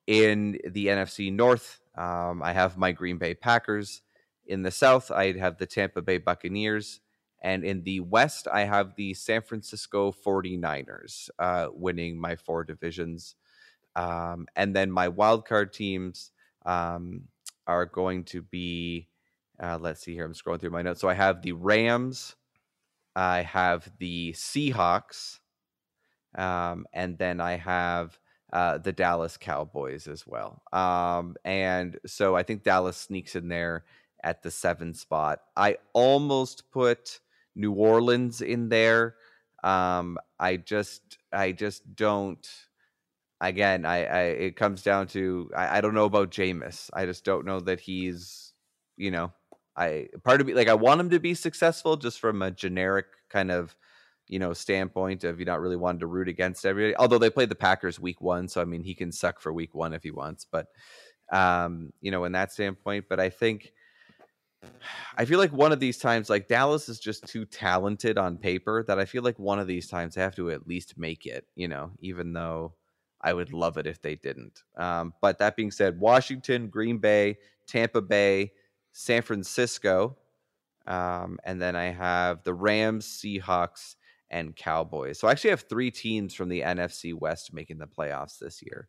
In 0.07 0.59
the 0.67 0.87
NFC 0.87 1.33
North, 1.33 1.81
um, 1.95 2.43
I 2.43 2.53
have 2.53 2.79
my 2.79 2.93
Green 2.93 3.19
Bay 3.19 3.35
Packers. 3.35 4.03
In 4.47 4.63
the 4.63 4.71
South, 4.71 5.11
I 5.11 5.33
have 5.33 5.59
the 5.59 5.67
Tampa 5.67 6.01
Bay 6.01 6.19
Buccaneers. 6.19 7.01
And 7.41 7.65
in 7.65 7.83
the 7.83 8.01
West, 8.01 8.49
I 8.51 8.65
have 8.65 8.95
the 8.97 9.15
San 9.15 9.43
Francisco 9.43 10.13
49ers 10.13 11.29
uh, 11.39 11.69
winning 11.73 12.19
my 12.19 12.37
four 12.37 12.65
divisions. 12.65 13.37
Um, 13.95 14.47
and 14.57 14.75
then 14.75 14.91
my 14.91 15.09
wildcard 15.09 15.73
teams 15.73 16.33
um, 16.65 17.23
are 17.67 17.87
going 17.87 18.25
to 18.25 18.43
be, 18.43 19.09
uh, 19.63 19.79
let's 19.81 20.01
see 20.01 20.15
here, 20.15 20.25
I'm 20.25 20.33
scrolling 20.33 20.61
through 20.61 20.71
my 20.71 20.83
notes. 20.83 21.01
So 21.01 21.09
I 21.09 21.15
have 21.15 21.43
the 21.43 21.53
Rams, 21.53 22.35
I 23.19 23.43
have 23.43 23.91
the 23.99 24.33
Seahawks, 24.33 25.41
um, 26.37 26.87
and 26.93 27.19
then 27.19 27.41
I 27.41 27.57
have 27.57 28.17
uh, 28.53 28.79
the 28.79 28.93
Dallas 28.93 29.37
Cowboys 29.37 30.07
as 30.07 30.25
well. 30.25 30.63
Um, 30.73 31.35
and 31.45 31.99
so 32.07 32.37
I 32.37 32.45
think 32.45 32.63
Dallas 32.63 32.97
sneaks 32.97 33.35
in 33.35 33.49
there 33.49 33.85
at 34.23 34.45
the 34.45 34.53
seven 34.53 34.95
spot. 34.95 35.41
I 35.57 35.79
almost 35.95 36.71
put 36.71 37.19
New 37.57 37.73
Orleans 37.73 38.41
in 38.41 38.69
there. 38.69 39.17
Um, 39.65 40.17
I 40.39 40.57
just, 40.57 41.19
I 41.33 41.51
just 41.51 41.97
don't. 41.97 42.49
Again, 43.41 43.85
I, 43.85 44.05
I 44.05 44.23
it 44.23 44.57
comes 44.57 44.85
down 44.85 45.09
to 45.09 45.51
I, 45.57 45.79
I 45.79 45.81
don't 45.81 45.95
know 45.95 46.05
about 46.05 46.31
Jameis. 46.31 46.89
I 46.93 47.05
just 47.05 47.25
don't 47.25 47.47
know 47.47 47.59
that 47.61 47.81
he's, 47.81 48.53
you 48.97 49.11
know, 49.11 49.33
I 49.79 50.09
part 50.25 50.41
of 50.41 50.47
me 50.47 50.55
like 50.55 50.69
I 50.69 50.75
want 50.75 51.01
him 51.01 51.11
to 51.11 51.21
be 51.21 51.35
successful 51.35 51.97
just 51.97 52.19
from 52.19 52.43
a 52.43 52.51
generic 52.51 53.07
kind 53.31 53.51
of 53.51 53.77
you 54.27 54.39
know 54.39 54.53
standpoint 54.53 55.25
of 55.25 55.39
you 55.39 55.47
not 55.47 55.61
really 55.61 55.77
wanting 55.77 56.01
to 56.01 56.07
root 56.07 56.29
against 56.29 56.67
everybody. 56.67 56.97
Although 56.97 57.19
they 57.19 57.31
played 57.31 57.49
the 57.49 57.55
Packers 57.55 58.01
week 58.01 58.21
one, 58.21 58.49
so 58.49 58.61
I 58.61 58.65
mean 58.65 58.83
he 58.83 58.95
can 58.95 59.13
suck 59.13 59.41
for 59.41 59.53
week 59.53 59.75
one 59.75 59.95
if 59.95 60.03
he 60.03 60.11
wants. 60.11 60.45
But 60.51 60.67
um, 61.33 61.93
you 62.01 62.11
know, 62.11 62.25
in 62.25 62.33
that 62.33 62.53
standpoint, 62.53 63.05
but 63.09 63.21
I 63.21 63.31
think 63.31 63.73
I 65.17 65.25
feel 65.25 65.39
like 65.39 65.53
one 65.53 65.73
of 65.73 65.79
these 65.79 65.99
times, 65.99 66.29
like 66.29 66.49
Dallas 66.49 66.89
is 66.89 66.99
just 66.99 67.27
too 67.27 67.45
talented 67.45 68.19
on 68.19 68.37
paper 68.37 68.85
that 68.89 68.99
I 68.99 69.05
feel 69.05 69.23
like 69.23 69.39
one 69.39 69.61
of 69.61 69.69
these 69.69 69.87
times 69.87 70.15
they 70.15 70.21
have 70.23 70.37
to 70.37 70.51
at 70.51 70.67
least 70.67 70.99
make 70.99 71.27
it. 71.27 71.47
You 71.55 71.69
know, 71.69 71.93
even 72.01 72.33
though 72.33 72.75
I 73.21 73.33
would 73.33 73.53
love 73.53 73.79
it 73.79 73.87
if 73.87 74.03
they 74.03 74.17
didn't. 74.17 74.63
Um, 74.77 75.13
but 75.21 75.39
that 75.39 75.57
being 75.57 75.71
said, 75.71 76.01
Washington, 76.01 76.69
Green 76.69 76.99
Bay, 76.99 77.39
Tampa 77.67 78.01
Bay, 78.01 78.53
San 78.93 79.23
Francisco. 79.23 80.17
Um, 80.87 81.39
and 81.45 81.61
then 81.61 81.77
I 81.77 81.87
have 81.87 82.43
the 82.45 82.55
Rams, 82.55 83.07
Seahawks, 83.07 83.97
and 84.31 84.55
Cowboys. 84.57 85.19
So 85.19 85.29
I 85.29 85.33
actually 85.33 85.51
have 85.51 85.65
three 85.69 85.91
teams 85.91 86.35
from 86.35 86.49
the 86.49 86.63
NFC 86.63 87.15
West 87.15 87.53
making 87.53 87.79
the 87.79 87.87
playoffs 87.87 88.39
this 88.39 88.63
year 88.63 88.89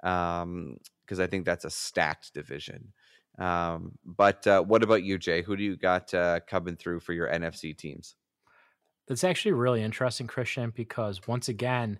because 0.00 0.42
um, 0.42 0.78
I 1.10 1.26
think 1.26 1.44
that's 1.44 1.64
a 1.64 1.70
stacked 1.70 2.34
division. 2.34 2.92
Um, 3.38 3.92
but 4.04 4.46
uh, 4.46 4.62
what 4.62 4.82
about 4.82 5.02
you, 5.02 5.18
Jay? 5.18 5.42
Who 5.42 5.56
do 5.56 5.64
you 5.64 5.76
got 5.76 6.12
uh, 6.14 6.40
coming 6.46 6.76
through 6.76 7.00
for 7.00 7.12
your 7.12 7.28
NFC 7.28 7.76
teams? 7.76 8.14
That's 9.08 9.24
actually 9.24 9.52
really 9.52 9.82
interesting, 9.82 10.26
Christian, 10.26 10.72
because 10.74 11.26
once 11.26 11.48
again, 11.48 11.98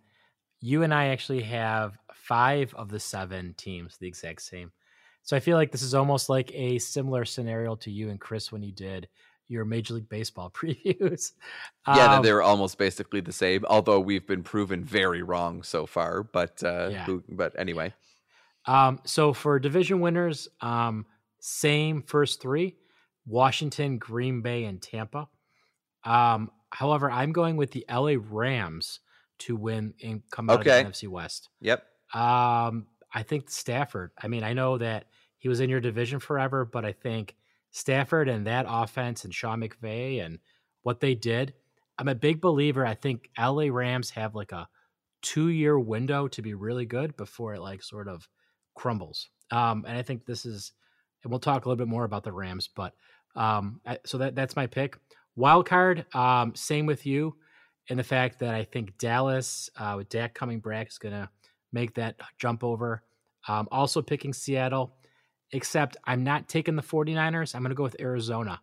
you 0.61 0.83
and 0.83 0.95
I 0.95 1.09
actually 1.09 1.43
have 1.43 1.99
five 2.15 2.75
of 2.75 2.89
the 2.89 3.01
seven 3.01 3.55
teams 3.57 3.99
the 3.99 4.09
exact 4.09 4.43
same. 4.43 4.73
So 5.25 5.37
I 5.37 5.41
feel 5.41 5.57
like 5.57 5.73
this 5.73 5.83
is 5.83 5.95
almost 5.95 6.29
like 6.31 6.53
a 6.55 6.79
similar 6.79 7.25
scenario 7.25 7.77
to 7.77 7.91
you 7.91 8.11
and 8.11 8.21
Chris 8.21 8.53
when 8.53 8.63
you 8.63 8.73
did 8.73 9.09
your 9.49 9.65
Major 9.67 9.95
League 9.95 10.09
Baseball 10.09 10.51
previews. 10.55 11.33
Yeah, 11.91 12.09
Um, 12.09 12.19
they're 12.19 12.43
almost 12.43 12.79
basically 12.79 13.21
the 13.21 13.33
same, 13.33 13.65
although 13.67 14.01
we've 14.01 14.27
been 14.27 14.43
proven 14.43 14.85
very 14.85 15.23
wrong 15.23 15.63
so 15.63 15.87
far. 15.87 16.23
But 16.23 16.63
uh, 16.65 16.93
Yeah. 16.93 17.05
who, 17.05 17.23
but 17.29 17.59
anyway, 17.59 17.95
Um, 18.67 19.01
so 19.05 19.33
for 19.33 19.59
division 19.59 20.01
winners, 20.01 20.49
um, 20.61 21.07
same 21.41 22.03
first 22.03 22.41
three: 22.41 22.77
Washington, 23.27 23.99
Green 23.99 24.41
Bay, 24.43 24.65
and 24.65 24.81
Tampa. 24.83 25.29
Um, 26.05 26.53
however, 26.73 27.11
I'm 27.11 27.33
going 27.33 27.57
with 27.57 27.73
the 27.73 27.85
LA 27.89 28.17
Rams 28.19 29.01
to 29.41 29.57
win 29.57 29.95
and 30.03 30.23
come 30.31 30.51
out 30.51 30.61
Okay. 30.61 30.63
of 30.63 30.65
the 30.65 30.77
NFC 30.79 31.09
West. 31.09 31.51
yep. 31.61 31.87
Um, 32.15 32.89
I 33.13 33.23
think 33.25 33.51
Stafford. 33.51 34.13
I 34.19 34.29
mean, 34.29 34.45
I 34.45 34.55
know 34.55 34.79
that 34.79 35.07
he 35.45 35.49
was 35.51 35.61
in 35.61 35.69
your 35.69 35.79
division 35.79 36.21
forever, 36.21 36.65
but 36.65 36.87
I 36.87 36.93
think 36.93 37.35
Stafford 37.71 38.31
and 38.31 38.47
that 38.47 38.65
offense 38.67 39.25
and 39.25 39.35
Sean 39.35 39.61
McVay 39.61 40.25
and 40.25 40.39
what 40.85 41.01
they 41.01 41.15
did. 41.15 41.53
I'm 41.99 42.09
a 42.09 42.15
big 42.15 42.41
believer. 42.41 42.87
I 42.87 42.95
think 42.95 43.29
LA 43.39 43.67
Rams 43.71 44.09
have 44.09 44.35
like 44.35 44.53
a 44.53 44.67
two 45.21 45.51
year 45.51 45.79
window 45.79 46.29
to 46.29 46.41
be 46.41 46.55
really 46.55 46.87
good 46.87 47.15
before 47.19 47.53
it 47.53 47.61
like 47.61 47.83
sort 47.83 48.09
of 48.09 48.27
crumbles. 48.75 49.29
Um, 49.51 49.85
and 49.87 49.99
I 49.99 50.01
think 50.01 50.25
this 50.25 50.47
is, 50.47 50.73
and 51.23 51.31
we'll 51.31 51.41
talk 51.41 51.67
a 51.67 51.69
little 51.69 51.77
bit 51.77 51.91
more 51.91 52.05
about 52.05 52.25
the 52.25 52.33
Rams, 52.33 52.71
but 52.75 52.95
um, 53.37 53.83
I, 53.85 53.99
so 54.07 54.17
that 54.17 54.35
that's 54.35 54.57
my 54.57 54.67
pick. 54.67 54.97
Wild 55.37 55.67
card, 55.67 56.07
um, 56.15 56.55
same 56.55 56.87
with 56.87 57.05
you, 57.05 57.37
in 57.89 57.99
the 57.99 58.03
fact 58.03 58.39
that 58.39 58.55
I 58.55 58.65
think 58.65 58.97
Dallas 58.97 59.69
uh, 59.77 59.93
with 59.99 60.09
Dak 60.09 60.33
coming 60.33 60.61
back 60.61 60.89
is 60.89 60.97
gonna 60.97 61.29
make 61.71 61.97
that 61.97 62.19
jump 62.39 62.65
over. 62.65 63.03
Um, 63.47 63.69
also 63.71 64.01
picking 64.01 64.33
Seattle, 64.33 64.97
except 65.53 65.97
I'm 66.05 66.25
not 66.25 66.49
taking 66.49 66.77
the 66.77 66.83
49ers. 66.83 67.55
I'm 67.55 67.63
going 67.63 67.71
to 67.71 67.77
go 67.77 67.83
with 67.83 68.01
Arizona. 68.01 68.61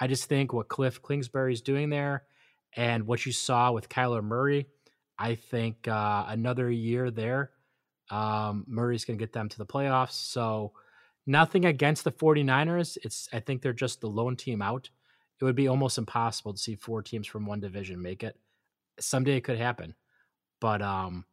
I 0.00 0.06
just 0.06 0.24
think 0.24 0.52
what 0.52 0.68
Cliff 0.68 1.00
Kingsbury 1.02 1.52
is 1.52 1.60
doing 1.60 1.90
there 1.90 2.24
and 2.76 3.06
what 3.06 3.24
you 3.24 3.32
saw 3.32 3.72
with 3.72 3.88
Kyler 3.88 4.22
Murray, 4.22 4.66
I 5.18 5.36
think 5.36 5.86
uh, 5.86 6.24
another 6.28 6.70
year 6.70 7.10
there, 7.10 7.50
um, 8.10 8.64
Murray's 8.66 9.04
going 9.04 9.18
to 9.18 9.22
get 9.22 9.32
them 9.32 9.48
to 9.48 9.58
the 9.58 9.66
playoffs. 9.66 10.12
So 10.12 10.72
nothing 11.26 11.64
against 11.64 12.04
the 12.04 12.12
49ers. 12.12 12.98
It's 13.02 13.28
I 13.32 13.40
think 13.40 13.62
they're 13.62 13.72
just 13.72 14.00
the 14.00 14.08
lone 14.08 14.36
team 14.36 14.60
out. 14.60 14.90
It 15.40 15.44
would 15.44 15.56
be 15.56 15.68
almost 15.68 15.98
impossible 15.98 16.52
to 16.52 16.58
see 16.58 16.74
four 16.74 17.02
teams 17.02 17.26
from 17.26 17.46
one 17.46 17.60
division 17.60 18.00
make 18.00 18.22
it. 18.22 18.36
Someday 19.00 19.36
it 19.36 19.42
could 19.42 19.58
happen. 19.58 19.94
But 20.60 20.82
um 20.82 21.24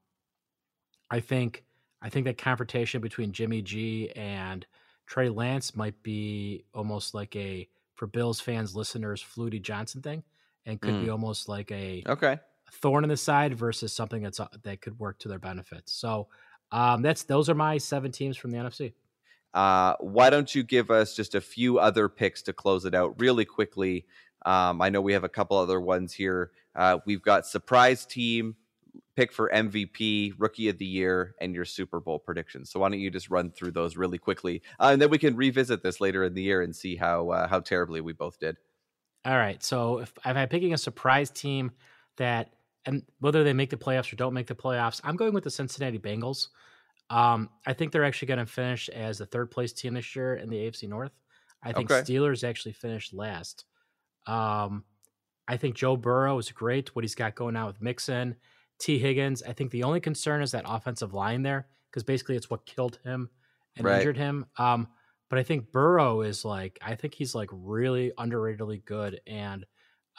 I 1.10 1.20
think 1.20 1.64
I 2.02 2.10
think 2.10 2.26
that 2.26 2.38
confrontation 2.38 3.02
between 3.02 3.32
Jimmy 3.32 3.62
G 3.62 4.10
and 4.16 4.66
Trey 5.12 5.28
Lance 5.28 5.76
might 5.76 6.02
be 6.04 6.64
almost 6.74 7.14
like 7.14 7.36
a 7.36 7.68
for 7.96 8.08
Bills 8.08 8.40
fans, 8.40 8.78
listeners, 8.78 9.22
Flutie 9.22 9.62
Johnson 9.62 10.02
thing, 10.02 10.24
and 10.66 10.82
could 10.82 10.98
be 10.98 11.10
almost 11.10 11.50
like 11.50 11.70
a 11.74 12.08
Okay. 12.08 12.40
thorn 12.72 13.04
in 13.04 13.10
the 13.10 13.18
side 13.18 13.56
versus 13.56 13.94
something 13.94 14.24
that's 14.24 14.40
uh, 14.40 14.48
that 14.64 14.82
could 14.82 15.00
work 15.00 15.20
to 15.20 15.28
their 15.30 15.40
benefit. 15.40 15.90
So 15.90 16.30
um, 16.72 17.02
that's 17.02 17.24
those 17.24 17.50
are 17.50 17.56
my 17.56 17.78
seven 17.78 18.12
teams 18.14 18.38
from 18.38 18.52
the 18.52 18.60
NFC. 18.60 18.94
Uh, 19.54 19.96
why 20.00 20.30
don't 20.30 20.56
you 20.56 20.64
give 20.64 20.90
us 20.90 21.16
just 21.16 21.36
a 21.36 21.42
few 21.42 21.78
other 21.78 22.08
picks 22.08 22.42
to 22.44 22.54
close 22.54 22.86
it 22.86 22.96
out 22.96 23.20
really 23.20 23.46
quickly? 23.46 24.06
Um, 24.46 24.82
I 24.82 24.90
know 24.90 25.02
we 25.02 25.14
have 25.14 25.26
a 25.26 25.30
couple 25.30 25.58
other 25.58 25.82
ones 25.82 26.14
here. 26.14 26.52
Uh, 26.74 27.00
we've 27.06 27.22
got 27.22 27.46
surprise 27.46 28.06
team, 28.06 28.56
pick 29.16 29.32
for 29.32 29.50
MVP, 29.54 30.34
rookie 30.38 30.70
of 30.70 30.78
the 30.78 30.86
year, 30.86 31.36
and 31.40 31.54
your 31.54 31.66
Super 31.66 32.00
Bowl 32.00 32.20
predictions. 32.20 32.72
So 32.72 32.80
why 32.80 32.90
don't 32.90 33.00
you 33.00 33.12
just 33.12 33.30
run 33.30 33.52
through 33.52 33.72
those 33.72 33.98
really 33.98 34.18
quickly, 34.18 34.62
uh, 34.80 34.90
and 34.92 35.02
then 35.02 35.10
we 35.10 35.18
can 35.18 35.36
revisit 35.36 35.84
this 35.84 36.02
later 36.02 36.24
in 36.24 36.34
the 36.34 36.42
year 36.42 36.62
and 36.62 36.76
see 36.76 36.96
how 36.96 37.30
uh, 37.30 37.48
how 37.48 37.60
terribly 37.60 38.02
we 38.02 38.14
both 38.14 38.40
did. 38.40 38.58
All 39.26 39.38
right. 39.38 39.62
So 39.64 40.00
if, 40.00 40.12
if 40.26 40.36
I'm 40.36 40.50
picking 40.50 40.74
a 40.74 40.78
surprise 40.78 41.30
team 41.30 41.72
that, 42.18 42.54
and 42.86 43.04
whether 43.20 43.44
they 43.44 43.54
make 43.54 43.70
the 43.70 43.78
playoffs 43.78 44.12
or 44.12 44.16
don't 44.16 44.34
make 44.34 44.48
the 44.48 44.56
playoffs, 44.56 45.00
I'm 45.04 45.16
going 45.16 45.34
with 45.34 45.44
the 45.44 45.52
Cincinnati 45.52 46.00
Bengals. 46.00 46.48
Um, 47.10 47.50
I 47.68 47.74
think 47.74 47.92
they're 47.92 48.06
actually 48.06 48.30
going 48.30 48.40
to 48.40 48.46
finish 48.46 48.90
as 48.90 49.18
the 49.20 49.26
third 49.26 49.52
place 49.52 49.74
team 49.74 49.94
this 49.94 50.16
year 50.16 50.36
in 50.36 50.50
the 50.50 50.58
AFC 50.58 50.88
North. 50.88 51.12
I 51.62 51.74
think 51.74 51.92
Okay. 51.92 52.02
Steelers 52.02 52.48
actually 52.48 52.72
finished 52.72 53.14
last. 53.14 53.66
Um, 54.26 54.86
I 55.48 55.58
think 55.58 55.76
Joe 55.76 55.98
Burrow 55.98 56.38
is 56.38 56.50
great. 56.52 56.96
What 56.96 57.04
he's 57.04 57.16
got 57.16 57.36
going 57.36 57.56
on 57.56 57.68
with 57.68 57.82
Mixon, 57.82 58.38
Tee 58.82 59.00
Higgins. 59.00 59.44
I 59.44 59.54
think 59.54 59.72
the 59.72 59.84
only 59.84 60.00
concern 60.02 60.42
is 60.42 60.52
that 60.52 60.64
offensive 60.68 61.14
line 61.14 61.44
there 61.44 61.68
because 61.90 62.04
basically 62.04 62.36
it's 62.36 62.50
what 62.50 62.66
killed 62.66 63.00
him 63.04 63.30
and 63.78 63.86
Right. 63.86 63.98
injured 64.00 64.18
him. 64.18 64.46
Um, 64.58 64.88
but 65.30 65.40
I 65.40 65.44
think 65.44 65.72
Burrow 65.72 66.22
is 66.22 66.44
like 66.44 66.78
I 66.82 66.96
think 66.96 67.14
he's 67.14 67.34
like 67.34 67.50
really 67.54 68.12
underratedly 68.18 68.84
good, 68.84 69.22
and 69.28 69.64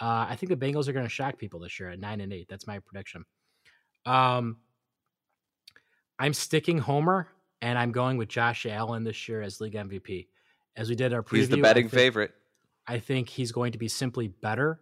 uh, 0.01 0.27
I 0.29 0.37
think 0.37 0.49
the 0.51 0.57
Bengals 0.57 0.89
are 0.89 0.93
going 0.95 1.05
to 1.05 1.11
shock 1.11 1.39
people 1.39 1.61
this 1.61 1.79
year 1.79 1.91
at 1.91 1.99
nine 2.01 2.21
and 2.23 2.33
eight. 2.33 2.47
That's 2.49 2.67
my 2.67 2.79
prediction. 2.79 3.25
Um, 4.07 4.57
I'm 6.19 6.33
sticking 6.35 6.79
Homer, 6.79 7.29
and 7.61 7.79
I'm 7.79 7.93
going 7.93 8.17
with 8.17 8.29
Josh 8.29 8.65
Allen 8.67 9.05
this 9.05 9.29
year 9.29 9.43
as 9.43 9.61
league 9.61 9.75
MVP. 9.75 10.29
As 10.77 10.89
we 10.89 10.95
did 10.95 11.13
our 11.13 11.23
preview, 11.23 11.37
He's 11.37 11.49
the 11.51 11.59
I 11.59 11.61
betting 11.63 11.89
think- 11.89 12.01
favorite. 12.01 12.33
I 12.87 12.99
think 12.99 13.29
he's 13.29 13.53
going 13.53 13.73
to 13.73 13.79
be 13.79 13.87
simply 13.89 14.27
better. 14.29 14.81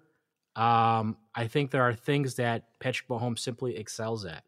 Um, 0.57 1.17
I 1.35 1.47
think 1.47 1.71
there 1.71 1.83
are 1.83 1.95
things 1.95 2.35
that 2.37 2.65
Patrick 2.81 3.09
Mahomes 3.09 3.39
simply 3.39 3.77
excels 3.77 4.25
at, 4.25 4.45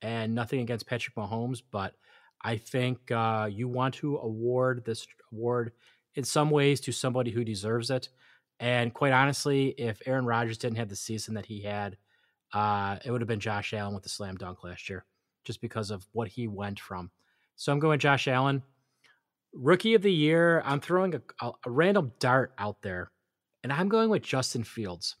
and 0.00 0.34
nothing 0.34 0.60
against 0.60 0.86
Patrick 0.86 1.14
Mahomes, 1.14 1.62
but 1.70 1.94
I 2.42 2.56
think 2.56 3.10
uh, 3.10 3.48
you 3.50 3.68
want 3.68 3.94
to 3.96 4.16
award 4.16 4.84
this 4.84 5.06
award 5.32 5.72
in 6.14 6.24
some 6.24 6.50
ways 6.50 6.80
to 6.82 6.92
somebody 6.92 7.30
who 7.30 7.44
deserves 7.44 7.90
it. 7.90 8.08
And 8.60 8.92
quite 8.92 9.12
honestly, 9.12 9.68
if 9.78 10.00
Aaron 10.06 10.26
Rodgers 10.26 10.58
didn't 10.58 10.78
have 10.78 10.88
the 10.88 10.96
season 10.96 11.34
that 11.34 11.46
he 11.46 11.62
had, 11.62 11.96
uh, 12.52 12.98
it 13.04 13.10
would 13.10 13.20
have 13.20 13.28
been 13.28 13.40
Josh 13.40 13.72
Allen 13.72 13.94
with 13.94 14.02
the 14.02 14.08
slam 14.08 14.36
dunk 14.36 14.62
last 14.64 14.88
year, 14.88 15.04
just 15.44 15.60
because 15.60 15.90
of 15.90 16.06
what 16.12 16.28
he 16.28 16.46
went 16.48 16.80
from. 16.80 17.10
So 17.56 17.72
I'm 17.72 17.80
going 17.80 17.98
Josh 17.98 18.28
Allen. 18.28 18.62
Rookie 19.54 19.94
of 19.94 20.02
the 20.02 20.12
year, 20.12 20.62
I'm 20.64 20.80
throwing 20.80 21.14
a, 21.14 21.22
a, 21.40 21.52
a 21.66 21.70
random 21.70 22.12
dart 22.18 22.54
out 22.58 22.82
there, 22.82 23.10
and 23.62 23.72
I'm 23.72 23.88
going 23.88 24.10
with 24.10 24.22
Justin 24.22 24.64
Fields. 24.64 25.16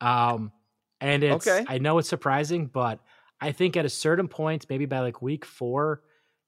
Um, 0.00 0.52
and 1.00 1.22
it's 1.22 1.46
Okay. 1.46 1.64
I 1.68 1.78
know 1.78 1.98
it's 1.98 2.08
surprising, 2.08 2.66
but 2.66 3.00
I 3.40 3.52
think 3.52 3.76
at 3.76 3.84
a 3.84 3.90
certain 3.90 4.28
point, 4.28 4.66
maybe 4.68 4.86
by 4.86 5.00
like 5.00 5.22
week 5.22 5.44
four, 5.44 6.02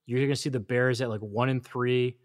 you're 0.05 0.19
going 0.19 0.29
to 0.29 0.35
see 0.35 0.49
the 0.49 0.59
Bears 0.59 1.01
at 1.01 1.09
like 1.09 1.21
one 1.21 1.49
and 1.49 1.63
three. 1.63 2.17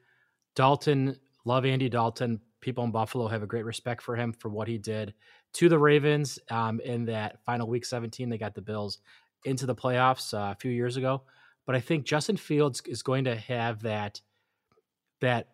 Dalton, 0.55 1.19
love 1.44 1.65
Andy 1.65 1.89
Dalton. 1.89 2.40
People 2.61 2.82
in 2.85 2.90
Buffalo 2.90 3.28
have 3.28 3.43
a 3.43 3.47
great 3.47 3.65
respect 3.65 4.03
for 4.03 4.16
him 4.16 4.32
for 4.32 4.48
what 4.48 4.66
he 4.66 4.78
did 4.78 5.15
to 5.55 5.69
the 5.69 5.78
Ravens 5.78 6.39
um, 6.51 6.81
in 6.81 7.05
that 7.05 7.44
final 7.44 7.69
week 7.69 7.85
17. 7.85 8.28
They 8.28 8.39
got 8.39 8.55
the 8.55 8.62
Bills 8.62 8.98
into 9.44 9.66
the 9.66 9.74
playoffs 9.74 10.35
uh, 10.35 10.53
a 10.53 10.57
few 10.59 10.70
years 10.70 10.97
ago. 10.97 11.23
But 11.65 11.77
I 11.77 11.81
think 11.81 12.05
Justin 12.05 12.36
Fields 12.36 12.82
is 12.86 13.03
going 13.03 13.24
to 13.24 13.36
have 13.36 13.82
that 13.82 14.20
that 15.20 15.48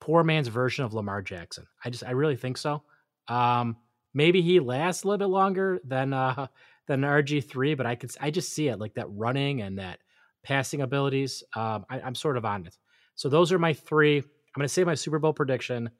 poor 0.00 0.24
man's 0.24 0.48
version 0.48 0.84
of 0.84 0.94
Lamar 0.94 1.22
Jackson. 1.22 1.66
I 1.84 1.90
just 1.90 2.04
I 2.04 2.12
really 2.12 2.36
think 2.36 2.56
so. 2.56 2.82
Um, 3.28 3.76
maybe 4.14 4.42
he 4.42 4.60
lasts 4.60 5.04
a 5.04 5.08
little 5.08 5.18
bit 5.18 5.32
longer 5.32 5.80
than 5.84 6.12
uh 6.12 6.46
than 6.86 7.02
RG 7.02 7.44
three, 7.48 7.74
but 7.74 7.86
I 7.86 7.94
could 7.94 8.10
I 8.20 8.30
just 8.30 8.52
see 8.52 8.68
it 8.68 8.78
like 8.78 8.94
that 8.94 9.06
running 9.10 9.62
and 9.62 9.78
that 9.78 10.00
passing 10.42 10.80
abilities. 10.80 11.44
Um, 11.54 11.84
I, 11.88 12.00
I'm 12.00 12.14
sort 12.14 12.36
of 12.36 12.44
on 12.44 12.66
it. 12.66 12.76
So 13.14 13.28
those 13.28 13.52
are 13.52 13.58
my 13.58 13.72
three. 13.72 14.18
I'm 14.18 14.24
going 14.56 14.66
to 14.66 14.68
say 14.68 14.84
my 14.84 14.94
Super 14.94 15.18
Bowl 15.18 15.32
prediction 15.32 15.90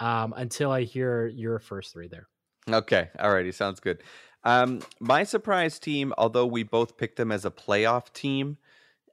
um, 0.00 0.34
until 0.36 0.72
I 0.72 0.82
hear 0.82 1.26
your 1.28 1.58
first 1.58 1.92
three 1.92 2.08
there. 2.08 2.28
Okay, 2.70 3.10
alrighty, 3.18 3.52
sounds 3.52 3.80
good. 3.80 4.02
Um, 4.44 4.80
my 4.98 5.22
surprise 5.22 5.78
team, 5.78 6.12
although 6.18 6.46
we 6.46 6.62
both 6.62 6.96
picked 6.96 7.16
them 7.16 7.30
as 7.30 7.44
a 7.44 7.50
playoff 7.50 8.12
team, 8.12 8.56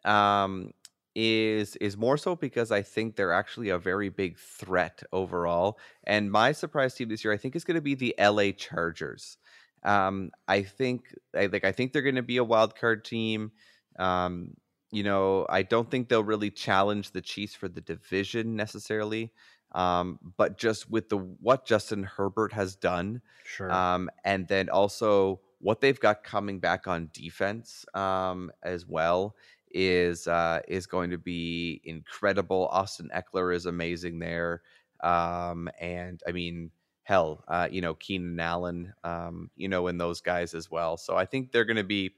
um, 0.06 0.72
is 1.20 1.76
is 1.78 1.98
more 1.98 2.18
so 2.18 2.36
because 2.36 2.72
I 2.72 2.82
think 2.82 3.16
they're 3.16 3.34
actually 3.34 3.70
a 3.70 3.78
very 3.78 4.10
big 4.10 4.38
threat 4.40 5.04
overall. 5.12 5.80
And 6.06 6.32
my 6.32 6.52
surprise 6.54 6.96
team 6.96 7.10
this 7.10 7.24
year, 7.24 7.34
I 7.34 7.38
think, 7.38 7.56
is 7.56 7.64
going 7.66 7.76
to 7.76 7.82
be 7.82 7.96
the 7.96 8.16
LA 8.20 8.52
Chargers. 8.52 9.38
Um, 9.84 10.32
I 10.48 10.64
think, 10.64 11.14
I, 11.36 11.48
like, 11.48 11.64
I 11.64 11.72
think 11.72 11.94
they're 11.94 12.02
going 12.02 12.16
to 12.16 12.22
be 12.24 12.38
a 12.38 12.44
wild 12.44 12.76
card 12.76 13.04
team. 13.06 13.52
Um, 13.98 14.56
you 14.92 15.04
know, 15.04 15.46
I 15.50 15.64
don't 15.64 15.90
think 15.92 16.10
they'll 16.10 16.24
really 16.24 16.52
challenge 16.52 17.12
the 17.12 17.22
Chiefs 17.22 17.56
for 17.56 17.68
the 17.70 17.82
division 17.82 18.56
necessarily. 18.56 19.34
Um, 19.74 20.20
but 20.38 20.58
just 20.58 20.90
with 20.90 21.10
the 21.10 21.18
what 21.18 21.66
Justin 21.66 22.04
Herbert 22.04 22.54
has 22.54 22.76
done, 22.76 23.22
Sure. 23.44 23.72
um, 23.72 24.10
and 24.24 24.48
then 24.48 24.70
also 24.70 25.42
what 25.60 25.82
they've 25.82 26.00
got 26.00 26.24
coming 26.24 26.60
back 26.60 26.88
on 26.88 27.10
defense 27.14 27.86
um, 27.94 28.52
as 28.64 28.88
well 28.88 29.36
is 29.72 30.28
uh, 30.28 30.62
is 30.68 30.88
going 30.88 31.12
to 31.12 31.18
be 31.18 31.82
incredible. 31.84 32.68
Austin 32.72 33.10
Ekeler 33.16 33.56
is 33.56 33.66
amazing 33.66 34.20
there, 34.20 34.62
um, 35.02 35.70
and 35.80 36.22
I 36.28 36.32
mean, 36.32 36.72
hell, 37.04 37.44
uh, 37.48 37.68
you 37.72 37.82
know, 37.82 37.94
Keenan 37.94 38.40
Allen, 38.40 38.94
um, 39.04 39.50
you 39.56 39.68
know, 39.68 39.88
and 39.88 40.00
those 40.00 40.22
guys 40.22 40.54
as 40.54 40.70
well. 40.70 40.98
So 40.98 41.16
I 41.16 41.26
think 41.26 41.52
they're 41.52 41.66
going 41.66 41.78
to 41.78 41.84
be 41.84 42.16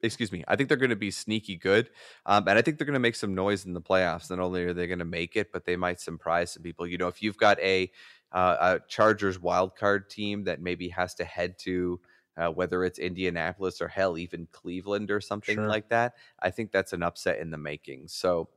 excuse 0.00 0.30
me, 0.30 0.44
I 0.46 0.54
think 0.54 0.68
they're 0.68 0.78
going 0.78 0.90
to 0.90 0.96
be 0.96 1.10
sneaky 1.10 1.56
good, 1.56 1.90
um, 2.26 2.46
and 2.48 2.58
I 2.58 2.62
think 2.62 2.78
they're 2.78 2.86
going 2.86 2.94
to 2.94 3.00
make 3.00 3.16
some 3.16 3.34
noise 3.34 3.64
in 3.64 3.72
the 3.72 3.80
playoffs. 3.80 4.30
Not 4.30 4.38
only 4.38 4.64
are 4.64 4.72
they 4.72 4.86
going 4.86 5.00
to 5.00 5.04
make 5.04 5.36
it, 5.36 5.52
but 5.52 5.64
they 5.64 5.76
might 5.76 6.00
surprise 6.00 6.52
some 6.52 6.62
people. 6.62 6.86
You 6.86 6.98
know, 6.98 7.08
if 7.08 7.22
you've 7.22 7.36
got 7.36 7.58
a 7.60 7.90
uh, 8.32 8.56
a 8.60 8.80
Chargers 8.88 9.40
wild 9.40 9.76
card 9.76 10.10
team 10.10 10.44
that 10.44 10.60
maybe 10.60 10.88
has 10.90 11.14
to 11.14 11.24
head 11.24 11.58
to 11.60 12.00
uh, 12.38 12.50
whether 12.50 12.84
it's 12.84 12.98
Indianapolis 12.98 13.80
or 13.82 13.88
hell, 13.88 14.18
even 14.18 14.46
Cleveland 14.52 15.10
or 15.10 15.20
something 15.20 15.56
Sure. 15.56 15.68
like 15.68 15.88
that, 15.90 16.16
I 16.40 16.50
think 16.50 16.72
that's 16.72 16.92
an 16.94 17.02
upset 17.02 17.38
in 17.40 17.50
the 17.50 17.58
making. 17.58 18.08
So, 18.08 18.50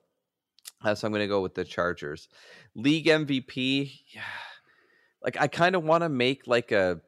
uh, 0.83 0.95
so 0.95 1.07
I'm 1.07 1.13
going 1.13 1.23
to 1.23 1.27
go 1.27 1.41
with 1.41 1.55
the 1.55 1.65
Chargers. 1.65 2.29
League 2.75 3.07
MVP, 3.07 4.01
yeah, 4.13 4.23
like 5.23 5.37
I 5.39 5.47
kind 5.47 5.75
of 5.75 5.83
want 5.83 6.03
to 6.03 6.09
make 6.09 6.47
like 6.47 6.71
a 6.71 7.01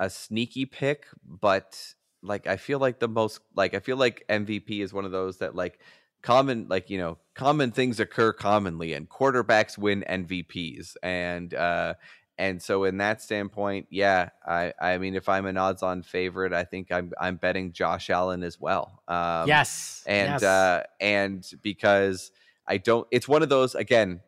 a 0.00 0.10
sneaky 0.10 0.66
pick, 0.66 1.06
but 1.24 1.94
like 2.22 2.46
I 2.46 2.56
feel 2.56 2.78
like 2.78 3.00
the 3.00 3.08
most 3.08 3.40
like 3.56 3.74
I 3.74 3.80
feel 3.80 3.96
like 3.96 4.24
MVP 4.28 4.80
is 4.82 4.92
one 4.92 5.04
of 5.04 5.12
those 5.12 5.38
that 5.38 5.54
like 5.54 5.80
common 6.22 6.68
like 6.68 6.90
you 6.90 6.98
know 6.98 7.18
common 7.34 7.70
things 7.72 8.00
occur 8.00 8.32
commonly 8.32 8.94
and 8.94 9.08
quarterbacks 9.08 9.78
win 9.78 10.04
MVPs 10.08 10.96
and 11.02 11.54
uh 11.54 11.94
and 12.40 12.62
so 12.62 12.84
in 12.84 12.96
that 12.96 13.20
standpoint 13.20 13.86
yeah 13.90 14.30
I 14.44 14.72
I 14.80 14.96
mean 14.96 15.14
if 15.14 15.28
I'm 15.28 15.44
an 15.44 15.58
odds 15.58 15.82
on 15.82 16.02
favorite 16.02 16.54
I 16.54 16.64
think 16.64 16.90
I'm 16.90 17.12
I'm 17.20 17.36
betting 17.36 17.72
Josh 17.72 18.08
Allen 18.08 18.42
as 18.42 18.58
well 18.58 19.02
um 19.06 19.46
yes. 19.46 20.02
and 20.06 20.32
yes. 20.32 20.42
uh 20.42 20.82
and 21.00 21.46
because 21.62 22.32
I 22.66 22.78
don't 22.78 23.06
it's 23.10 23.28
one 23.28 23.42
of 23.42 23.50
those 23.50 23.74
again 23.74 24.20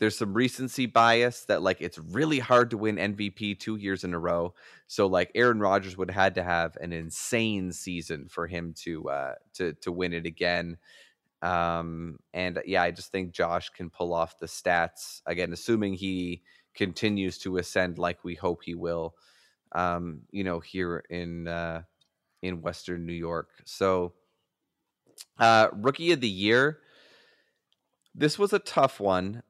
there's 0.00 0.18
some 0.18 0.34
recency 0.34 0.86
bias 0.86 1.44
that 1.44 1.62
like 1.62 1.80
it's 1.80 1.98
really 1.98 2.40
hard 2.40 2.70
to 2.70 2.78
win 2.78 2.96
MVP 2.96 3.60
2 3.60 3.76
years 3.76 4.02
in 4.02 4.12
a 4.12 4.18
row 4.18 4.54
so 4.88 5.06
like 5.06 5.30
Aaron 5.36 5.60
Rodgers 5.60 5.96
would 5.96 6.10
have 6.10 6.22
had 6.22 6.34
to 6.34 6.42
have 6.42 6.76
an 6.80 6.92
insane 6.92 7.72
season 7.72 8.26
for 8.28 8.48
him 8.48 8.74
to 8.78 9.08
uh 9.08 9.34
to 9.54 9.72
to 9.74 9.92
win 9.92 10.12
it 10.12 10.26
again 10.26 10.78
um 11.42 12.18
and 12.34 12.60
yeah 12.66 12.82
I 12.82 12.90
just 12.90 13.12
think 13.12 13.30
Josh 13.30 13.70
can 13.70 13.88
pull 13.88 14.12
off 14.12 14.40
the 14.40 14.46
stats 14.46 15.22
again 15.26 15.52
assuming 15.52 15.94
he 15.94 16.42
continues 16.78 17.38
to 17.38 17.58
ascend 17.58 17.98
like 17.98 18.24
we 18.24 18.34
hope 18.34 18.62
he 18.64 18.74
will 18.74 19.14
um 19.72 20.22
you 20.30 20.44
know 20.44 20.60
here 20.60 21.04
in 21.10 21.46
uh 21.46 21.82
in 22.42 22.62
western 22.62 23.04
New 23.04 23.12
York 23.12 23.50
so 23.66 24.14
uh, 25.38 25.68
rookie 25.72 26.12
of 26.12 26.20
the 26.20 26.28
year. 26.28 26.80
This 28.14 28.38
was 28.38 28.52
a 28.52 28.58
tough 28.58 28.98
one, 28.98 29.42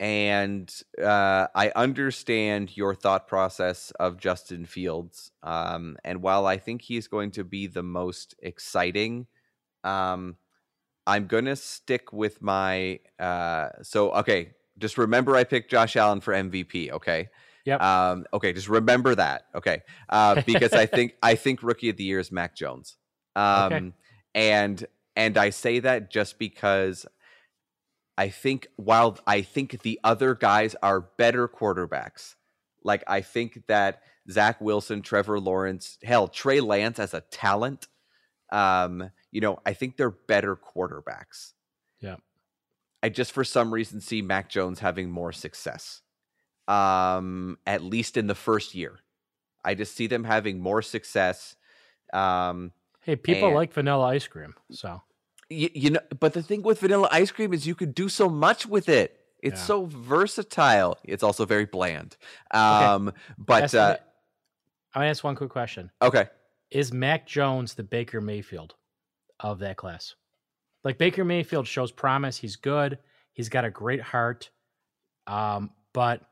and 0.00 0.72
uh, 1.02 1.46
I 1.54 1.70
understand 1.76 2.76
your 2.76 2.94
thought 2.94 3.28
process 3.28 3.92
of 4.00 4.18
Justin 4.18 4.64
Fields. 4.66 5.30
Um, 5.42 5.96
and 6.04 6.22
while 6.22 6.46
I 6.46 6.58
think 6.58 6.82
he's 6.82 7.06
going 7.06 7.30
to 7.32 7.44
be 7.44 7.66
the 7.66 7.82
most 7.82 8.34
exciting, 8.42 9.26
um, 9.84 10.36
I'm 11.06 11.26
gonna 11.26 11.56
stick 11.56 12.12
with 12.12 12.42
my. 12.42 13.00
Uh, 13.18 13.70
so 13.82 14.10
okay, 14.12 14.52
just 14.78 14.98
remember 14.98 15.36
I 15.36 15.44
picked 15.44 15.70
Josh 15.70 15.96
Allen 15.96 16.20
for 16.20 16.32
MVP. 16.32 16.90
Okay. 16.90 17.28
Yep. 17.64 17.82
Um, 17.82 18.24
okay, 18.32 18.52
just 18.54 18.68
remember 18.68 19.14
that. 19.14 19.42
Okay, 19.54 19.82
uh, 20.08 20.40
because 20.46 20.72
I 20.72 20.86
think 20.86 21.14
I 21.22 21.34
think 21.34 21.62
rookie 21.62 21.90
of 21.90 21.96
the 21.98 22.04
year 22.04 22.18
is 22.18 22.32
Mac 22.32 22.56
Jones. 22.56 22.96
Um, 23.36 23.72
Okay. 23.72 23.92
and 24.34 24.86
and 25.16 25.36
I 25.36 25.50
say 25.50 25.80
that 25.80 26.10
just 26.10 26.38
because 26.38 27.04
I 28.16 28.30
think 28.30 28.68
while 28.76 29.18
I 29.26 29.42
think 29.42 29.82
the 29.82 30.00
other 30.02 30.34
guys 30.34 30.76
are 30.82 31.00
better 31.00 31.46
quarterbacks, 31.46 32.36
like 32.82 33.04
I 33.06 33.20
think 33.20 33.62
that 33.68 34.02
Zach 34.30 34.60
Wilson, 34.60 35.02
Trevor 35.02 35.38
Lawrence, 35.38 35.98
hell, 36.02 36.26
Trey 36.28 36.60
Lance 36.60 36.98
as 36.98 37.12
a 37.14 37.20
talent, 37.20 37.86
um, 38.50 39.10
you 39.30 39.40
know, 39.40 39.58
I 39.66 39.74
think 39.74 39.96
they're 39.96 40.10
better 40.10 40.56
quarterbacks. 40.56 41.52
Yeah. 42.00 42.16
I 43.02 43.08
just 43.08 43.32
for 43.32 43.44
some 43.44 43.72
reason 43.72 44.00
see 44.00 44.22
Mac 44.22 44.48
Jones 44.48 44.80
having 44.80 45.10
more 45.10 45.32
success. 45.32 46.02
Um, 46.66 47.58
at 47.66 47.82
least 47.82 48.16
in 48.16 48.26
the 48.26 48.34
first 48.34 48.74
year. 48.74 48.98
I 49.64 49.74
just 49.74 49.96
see 49.96 50.06
them 50.06 50.24
having 50.24 50.60
more 50.60 50.82
success. 50.82 51.56
Um, 52.12 52.72
hey, 53.00 53.16
people 53.16 53.48
and- 53.48 53.56
like 53.56 53.72
vanilla 53.72 54.06
ice 54.06 54.26
cream. 54.26 54.54
So 54.70 55.00
you, 55.50 55.70
you 55.74 55.90
know 55.90 56.00
but 56.20 56.34
the 56.34 56.42
thing 56.42 56.62
with 56.62 56.80
vanilla 56.80 57.08
ice 57.10 57.30
cream 57.30 57.54
is 57.54 57.66
you 57.66 57.74
could 57.74 57.94
do 57.94 58.10
so 58.10 58.28
much 58.28 58.66
with 58.66 58.86
it 58.90 59.18
it's 59.42 59.60
Yeah. 59.62 59.66
so 59.66 59.84
versatile 59.86 60.98
it's 61.04 61.22
also 61.22 61.46
very 61.46 61.64
bland 61.64 62.18
um 62.50 63.12
but 63.38 63.62
Ask 63.64 63.74
uh 63.74 63.96
I 64.94 65.06
ask 65.06 65.24
one 65.24 65.36
quick 65.36 65.48
question: 65.48 65.90
okay 66.02 66.26
Is 66.70 66.92
Mac 66.92 67.26
Jones 67.26 67.72
the 67.74 67.82
Baker 67.82 68.20
Mayfield 68.20 68.74
of 69.40 69.58
that 69.60 69.78
class? 69.78 70.14
Like 70.88 70.96
Baker 70.96 71.22
Mayfield 71.22 71.66
shows 71.68 71.92
promise. 71.92 72.38
He's 72.38 72.56
good. 72.56 72.96
He's 73.34 73.50
got 73.50 73.66
a 73.66 73.70
great 73.70 74.00
heart. 74.00 74.48
Um, 75.26 75.68
but 75.92 76.22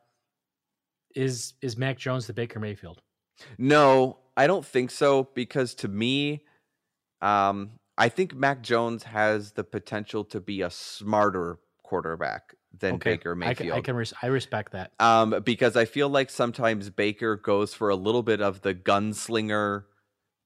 is 1.14 1.52
is 1.60 1.76
Mac 1.76 1.98
Jones 1.98 2.26
the 2.26 2.32
Baker 2.32 2.58
Mayfield? 2.58 3.02
no 3.58 4.16
i 4.34 4.46
don't 4.46 4.64
think 4.64 4.90
so 4.90 5.28
because 5.34 5.74
to 5.74 5.88
me 5.88 6.42
um 7.20 7.72
i 7.98 8.08
think 8.08 8.34
mac 8.34 8.62
jones 8.62 9.02
has 9.02 9.52
the 9.52 9.62
potential 9.62 10.24
to 10.24 10.40
be 10.40 10.62
a 10.62 10.70
smarter 10.70 11.58
quarterback 11.82 12.54
than 12.78 12.96
baker 12.96 13.32
I 13.32 13.52
can, 13.52 13.66
mayfield 13.66 13.78
I 13.78 13.80
can 13.82 13.94
res- 13.94 14.14
I 14.22 14.28
respect 14.28 14.72
that. 14.72 14.92
um, 14.98 15.42
because 15.44 15.76
I 15.76 15.84
feel 15.84 16.08
like 16.08 16.30
sometimes 16.30 16.88
Baker 16.88 17.36
goes 17.36 17.74
for 17.74 17.90
a 17.90 17.96
little 17.96 18.22
bit 18.22 18.40
of 18.40 18.62
the 18.62 18.74
gunslinger, 18.74 19.84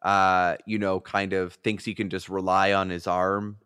uh, 0.02 0.56
you 0.66 0.78
know, 0.78 0.98
kind 1.00 1.32
of 1.32 1.54
thinks 1.54 1.84
he 1.84 1.94
can 1.94 2.10
just 2.10 2.28
rely 2.28 2.72
on 2.72 2.90
his 2.90 3.06
arm 3.06 3.58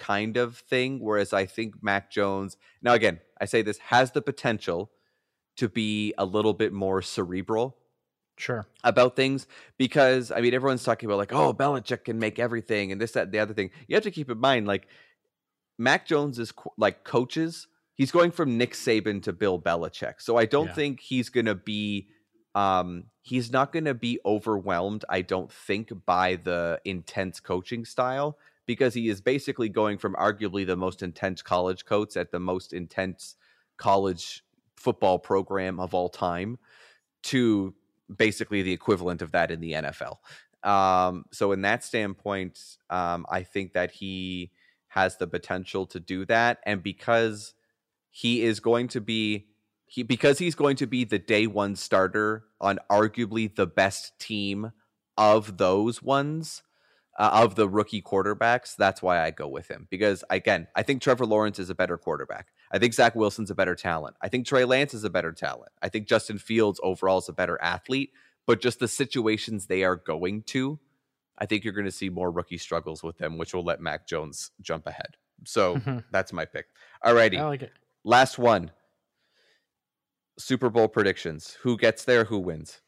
kind 0.00 0.36
of 0.36 0.56
thing. 0.58 0.98
Whereas 0.98 1.32
I 1.32 1.46
think 1.46 1.82
Mac 1.82 2.10
Jones, 2.10 2.56
now 2.82 2.94
again, 2.94 3.20
I 3.40 3.44
say 3.44 3.62
this 3.62 3.78
has 3.78 4.10
the 4.12 4.22
potential 4.22 4.90
to 5.58 5.68
be 5.68 6.14
a 6.18 6.24
little 6.24 6.54
bit 6.54 6.72
more 6.72 7.02
cerebral 7.02 7.76
Sure. 8.38 8.66
about 8.82 9.14
things 9.14 9.46
because 9.76 10.32
I 10.32 10.40
mean 10.40 10.54
everyone's 10.54 10.82
talking 10.84 11.06
about 11.06 11.18
like 11.18 11.32
oh 11.34 11.52
Belichick 11.52 12.04
can 12.04 12.18
make 12.18 12.38
everything 12.38 12.90
and 12.92 12.98
this 13.00 13.12
that 13.12 13.24
and 13.24 13.32
the 13.32 13.38
other 13.38 13.52
thing. 13.54 13.70
You 13.86 13.94
have 13.96 14.04
to 14.04 14.10
keep 14.10 14.30
in 14.30 14.38
mind 14.38 14.66
like 14.66 14.88
Mac 15.78 16.06
Jones 16.06 16.38
is 16.38 16.52
co- 16.52 16.72
like 16.78 17.04
coaches. 17.04 17.66
He's 17.94 18.10
going 18.10 18.30
from 18.30 18.56
Nick 18.56 18.72
Saban 18.72 19.22
to 19.24 19.32
Bill 19.34 19.60
Belichick, 19.60 20.22
so 20.22 20.36
I 20.38 20.46
don't 20.46 20.68
Yeah. 20.68 20.74
think 20.74 21.00
he's 21.00 21.28
gonna 21.28 21.54
be. 21.54 22.08
Um, 22.54 23.04
he's 23.22 23.52
not 23.52 23.72
gonna 23.72 23.94
be 23.94 24.18
overwhelmed. 24.24 25.04
I 25.08 25.20
don't 25.22 25.52
think 25.52 25.92
by 26.06 26.36
the 26.36 26.80
intense 26.84 27.38
coaching 27.40 27.84
style 27.84 28.38
because 28.66 28.94
he 28.94 29.08
is 29.08 29.20
basically 29.20 29.68
going 29.68 29.98
from 29.98 30.14
arguably 30.14 30.66
the 30.66 30.76
most 30.76 31.02
intense 31.02 31.42
college 31.42 31.84
coach 31.84 32.16
at 32.16 32.30
the 32.30 32.40
most 32.40 32.72
intense 32.72 33.36
college 33.76 34.44
football 34.76 35.18
program 35.18 35.80
of 35.80 35.94
all 35.94 36.08
time 36.08 36.58
to 37.22 37.74
basically 38.14 38.62
the 38.62 38.72
equivalent 38.72 39.22
of 39.22 39.32
that 39.32 39.50
in 39.50 39.60
the 39.60 39.72
NFL. 39.72 40.16
Um, 40.62 41.24
so 41.32 41.52
in 41.52 41.62
that 41.62 41.84
standpoint, 41.84 42.58
um, 42.90 43.26
I 43.30 43.42
think 43.42 43.72
that 43.72 43.90
he 43.90 44.50
has 44.88 45.16
the 45.16 45.26
potential 45.26 45.86
to 45.86 46.00
do 46.00 46.26
that, 46.26 46.58
and 46.66 46.82
because 46.82 47.54
he 48.10 48.42
is 48.42 48.60
going 48.60 48.88
to 48.88 49.00
be 49.00 49.46
he 49.86 50.02
because 50.02 50.38
he's 50.38 50.54
going 50.54 50.76
to 50.76 50.86
be 50.86 51.04
the 51.04 51.18
day 51.18 51.46
one 51.46 51.76
starter 51.76 52.44
on 52.60 52.78
arguably 52.90 53.54
the 53.54 53.66
best 53.66 54.18
team 54.18 54.72
of 55.16 55.56
those 55.56 56.02
ones 56.02 56.62
uh, 57.20 57.30
of 57.44 57.54
the 57.54 57.68
rookie 57.68 58.00
quarterbacks. 58.02 58.74
That's 58.76 59.02
why 59.02 59.22
I 59.22 59.30
go 59.30 59.46
with 59.46 59.68
him 59.68 59.86
because 59.90 60.24
again, 60.30 60.66
I 60.74 60.82
think 60.82 61.02
Trevor 61.02 61.26
Lawrence 61.26 61.58
is 61.58 61.68
a 61.70 61.74
better 61.74 61.96
quarterback. 61.98 62.48
I 62.72 62.78
think 62.78 62.94
Zach 62.94 63.14
Wilson's 63.14 63.50
a 63.50 63.54
better 63.54 63.74
talent. 63.74 64.16
I 64.22 64.28
think 64.28 64.46
Trey 64.46 64.64
Lance 64.64 64.94
is 64.94 65.04
a 65.04 65.10
better 65.10 65.32
talent. 65.32 65.70
I 65.82 65.88
think 65.88 66.08
Justin 66.08 66.38
Fields 66.38 66.80
overall 66.82 67.18
is 67.18 67.28
a 67.28 67.32
better 67.32 67.58
athlete, 67.62 68.12
but 68.46 68.60
just 68.60 68.78
the 68.80 68.88
situations 68.88 69.66
they 69.66 69.84
are 69.84 69.96
going 69.96 70.42
to, 70.44 70.78
I 71.38 71.46
think 71.46 71.62
you're 71.64 71.72
going 71.74 71.84
to 71.86 71.92
see 71.92 72.08
more 72.08 72.30
rookie 72.30 72.58
struggles 72.58 73.02
with 73.02 73.18
them, 73.18 73.36
which 73.38 73.52
will 73.54 73.64
let 73.64 73.80
Mac 73.80 74.06
Jones 74.06 74.50
jump 74.60 74.86
ahead. 74.86 75.16
So 75.44 75.76
Mhm. 75.76 76.04
that's 76.10 76.32
my 76.32 76.44
pick. 76.44 76.66
Alrighty, 77.04 77.38
I 77.38 77.44
like 77.46 77.62
it. 77.62 77.72
last 78.04 78.38
one. 78.38 78.70
Super 80.38 80.70
Bowl 80.70 80.88
predictions. 80.88 81.58
Who 81.62 81.76
gets 81.76 82.04
there? 82.04 82.24
Who 82.24 82.38
wins? 82.38 82.80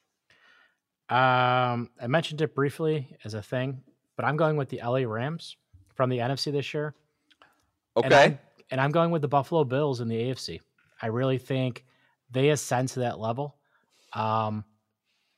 Um, 1.10 1.90
I 2.00 2.06
mentioned 2.06 2.40
it 2.40 2.54
briefly 2.54 3.14
as 3.24 3.34
a 3.34 3.42
thing, 3.42 3.82
but 4.16 4.24
I'm 4.24 4.36
going 4.36 4.56
with 4.56 4.68
the 4.68 4.80
LA 4.84 5.00
Rams 5.00 5.56
from 5.94 6.10
the 6.10 6.18
NFC 6.18 6.52
this 6.52 6.72
year. 6.74 6.94
And 7.96 8.12
Okay. 8.12 8.24
I'm, 8.24 8.38
and 8.70 8.80
I'm 8.80 8.90
going 8.90 9.10
with 9.10 9.22
the 9.22 9.28
Buffalo 9.28 9.64
Bills 9.64 10.00
in 10.00 10.08
the 10.08 10.16
AFC. 10.16 10.60
I 11.00 11.08
really 11.08 11.38
think 11.38 11.84
they 12.30 12.50
ascend 12.50 12.88
to 12.90 13.00
that 13.00 13.18
level. 13.18 13.56
Um, 14.12 14.64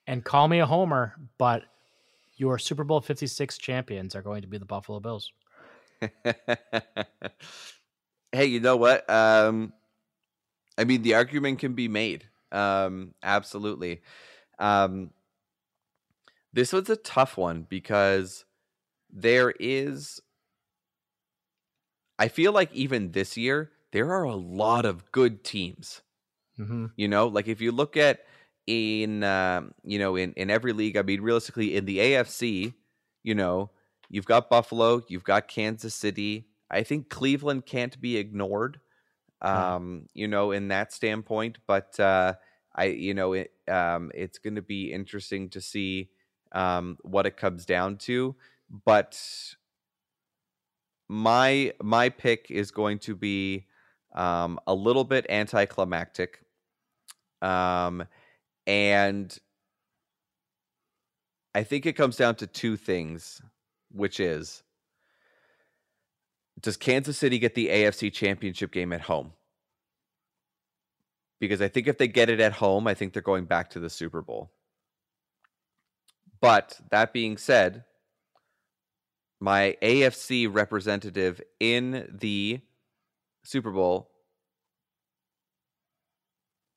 and 0.07 0.25
call 0.25 0.47
me 0.49 0.61
a 0.61 0.67
homer, 0.67 1.15
but 1.39 1.65
your 2.37 2.59
Super 2.59 2.85
Bowl 2.85 3.01
56 3.01 3.59
champions 3.59 4.15
are 4.15 4.23
going 4.23 4.43
to 4.43 4.49
be 4.49 4.59
the 4.59 4.65
Buffalo 4.65 5.01
Bills. 5.01 5.33
hey, 8.33 8.47
you 8.47 8.61
know 8.61 8.77
what? 8.77 9.09
Um, 9.09 9.73
I 10.77 10.85
mean, 10.85 11.03
the 11.03 11.15
argument 11.15 11.61
can 11.61 11.75
be 11.75 11.89
made. 11.89 12.29
Um, 12.53 13.15
absolutely. 13.23 14.03
Um, 14.59 15.11
this 16.53 16.73
was 16.73 16.89
a 16.91 16.97
tough 16.97 17.37
one 17.37 17.67
because 17.69 18.45
there 19.15 19.55
is 19.59 20.21
I 22.19 22.29
feel 22.29 22.53
like 22.53 22.73
even 22.73 23.13
this 23.13 23.37
year 23.37 23.71
there 23.93 24.11
are 24.13 24.25
a 24.25 24.35
lot 24.35 24.85
of 24.85 25.11
good 25.13 25.45
teams. 25.45 26.03
Mm-hmm. 26.59 26.87
You 26.97 27.09
know, 27.09 27.29
like 27.29 27.49
if 27.49 27.61
you 27.61 27.73
look 27.73 27.97
at 27.97 28.21
in 28.67 29.23
um, 29.23 29.73
you 29.85 29.99
know 29.99 30.17
in 30.17 30.33
in 30.35 30.51
every 30.51 30.73
league, 30.73 30.97
I 30.97 31.03
mean 31.03 31.21
realistically 31.21 31.77
in 31.77 31.85
the 31.85 31.99
AFC, 31.99 32.75
you 33.23 33.35
know, 33.35 33.71
you've 34.09 34.27
got 34.27 34.51
Buffalo, 34.51 35.03
you've 35.09 35.25
got 35.25 35.49
Kansas 35.49 35.95
City. 35.95 36.49
I 36.71 36.83
think 36.83 37.09
Cleveland 37.09 37.67
can't 37.67 38.01
be 38.01 38.17
ignored. 38.17 38.81
Um, 39.43 40.07
you 40.15 40.27
know, 40.27 40.53
in 40.53 40.69
that 40.69 40.93
standpoint, 40.93 41.59
but 41.67 41.99
uh 42.01 42.35
I 42.75 42.87
you 42.87 43.15
know 43.15 43.35
it 43.35 43.53
um 43.69 44.11
it's 44.15 44.39
going 44.39 44.57
to 44.57 44.63
be 44.63 44.93
interesting 44.93 45.51
to 45.51 45.61
see 45.61 46.11
um 46.53 46.99
what 47.03 47.27
it 47.27 47.37
comes 47.37 47.67
down 47.67 47.97
to, 47.99 48.37
but 48.85 49.19
my 51.09 51.73
my 51.83 52.09
pick 52.09 52.51
is 52.51 52.71
going 52.71 52.99
to 53.01 53.15
be 53.15 53.67
um, 54.15 54.59
a 54.67 54.75
little 54.75 55.05
bit 55.05 55.27
anticlimactic, 55.29 56.41
um, 57.43 58.05
and 58.67 59.39
I 61.55 61.63
think 61.63 61.87
it 61.87 61.93
comes 61.95 62.17
down 62.17 62.35
to 62.37 62.47
two 62.47 62.77
things, 62.77 63.41
which 63.93 64.19
is 64.19 64.63
does 66.61 66.77
Kansas 66.77 67.19
City 67.19 67.39
get 67.39 67.55
the 67.55 67.69
AFC 67.69 68.13
Championship 68.13 68.73
game 68.73 68.93
at 68.93 69.03
home? 69.03 69.33
Because 71.41 71.61
I 71.61 71.69
think 71.69 71.87
if 71.87 71.99
they 71.99 72.09
get 72.09 72.31
it 72.31 72.41
at 72.41 72.53
home, 72.53 72.87
I 72.87 72.95
think 72.95 73.13
they're 73.13 73.23
going 73.23 73.45
back 73.45 73.71
to 73.71 73.81
the 73.81 73.91
Super 73.91 74.23
Bowl. 74.23 74.51
But 76.41 76.81
that 76.91 77.13
being 77.13 77.37
said, 77.37 77.85
my 79.45 79.77
AFC 79.83 80.49
representative 80.51 81.39
in 81.61 82.09
the 82.11 82.61
Super 83.45 83.71
Bowl 83.71 84.11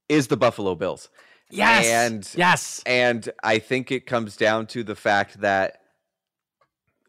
is 0.09 0.27
the 0.27 0.35
Buffalo 0.35 0.75
Bills. 0.75 1.09
Yes. 1.49 1.85
And 1.85 2.29
yes. 2.35 2.83
and 2.85 3.29
I 3.41 3.59
think 3.59 3.89
it 3.89 4.05
comes 4.05 4.35
down 4.35 4.67
to 4.67 4.83
the 4.83 4.95
fact 4.95 5.39
that 5.39 5.79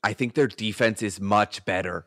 I 0.05 0.13
think 0.13 0.35
their 0.35 0.47
defense 0.47 1.03
is 1.03 1.21
much 1.21 1.65
better. 1.65 2.07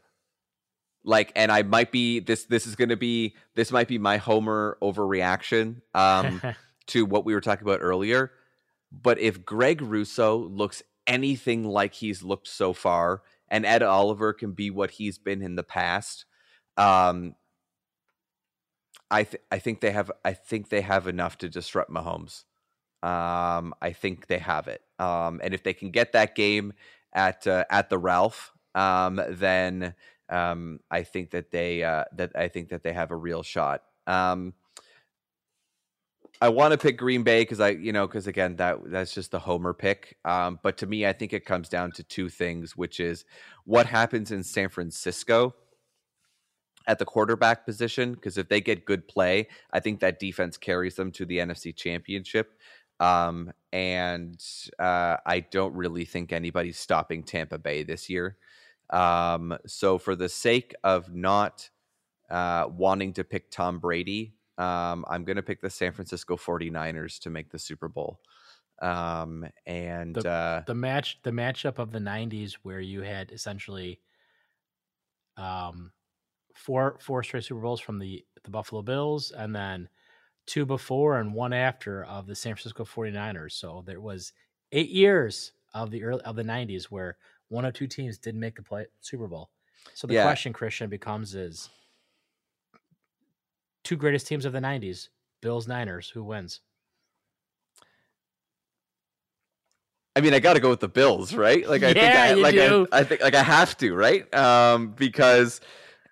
Like, 1.03 1.33
and 1.35 1.51
I 1.51 1.63
might 1.63 1.91
be 1.91 2.21
this. 2.21 2.45
This 2.45 2.65
is 2.65 2.77
going 2.77 2.89
to 2.89 2.95
be 2.95 3.35
this 3.55 3.69
might 3.69 3.89
be 3.89 3.97
my 3.97 4.15
Homer 4.15 4.77
overreaction 4.81 5.81
um, 5.93 6.41
to 6.87 7.05
what 7.05 7.25
we 7.25 7.33
were 7.33 7.41
talking 7.41 7.67
about 7.67 7.79
earlier. 7.81 8.31
But 8.93 9.19
if 9.19 9.43
Greg 9.43 9.81
Rousseau 9.81 10.37
looks 10.37 10.83
anything 11.05 11.65
like 11.65 11.95
he's 11.95 12.23
looked 12.23 12.47
so 12.47 12.71
far, 12.71 13.23
and 13.51 13.65
Ed 13.65 13.83
Oliver 13.83 14.33
can 14.33 14.53
be 14.53 14.71
what 14.71 14.91
he's 14.91 15.19
been 15.19 15.43
in 15.43 15.55
the 15.55 15.63
past, 15.63 16.25
um, 16.77 17.35
I 19.11 19.25
th- 19.25 19.43
I 19.51 19.59
think 19.59 19.81
they 19.81 19.91
have 19.91 20.09
I 20.25 20.33
think 20.33 20.69
they 20.69 20.81
have 20.81 21.05
enough 21.07 21.37
to 21.39 21.49
disrupt 21.49 21.91
Mahomes. 21.91 22.45
Um, 23.03 23.73
I 23.81 23.91
think 23.93 24.27
they 24.27 24.37
have 24.39 24.67
it. 24.67 24.81
Um, 24.99 25.41
and 25.43 25.53
if 25.53 25.63
they 25.63 25.73
can 25.73 25.91
get 25.91 26.13
that 26.13 26.33
game 26.35 26.73
at 27.13 27.45
uh, 27.45 27.65
at 27.69 27.89
the 27.89 27.97
Ralph, 27.97 28.53
um, 28.73 29.21
then 29.29 29.95
um, 30.29 30.79
I 30.89 31.03
think 31.03 31.31
that 31.31 31.51
they 31.51 31.83
uh, 31.83 32.05
that 32.15 32.31
I 32.35 32.47
think 32.47 32.69
that 32.69 32.83
they 32.83 32.93
have 32.93 33.11
a 33.11 33.15
real 33.17 33.43
shot. 33.43 33.83
Um, 34.07 34.53
I 36.41 36.49
want 36.49 36.71
to 36.71 36.77
pick 36.77 36.97
Green 36.97 37.21
Bay 37.21 37.43
because 37.43 37.59
I, 37.59 37.69
you 37.69 37.93
know, 37.93 38.07
because 38.07 38.25
again, 38.25 38.55
that 38.55 38.79
that's 38.87 39.13
just 39.13 39.29
the 39.29 39.37
homer 39.37 39.73
pick. 39.73 40.17
Um, 40.25 40.59
but 40.63 40.75
to 40.77 40.87
me, 40.87 41.05
I 41.05 41.13
think 41.13 41.33
it 41.33 41.45
comes 41.45 41.69
down 41.69 41.91
to 41.93 42.03
two 42.03 42.29
things, 42.29 42.75
which 42.75 42.99
is 42.99 43.25
what 43.65 43.85
happens 43.85 44.31
in 44.31 44.41
San 44.43 44.69
Francisco 44.69 45.53
at 46.87 46.97
the 46.97 47.05
quarterback 47.05 47.63
position. 47.63 48.13
Because 48.13 48.39
if 48.39 48.49
they 48.49 48.59
get 48.59 48.85
good 48.85 49.07
play, 49.07 49.49
I 49.71 49.79
think 49.79 49.99
that 49.99 50.19
defense 50.19 50.57
carries 50.57 50.95
them 50.95 51.11
to 51.11 51.25
the 51.25 51.37
NFC 51.37 51.75
Championship. 51.75 52.57
Um, 52.99 53.51
and 53.71 54.43
uh, 54.79 55.17
I 55.23 55.41
don't 55.51 55.75
really 55.75 56.05
think 56.05 56.33
anybody's 56.33 56.79
stopping 56.79 57.21
Tampa 57.21 57.59
Bay 57.59 57.83
this 57.83 58.09
year. 58.09 58.37
Um, 58.89 59.57
so 59.67 59.99
for 59.99 60.15
the 60.15 60.27
sake 60.27 60.73
of 60.83 61.13
not 61.13 61.69
uh, 62.31 62.65
wanting 62.67 63.13
to 63.13 63.23
pick 63.23 63.51
Tom 63.51 63.79
Brady, 63.79 64.33
um, 64.61 65.05
I'm 65.07 65.23
going 65.25 65.37
to 65.37 65.43
pick 65.43 65.61
the 65.61 65.69
San 65.69 65.93
Francisco 65.93 66.37
49ers 66.37 67.19
to 67.21 67.29
make 67.29 67.51
the 67.51 67.59
Super 67.59 67.87
Bowl. 67.87 68.21
Um, 68.81 69.47
and 69.65 70.15
The- 70.15 70.25
uh, 70.25 70.63
the 70.65 70.73
match 70.75 71.21
the 71.23 71.31
matchup 71.31 71.77
of 71.79 71.91
the 71.91 71.99
90s 71.99 72.53
where 72.63 72.79
you 72.79 73.01
had 73.01 73.31
essentially 73.33 74.01
um 75.37 75.91
four 76.55 76.97
four 77.01 77.23
straight 77.23 77.43
super 77.45 77.61
bowls 77.61 77.81
from 77.81 77.99
the 77.99 78.25
the 78.43 78.51
buffalo 78.51 78.81
bills 78.81 79.31
and 79.31 79.55
then 79.55 79.89
two 80.47 80.65
before 80.65 81.19
and 81.19 81.33
one 81.33 81.53
after 81.53 82.03
of 82.05 82.27
the 82.27 82.35
san 82.35 82.55
francisco 82.55 82.85
49ers 82.85 83.53
so 83.53 83.83
there 83.85 84.01
was 84.01 84.33
eight 84.73 84.89
years 84.89 85.53
of 85.73 85.91
the 85.91 86.03
early 86.03 86.21
of 86.23 86.35
the 86.35 86.43
90s 86.43 86.85
where 86.85 87.17
one 87.49 87.65
or 87.65 87.71
two 87.71 87.87
teams 87.87 88.17
didn't 88.19 88.41
make 88.41 88.55
the 88.55 88.63
play 88.63 88.87
super 89.01 89.27
bowl 89.27 89.51
so 89.93 90.07
the 90.07 90.15
Yeah. 90.15 90.15
question 90.15 90.53
christian 90.53 90.89
becomes 90.89 91.35
is 91.35 91.69
two 93.83 93.95
greatest 93.95 94.27
teams 94.27 94.45
of 94.45 94.53
the 94.53 94.59
90s 94.59 95.09
bills 95.41 95.67
niners 95.67 96.09
who 96.09 96.23
wins 96.23 96.61
I 100.15 100.21
mean, 100.21 100.33
I 100.33 100.39
got 100.39 100.53
to 100.53 100.59
go 100.59 100.69
with 100.69 100.81
the 100.81 100.89
Bills, 100.89 101.33
right? 101.33 101.67
Like, 101.67 101.83
I 101.83 101.93
think, 101.93 102.15
I, 102.15 102.33
like, 102.33 102.55
do. 102.55 102.87
I, 102.91 102.99
I 102.99 103.03
think, 103.03 103.21
like, 103.21 103.33
I 103.33 103.43
have 103.43 103.77
to, 103.77 103.93
right? 103.95 104.33
Um, 104.33 104.89
because, 104.89 105.61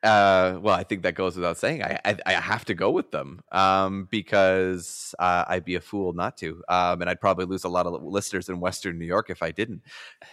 uh, 0.03 0.57
well, 0.61 0.73
I 0.73 0.83
think 0.83 1.03
that 1.03 1.15
goes 1.15 1.35
without 1.35 1.57
saying. 1.57 1.83
I, 1.83 1.99
I, 2.05 2.17
I 2.25 2.31
have 2.33 2.63
to 2.65 2.73
go 2.73 2.91
with 2.91 3.11
them, 3.11 3.41
um, 3.51 4.07
because 4.09 5.13
uh, 5.19 5.43
I'd 5.47 5.65
be 5.65 5.75
a 5.75 5.81
fool 5.81 6.13
not 6.13 6.37
to, 6.37 6.63
um, 6.69 7.01
and 7.01 7.09
I'd 7.09 7.19
probably 7.19 7.45
lose 7.45 7.65
a 7.65 7.69
lot 7.69 7.87
of 7.87 8.01
listeners 8.01 8.47
in 8.47 8.61
Western 8.61 8.97
New 8.97 9.05
York 9.05 9.29
if 9.29 9.43
I 9.43 9.51
didn't. 9.51 9.81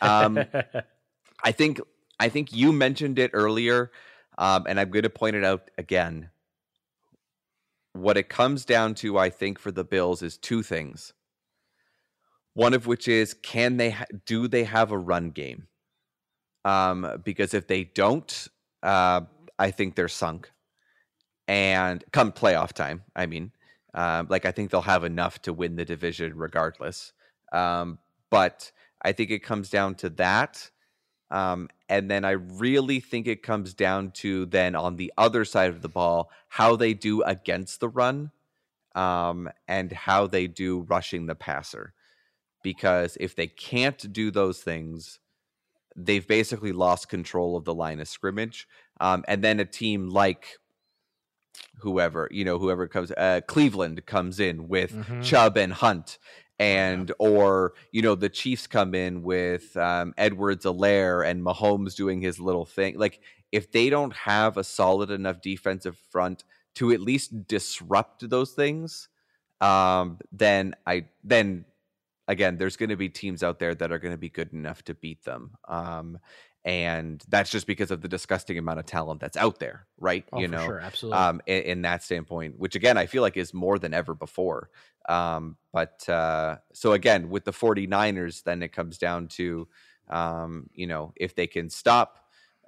Um, 0.01 0.45
I 1.43 1.51
think, 1.51 1.81
I 2.21 2.29
think 2.29 2.53
you 2.53 2.73
mentioned 2.73 3.19
it 3.19 3.33
earlier, 3.35 3.91
um, 4.39 4.67
and 4.69 4.79
I'm 4.79 4.91
going 4.91 5.03
to 5.03 5.11
point 5.11 5.35
it 5.35 5.45
out 5.45 5.73
again. 5.77 6.31
What 7.97 8.17
it 8.17 8.29
comes 8.29 8.65
down 8.65 8.95
to, 8.97 9.19
I 9.19 9.31
think, 9.31 9.59
for 9.59 9.71
the 9.73 9.85
Bills 9.85 10.23
is 10.23 10.37
two 10.37 10.63
things. 10.63 11.13
One 12.55 12.73
of 12.75 12.87
which 12.87 13.07
is 13.09 13.35
can 13.35 13.77
they 13.77 13.91
ha- 13.91 14.07
do 14.25 14.49
they 14.49 14.65
have 14.65 14.91
a 14.93 14.99
run 14.99 15.31
game? 15.31 15.69
Um 16.65 17.21
because 17.25 17.55
if 17.55 17.67
they 17.67 17.85
don't 17.85 18.49
uh 18.83 19.23
i 19.59 19.71
think 19.71 19.95
they're 19.95 20.09
sunk. 20.09 20.51
And 21.49 22.05
come 22.13 22.33
playoff 22.33 22.73
time 22.73 23.05
i 23.15 23.27
mean 23.27 23.53
um 23.95 24.27
like 24.31 24.45
i 24.47 24.51
think 24.53 24.71
they'll 24.71 24.83
have 24.83 25.05
enough 25.05 25.41
to 25.43 25.53
win 25.53 25.77
the 25.77 25.85
division 25.85 26.33
regardless. 26.37 27.13
Um 27.53 27.99
but 28.31 28.73
i 29.03 29.13
think 29.13 29.31
it 29.31 29.41
comes 29.41 29.71
down 29.71 29.95
to 29.97 30.11
that. 30.11 30.71
Um 31.31 31.69
and 31.89 32.11
then 32.11 32.25
i 32.25 32.33
really 32.33 33.01
think 33.01 33.27
it 33.27 33.43
comes 33.43 33.75
down 33.75 34.11
to 34.11 34.47
then 34.47 34.75
on 34.75 34.97
the 34.97 35.13
other 35.19 35.45
side 35.45 35.71
of 35.71 35.83
the 35.83 35.89
ball 35.89 36.31
how 36.49 36.77
they 36.77 36.95
do 36.95 37.23
against 37.23 37.81
the 37.81 37.89
run 37.89 38.31
um 38.95 39.49
and 39.69 39.93
how 39.93 40.27
they 40.27 40.47
do 40.47 40.81
rushing 40.83 41.27
the 41.27 41.35
passer 41.35 41.93
because 42.63 43.17
if 43.21 43.37
they 43.37 43.47
can't 43.47 44.13
do 44.13 44.31
those 44.33 44.61
things, 44.61 45.21
they've 45.97 46.27
basically 46.27 46.73
lost 46.73 47.09
control 47.09 47.57
of 47.57 47.65
the 47.65 47.75
line 47.75 48.01
of 48.01 48.09
scrimmage. 48.09 48.67
Um, 49.01 49.25
and 49.29 49.45
then 49.45 49.61
a 49.61 49.65
team 49.65 50.09
like 50.09 50.59
whoever, 51.79 52.29
you 52.31 52.45
know, 52.45 52.59
whoever 52.59 52.89
comes, 52.89 53.13
uh, 53.13 53.41
Cleveland 53.47 54.05
comes 54.07 54.41
in 54.41 54.69
with 54.69 54.93
Mhm. 54.93 55.23
Chubb 55.23 55.57
and 55.57 55.73
Hunt. 55.73 56.19
And 56.59 57.13
or 57.19 57.75
you 57.93 58.01
know 58.03 58.15
the 58.15 58.31
Chiefs 58.31 58.67
come 58.67 58.95
in 58.95 59.23
with 59.23 59.77
um, 59.77 60.15
Edwards-Helaire, 60.17 61.29
and 61.29 61.45
Mahomes 61.45 61.95
doing 61.95 62.21
his 62.21 62.41
little 62.41 62.65
thing. 62.65 62.99
Like 62.99 63.21
if 63.53 63.71
they 63.71 63.91
don't 63.91 64.15
have 64.15 64.57
a 64.57 64.65
solid 64.65 65.11
enough 65.11 65.41
defensive 65.41 65.99
front 66.11 66.45
to 66.77 66.93
at 66.93 67.01
least 67.01 67.47
disrupt 67.47 68.29
those 68.29 68.53
things, 68.53 69.09
um, 69.61 70.19
then 70.33 70.75
I 70.87 71.07
then 71.23 71.67
again, 72.29 72.57
there's 72.57 72.77
going 72.77 72.91
to 72.91 72.97
be 72.97 73.09
teams 73.09 73.43
out 73.43 73.59
there 73.59 73.75
that 73.75 73.93
are 73.93 73.99
going 73.99 74.15
to 74.15 74.19
be 74.19 74.29
good 74.29 74.53
enough 74.53 74.83
to 74.85 74.95
beat 74.95 75.25
them. 75.25 75.53
Um, 75.69 76.19
and 76.67 77.23
that's 77.29 77.49
just 77.49 77.69
because 77.69 77.93
of 77.93 78.01
the 78.01 78.09
disgusting 78.09 78.59
amount 78.59 78.81
of 78.81 78.87
talent 78.87 79.21
that's 79.21 79.37
out 79.37 79.61
there, 79.61 79.87
right? 79.99 80.25
oh, 80.33 80.41
you 80.41 80.49
know, 80.49 80.67
sure 80.67 80.81
absolutely 80.81 81.19
um, 81.19 81.41
in, 81.47 81.63
in 81.63 81.83
that 81.83 82.03
standpoint, 82.03 82.59
which 82.59 82.75
again, 82.75 82.99
I 82.99 83.07
feel 83.07 83.23
like 83.23 83.37
is 83.37 83.55
more 83.55 83.79
than 83.79 83.95
ever 83.95 84.15
before. 84.15 84.69
Um, 85.09 85.57
but 85.73 86.07
uh, 86.09 86.57
so 86.73 86.93
again, 86.93 87.31
with 87.31 87.45
the 87.45 87.53
49ers, 87.53 88.43
then 88.43 88.65
it 88.65 88.73
comes 88.73 88.99
down 88.99 89.29
to, 89.29 89.69
um, 90.11 90.69
you 90.75 90.89
know, 90.89 91.13
if 91.15 91.37
they 91.37 91.47
can 91.47 91.71
stop, 91.71 92.19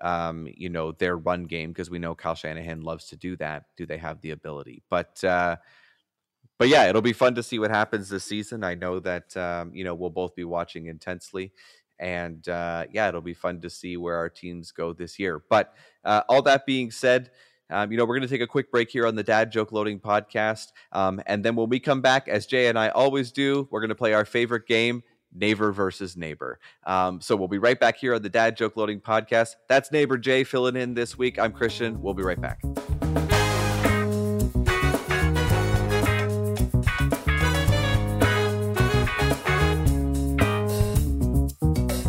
um, 0.01 0.47
you 0.57 0.69
know, 0.69 0.93
their 0.93 1.17
run 1.17 1.47
game, 1.47 1.71
because 1.71 1.91
we 1.91 1.99
know 1.99 2.15
Kyle 2.15 2.37
Shanahan 2.37 2.83
loves 2.83 3.07
to 3.07 3.17
do 3.17 3.35
that. 3.39 3.65
Do 3.77 3.85
they 3.85 3.99
have 3.99 4.21
the 4.21 4.31
ability? 4.31 4.85
But, 4.89 5.25
uh, 5.25 5.57
but 6.59 6.69
yeah, 6.69 6.89
it'll 6.89 7.03
be 7.03 7.13
fun 7.13 7.37
to 7.37 7.43
see 7.43 7.59
what 7.59 7.71
happens 7.71 8.09
this 8.09 8.25
season. 8.25 8.65
I 8.65 8.75
know 8.75 8.99
that 9.01 9.37
um, 9.37 9.73
you 9.73 9.85
know 9.85 9.95
we'll 9.95 10.11
both 10.11 10.35
be 10.35 10.43
watching 10.43 10.87
intensely, 10.87 11.53
and 11.99 12.49
uh, 12.49 12.85
yeah, 12.93 13.09
it'll 13.09 13.21
be 13.21 13.35
fun 13.35 13.61
to 13.61 13.71
see 13.71 13.97
where 13.97 14.17
our 14.17 14.29
teams 14.29 14.73
go 14.73 14.93
this 14.93 15.19
year. 15.19 15.43
But 15.49 15.75
uh, 16.05 16.23
all 16.29 16.43
that 16.43 16.67
being 16.67 16.91
said, 16.91 17.31
um, 17.71 17.93
you 17.93 17.99
know, 17.99 18.05
we're 18.05 18.17
going 18.17 18.29
to 18.29 18.33
take 18.33 18.41
a 18.41 18.47
quick 18.47 18.71
break 18.71 18.91
here 18.91 19.07
on 19.07 19.15
the 19.15 19.23
Dad 19.23 19.53
Joke 19.53 19.73
Loading 19.73 20.01
podcast. 20.01 20.73
Um, 20.93 21.21
and 21.27 21.45
then 21.45 21.55
when 21.55 21.69
we 21.69 21.81
come 21.81 22.01
back, 22.01 22.29
as 22.29 22.47
Jay 22.47 22.69
and 22.69 22.79
I 22.79 22.89
always 22.89 23.31
do, 23.31 23.69
we're 23.71 23.81
going 23.81 23.91
to 23.91 23.95
play 23.95 24.15
our 24.15 24.25
favorite 24.25 24.67
game, 24.67 25.03
neighbor 25.35 25.71
versus 25.73 26.17
neighbor. 26.17 26.59
Um, 26.87 27.21
so 27.21 27.37
we'll 27.37 27.49
be 27.49 27.59
right 27.59 27.79
back 27.79 27.99
here 27.99 28.15
on 28.15 28.23
the 28.23 28.31
Dad 28.31 28.57
Joke 28.57 28.77
Loading 28.77 29.01
podcast. 29.01 29.57
That's 29.69 29.93
neighbor 29.93 30.17
Jay 30.17 30.45
filling 30.45 30.77
in 30.77 30.95
this 30.95 31.19
week. 31.19 31.39
I'm 31.39 31.53
Christian. 31.53 32.01
We'll 32.01 32.15
be 32.15 32.23
right 32.23 32.41
back. 32.41 32.61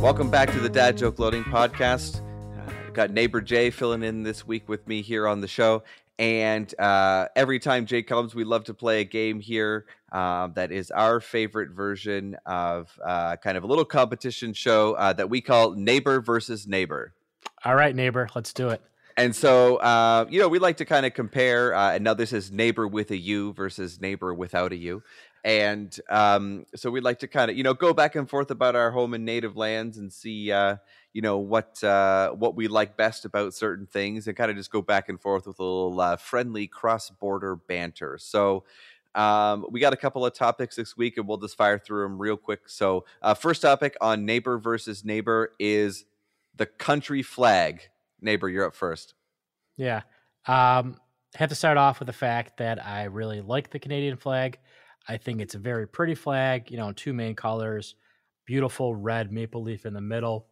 Welcome 0.10 0.32
back 0.32 0.52
to 0.54 0.60
the 0.60 0.70
Dad 0.70 0.98
Joke 0.98 1.20
Loading 1.20 1.44
podcast. 1.44 2.24
Uh, 2.58 2.90
got 2.94 3.12
neighbor 3.12 3.42
Jay 3.42 3.70
filling 3.70 4.02
in 4.02 4.24
this 4.24 4.46
week 4.46 4.68
with 4.68 4.88
me 4.88 5.04
here 5.04 5.28
on 5.28 5.40
the 5.40 5.48
show. 5.48 5.84
And 6.18 6.74
uh, 6.80 7.28
every 7.36 7.60
time 7.60 7.86
Jay 7.86 8.02
comes, 8.02 8.34
we 8.34 8.44
love 8.44 8.64
to 8.64 8.74
play 8.74 9.02
a 9.02 9.04
game 9.04 9.40
here 9.40 9.86
uh, 10.12 10.48
that 10.56 10.72
is 10.72 10.90
our 10.90 11.20
favorite 11.20 11.70
version 11.70 12.36
of 12.48 12.90
uh, 13.06 13.36
kind 13.36 13.56
of 13.56 13.64
a 13.64 13.68
little 13.68 13.86
competition 13.86 14.52
show 14.52 14.94
uh, 14.96 15.14
that 15.14 15.30
we 15.30 15.42
call 15.42 15.74
Neighbor 15.74 16.22
versus 16.22 16.66
Neighbor. 16.66 17.14
All 17.64 17.76
right, 17.76 17.96
neighbor, 17.96 18.30
let's 18.34 18.52
do 18.52 18.70
it. 18.70 18.82
And 19.20 19.36
so, 19.36 19.76
uh, 19.76 20.26
you 20.30 20.40
know, 20.40 20.48
we 20.48 20.60
like 20.60 20.78
to 20.78 20.86
kind 20.86 21.06
of 21.06 21.14
compare. 21.14 21.76
Uh, 21.76 21.92
and 21.96 22.06
now 22.06 22.14
this 22.14 22.32
is 22.32 22.54
neighbor 22.54 22.88
with 22.88 23.12
a 23.12 23.18
U 23.18 23.52
versus 23.52 24.00
neighbor 24.00 24.34
without 24.34 24.72
a 24.72 24.78
U. 24.78 25.04
And 25.44 25.98
um, 26.10 26.66
so 26.76 26.92
we'd 26.92 27.04
like 27.04 27.20
to 27.20 27.28
kind 27.28 27.50
of, 27.50 27.58
you 27.58 27.64
know, 27.64 27.74
go 27.74 27.94
back 27.94 28.16
and 28.16 28.30
forth 28.30 28.52
about 28.52 28.76
our 28.76 28.92
home 28.92 29.14
and 29.14 29.26
native 29.26 29.56
lands 29.56 29.98
and 29.98 30.12
see, 30.12 30.52
uh, 30.52 30.78
you 31.14 31.22
know, 31.22 31.38
what 31.38 31.84
uh, 31.84 32.32
what 32.32 32.56
we 32.56 32.68
like 32.68 32.98
best 32.98 33.26
about 33.26 33.54
certain 33.54 33.86
things, 33.86 34.28
and 34.28 34.36
kind 34.36 34.52
of 34.52 34.58
just 34.58 34.72
go 34.72 34.82
back 34.82 35.10
and 35.10 35.20
forth 35.20 35.48
with 35.48 35.60
a 35.60 35.64
little 35.64 36.00
uh, 36.00 36.16
friendly 36.18 36.68
cross 36.68 37.10
border 37.10 37.56
banter. 37.56 38.18
So. 38.20 38.64
Um, 39.16 39.66
we 39.72 39.80
got 39.80 39.92
a 39.92 39.98
couple 39.98 40.24
of 40.24 40.36
topics 40.36 40.76
this 40.76 40.96
week, 40.96 41.18
and 41.18 41.28
we'll 41.28 41.40
just 41.40 41.58
fire 41.58 41.80
through 41.80 42.04
them 42.04 42.20
real 42.20 42.38
quick. 42.38 42.70
So, 42.70 43.06
uh, 43.24 43.34
first 43.34 43.64
topic 43.64 43.98
on 44.00 44.24
neighbor 44.24 44.60
versus 44.60 45.04
neighbor 45.04 45.54
is 45.58 46.06
the 46.56 46.68
country 46.68 47.24
flag. 47.24 47.90
Neighbor, 48.22 48.48
you're 48.48 48.66
up 48.66 48.76
first. 48.76 49.16
Yeah. 49.78 50.04
Um, 50.46 50.98
have 51.36 51.50
to 51.50 51.56
start 51.56 51.78
off 51.78 52.00
with 52.00 52.08
the 52.08 52.14
fact 52.14 52.58
that 52.58 52.86
I 52.86 53.06
really 53.06 53.42
like 53.42 53.70
the 53.70 53.80
Canadian 53.80 54.18
flag. 54.18 54.60
I 55.10 55.18
think 55.18 55.42
it's 55.42 55.56
a 55.56 55.60
very 55.60 55.88
pretty 55.88 56.14
flag, 56.14 56.70
you 56.70 56.78
know, 56.78 56.92
two 56.92 57.14
main 57.14 57.34
colors, 57.34 57.96
beautiful 58.46 58.96
red 58.96 59.32
maple 59.32 59.64
leaf 59.64 59.88
in 59.88 59.94
the 59.96 60.02
middle. 60.02 60.46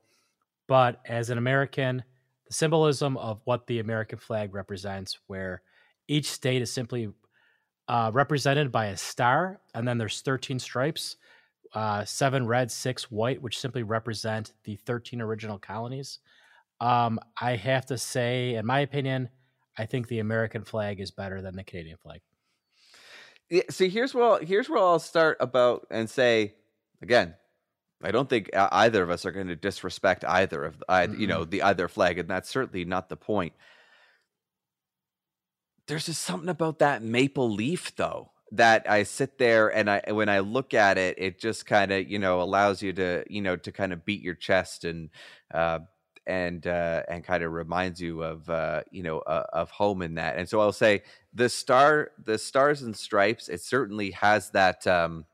But 0.67 0.99
as 1.05 1.29
an 1.29 1.37
American, 1.37 2.03
the 2.47 2.53
symbolism 2.53 3.17
of 3.17 3.39
what 3.45 3.67
the 3.67 3.77
American 3.77 4.17
flag 4.17 4.55
represents, 4.55 5.19
where 5.27 5.61
each 6.07 6.31
state 6.31 6.63
is 6.63 6.73
simply 6.73 7.09
uh, 7.87 8.09
represented 8.11 8.71
by 8.71 8.87
a 8.87 8.97
star, 8.97 9.61
and 9.75 9.87
then 9.87 9.99
there's 9.99 10.21
13 10.21 10.57
stripes, 10.57 11.17
uh, 11.73 12.03
seven 12.03 12.47
red, 12.47 12.71
six 12.71 13.11
white, 13.11 13.39
which 13.39 13.59
simply 13.59 13.83
represent 13.83 14.53
the 14.63 14.75
13 14.75 15.21
original 15.21 15.59
colonies. 15.59 16.17
Um, 16.81 17.19
I 17.39 17.55
have 17.57 17.85
to 17.87 17.97
say, 17.97 18.55
in 18.55 18.65
my 18.65 18.79
opinion, 18.79 19.29
I 19.77 19.85
think 19.85 20.07
the 20.07 20.19
American 20.19 20.63
flag 20.63 20.99
is 20.99 21.11
better 21.11 21.43
than 21.43 21.55
the 21.55 21.63
Canadian 21.63 21.97
flag. 21.97 22.21
Yeah, 23.49 23.63
see, 23.69 23.89
here's 23.89 24.13
where 24.13 24.25
I'll, 24.25 24.37
here's 24.37 24.69
where 24.69 24.79
I'll 24.79 24.99
start 24.99 25.37
about 25.39 25.87
and 25.89 26.09
say 26.09 26.55
again. 27.01 27.35
I 28.03 28.11
don't 28.11 28.29
think 28.29 28.51
either 28.53 29.01
of 29.01 29.09
us 29.09 29.25
are 29.25 29.31
going 29.31 29.47
to 29.47 29.55
disrespect 29.55 30.23
either 30.23 30.63
of 30.63 30.83
either, 30.87 31.15
you 31.15 31.25
know 31.25 31.45
the 31.45 31.63
either 31.63 31.87
flag, 31.87 32.19
and 32.19 32.29
that's 32.29 32.49
certainly 32.49 32.85
not 32.85 33.09
the 33.09 33.17
point. 33.17 33.53
There's 35.87 36.05
just 36.05 36.21
something 36.21 36.49
about 36.49 36.79
that 36.79 37.01
maple 37.01 37.49
leaf, 37.49 37.95
though, 37.95 38.31
that 38.51 38.89
I 38.89 39.03
sit 39.03 39.37
there 39.39 39.73
and 39.73 39.89
I 39.89 40.03
when 40.11 40.29
I 40.29 40.39
look 40.39 40.73
at 40.73 40.97
it, 40.97 41.15
it 41.17 41.39
just 41.39 41.65
kind 41.65 41.91
of 41.91 42.07
you 42.07 42.19
know 42.19 42.41
allows 42.41 42.83
you 42.83 42.93
to 42.93 43.23
you 43.29 43.41
know 43.41 43.55
to 43.55 43.71
kind 43.71 43.93
of 43.93 44.05
beat 44.05 44.21
your 44.21 44.35
chest 44.35 44.83
and 44.83 45.09
uh, 45.51 45.79
and 46.27 46.67
uh, 46.67 47.03
and 47.09 47.23
kind 47.23 47.43
of 47.43 47.53
reminds 47.53 48.01
you 48.01 48.23
of 48.23 48.49
uh, 48.49 48.83
you 48.91 49.03
know 49.03 49.19
uh, 49.19 49.45
of 49.53 49.71
home 49.71 50.03
in 50.03 50.15
that. 50.15 50.37
And 50.37 50.49
so 50.49 50.61
I'll 50.61 50.73
say 50.73 51.03
the 51.33 51.49
star, 51.49 52.11
the 52.23 52.37
stars 52.37 52.83
and 52.83 52.95
stripes. 52.95 53.49
It 53.49 53.61
certainly 53.61 54.11
has 54.11 54.51
that. 54.51 54.87
Um, 54.87 55.25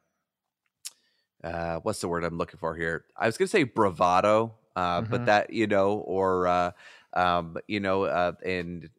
uh, 1.44 1.80
what's 1.82 1.99
the 2.02 2.07
word 2.07 2.24
I'm 2.24 2.38
looking 2.38 2.60
for 2.60 2.76
here? 2.76 3.06
I 3.18 3.26
was 3.26 3.38
going 3.38 3.48
to 3.48 3.52
say 3.52 3.64
bravado, 3.64 4.56
uh, 4.76 5.02
Mhm. 5.02 5.10
but 5.10 5.26
that 5.26 5.52
you 5.52 5.68
know, 5.68 5.95
or 5.99 6.48
uh, 6.48 6.72
um, 7.14 7.57
you 7.68 7.80
know, 7.80 8.03
uh, 8.03 8.34
in, 8.44 8.90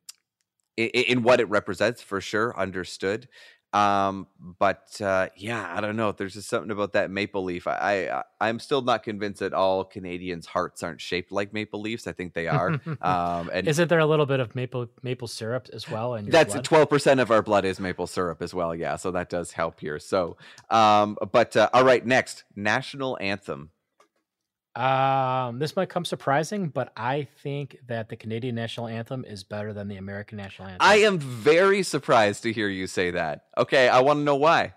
in 0.76 0.88
in 0.90 1.22
what 1.22 1.40
it 1.40 1.48
represents 1.48 2.02
for 2.02 2.20
sure, 2.20 2.58
understood. 2.58 3.28
Um, 3.74 4.28
but 4.58 5.00
uh, 5.00 5.30
yeah, 5.36 5.74
I 5.76 5.80
don't 5.80 5.96
know. 5.96 6.12
There's 6.12 6.34
just 6.34 6.48
something 6.48 6.70
about 6.70 6.92
that 6.92 7.10
maple 7.10 7.42
leaf. 7.42 7.66
I, 7.66 8.08
I 8.08 8.22
I'm 8.40 8.60
still 8.60 8.82
not 8.82 9.02
convinced 9.02 9.40
that 9.40 9.52
all 9.52 9.84
Canadians' 9.84 10.46
hearts 10.46 10.84
aren't 10.84 11.00
shaped 11.00 11.32
like 11.32 11.52
maple 11.52 11.80
leaves. 11.80 12.06
I 12.06 12.12
think 12.12 12.34
they 12.34 12.46
are. 12.46 12.80
um, 13.02 13.50
and 13.52 13.66
Isn't 13.66 13.88
there 13.88 13.98
a 13.98 14.06
little 14.06 14.26
bit 14.26 14.38
of 14.38 14.54
maple 14.54 14.86
maple 15.02 15.26
syrup 15.26 15.68
as 15.72 15.90
well? 15.90 16.14
And 16.14 16.30
that's 16.30 16.54
twelve 16.62 16.88
percent 16.88 17.18
of 17.18 17.32
our 17.32 17.42
blood 17.42 17.64
is 17.64 17.80
maple 17.80 18.06
syrup 18.06 18.42
as 18.42 18.54
well. 18.54 18.76
Yeah, 18.76 18.94
so 18.94 19.10
that 19.10 19.28
does 19.28 19.50
help 19.50 19.80
here. 19.80 19.98
So, 19.98 20.36
um, 20.70 21.18
but 21.32 21.56
uh, 21.56 21.68
all 21.72 21.84
right, 21.84 22.06
next 22.06 22.44
national 22.54 23.18
anthem. 23.20 23.70
Um, 24.76 25.60
this 25.60 25.76
might 25.76 25.88
come 25.88 26.04
surprising, 26.04 26.68
but 26.68 26.92
I 26.96 27.28
think 27.42 27.78
that 27.86 28.08
the 28.08 28.16
Canadian 28.16 28.56
national 28.56 28.88
anthem 28.88 29.24
is 29.24 29.44
better 29.44 29.72
than 29.72 29.86
the 29.86 29.96
American 29.96 30.36
national 30.36 30.66
anthem. 30.68 30.80
I 30.86 30.96
am 30.96 31.18
very 31.18 31.82
surprised 31.84 32.42
to 32.42 32.52
hear 32.52 32.68
you 32.68 32.86
say 32.88 33.12
that. 33.12 33.44
Okay, 33.56 33.88
I 33.88 34.00
want 34.00 34.18
to 34.18 34.24
know 34.24 34.34
why. 34.34 34.74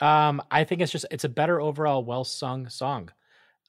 Um, 0.00 0.42
I 0.50 0.64
think 0.64 0.80
it's 0.80 0.90
just 0.90 1.06
it's 1.12 1.22
a 1.22 1.28
better 1.28 1.60
overall 1.60 2.04
well 2.04 2.24
sung 2.24 2.68
song. 2.68 3.10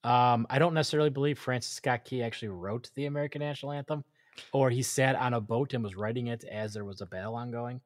Um, 0.03 0.47
I 0.49 0.57
don't 0.57 0.73
necessarily 0.73 1.11
believe 1.11 1.37
Francis 1.37 1.73
Scott 1.73 2.03
Key 2.03 2.23
actually 2.23 2.49
wrote 2.49 2.89
the 2.95 3.05
American 3.05 3.39
national 3.39 3.73
anthem, 3.73 4.03
or 4.51 4.71
he 4.71 4.81
sat 4.81 5.15
on 5.15 5.35
a 5.35 5.39
boat 5.41 5.73
and 5.75 5.83
was 5.83 5.95
writing 5.95 6.27
it 6.27 6.43
as 6.45 6.73
there 6.73 6.83
was 6.83 7.01
a 7.01 7.05
battle 7.05 7.35
ongoing. 7.35 7.79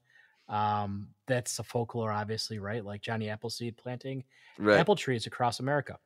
Um, 0.47 1.09
that's 1.27 1.59
a 1.59 1.63
folklore, 1.63 2.11
obviously, 2.11 2.57
right? 2.59 2.83
Like 2.83 3.01
Johnny 3.01 3.29
Appleseed 3.29 3.75
planting 3.75 4.23
Right. 4.57 4.79
apple 4.79 4.95
trees 4.95 5.27
across 5.27 5.59
America. 5.59 5.99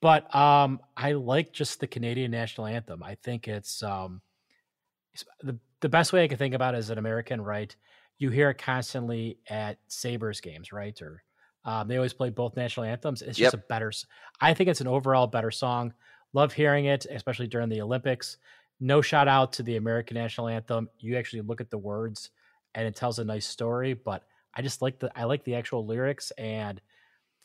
But 0.00 0.34
um, 0.34 0.80
I 0.96 1.12
like 1.12 1.52
just 1.52 1.80
the 1.80 1.86
Canadian 1.86 2.30
national 2.30 2.66
anthem. 2.66 3.02
I 3.02 3.16
think 3.16 3.48
it's 3.48 3.82
um, 3.82 4.22
it's- 5.14 5.24
the 5.42 5.58
the 5.80 5.88
best 5.88 6.12
way 6.12 6.22
I 6.22 6.28
can 6.28 6.36
think 6.36 6.54
about 6.54 6.74
it 6.74 6.78
as 6.78 6.90
an 6.90 6.98
American, 6.98 7.40
right? 7.40 7.74
You 8.18 8.28
hear 8.28 8.50
it 8.50 8.58
constantly 8.58 9.38
at 9.48 9.78
Sabres 9.88 10.40
games, 10.42 10.72
right? 10.72 11.00
Or 11.00 11.22
um, 11.64 11.88
they 11.88 11.96
always 11.96 12.12
play 12.12 12.28
both 12.28 12.54
national 12.54 12.84
anthems. 12.84 13.22
It's 13.22 13.38
just 13.38 13.54
Yep. 13.54 13.64
a 13.64 13.66
better. 13.66 13.90
I 14.42 14.52
think 14.52 14.68
it's 14.68 14.82
an 14.82 14.86
overall 14.88 15.26
better 15.26 15.50
song. 15.50 15.94
Love 16.34 16.52
hearing 16.52 16.84
it, 16.84 17.06
especially 17.10 17.46
during 17.46 17.70
the 17.70 17.80
Olympics. 17.80 18.36
No 18.78 19.00
shout 19.00 19.26
out 19.26 19.54
to 19.54 19.62
the 19.62 19.76
American 19.76 20.16
national 20.16 20.48
anthem. 20.48 20.88
You 20.98 21.16
actually 21.16 21.42
look 21.42 21.62
at 21.62 21.70
the 21.70 21.78
words, 21.78 22.30
and 22.74 22.86
it 22.86 22.94
tells 22.94 23.18
a 23.18 23.24
nice 23.24 23.46
story. 23.46 23.94
But 23.94 24.24
I 24.54 24.60
just 24.62 24.82
like 24.82 24.98
the 24.98 25.10
I 25.18 25.24
like 25.24 25.44
the 25.44 25.54
actual 25.54 25.86
lyrics 25.86 26.30
and 26.32 26.78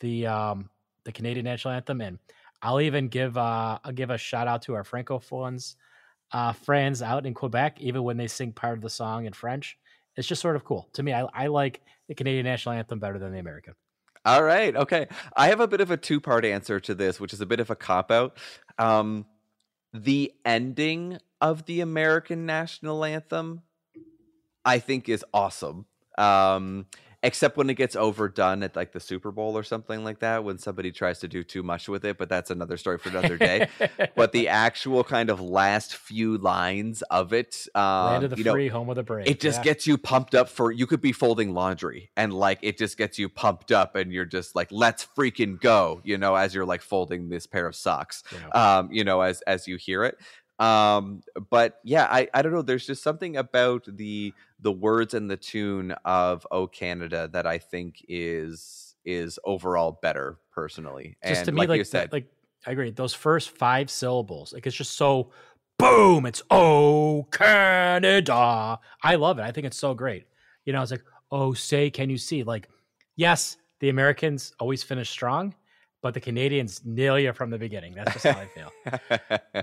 the 0.00 0.26
um 0.26 0.68
the 1.04 1.12
Canadian 1.12 1.44
national 1.44 1.72
anthem, 1.72 2.00
and 2.02 2.18
I'll 2.62 2.80
even 2.80 3.08
give 3.08 3.36
uh 3.36 3.78
I'll 3.84 3.92
give 3.92 4.10
a 4.10 4.18
shout 4.18 4.48
out 4.48 4.62
to 4.62 4.74
our 4.74 4.84
francophones 4.84 5.76
uh 6.32 6.52
friends 6.52 7.02
out 7.02 7.26
in 7.26 7.34
Quebec, 7.34 7.80
even 7.80 8.02
when 8.02 8.16
they 8.16 8.26
sing 8.26 8.52
part 8.52 8.76
of 8.76 8.82
the 8.82 8.90
song 8.90 9.26
in 9.26 9.32
French. 9.32 9.78
It's 10.16 10.26
just 10.26 10.40
sort 10.40 10.56
of 10.56 10.64
cool 10.64 10.88
to 10.94 11.02
me. 11.02 11.12
I, 11.12 11.26
I 11.34 11.46
like 11.48 11.82
the 12.08 12.14
Canadian 12.14 12.44
national 12.44 12.74
anthem 12.74 12.98
better 12.98 13.18
than 13.18 13.32
the 13.32 13.38
American. 13.38 13.74
All 14.24 14.42
right. 14.42 14.74
Okay. 14.74 15.06
I 15.36 15.48
have 15.48 15.60
a 15.60 15.68
bit 15.68 15.80
of 15.80 15.92
a 15.92 15.96
two 15.96 16.20
part 16.20 16.44
answer 16.44 16.80
to 16.80 16.94
this, 16.94 17.20
which 17.20 17.32
is 17.32 17.40
a 17.40 17.46
bit 17.46 17.60
of 17.60 17.70
a 17.70 17.76
cop 17.76 18.10
out. 18.10 18.36
Um, 18.76 19.24
the 19.92 20.32
ending 20.44 21.18
of 21.40 21.64
the 21.66 21.80
American 21.80 22.44
national 22.44 23.04
anthem, 23.04 23.62
I 24.64 24.80
think, 24.80 25.08
is 25.08 25.24
awesome. 25.32 25.86
Um, 26.18 26.86
except 27.26 27.56
when 27.56 27.68
it 27.68 27.74
gets 27.74 27.96
overdone 27.96 28.62
at 28.62 28.76
like 28.76 28.92
the 28.92 29.00
Super 29.00 29.30
Bowl 29.32 29.56
or 29.58 29.62
something 29.62 30.04
like 30.04 30.20
that, 30.20 30.44
when 30.44 30.58
somebody 30.58 30.90
tries 30.92 31.18
to 31.20 31.28
do 31.28 31.42
too 31.44 31.62
much 31.62 31.88
with 31.88 32.04
it. 32.04 32.16
But 32.18 32.28
that's 32.28 32.50
another 32.50 32.76
story 32.76 32.98
for 32.98 33.08
another 33.10 33.36
day. 33.36 33.68
but 34.14 34.32
the 34.32 34.48
actual 34.66 35.04
kind 35.04 35.28
of 35.30 35.40
last 35.40 35.96
few 35.96 36.38
lines 36.38 37.02
of 37.10 37.32
it, 37.32 37.66
um, 37.74 37.82
land 38.06 38.24
of 38.24 38.30
the 38.30 38.36
you 38.38 38.44
know, 38.44 38.52
free, 38.52 38.68
home 38.68 38.88
of 38.88 38.96
the 38.96 39.02
brave. 39.02 39.26
it 39.26 39.40
just 39.40 39.58
Yeah. 39.58 39.64
gets 39.64 39.86
you 39.86 39.98
pumped 39.98 40.34
up 40.34 40.48
for 40.48 40.70
you 40.72 40.86
could 40.86 41.00
be 41.00 41.12
folding 41.12 41.52
laundry 41.54 42.10
and 42.16 42.32
like 42.32 42.58
it 42.62 42.78
just 42.78 42.96
gets 42.96 43.18
you 43.18 43.28
pumped 43.28 43.72
up 43.72 43.96
and 43.96 44.12
you're 44.12 44.24
just 44.24 44.54
like 44.54 44.68
let's 44.70 45.06
freaking 45.16 45.60
go 45.60 46.00
you 46.04 46.16
know 46.18 46.34
as 46.34 46.54
you're 46.54 46.64
like 46.66 46.82
folding 46.82 47.28
this 47.28 47.46
pair 47.46 47.66
of 47.66 47.74
socks 47.74 48.22
know. 48.32 48.60
um 48.60 48.88
you 48.92 49.02
know 49.04 49.20
as 49.20 49.40
as 49.42 49.66
you 49.66 49.76
hear 49.76 50.04
it 50.04 50.16
um 50.58 51.22
but 51.50 51.80
yeah 51.84 52.06
i 52.10 52.26
i 52.32 52.40
don't 52.40 52.52
know 52.52 52.62
there's 52.62 52.86
just 52.86 53.02
something 53.02 53.36
about 53.36 53.84
the 53.86 54.32
the 54.60 54.72
words 54.72 55.12
and 55.12 55.30
the 55.30 55.36
tune 55.36 55.92
of 56.04 56.46
oh 56.50 56.66
canada 56.66 57.28
that 57.30 57.46
i 57.46 57.58
think 57.58 58.04
is 58.08 58.94
is 59.04 59.38
overall 59.44 59.98
better 60.00 60.38
personally 60.50 61.16
just 61.26 61.40
and 61.40 61.46
to 61.46 61.52
me 61.52 61.58
like, 61.58 61.68
like 61.68 61.78
you 61.78 61.84
said 61.84 62.10
like 62.12 62.26
I 62.66 62.72
agree. 62.72 62.90
Those 62.90 63.14
first 63.14 63.50
five 63.50 63.90
syllables, 63.90 64.52
like 64.52 64.66
it's 64.66 64.76
just 64.76 64.96
so 64.96 65.30
boom. 65.78 66.26
It's 66.26 66.42
oh 66.50 67.28
Canada. 67.30 68.80
I 69.02 69.14
love 69.14 69.38
it. 69.38 69.42
I 69.42 69.52
think 69.52 69.66
it's 69.66 69.78
so 69.78 69.94
great. 69.94 70.26
You 70.64 70.72
know, 70.72 70.82
it's 70.82 70.90
like 70.90 71.04
oh 71.30 71.54
say 71.54 71.90
can 71.90 72.10
you 72.10 72.18
see? 72.18 72.42
Like 72.42 72.68
yes, 73.14 73.56
the 73.78 73.88
Americans 73.88 74.52
always 74.58 74.82
finish 74.82 75.08
strong, 75.08 75.54
but 76.02 76.12
the 76.12 76.20
Canadians 76.20 76.82
nail 76.84 77.18
you 77.18 77.32
from 77.32 77.50
the 77.50 77.58
beginning. 77.58 77.94
That's 77.94 78.12
just 78.12 78.26
how 78.26 78.40
I 78.40 78.48
feel. 78.48 79.62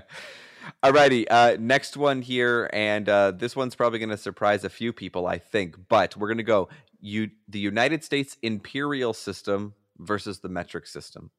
Alrighty, 0.82 1.26
uh, 1.30 1.56
next 1.58 1.96
one 1.96 2.22
here, 2.22 2.70
and 2.72 3.08
uh, 3.08 3.30
this 3.32 3.56
one's 3.56 3.74
probably 3.74 3.98
going 3.98 4.10
to 4.10 4.16
surprise 4.16 4.64
a 4.64 4.70
few 4.70 4.92
people, 4.92 5.26
I 5.26 5.38
think. 5.38 5.76
But 5.88 6.16
we're 6.16 6.28
going 6.28 6.38
to 6.38 6.44
go 6.44 6.68
you 7.00 7.30
the 7.48 7.58
United 7.58 8.02
States 8.02 8.36
imperial 8.42 9.12
system 9.12 9.74
versus 9.98 10.40
the 10.40 10.48
metric 10.48 10.86
system. 10.86 11.30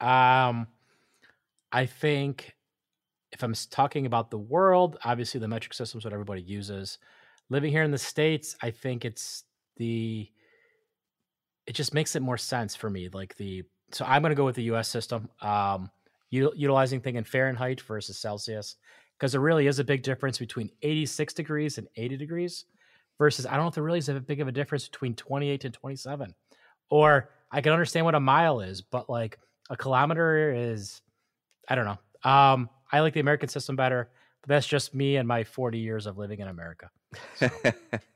Um, 0.00 0.66
I 1.72 1.86
think 1.86 2.54
if 3.32 3.42
I'm 3.42 3.54
talking 3.70 4.06
about 4.06 4.30
the 4.30 4.38
world, 4.38 4.98
obviously 5.04 5.40
the 5.40 5.48
metric 5.48 5.74
system 5.74 5.98
is 5.98 6.04
what 6.04 6.12
everybody 6.12 6.42
uses. 6.42 6.98
Living 7.50 7.70
here 7.70 7.82
in 7.82 7.90
the 7.90 7.98
states, 7.98 8.56
I 8.62 8.70
think 8.70 9.04
it's 9.04 9.44
the. 9.76 10.28
It 11.66 11.74
just 11.74 11.92
makes 11.92 12.16
it 12.16 12.22
more 12.22 12.38
sense 12.38 12.74
for 12.74 12.88
me. 12.88 13.10
Like 13.12 13.36
the 13.36 13.64
so 13.92 14.04
I'm 14.04 14.22
going 14.22 14.30
to 14.30 14.36
go 14.36 14.44
with 14.44 14.56
the 14.56 14.64
U.S. 14.64 14.88
system. 14.88 15.28
Um, 15.40 15.90
utilizing 16.30 17.00
thing 17.00 17.16
in 17.16 17.24
Fahrenheit 17.24 17.80
versus 17.80 18.18
Celsius 18.18 18.76
because 19.18 19.32
there 19.32 19.40
really 19.40 19.66
is 19.66 19.78
a 19.78 19.84
big 19.84 20.02
difference 20.02 20.38
between 20.38 20.70
86 20.82 21.34
degrees 21.34 21.78
and 21.78 21.88
80 21.96 22.16
degrees 22.16 22.64
versus 23.18 23.46
I 23.46 23.52
don't 23.52 23.62
know 23.62 23.68
if 23.68 23.74
there 23.74 23.84
really 23.84 23.98
is 23.98 24.08
a 24.08 24.20
big 24.20 24.40
of 24.40 24.48
a 24.48 24.52
difference 24.52 24.88
between 24.88 25.14
28 25.14 25.64
and 25.64 25.74
27. 25.74 26.34
Or 26.90 27.30
I 27.50 27.60
can 27.60 27.72
understand 27.72 28.06
what 28.06 28.14
a 28.14 28.20
mile 28.20 28.60
is, 28.60 28.80
but 28.80 29.10
like 29.10 29.38
a 29.70 29.76
kilometer 29.76 30.54
is 30.54 31.02
I 31.68 31.74
don't 31.74 31.84
know. 31.84 32.30
Um, 32.30 32.70
I 32.90 33.00
like 33.00 33.12
the 33.12 33.20
American 33.20 33.48
system 33.48 33.76
better, 33.76 34.10
but 34.42 34.48
that's 34.48 34.66
just 34.66 34.94
me 34.94 35.16
and 35.16 35.28
my 35.28 35.44
40 35.44 35.78
years 35.78 36.06
of 36.06 36.16
living 36.16 36.40
in 36.40 36.48
America. 36.48 36.90
So. 37.36 37.50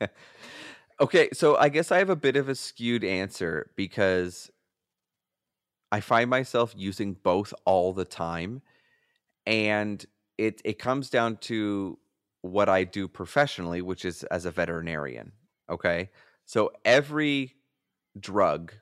okay, 1.00 1.28
so 1.32 1.56
I 1.56 1.68
guess 1.68 1.92
I 1.92 1.98
have 1.98 2.10
a 2.10 2.16
bit 2.16 2.36
of 2.36 2.48
a 2.48 2.54
skewed 2.54 3.04
answer 3.04 3.70
because 3.76 4.50
I 5.92 6.00
find 6.00 6.30
myself 6.30 6.74
using 6.76 7.12
both 7.12 7.54
all 7.66 7.92
the 7.92 8.06
time. 8.06 8.62
And 9.46 10.04
it 10.38 10.62
it 10.64 10.78
comes 10.78 11.10
down 11.10 11.36
to 11.42 11.98
what 12.40 12.68
I 12.68 12.84
do 12.84 13.06
professionally, 13.06 13.82
which 13.82 14.04
is 14.04 14.24
as 14.24 14.46
a 14.46 14.50
veterinarian. 14.50 15.32
Okay. 15.70 16.10
So 16.44 16.72
every 16.84 17.54
drug, 18.18 18.72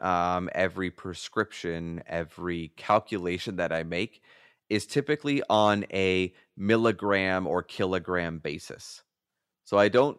um, 0.00 0.48
every 0.54 0.90
prescription, 0.90 2.02
every 2.06 2.72
calculation 2.76 3.56
that 3.56 3.72
I 3.72 3.82
make 3.82 4.22
is 4.70 4.86
typically 4.86 5.42
on 5.50 5.84
a 5.92 6.32
milligram 6.56 7.46
or 7.46 7.62
kilogram 7.62 8.38
basis. 8.38 9.02
So 9.64 9.76
I 9.76 9.88
don't 9.88 10.18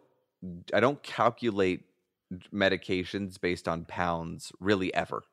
I 0.74 0.80
don't 0.80 1.02
calculate 1.02 1.86
medications 2.54 3.40
based 3.40 3.68
on 3.68 3.86
pounds 3.86 4.52
really 4.60 4.94
ever. 4.94 5.24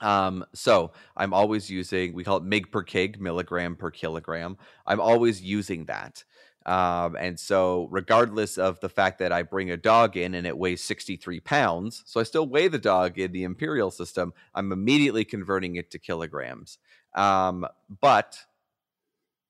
Um, 0.00 0.44
so 0.54 0.92
I'm 1.16 1.32
always 1.34 1.70
using, 1.70 2.12
we 2.12 2.24
call 2.24 2.38
it 2.38 2.44
mig 2.44 2.70
per 2.70 2.84
kg, 2.84 3.18
milligram 3.18 3.76
per 3.76 3.90
kilogram. 3.90 4.56
I'm 4.86 5.00
always 5.00 5.42
using 5.42 5.86
that. 5.86 6.24
Um, 6.66 7.16
and 7.16 7.40
so, 7.40 7.88
regardless 7.90 8.58
of 8.58 8.78
the 8.80 8.90
fact 8.90 9.20
that 9.20 9.32
I 9.32 9.42
bring 9.42 9.70
a 9.70 9.76
dog 9.76 10.18
in 10.18 10.34
and 10.34 10.46
it 10.46 10.58
weighs 10.58 10.82
63 10.82 11.40
pounds, 11.40 12.02
so 12.04 12.20
I 12.20 12.24
still 12.24 12.46
weigh 12.46 12.68
the 12.68 12.78
dog 12.78 13.18
in 13.18 13.32
the 13.32 13.44
imperial 13.44 13.90
system, 13.90 14.34
I'm 14.54 14.70
immediately 14.70 15.24
converting 15.24 15.76
it 15.76 15.90
to 15.92 15.98
kilograms. 15.98 16.76
Um, 17.14 17.66
but 18.02 18.38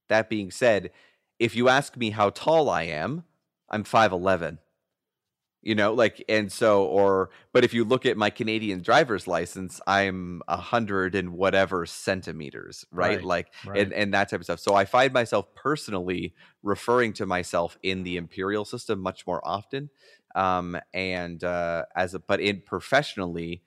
that 0.08 0.30
being 0.30 0.52
said, 0.52 0.92
if 1.40 1.56
you 1.56 1.68
ask 1.68 1.96
me 1.96 2.10
how 2.10 2.30
tall 2.30 2.70
I 2.70 2.84
am, 2.84 3.24
I'm 3.68 3.82
5'11 3.82 4.58
you 5.62 5.74
know 5.74 5.92
like 5.92 6.24
and 6.28 6.50
so 6.52 6.84
or 6.84 7.30
but 7.52 7.64
if 7.64 7.74
you 7.74 7.84
look 7.84 8.06
at 8.06 8.16
my 8.16 8.30
canadian 8.30 8.80
driver's 8.80 9.26
license 9.26 9.80
i'm 9.86 10.40
a 10.48 10.56
hundred 10.56 11.14
and 11.14 11.32
whatever 11.32 11.84
centimeters 11.84 12.84
right, 12.92 13.16
right 13.16 13.24
like 13.24 13.52
right. 13.66 13.80
And, 13.80 13.92
and 13.92 14.14
that 14.14 14.30
type 14.30 14.40
of 14.40 14.44
stuff 14.44 14.60
so 14.60 14.74
i 14.74 14.84
find 14.84 15.12
myself 15.12 15.54
personally 15.54 16.34
referring 16.62 17.12
to 17.14 17.26
myself 17.26 17.76
in 17.82 18.04
the 18.04 18.16
imperial 18.16 18.64
system 18.64 19.00
much 19.00 19.26
more 19.26 19.46
often 19.46 19.90
um 20.34 20.78
and 20.94 21.42
uh 21.42 21.84
as 21.96 22.14
a 22.14 22.20
but 22.20 22.40
in 22.40 22.62
professionally 22.64 23.62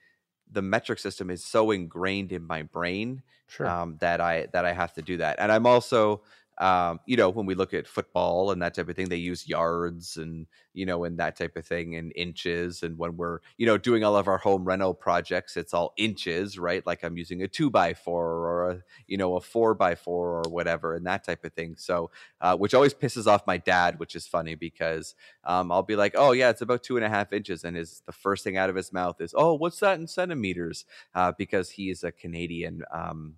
the 0.50 0.62
metric 0.62 0.98
system 0.98 1.30
is 1.30 1.44
so 1.44 1.70
ingrained 1.70 2.32
in 2.32 2.46
my 2.46 2.62
brain 2.62 3.22
sure. 3.48 3.66
um 3.66 3.96
that 4.00 4.20
i 4.20 4.46
that 4.52 4.64
i 4.64 4.72
have 4.72 4.94
to 4.94 5.02
do 5.02 5.18
that 5.18 5.36
and 5.38 5.52
i'm 5.52 5.66
also 5.66 6.22
um, 6.58 7.00
you 7.06 7.16
know, 7.16 7.30
when 7.30 7.46
we 7.46 7.54
look 7.54 7.72
at 7.72 7.86
football 7.86 8.50
and 8.50 8.60
that 8.60 8.74
type 8.74 8.88
of 8.88 8.94
thing, 8.94 9.08
they 9.08 9.16
use 9.16 9.48
yards 9.48 10.18
and, 10.18 10.46
you 10.74 10.84
know, 10.84 11.04
and 11.04 11.18
that 11.18 11.36
type 11.36 11.56
of 11.56 11.66
thing 11.66 11.96
and 11.96 12.12
inches. 12.14 12.82
And 12.82 12.98
when 12.98 13.16
we're, 13.16 13.38
you 13.56 13.64
know, 13.64 13.78
doing 13.78 14.04
all 14.04 14.16
of 14.16 14.28
our 14.28 14.38
home 14.38 14.64
rental 14.64 14.92
projects, 14.92 15.56
it's 15.56 15.72
all 15.72 15.94
inches, 15.96 16.58
right? 16.58 16.86
Like 16.86 17.02
I'm 17.04 17.16
using 17.16 17.42
a 17.42 17.48
two 17.48 17.70
by 17.70 17.94
four 17.94 18.26
or 18.26 18.70
a, 18.70 18.82
you 19.06 19.16
know, 19.16 19.36
a 19.36 19.40
four 19.40 19.74
by 19.74 19.94
four 19.94 20.42
or 20.44 20.50
whatever 20.50 20.94
and 20.94 21.06
that 21.06 21.24
type 21.24 21.44
of 21.44 21.54
thing. 21.54 21.74
So, 21.78 22.10
uh, 22.40 22.56
which 22.56 22.74
always 22.74 22.94
pisses 22.94 23.26
off 23.26 23.46
my 23.46 23.56
dad, 23.56 23.98
which 23.98 24.14
is 24.14 24.26
funny 24.26 24.54
because 24.54 25.14
um, 25.44 25.72
I'll 25.72 25.82
be 25.82 25.96
like, 25.96 26.14
oh, 26.16 26.32
yeah, 26.32 26.50
it's 26.50 26.62
about 26.62 26.82
two 26.82 26.96
and 26.96 27.04
a 27.04 27.08
half 27.08 27.32
inches. 27.32 27.64
And 27.64 27.76
his, 27.76 28.02
the 28.04 28.12
first 28.12 28.44
thing 28.44 28.58
out 28.58 28.68
of 28.70 28.76
his 28.76 28.92
mouth 28.92 29.20
is, 29.20 29.34
oh, 29.36 29.54
what's 29.54 29.80
that 29.80 29.98
in 29.98 30.06
centimeters? 30.06 30.84
Uh, 31.14 31.32
because 31.36 31.70
he 31.70 31.88
is 31.88 32.04
a 32.04 32.12
Canadian. 32.12 32.82
Um, 32.92 33.36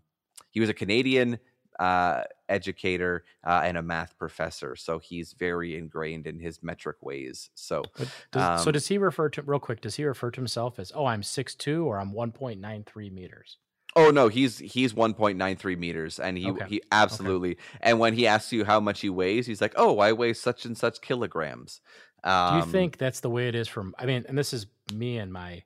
he 0.50 0.60
was 0.60 0.68
a 0.68 0.74
Canadian 0.74 1.38
uh, 1.78 2.22
educator 2.48 3.24
uh, 3.46 3.62
and 3.64 3.76
a 3.76 3.82
math 3.82 4.16
professor, 4.18 4.76
so 4.76 4.98
he's 4.98 5.32
very 5.32 5.76
ingrained 5.76 6.26
in 6.26 6.38
his 6.38 6.62
metric 6.62 6.96
ways. 7.00 7.50
So, 7.54 7.82
does, 8.30 8.42
um, 8.42 8.58
so 8.58 8.70
does 8.70 8.86
he 8.88 8.98
refer 8.98 9.28
to 9.30 9.42
real 9.42 9.58
quick? 9.58 9.80
Does 9.80 9.96
he 9.96 10.04
refer 10.04 10.30
to 10.30 10.40
himself 10.40 10.78
as 10.78 10.92
"Oh, 10.94 11.06
I'm 11.06 11.22
six 11.22 11.54
two 11.54 11.86
or 11.86 11.98
I'm 11.98 12.12
one 12.12 12.32
point 12.32 12.60
nine 12.60 12.84
three 12.84 13.10
meters"? 13.10 13.58
Oh 13.96 14.10
no, 14.10 14.28
he's 14.28 14.58
he's 14.58 14.92
1.93 14.92 15.78
meters, 15.78 16.18
and 16.18 16.36
he 16.36 16.50
okay. 16.50 16.66
he 16.68 16.82
absolutely. 16.90 17.52
Okay. 17.52 17.60
And 17.80 18.00
when 18.00 18.14
he 18.14 18.26
asks 18.26 18.52
you 18.52 18.64
how 18.64 18.80
much 18.80 19.00
he 19.00 19.08
weighs, 19.08 19.46
he's 19.46 19.60
like, 19.60 19.74
"Oh, 19.76 20.00
I 20.00 20.12
weigh 20.12 20.32
such 20.32 20.64
and 20.64 20.76
such 20.76 21.00
kilograms." 21.00 21.80
Um, 22.24 22.60
Do 22.60 22.66
you 22.66 22.72
think 22.72 22.98
that's 22.98 23.20
the 23.20 23.30
way 23.30 23.48
it 23.48 23.54
is? 23.54 23.68
From 23.68 23.94
I 23.98 24.06
mean, 24.06 24.24
and 24.28 24.36
this 24.36 24.52
is 24.52 24.66
me 24.92 25.18
and 25.18 25.32
my, 25.32 25.62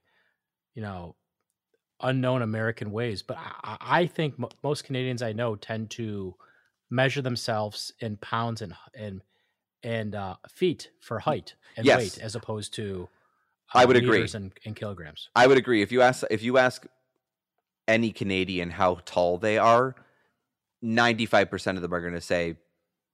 you 0.74 0.82
know, 0.82 1.16
unknown 2.00 2.42
American 2.42 2.92
ways. 2.92 3.22
But 3.22 3.38
I, 3.38 3.76
I 3.80 4.06
think 4.06 4.34
m- 4.38 4.48
most 4.62 4.84
Canadians 4.84 5.22
I 5.22 5.32
know 5.32 5.56
tend 5.56 5.90
to 5.90 6.34
measure 6.90 7.22
themselves 7.22 7.92
in 8.00 8.16
pounds 8.16 8.62
and 8.62 8.74
and 8.94 9.22
and 9.82 10.14
uh, 10.14 10.36
feet 10.48 10.90
for 11.00 11.20
height 11.20 11.54
and 11.76 11.86
yes. 11.86 11.98
weight, 11.98 12.18
as 12.18 12.34
opposed 12.34 12.74
to 12.74 13.08
uh, 13.74 13.78
I 13.78 13.84
would 13.84 13.96
agree 13.96 14.26
in, 14.34 14.52
in 14.64 14.74
kilograms. 14.74 15.28
I 15.36 15.46
would 15.46 15.58
agree. 15.58 15.82
If 15.82 15.92
you 15.92 16.02
ask 16.02 16.24
if 16.30 16.42
you 16.42 16.58
ask 16.58 16.86
any 17.86 18.10
Canadian 18.10 18.70
how 18.70 19.00
tall 19.04 19.38
they 19.38 19.58
are, 19.58 19.94
ninety 20.82 21.26
five 21.26 21.50
percent 21.50 21.78
of 21.78 21.82
them 21.82 21.94
are 21.94 22.00
going 22.00 22.14
to 22.14 22.20
say, 22.20 22.56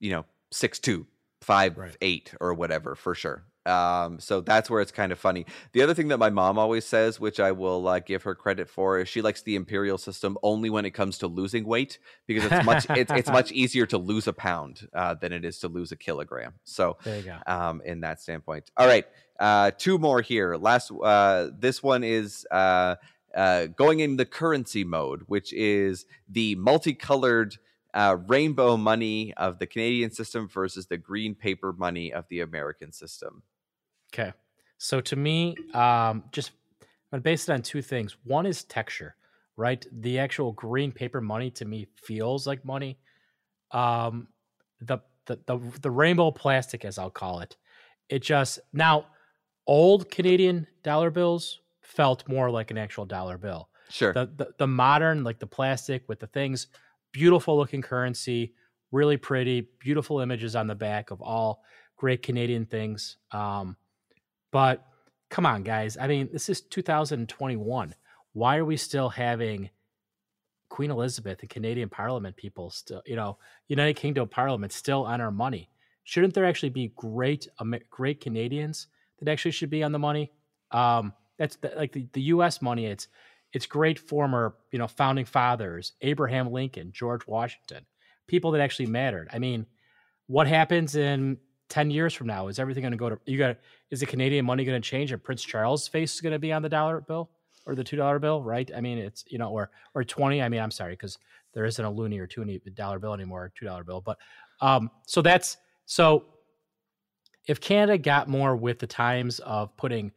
you 0.01 0.11
know, 0.11 0.25
six 0.51 0.79
two, 0.79 1.07
five 1.41 1.77
right. 1.77 1.97
eight, 2.01 2.35
or 2.41 2.55
whatever 2.55 2.95
for 2.95 3.15
sure. 3.15 3.45
Um, 3.67 4.21
so 4.21 4.41
that's 4.41 4.69
where 4.69 4.81
it's 4.81 4.93
kind 4.93 5.13
of 5.13 5.19
funny. 5.19 5.47
The 5.73 5.83
other 5.83 5.95
thing 5.95 6.09
that 6.09 6.19
my 6.19 6.31
mom 6.31 6.59
always 6.59 6.85
says, 6.85 7.19
which 7.19 7.41
I 7.41 7.53
will 7.53 7.89
uh, 7.89 7.99
give 8.01 8.23
her 8.25 8.35
credit 8.35 8.69
for, 8.69 8.99
is 8.99 9.09
she 9.09 9.23
likes 9.23 9.43
the 9.43 9.57
imperial 9.57 9.99
system 9.99 10.37
only 10.43 10.71
when 10.71 10.85
it 10.85 10.91
comes 10.91 11.19
to 11.19 11.27
losing 11.27 11.65
weight 11.65 11.99
because 12.27 12.45
it's 12.45 12.65
much 12.65 12.87
it's, 12.91 13.13
it's 13.13 13.31
much 13.31 13.53
easier 13.53 13.87
to 13.87 13.99
lose 13.99 14.27
a 14.27 14.33
pound 14.33 14.89
uh, 14.95 15.15
than 15.15 15.33
it 15.33 15.45
is 15.45 15.59
to 15.61 15.69
lose 15.69 15.93
a 15.93 15.97
kilogram. 15.97 16.55
So 16.65 16.99
there 17.05 17.19
you 17.19 17.25
go. 17.25 17.39
Um, 17.47 17.81
in 17.85 18.01
that 18.01 18.21
standpoint. 18.21 18.71
All 18.77 18.87
right, 18.87 19.07
uh, 19.41 19.71
two 19.77 19.99
more 19.99 20.21
here. 20.21 20.57
Last, 20.57 20.91
uh, 20.91 21.49
this 21.59 21.83
one 21.83 22.05
is. 22.05 22.47
Uh, 22.51 22.97
uh, 23.35 23.67
going 23.67 23.99
in 23.99 24.17
the 24.17 24.25
currency 24.25 24.85
mode, 24.85 25.23
which 25.27 25.53
is 25.53 26.07
the 26.29 26.55
multicolored 26.55 27.57
uh, 27.95 28.17
rainbow 28.27 28.77
money 28.77 29.33
of 29.35 29.59
the 29.59 29.67
Canadian 29.67 30.11
system 30.11 30.49
versus 30.49 30.87
the 30.87 30.97
green 30.97 31.35
paper 31.35 31.73
money 31.73 32.13
of 32.13 32.27
the 32.29 32.41
American 32.41 32.93
system. 32.93 33.43
Okay. 34.15 34.33
So 34.79 35.01
to 35.01 35.17
me, 35.17 35.57
um, 35.73 36.25
just 36.31 36.53
I'm 37.13 37.21
based 37.21 37.49
it 37.49 37.53
on 37.53 37.63
two 37.63 37.83
things. 37.83 38.17
One 38.25 38.47
is 38.47 38.65
texture, 38.65 39.17
right? 39.57 39.85
The 39.93 40.19
actual 40.19 40.53
green 40.53 40.93
paper 40.93 41.21
money 41.21 41.51
to 41.53 41.65
me 41.65 41.89
feels 41.97 42.47
like 42.47 42.65
money. 42.65 42.99
Um, 43.73 44.29
the, 44.81 44.99
the 45.27 45.41
the 45.47 45.59
the 45.83 45.91
rainbow 45.91 46.31
plastic, 46.31 46.85
as 46.85 46.99
I'll 46.99 47.11
call 47.11 47.41
it, 47.41 47.57
it 48.09 48.23
just 48.23 48.61
now 48.73 49.07
old 49.67 50.11
Canadian 50.11 50.67
dollar 50.83 51.11
bills 51.11 51.61
felt 51.81 52.29
more 52.29 52.51
like 52.51 52.71
an 52.71 52.79
actual 52.79 53.07
dollar 53.07 53.39
bill. 53.39 53.69
Sure. 53.91 54.13
The, 54.13 54.31
the 54.37 54.55
the 54.59 54.67
modern, 54.67 55.25
like 55.25 55.39
the 55.41 55.47
plastic 55.47 56.09
with 56.09 56.21
the 56.21 56.27
things, 56.29 56.69
beautiful 57.13 57.57
looking 57.57 57.83
currency, 57.83 58.55
really 58.93 59.17
pretty, 59.17 59.69
beautiful 59.81 60.21
images 60.21 60.55
on 60.55 60.67
the 60.67 60.75
back 60.75 61.11
of 61.11 61.21
all 61.21 61.63
great 61.97 62.23
Canadian 62.23 62.67
things. 62.67 63.17
Um, 63.33 63.77
but 64.55 64.87
come 65.31 65.47
on, 65.47 65.65
guys. 65.65 65.97
I 66.01 66.07
mean, 66.07 66.29
this 66.33 66.49
is 66.49 66.61
2021. 66.61 67.93
Why 68.35 68.57
are 68.57 68.65
we 68.65 68.77
still 68.77 69.09
having 69.09 69.69
Queen 70.69 70.93
Elizabeth 70.93 71.41
and 71.41 71.51
Canadian 71.51 71.89
Parliament 71.89 72.37
people 72.37 72.71
still, 72.71 73.03
you 73.05 73.17
know, 73.17 73.37
United 73.67 73.95
Kingdom 73.95 74.29
Parliament 74.29 74.73
still 74.73 75.07
on 75.07 75.21
our 75.21 75.33
money. 75.33 75.71
Shouldn't 76.05 76.35
there 76.35 76.45
actually 76.45 76.69
be 76.69 76.93
great, 76.95 77.49
great 77.91 78.21
Canadians 78.21 78.87
that 79.19 79.29
actually 79.29 79.51
should 79.51 79.71
be 79.71 79.83
on 79.83 79.91
the 79.91 79.99
money? 79.99 80.31
Um, 80.71 81.15
that's 81.37 81.57
the, 81.57 81.73
like 81.77 81.91
the, 81.91 82.07
the 82.13 82.23
U.S. 82.23 82.63
money. 82.63 82.87
It's 82.87 83.09
it's 83.53 83.67
great 83.67 83.99
former, 83.99 84.55
you 84.71 84.79
know, 84.79 84.87
founding 84.87 85.25
fathers, 85.25 85.95
Abraham 86.01 86.53
Lincoln, 86.53 86.93
George 86.93 87.27
Washington, 87.27 87.87
people 88.29 88.53
that 88.53 88.61
actually 88.61 88.87
mattered. 88.87 89.29
I 89.33 89.41
mean, 89.41 89.67
what 90.29 90.47
happens 90.47 90.95
in 90.95 91.39
10 91.69 91.91
years 91.91 92.15
from 92.15 92.27
now? 92.27 92.49
Is 92.49 92.59
everything 92.59 92.83
going 92.83 92.93
to 92.93 92.99
go 92.99 93.11
to, 93.11 93.19
you 93.27 93.39
got, 93.39 93.57
is 93.91 94.01
the 94.01 94.07
Canadian 94.07 94.45
money 94.45 94.65
going 94.65 94.81
to 94.81 94.89
change 94.89 95.13
and 95.13 95.23
Prince 95.23 95.43
Charles' 95.43 95.89
face 95.89 96.15
is 96.15 96.21
going 96.21 96.33
to 96.33 96.39
be 96.39 96.53
on 96.53 96.63
the 96.63 96.69
dollar 96.69 97.01
bill 97.01 97.31
or 97.67 97.75
the 97.75 97.85
$2 97.85 98.21
bill, 98.21 98.43
right? 98.43 98.71
I 98.77 98.81
mean, 98.81 98.99
it's, 98.99 99.25
you 99.29 99.39
know, 99.39 99.51
or, 99.51 99.71
or 99.95 100.05
20. 100.05 100.43
I 100.43 100.49
mean, 100.49 100.61
I'm 100.61 100.71
sorry, 100.71 100.93
because 100.93 101.19
there 101.53 101.65
isn't 101.65 101.85
a 101.85 101.91
loonie 101.91 102.19
or 102.19 102.27
two 102.27 102.45
dollar 102.75 102.99
bill 102.99 103.15
anymore, 103.15 103.53
$2 103.61 103.87
bill. 103.87 104.01
But, 104.01 104.19
um, 104.61 104.91
so 105.07 105.23
that's, 105.23 105.57
so 105.87 106.25
if 107.47 107.61
Canada 107.61 107.99
got 107.99 108.29
more 108.29 108.57
with 108.57 108.79
the 108.79 108.87
times 108.87 109.39
of 109.41 109.77
putting 109.77 110.13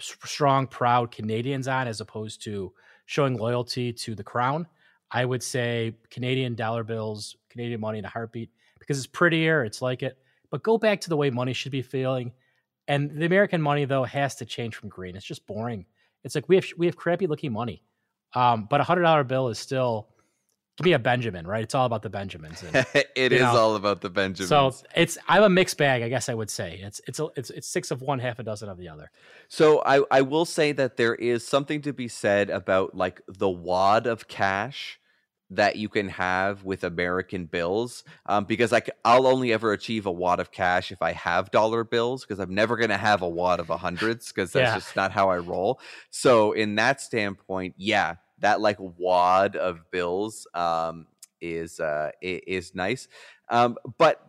strong, 0.00 0.66
proud 0.66 1.10
Canadians 1.10 1.68
on 1.68 1.88
as 1.88 2.00
opposed 2.00 2.42
to 2.44 2.72
showing 3.06 3.36
loyalty 3.36 3.92
to 3.92 4.14
the 4.14 4.24
crown, 4.24 4.66
I 5.10 5.24
would 5.24 5.42
say 5.42 5.96
Canadian 6.10 6.54
dollar 6.54 6.84
bills, 6.84 7.36
Canadian 7.48 7.80
money 7.80 7.98
in 7.98 8.04
a 8.04 8.08
heartbeat 8.08 8.50
because 8.78 8.98
it's 8.98 9.06
prettier. 9.06 9.64
It's 9.64 9.80
like 9.80 10.02
it. 10.02 10.18
But 10.56 10.62
go 10.62 10.78
back 10.78 11.02
to 11.02 11.10
the 11.10 11.18
way 11.18 11.28
money 11.28 11.52
should 11.52 11.70
be 11.70 11.82
feeling. 11.82 12.32
And 12.88 13.10
the 13.10 13.26
American 13.26 13.60
money 13.60 13.84
though 13.84 14.04
has 14.04 14.36
to 14.36 14.46
change 14.46 14.74
from 14.74 14.88
green. 14.88 15.14
It's 15.14 15.26
just 15.26 15.46
boring. 15.46 15.84
It's 16.24 16.34
like 16.34 16.48
we 16.48 16.54
have 16.54 16.64
we 16.78 16.86
have 16.86 16.96
crappy 16.96 17.26
looking 17.26 17.52
money. 17.52 17.82
Um, 18.32 18.66
but 18.70 18.80
a 18.80 18.84
hundred 18.84 19.02
dollar 19.02 19.22
bill 19.22 19.48
is 19.48 19.58
still 19.58 20.08
give 20.78 20.86
me 20.86 20.94
a 20.94 20.98
Benjamin, 20.98 21.46
right? 21.46 21.62
It's 21.62 21.74
all 21.74 21.84
about 21.84 22.00
the 22.00 22.08
Benjamins. 22.08 22.62
And, 22.62 22.86
it 23.14 23.34
is 23.34 23.42
know, 23.42 23.54
all 23.54 23.76
about 23.76 24.00
the 24.00 24.08
Benjamins. 24.08 24.48
So 24.48 24.72
it's 24.94 25.18
I'm 25.28 25.42
a 25.42 25.50
mixed 25.50 25.76
bag, 25.76 26.00
I 26.02 26.08
guess 26.08 26.30
I 26.30 26.34
would 26.34 26.48
say. 26.48 26.80
It's 26.82 27.02
it's 27.06 27.20
a, 27.20 27.28
it's 27.36 27.50
it's 27.50 27.68
six 27.68 27.90
of 27.90 28.00
one, 28.00 28.18
half 28.18 28.38
a 28.38 28.42
dozen 28.42 28.70
of 28.70 28.78
the 28.78 28.88
other. 28.88 29.10
So 29.48 29.82
I 29.84 30.04
I 30.10 30.22
will 30.22 30.46
say 30.46 30.72
that 30.72 30.96
there 30.96 31.16
is 31.16 31.46
something 31.46 31.82
to 31.82 31.92
be 31.92 32.08
said 32.08 32.48
about 32.48 32.94
like 32.94 33.20
the 33.28 33.50
wad 33.50 34.06
of 34.06 34.26
cash 34.26 34.98
that 35.50 35.76
you 35.76 35.88
can 35.88 36.08
have 36.08 36.64
with 36.64 36.82
American 36.82 37.46
bills 37.46 38.02
um, 38.26 38.44
because 38.44 38.72
I, 38.72 38.82
I'll 39.04 39.26
only 39.26 39.52
ever 39.52 39.72
achieve 39.72 40.06
a 40.06 40.12
wad 40.12 40.40
of 40.40 40.50
cash 40.50 40.90
if 40.90 41.00
I 41.02 41.12
have 41.12 41.50
dollar 41.50 41.84
bills 41.84 42.24
because 42.24 42.40
I'm 42.40 42.54
never 42.54 42.76
going 42.76 42.90
to 42.90 42.96
have 42.96 43.22
a 43.22 43.28
wad 43.28 43.60
of 43.60 43.70
a 43.70 43.76
hundreds 43.76 44.32
because 44.32 44.52
that's 44.52 44.70
yeah. 44.70 44.74
just 44.74 44.96
not 44.96 45.12
how 45.12 45.30
I 45.30 45.38
roll. 45.38 45.80
So 46.10 46.52
in 46.52 46.74
that 46.76 47.00
standpoint, 47.00 47.74
yeah, 47.76 48.16
that 48.40 48.60
like 48.60 48.76
wad 48.80 49.54
of 49.56 49.90
bills 49.90 50.46
um, 50.52 51.06
is 51.40 51.78
uh, 51.78 52.10
is 52.20 52.74
nice. 52.74 53.06
Um, 53.48 53.76
but 53.98 54.20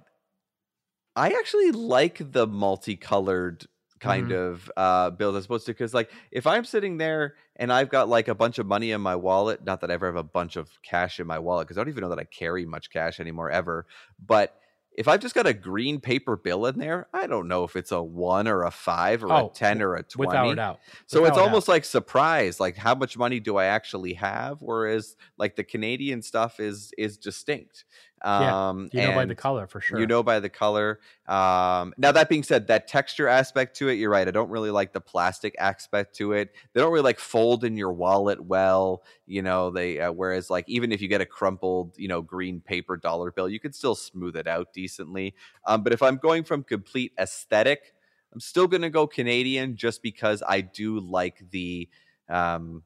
I 1.16 1.30
actually 1.30 1.72
like 1.72 2.32
the 2.32 2.46
multicolored 2.46 3.66
kind 4.00 4.28
mm-hmm. 4.28 4.54
of 4.54 4.72
uh 4.78 5.10
bills 5.10 5.36
as 5.36 5.46
opposed 5.46 5.66
to 5.66 5.72
because 5.72 5.94
like 5.94 6.12
if 6.32 6.46
i'm 6.46 6.64
sitting 6.64 6.98
there 6.98 7.36
and 7.56 7.72
i've 7.72 7.90
got 7.90 8.08
like 8.08 8.28
a 8.28 8.36
bunch 8.36 8.60
of 8.60 8.66
money 8.66 8.92
in 8.92 9.02
my 9.02 9.16
wallet 9.16 9.64
not 9.66 9.82
that 9.82 9.90
i 9.90 9.94
ever 9.94 10.06
have 10.06 10.16
a 10.16 10.24
bunch 10.24 10.56
of 10.56 10.70
cash 10.84 11.20
in 11.20 11.28
my 11.28 11.40
wallet 11.40 11.68
because 11.68 11.78
i 11.78 11.82
don't 11.82 11.90
even 11.90 12.02
know 12.02 12.10
that 12.10 12.20
i 12.20 12.24
carry 12.24 12.66
much 12.66 12.90
cash 12.90 13.20
anymore 13.20 13.50
ever 13.50 13.86
but 14.26 14.60
if 14.98 15.08
I've 15.08 15.20
just 15.20 15.36
got 15.36 15.46
a 15.46 15.54
green 15.54 16.00
paper 16.00 16.36
bill 16.36 16.66
in 16.66 16.80
there, 16.80 17.08
I 17.14 17.28
don't 17.28 17.48
know 17.48 17.64
if 17.64 17.76
it's 17.76 17.92
a 17.92 18.02
one 18.02 18.48
or 18.48 18.64
a 18.64 18.72
five 18.72 19.24
or 19.24 19.32
oh, 19.32 19.48
a 19.48 19.54
10 19.54 19.84
or 19.84 19.94
a 19.94 20.02
20. 20.02 20.28
Without 20.28 20.56
doubt. 20.56 20.80
So 21.06 21.22
without 21.22 21.34
it's 21.34 21.40
almost 21.40 21.68
doubt. 21.68 21.74
like 21.74 21.86
surprise, 21.86 22.60
like 22.60 22.76
how 22.76 22.96
much 22.96 23.16
money 23.16 23.40
do 23.40 23.58
I 23.58 23.66
actually 23.66 24.14
have? 24.14 24.64
Whereas 24.64 25.16
like 25.38 25.56
the 25.56 25.64
Canadian 25.64 26.24
stuff 26.24 26.60
is 26.60 26.92
is 26.98 27.18
distinct. 27.18 27.86
Um, 28.28 28.90
yeah, 28.92 29.04
you 29.04 29.08
know 29.08 29.16
by 29.16 29.26
the 29.26 29.36
color 29.36 29.68
for 29.68 29.80
sure. 29.80 30.00
You 30.02 30.06
know 30.06 30.22
by 30.22 30.42
the 30.42 30.50
color. 30.50 31.00
Um, 31.28 31.94
now 31.98 32.12
that 32.12 32.28
being 32.28 32.44
said, 32.44 32.68
that 32.68 32.90
texture 32.90 33.30
aspect 33.30 33.78
to 33.78 33.88
it, 33.88 33.94
you're 33.94 34.10
right. 34.10 34.28
I 34.28 34.32
don't 34.32 34.50
really 34.50 34.70
like 34.70 34.92
the 34.92 35.00
plastic 35.00 35.56
aspect 35.58 36.14
to 36.18 36.34
it. 36.34 36.54
They 36.74 36.82
don't 36.82 36.92
really 36.92 37.06
like 37.06 37.20
fold 37.20 37.64
in 37.64 37.78
your 37.78 37.94
wallet 37.94 38.44
well. 38.44 39.04
You 39.28 39.44
know, 39.44 39.72
they 39.72 40.02
uh, 40.02 40.12
whereas 40.12 40.50
like 40.50 40.66
even 40.68 40.92
if 40.92 41.02
you 41.02 41.08
get 41.08 41.22
a 41.22 41.26
crumpled, 41.26 41.98
you 41.98 42.10
know, 42.10 42.22
green 42.22 42.60
paper 42.60 42.98
dollar 42.98 43.32
bill, 43.32 43.48
you 43.48 43.62
can 43.62 43.72
still 43.72 43.96
smooth 43.96 44.36
it 44.36 44.46
out 44.46 44.74
decently. 44.74 45.34
Um, 45.66 45.84
but 45.84 45.94
if 45.94 46.04
I'm 46.04 46.18
going 46.18 46.44
from 46.44 46.64
complete 46.64 47.14
aesthetic, 47.18 47.94
I'm 48.34 48.42
still 48.42 48.68
going 48.68 48.82
to 48.82 48.90
go 48.90 49.08
Canadian 49.08 49.78
just 49.78 50.04
because 50.04 50.44
I 50.46 50.60
do 50.60 51.00
like 51.00 51.50
the 51.50 51.88
um 52.28 52.84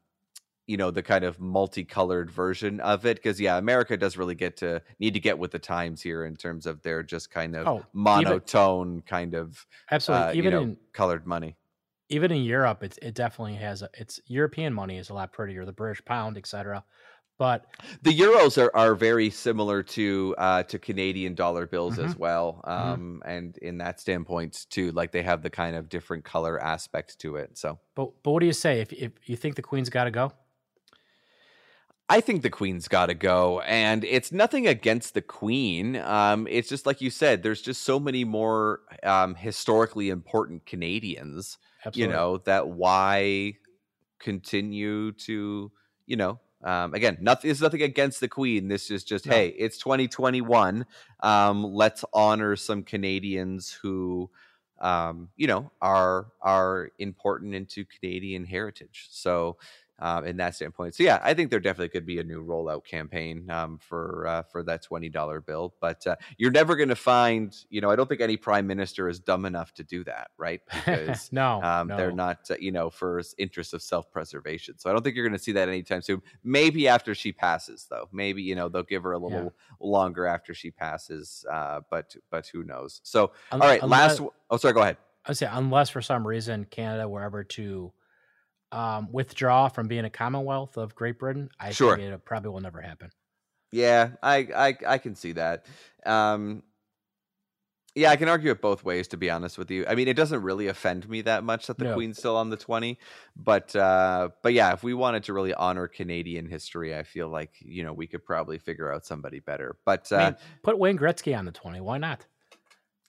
you 0.71 0.77
know 0.77 0.89
the 0.89 1.03
kind 1.03 1.25
of 1.25 1.37
multicolored 1.37 2.31
version 2.31 2.79
of 2.79 3.05
it 3.05 3.17
because 3.17 3.41
yeah 3.41 3.57
america 3.57 3.97
does 3.97 4.15
really 4.15 4.35
get 4.35 4.55
to 4.55 4.81
need 4.99 5.13
to 5.13 5.19
get 5.19 5.37
with 5.37 5.51
the 5.51 5.59
times 5.59 6.01
here 6.01 6.23
in 6.23 6.33
terms 6.33 6.65
of 6.65 6.81
their 6.81 7.03
just 7.03 7.29
kind 7.29 7.57
of 7.57 7.67
oh, 7.67 7.85
monotone 7.91 8.93
even, 8.93 9.01
kind 9.01 9.35
of 9.35 9.67
absolutely 9.91 10.27
uh, 10.27 10.33
even 10.33 10.43
you 10.45 10.51
know, 10.51 10.61
in 10.61 10.77
colored 10.93 11.27
money 11.27 11.57
even 12.07 12.31
in 12.31 12.41
europe 12.41 12.83
it, 12.83 12.97
it 13.01 13.13
definitely 13.13 13.55
has 13.55 13.81
a, 13.81 13.89
it's 13.97 14.21
european 14.27 14.73
money 14.73 14.97
is 14.97 15.09
a 15.09 15.13
lot 15.13 15.33
prettier 15.33 15.65
the 15.65 15.73
british 15.73 16.03
pound 16.05 16.37
etc 16.37 16.85
but 17.41 17.65
the 18.03 18.15
euros 18.15 18.61
are, 18.61 18.69
are 18.77 18.93
very 18.93 19.31
similar 19.31 19.81
to 19.81 20.35
uh, 20.37 20.61
to 20.61 20.77
Canadian 20.77 21.33
dollar 21.33 21.65
bills 21.65 21.95
mm-hmm. 21.95 22.05
as 22.05 22.15
well, 22.15 22.61
mm-hmm. 22.63 22.71
um, 22.71 22.99
mm-hmm. 22.99 23.29
and 23.31 23.57
in 23.57 23.79
that 23.79 23.99
standpoint 23.99 24.67
too, 24.69 24.91
like 24.91 25.11
they 25.11 25.23
have 25.23 25.41
the 25.41 25.49
kind 25.49 25.75
of 25.75 25.89
different 25.89 26.23
color 26.23 26.61
aspect 26.61 27.17
to 27.21 27.37
it. 27.37 27.57
So, 27.57 27.79
but 27.95 28.11
but 28.21 28.33
what 28.33 28.41
do 28.41 28.45
you 28.45 28.53
say 28.53 28.81
if 28.81 28.93
if 28.93 29.13
you 29.25 29.35
think 29.35 29.55
the 29.55 29.63
Queen's 29.63 29.89
got 29.89 30.03
to 30.03 30.11
go? 30.11 30.31
I 32.11 32.21
think 32.21 32.41
the 32.41 32.49
queen's 32.49 32.87
got 32.87 33.05
to 33.05 33.13
go, 33.13 33.61
and 33.61 34.03
it's 34.03 34.31
nothing 34.31 34.67
against 34.67 35.13
the 35.13 35.21
queen. 35.21 35.95
Um, 35.95 36.45
it's 36.49 36.67
just 36.67 36.85
like 36.85 36.99
you 36.99 37.09
said, 37.09 37.41
there's 37.41 37.61
just 37.61 37.83
so 37.83 37.99
many 37.99 38.25
more 38.25 38.81
um, 39.03 39.33
historically 39.35 40.09
important 40.09 40.65
Canadians. 40.65 41.57
Absolutely. 41.85 42.01
You 42.01 42.19
know 42.19 42.37
that 42.39 42.67
why 42.67 43.53
continue 44.19 45.13
to 45.13 45.71
you 46.05 46.15
know 46.17 46.39
um, 46.63 46.93
again, 46.93 47.17
nothing 47.21 47.49
is 47.49 47.61
nothing 47.61 47.81
against 47.81 48.19
the 48.19 48.27
Queen. 48.27 48.67
This 48.67 48.91
is 48.91 49.03
just, 49.03 49.25
no. 49.25 49.33
hey, 49.33 49.47
it's 49.47 49.77
2021. 49.77 50.85
Um, 51.21 51.63
let's 51.63 52.05
honor 52.13 52.55
some 52.55 52.83
Canadians 52.83 53.75
who, 53.81 54.29
um, 54.79 55.29
you 55.35 55.47
know, 55.47 55.71
are 55.81 56.27
are 56.41 56.89
important 56.99 57.55
into 57.55 57.85
Canadian 57.85 58.45
heritage. 58.45 59.07
So 59.09 59.57
um, 60.01 60.25
in 60.25 60.37
that 60.37 60.55
standpoint. 60.55 60.95
So 60.95 61.03
yeah, 61.03 61.19
I 61.21 61.33
think 61.33 61.51
there 61.51 61.59
definitely 61.59 61.89
could 61.89 62.05
be 62.05 62.19
a 62.19 62.23
new 62.23 62.43
rollout 62.43 62.83
campaign 62.85 63.49
um, 63.49 63.77
for 63.77 64.25
uh, 64.27 64.43
for 64.51 64.63
that 64.63 64.81
twenty 64.81 65.09
dollar 65.09 65.39
bill. 65.39 65.75
But 65.79 66.05
uh, 66.07 66.15
you're 66.37 66.51
never 66.51 66.75
going 66.75 66.89
to 66.89 66.95
find, 66.95 67.55
you 67.69 67.81
know, 67.81 67.89
I 67.89 67.95
don't 67.95 68.09
think 68.09 68.19
any 68.19 68.35
prime 68.35 68.65
minister 68.65 69.07
is 69.07 69.19
dumb 69.19 69.45
enough 69.45 69.73
to 69.75 69.83
do 69.83 70.03
that, 70.05 70.31
right? 70.37 70.61
Because 70.91 71.31
no, 71.31 71.61
um, 71.61 71.87
no, 71.87 71.97
they're 71.97 72.11
not, 72.11 72.49
uh, 72.49 72.55
you 72.59 72.71
know, 72.71 72.89
for 72.89 73.21
interest 73.37 73.73
of 73.73 73.81
self 73.81 74.11
preservation. 74.11 74.79
So 74.79 74.89
I 74.89 74.93
don't 74.93 75.03
think 75.03 75.15
you're 75.15 75.25
going 75.25 75.37
to 75.37 75.43
see 75.43 75.51
that 75.53 75.69
anytime 75.69 76.01
soon. 76.01 76.21
Maybe 76.43 76.87
after 76.87 77.13
she 77.13 77.31
passes, 77.31 77.85
though. 77.89 78.09
Maybe 78.11 78.41
you 78.41 78.55
know 78.55 78.67
they'll 78.67 78.83
give 78.83 79.03
her 79.03 79.11
a 79.11 79.19
little 79.19 79.43
yeah. 79.43 79.49
longer 79.79 80.25
after 80.25 80.53
she 80.53 80.71
passes. 80.71 81.45
Uh, 81.51 81.81
but 81.89 82.15
but 82.31 82.47
who 82.47 82.63
knows? 82.63 83.01
So 83.03 83.31
all 83.51 83.59
right, 83.59 83.81
unless, 83.83 84.19
last. 84.19 84.31
Oh, 84.49 84.57
sorry. 84.57 84.73
Go 84.73 84.81
ahead. 84.81 84.97
I 85.25 85.33
say 85.33 85.47
unless 85.51 85.89
for 85.89 86.01
some 86.01 86.25
reason 86.25 86.65
Canada 86.65 87.07
were 87.07 87.21
ever 87.21 87.43
to 87.43 87.93
um, 88.71 89.09
withdraw 89.11 89.67
from 89.67 89.87
being 89.87 90.05
a 90.05 90.09
Commonwealth 90.09 90.77
of 90.77 90.95
Great 90.95 91.19
Britain, 91.19 91.49
I 91.59 91.71
sure. 91.71 91.97
think 91.97 92.11
it 92.11 92.25
probably 92.25 92.49
will 92.51 92.61
never 92.61 92.81
happen. 92.81 93.11
Yeah, 93.71 94.11
I 94.21 94.35
I, 94.55 94.77
I 94.87 94.97
can 94.97 95.15
see 95.15 95.33
that. 95.33 95.65
Um, 96.05 96.63
yeah, 97.93 98.09
I 98.09 98.15
can 98.15 98.29
argue 98.29 98.51
it 98.51 98.61
both 98.61 98.85
ways. 98.85 99.09
To 99.09 99.17
be 99.17 99.29
honest 99.29 99.57
with 99.57 99.69
you, 99.69 99.85
I 99.87 99.95
mean, 99.95 100.07
it 100.07 100.15
doesn't 100.15 100.41
really 100.41 100.67
offend 100.67 101.09
me 101.09 101.21
that 101.21 101.43
much 101.43 101.67
that 101.67 101.77
the 101.77 101.85
no. 101.85 101.93
Queen's 101.93 102.17
still 102.17 102.37
on 102.37 102.49
the 102.49 102.57
twenty, 102.57 102.97
but 103.35 103.75
uh, 103.75 104.29
but 104.41 104.53
yeah, 104.53 104.73
if 104.73 104.83
we 104.83 104.93
wanted 104.93 105.23
to 105.25 105.33
really 105.33 105.53
honor 105.53 105.87
Canadian 105.87 106.47
history, 106.47 106.95
I 106.95 107.03
feel 107.03 107.27
like 107.27 107.55
you 107.59 107.83
know 107.83 107.91
we 107.93 108.07
could 108.07 108.25
probably 108.25 108.57
figure 108.57 108.91
out 108.91 109.05
somebody 109.05 109.39
better. 109.39 109.77
But 109.85 110.11
uh, 110.11 110.15
I 110.15 110.25
mean, 110.25 110.35
put 110.63 110.79
Wayne 110.79 110.97
Gretzky 110.97 111.37
on 111.37 111.45
the 111.45 111.51
twenty. 111.51 111.81
Why 111.81 111.97
not? 111.97 112.25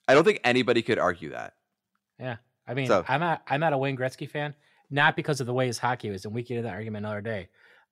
I 0.07 0.13
don't 0.13 0.25
think 0.25 0.41
anybody 0.43 0.81
could 0.81 0.99
argue 0.99 1.29
that. 1.29 1.53
Yeah, 2.19 2.37
I 2.67 2.73
mean, 2.73 2.87
so, 2.87 3.05
I'm 3.07 3.21
not 3.21 3.41
I'm 3.47 3.61
not 3.61 3.71
a 3.71 3.77
Wayne 3.77 3.97
Gretzky 3.97 4.29
fan 4.29 4.53
not 4.89 5.15
because 5.15 5.39
of 5.39 5.47
the 5.47 5.53
way 5.53 5.67
his 5.67 5.77
hockey 5.77 6.09
was, 6.09 6.25
and 6.25 6.33
we 6.33 6.43
get 6.43 6.57
into 6.57 6.67
that 6.67 6.73
argument 6.73 7.05
another 7.05 7.21
day. 7.21 7.49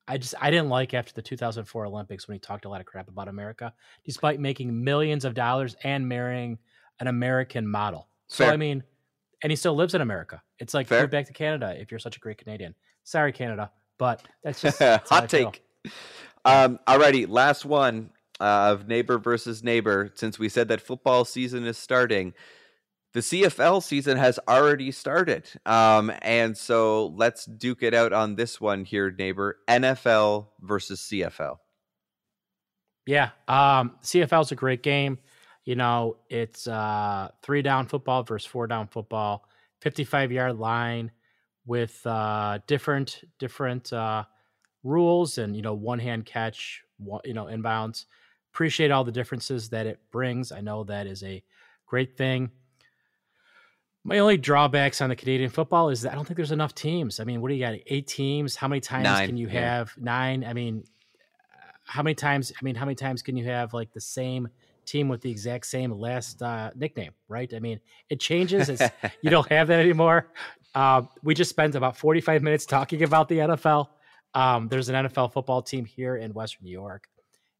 I 0.08 0.18
just 0.18 0.34
I 0.42 0.50
didn't 0.50 0.70
like 0.70 0.94
after 0.94 1.14
the 1.14 1.22
2004 1.22 1.86
Olympics 1.86 2.28
when 2.28 2.36
he 2.36 2.40
talked 2.40 2.66
a 2.66 2.70
lot 2.70 2.82
of 2.82 2.88
crap 2.88 3.08
about 3.08 3.28
America, 3.28 3.74
despite 4.04 4.40
making 4.40 4.84
millions 4.84 5.26
of 5.26 5.34
dollars 5.34 5.76
and 5.84 6.08
marrying 6.08 6.58
an 7.00 7.08
American 7.08 7.68
model. 7.68 8.08
Fair. 8.30 8.48
So 8.48 8.54
I 8.54 8.58
mean, 8.58 8.84
and 9.44 9.52
he 9.52 9.56
still 9.56 9.76
lives 9.76 9.94
in 9.96 10.02
America. 10.02 10.42
It's 10.60 10.74
like 10.74 10.88
Fair. 10.88 11.02
move 11.02 11.12
back 11.12 11.28
to 11.28 11.34
Canada 11.34 11.76
if 11.80 11.92
you're 11.92 12.00
such 12.00 12.18
a 12.18 12.20
great 12.20 12.38
Canadian. 12.38 12.76
Sorry, 13.04 13.32
Canada, 13.32 13.72
but 13.98 14.24
that's 14.44 14.62
just 14.62 14.80
that's 14.80 15.10
hot 15.10 15.30
take. 15.30 15.64
Um, 16.46 16.80
alrighty, 16.88 17.28
last 17.30 17.66
one 17.66 18.10
uh, 18.40 18.72
of 18.72 18.88
neighbor 18.88 19.18
versus 19.18 19.64
neighbor. 19.64 20.12
Since 20.16 20.40
we 20.40 20.50
said 20.50 20.68
that 20.70 20.82
football 20.82 21.26
season 21.26 21.66
is 21.66 21.78
starting, 21.78 22.34
the 23.14 23.20
CFL 23.20 23.84
season 23.84 24.18
has 24.18 24.40
already 24.48 24.92
started. 24.92 25.50
Um, 25.66 26.12
and 26.22 26.58
so 26.58 27.08
let's 27.08 27.46
duke 27.46 27.84
it 27.84 27.94
out 27.94 28.14
on 28.14 28.36
this 28.36 28.62
one 28.62 28.86
here, 28.86 29.12
neighbor 29.12 29.58
NFL 29.68 30.48
versus 30.62 31.02
CFL. 31.02 31.58
Yeah, 33.06 33.32
um, 33.48 33.96
CFL 34.04 34.42
is 34.42 34.52
a 34.52 34.56
great 34.56 34.84
game. 34.84 35.20
You 35.66 35.76
know, 35.76 36.18
it's 36.30 36.68
uh, 36.68 37.30
three 37.44 37.62
down 37.62 37.88
football 37.88 38.24
versus 38.24 38.46
four 38.46 38.68
down 38.68 38.88
football, 38.88 39.46
fifty-five 39.82 40.32
yard 40.32 40.58
line 40.58 41.12
with 41.66 42.06
uh, 42.06 42.60
different 42.68 43.22
different 43.40 43.92
uh, 43.92 44.24
rules 44.84 45.38
and 45.38 45.56
you 45.56 45.62
know 45.62 45.74
one 45.74 46.00
hand 46.00 46.26
catch, 46.26 46.84
one, 46.98 47.22
you 47.26 47.34
know 47.34 47.46
inbounds. 47.46 48.06
Appreciate 48.54 48.92
all 48.92 49.04
the 49.04 49.12
differences 49.12 49.70
that 49.70 49.88
it 49.88 50.00
brings. 50.12 50.52
I 50.52 50.62
know 50.62 50.84
that 50.86 51.08
is 51.08 51.24
a 51.24 51.44
great 51.86 52.18
thing. 52.18 52.52
My 54.04 54.18
only 54.20 54.38
drawbacks 54.38 55.00
on 55.00 55.10
the 55.10 55.16
Canadian 55.16 55.50
football 55.50 55.90
is 55.90 56.02
that 56.02 56.12
I 56.12 56.16
don't 56.16 56.26
think 56.26 56.38
there's 56.38 56.52
enough 56.52 56.74
teams. 56.74 57.20
I 57.20 57.24
mean, 57.24 57.40
what 57.40 57.50
do 57.50 57.56
you 57.56 57.62
got? 57.62 57.76
Eight 57.86 58.08
teams? 58.08 58.56
How 58.56 58.68
many 58.68 58.82
times 58.82 59.04
Nine, 59.04 59.28
can 59.28 59.38
you 59.38 59.48
yeah. 59.48 59.78
have? 59.78 59.94
Nine? 59.98 60.44
I 60.44 60.54
mean, 60.54 60.84
how 61.86 62.02
many 62.02 62.16
times? 62.16 62.52
I 62.60 62.64
mean, 62.64 62.76
how 62.76 62.86
many 62.86 62.96
times 62.96 63.22
can 63.22 63.38
you 63.38 63.46
have 63.46 63.74
like 63.74 63.92
the 63.94 64.02
same 64.02 64.48
team 64.86 65.08
with 65.08 65.22
the 65.22 65.30
exact 65.30 65.68
same 65.68 65.92
last 65.92 66.42
uh, 66.42 66.72
nickname? 66.76 67.12
Right? 67.28 67.54
I 67.54 67.60
mean, 67.60 67.80
it 68.10 68.20
changes. 68.20 68.70
It's, 68.70 68.82
you 69.22 69.30
don't 69.30 69.48
have 69.50 69.68
that 69.68 69.80
anymore. 69.80 70.32
Uh, 70.74 71.04
we 71.22 71.36
just 71.36 71.50
spent 71.50 71.76
about 71.76 71.98
45 71.98 72.42
minutes 72.42 72.66
talking 72.66 73.04
about 73.04 73.28
the 73.28 73.40
NFL. 73.40 73.90
Um, 74.34 74.68
there's 74.68 74.90
an 74.90 75.08
NFL 75.08 75.34
football 75.34 75.62
team 75.62 75.86
here 75.86 76.16
in 76.16 76.34
Western 76.34 76.66
New 76.66 76.72
York. 76.72 77.08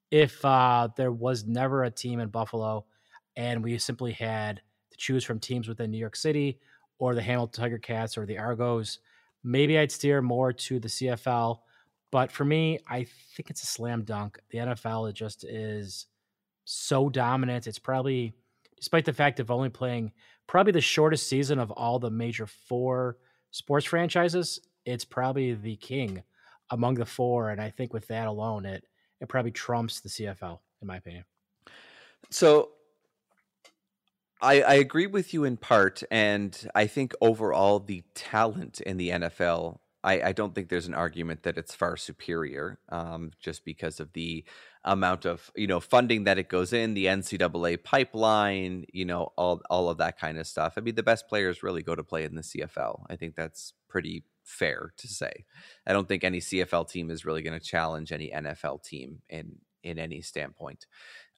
If 0.10 0.44
uh, 0.44 0.90
there 0.96 1.12
was 1.12 1.46
never 1.46 1.84
a 1.84 1.92
team 1.92 2.20
in 2.20 2.30
Buffalo, 2.30 2.86
and 3.36 3.64
we 3.64 3.78
simply 3.78 4.14
had 4.14 4.62
choose 5.02 5.24
from 5.24 5.40
teams 5.40 5.68
within 5.68 5.92
New 5.92 5.98
York 5.98 6.16
City 6.16 6.60
or 7.00 7.16
the 7.16 7.22
Hamilton 7.22 7.64
Tiger 7.64 7.80
Cats 7.80 8.18
or 8.18 8.26
the 8.26 8.38
Argos, 8.38 9.00
maybe 9.44 9.78
I'd 9.78 9.92
steer 9.92 10.22
more 10.22 10.54
to 10.54 10.80
the 10.80 10.88
CFL. 10.88 11.60
But 12.12 12.32
for 12.32 12.46
me, 12.46 12.80
I 12.88 13.08
think 13.36 13.50
it's 13.50 13.64
a 13.64 13.68
slam 13.68 14.04
dunk. 14.04 14.40
The 14.52 14.60
NFL 14.60 15.10
it 15.10 15.14
just 15.14 15.44
is 15.44 16.06
so 16.66 17.10
dominant. 17.10 17.68
It's 17.68 17.80
probably, 17.80 18.34
despite 18.78 19.06
the 19.06 19.14
fact 19.14 19.40
of 19.40 19.50
only 19.50 19.70
playing 19.70 20.12
probably 20.48 20.74
the 20.74 20.82
shortest 20.82 21.28
season 21.28 21.58
of 21.58 21.72
all 21.72 21.98
the 21.98 22.12
major 22.12 22.46
four 22.46 23.18
sports 23.52 23.86
franchises, 23.86 24.60
it's 24.86 25.06
probably 25.06 25.54
the 25.54 25.78
king 25.78 26.22
among 26.70 26.96
the 26.96 27.06
four. 27.06 27.50
And 27.50 27.60
I 27.60 27.70
think 27.70 27.94
with 27.94 28.08
that 28.08 28.28
alone, 28.28 28.66
it 28.66 28.86
it 29.20 29.30
probably 29.30 29.52
trumps 29.52 30.02
the 30.02 30.10
CFL 30.10 30.60
in 30.82 30.88
my 30.88 30.98
opinion. 30.98 31.24
So 32.30 32.70
I, 34.42 34.62
I 34.62 34.74
agree 34.76 35.08
with 35.08 35.34
you 35.34 35.44
in 35.44 35.58
part, 35.58 36.02
and 36.10 36.58
I 36.74 36.88
think 36.88 37.14
overall 37.22 37.80
the 37.80 38.04
talent 38.16 38.82
in 38.82 38.98
the 38.98 39.10
NFL, 39.10 39.78
I, 40.04 40.22
I 40.22 40.32
don't 40.32 40.56
think 40.56 40.70
there's 40.70 40.88
an 40.88 40.96
argument 40.96 41.44
that 41.44 41.60
it's 41.60 41.76
far 41.76 41.96
superior, 41.96 42.80
um, 42.90 43.32
just 43.40 43.64
because 43.64 44.00
of 44.00 44.14
the 44.14 44.44
amount 44.84 45.26
of 45.26 45.52
you 45.56 45.68
know 45.68 45.80
funding 45.80 46.24
that 46.24 46.40
it 46.40 46.50
goes 46.50 46.74
in, 46.74 46.96
the 46.96 47.06
NCAA 47.06 47.84
pipeline, 47.84 48.86
you 48.92 49.06
know, 49.06 49.32
all 49.38 49.62
all 49.70 49.90
of 49.90 50.00
that 50.00 50.18
kind 50.18 50.40
of 50.40 50.48
stuff. 50.48 50.74
I 50.76 50.82
mean, 50.82 50.96
the 50.96 51.04
best 51.04 51.28
players 51.28 51.62
really 51.62 51.84
go 51.84 51.96
to 51.96 52.04
play 52.04 52.24
in 52.24 52.34
the 52.34 52.42
CFL. 52.42 53.06
I 53.10 53.16
think 53.16 53.36
that's 53.36 53.74
pretty 53.88 54.24
fair 54.44 54.92
to 54.98 55.08
say. 55.08 55.46
I 55.86 55.94
don't 55.94 56.08
think 56.08 56.24
any 56.24 56.40
CFL 56.40 56.90
team 56.90 57.12
is 57.12 57.26
really 57.26 57.44
going 57.44 57.60
to 57.60 57.66
challenge 57.66 58.12
any 58.12 58.32
NFL 58.32 58.84
team 58.84 59.22
in 59.30 59.58
in 59.84 60.00
any 60.00 60.22
standpoint. 60.22 60.88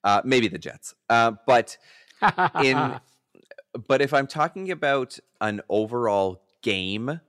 Uh, 0.06 0.22
maybe 0.26 0.48
the 0.48 0.58
Jets, 0.58 0.94
uh, 1.10 1.32
but 1.48 1.78
in 2.64 3.00
but 3.88 4.02
if 4.02 4.14
I'm 4.14 4.28
talking 4.28 4.72
about 4.72 5.20
an 5.42 5.62
overall 5.70 6.44
game, 6.62 7.20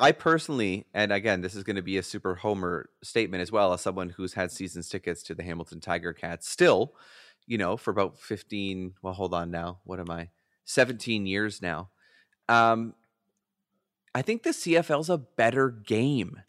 I 0.00 0.12
personally, 0.12 0.86
and 0.92 1.12
again, 1.12 1.42
this 1.42 1.54
is 1.54 1.62
going 1.62 1.76
to 1.76 1.82
be 1.82 1.96
a 1.96 2.02
super 2.02 2.34
homer 2.34 2.90
statement 3.02 3.40
as 3.40 3.52
well, 3.52 3.72
as 3.72 3.80
someone 3.80 4.10
who's 4.10 4.34
had 4.34 4.50
seasons 4.50 4.88
tickets 4.88 5.22
to 5.24 5.34
the 5.34 5.44
Hamilton 5.44 5.80
Tiger 5.80 6.12
Cats, 6.12 6.48
still, 6.48 6.94
you 7.46 7.56
know, 7.56 7.76
for 7.76 7.90
about 7.90 8.18
15, 8.18 8.94
well, 9.02 9.14
hold 9.14 9.32
on 9.32 9.50
now. 9.50 9.78
What 9.84 10.00
am 10.00 10.10
I? 10.10 10.30
17 10.64 11.26
years 11.26 11.62
now. 11.62 11.90
Um, 12.48 12.94
I 14.14 14.22
think 14.22 14.42
the 14.42 14.50
CFL's 14.50 15.08
a 15.08 15.18
better 15.18 15.70
game. 15.70 16.42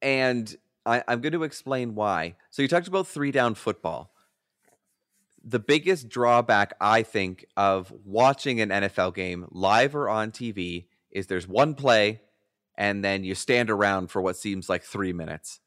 And 0.00 0.56
I, 0.86 1.02
I'm 1.06 1.20
going 1.20 1.32
to 1.32 1.42
explain 1.42 1.94
why. 1.94 2.36
So 2.50 2.62
you 2.62 2.68
talked 2.68 2.88
about 2.88 3.06
three 3.06 3.30
down 3.30 3.54
football 3.54 4.12
the 5.48 5.58
biggest 5.58 6.08
drawback 6.08 6.74
I 6.80 7.02
think 7.02 7.46
of 7.56 7.92
watching 8.04 8.60
an 8.60 8.68
NFL 8.68 9.14
game 9.14 9.46
live 9.50 9.96
or 9.96 10.08
on 10.08 10.30
TV 10.30 10.86
is 11.10 11.26
there's 11.26 11.48
one 11.48 11.74
play 11.74 12.20
and 12.76 13.02
then 13.02 13.24
you 13.24 13.34
stand 13.34 13.70
around 13.70 14.10
for 14.10 14.20
what 14.20 14.36
seems 14.36 14.68
like 14.68 14.82
3 14.82 15.12
minutes. 15.12 15.60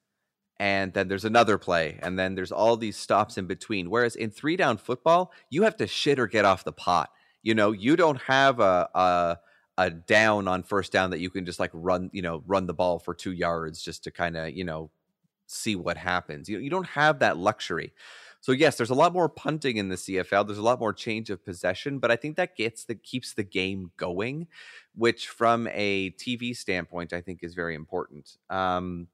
And 0.60 0.94
then 0.94 1.08
there's 1.08 1.26
another 1.26 1.58
play 1.58 2.00
and 2.04 2.18
then 2.18 2.36
there's 2.36 2.52
all 2.52 2.78
these 2.78 2.96
stops 2.96 3.38
in 3.40 3.48
between. 3.48 3.90
Whereas 3.90 4.16
in 4.16 4.30
3 4.30 4.56
down 4.56 4.78
football, 4.78 5.32
you 5.50 5.64
have 5.64 5.78
to 5.78 5.88
shit 5.88 6.20
or 6.20 6.28
get 6.28 6.46
off 6.46 6.64
the 6.64 6.72
pot. 6.72 7.10
You 7.42 7.56
know, 7.56 7.72
you 7.72 7.96
don't 7.96 8.22
have 8.22 8.60
a 8.60 8.88
a 8.94 9.38
a 9.80 9.90
down 9.90 10.48
on 10.48 10.62
first 10.62 10.92
down 10.92 11.10
that 11.10 11.20
you 11.20 11.32
can 11.32 11.46
just 11.46 11.60
like 11.60 11.72
run, 11.74 12.12
you 12.14 12.22
know, 12.22 12.44
run 12.46 12.68
the 12.68 12.74
ball 12.74 13.00
for 13.00 13.16
2 13.16 13.32
yards 13.32 13.82
just 13.82 14.04
to 14.04 14.12
kind 14.12 14.38
of, 14.38 14.52
you 14.52 14.64
know, 14.64 14.92
see 15.48 15.76
what 15.76 15.98
happens. 15.98 16.48
You 16.48 16.60
you 16.60 16.70
don't 16.70 16.88
have 16.90 17.20
that 17.20 17.38
luxury. 17.38 17.94
So 18.42 18.52
yes, 18.52 18.76
there's 18.76 18.90
a 18.90 18.96
lot 18.96 19.14
more 19.14 19.30
punting 19.30 19.78
in 19.78 19.90
the 19.90 19.96
CFL. 19.96 20.46
There's 20.46 20.58
a 20.58 20.64
lot 20.64 20.80
more 20.80 20.94
change 20.94 21.30
of 21.30 21.46
possession, 21.46 22.00
but 22.00 22.12
I 22.12 22.16
think 22.16 22.36
that 22.38 22.58
gets 22.58 22.86
that 22.86 23.04
keeps 23.04 23.34
the 23.34 23.44
game 23.44 23.92
going, 23.98 24.48
which 24.96 25.30
from 25.30 25.68
a 25.72 26.10
TV 26.12 26.56
standpoint, 26.56 27.14
I 27.14 27.22
think 27.22 27.44
is 27.44 27.54
very 27.54 27.76
important. 27.76 28.38
Um, 28.50 29.08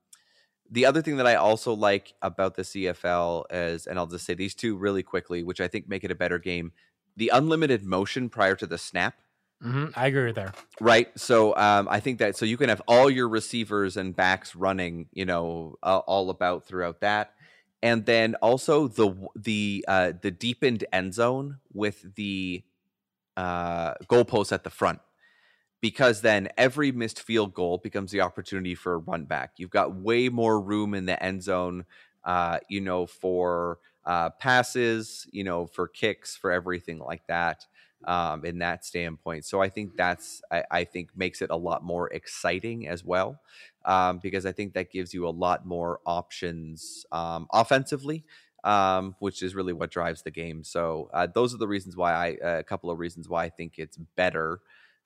the 0.70 0.86
other 0.86 1.02
thing 1.02 1.18
that 1.18 1.28
I 1.28 1.36
also 1.36 1.74
like 1.74 2.14
about 2.22 2.56
the 2.56 2.64
CFL 2.64 3.46
is, 3.52 3.86
and 3.86 4.00
I'll 4.00 4.08
just 4.08 4.26
say 4.26 4.34
these 4.34 4.56
two 4.56 4.78
really 4.78 5.04
quickly, 5.04 5.44
which 5.44 5.62
I 5.62 5.68
think 5.68 5.88
make 5.88 6.04
it 6.04 6.12
a 6.12 6.16
better 6.16 6.40
game: 6.40 6.72
the 7.16 7.32
unlimited 7.34 7.84
motion 7.84 8.30
prior 8.30 8.56
to 8.56 8.66
the 8.66 8.78
snap. 8.78 9.16
hmm 9.62 9.88
I 9.96 10.08
agree 10.08 10.26
with 10.26 10.36
there. 10.36 10.54
Right. 10.80 11.18
So 11.20 11.56
um, 11.56 11.88
I 11.90 12.00
think 12.00 12.20
that 12.20 12.36
so 12.36 12.46
you 12.46 12.58
can 12.58 12.70
have 12.70 12.82
all 12.88 13.10
your 13.10 13.28
receivers 13.28 13.98
and 13.98 14.16
backs 14.16 14.56
running, 14.56 15.08
you 15.12 15.26
know, 15.26 15.76
uh, 15.82 16.00
all 16.00 16.30
about 16.30 16.66
throughout 16.66 17.02
that, 17.02 17.34
and 17.82 18.06
then 18.06 18.36
also 18.36 18.88
the 18.88 19.16
the 19.36 19.86
uh, 19.88 20.14
the 20.22 20.32
deepened 20.32 20.86
end 20.92 21.14
zone 21.14 21.60
with 21.74 22.16
the 22.16 22.64
uh, 23.38 23.94
goalpost 24.06 24.52
at 24.52 24.64
the 24.64 24.70
front, 24.70 25.00
because 25.82 26.22
then 26.22 26.50
every 26.58 26.92
missed 26.92 27.22
field 27.22 27.54
goal 27.54 27.78
becomes 27.78 28.12
the 28.12 28.22
opportunity 28.22 28.76
for 28.76 28.94
a 28.94 28.98
run 28.98 29.26
back. 29.26 29.54
You've 29.58 29.70
got 29.70 29.96
way 29.96 30.30
more 30.30 30.60
room 30.60 30.94
in 30.94 31.06
the 31.06 31.22
end 31.22 31.44
zone, 31.44 31.86
uh, 32.24 32.60
you 32.70 32.82
know, 32.82 33.06
for 33.06 33.80
uh, 34.06 34.32
passes, 34.32 35.28
you 35.32 35.44
know, 35.44 35.68
for 35.68 35.88
kicks, 35.88 36.36
for 36.36 36.52
everything 36.52 37.00
like 37.00 37.28
that 37.28 37.66
um, 38.06 38.46
in 38.46 38.60
that 38.60 38.86
standpoint. 38.86 39.46
So 39.46 39.62
I 39.62 39.70
think 39.70 39.98
that's 39.98 40.42
I, 40.52 40.64
I 40.72 40.84
think 40.84 41.12
makes 41.16 41.42
it 41.42 41.50
a 41.52 41.56
lot 41.56 41.84
more 41.84 42.10
exciting 42.10 42.88
as 42.88 43.04
well, 43.04 43.42
um, 43.88 44.20
because 44.20 44.46
I 44.46 44.52
think 44.52 44.74
that 44.74 44.92
gives 44.92 45.14
you 45.14 45.28
a 45.28 45.30
lot 45.30 45.66
more 45.66 46.00
options 46.06 47.06
um, 47.12 47.48
offensively. 47.52 48.24
Um, 48.64 49.16
which 49.20 49.44
is 49.44 49.56
really 49.56 49.72
what 49.72 49.92
drives 49.92 50.24
the 50.24 50.32
game. 50.32 50.62
So 50.62 51.10
uh, 51.14 51.28
those 51.34 51.54
are 51.54 51.58
the 51.58 51.68
reasons 51.68 51.96
why 51.96 52.12
I 52.14 52.26
a 52.58 52.64
couple 52.64 52.90
of 52.90 53.00
reasons 53.00 53.30
why 53.30 53.46
I 53.46 53.50
think 53.50 53.76
it's 53.78 53.96
better 54.18 54.60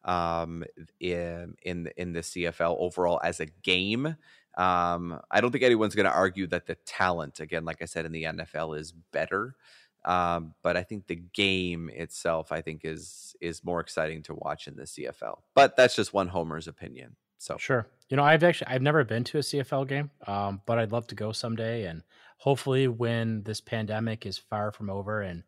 um, 0.03 0.63
in 0.99 1.55
in 1.61 1.89
in 1.97 2.13
the 2.13 2.21
CFL 2.21 2.77
overall 2.79 3.19
as 3.23 3.39
a 3.39 3.45
game. 3.45 4.15
Um, 4.57 5.19
I 5.29 5.41
don't 5.41 5.51
think 5.51 5.63
anyone's 5.63 5.95
going 5.95 6.05
to 6.05 6.11
argue 6.11 6.47
that 6.47 6.65
the 6.65 6.75
talent, 6.85 7.39
again, 7.39 7.63
like 7.63 7.81
I 7.81 7.85
said, 7.85 8.05
in 8.05 8.11
the 8.11 8.23
NFL 8.23 8.77
is 8.77 8.91
better. 8.91 9.55
Um, 10.03 10.55
but 10.63 10.75
I 10.75 10.83
think 10.83 11.07
the 11.07 11.21
game 11.33 11.89
itself, 11.93 12.51
I 12.51 12.61
think, 12.61 12.81
is 12.83 13.35
is 13.39 13.63
more 13.63 13.79
exciting 13.79 14.23
to 14.23 14.35
watch 14.35 14.67
in 14.67 14.75
the 14.75 14.83
CFL. 14.83 15.39
But 15.53 15.77
that's 15.77 15.95
just 15.95 16.13
one 16.13 16.27
homer's 16.27 16.67
opinion. 16.67 17.15
So 17.37 17.57
Sure. 17.57 17.87
You 18.11 18.17
know, 18.17 18.25
I've 18.25 18.43
actually 18.43 18.67
I've 18.67 18.81
never 18.81 19.05
been 19.05 19.23
to 19.23 19.37
a 19.37 19.41
CFL 19.41 19.87
game, 19.87 20.11
um, 20.27 20.59
but 20.65 20.77
I'd 20.77 20.91
love 20.91 21.07
to 21.07 21.15
go 21.15 21.31
someday. 21.31 21.85
And 21.85 22.03
hopefully, 22.39 22.89
when 22.89 23.41
this 23.43 23.61
pandemic 23.61 24.25
is 24.25 24.37
far 24.37 24.73
from 24.73 24.89
over, 24.89 25.21
and 25.21 25.43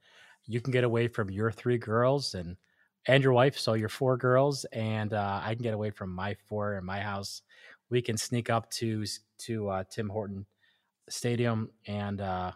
you 0.45 0.61
can 0.61 0.72
get 0.72 0.85
away 0.85 1.10
from 1.10 1.30
your 1.30 1.52
three 1.52 1.77
girls 1.77 2.35
and 2.35 2.56
and 3.06 3.22
your 3.22 3.34
wife, 3.34 3.60
so 3.60 3.73
your 3.73 3.90
four 3.90 4.15
girls, 4.15 4.64
and 4.72 5.11
uh, 5.11 5.41
I 5.44 5.56
can 5.56 5.64
get 5.64 5.73
away 5.73 5.91
from 5.91 6.10
my 6.15 6.38
four 6.48 6.77
in 6.77 6.85
my 6.85 7.02
house. 7.02 7.41
We 7.90 8.02
can 8.02 8.15
sneak 8.15 8.49
up 8.49 8.72
to 8.72 9.03
to 9.40 9.68
uh, 9.68 9.84
Tim 9.91 10.07
Horton 10.07 10.45
Stadium 11.10 11.69
and 11.85 12.22
uh, 12.22 12.53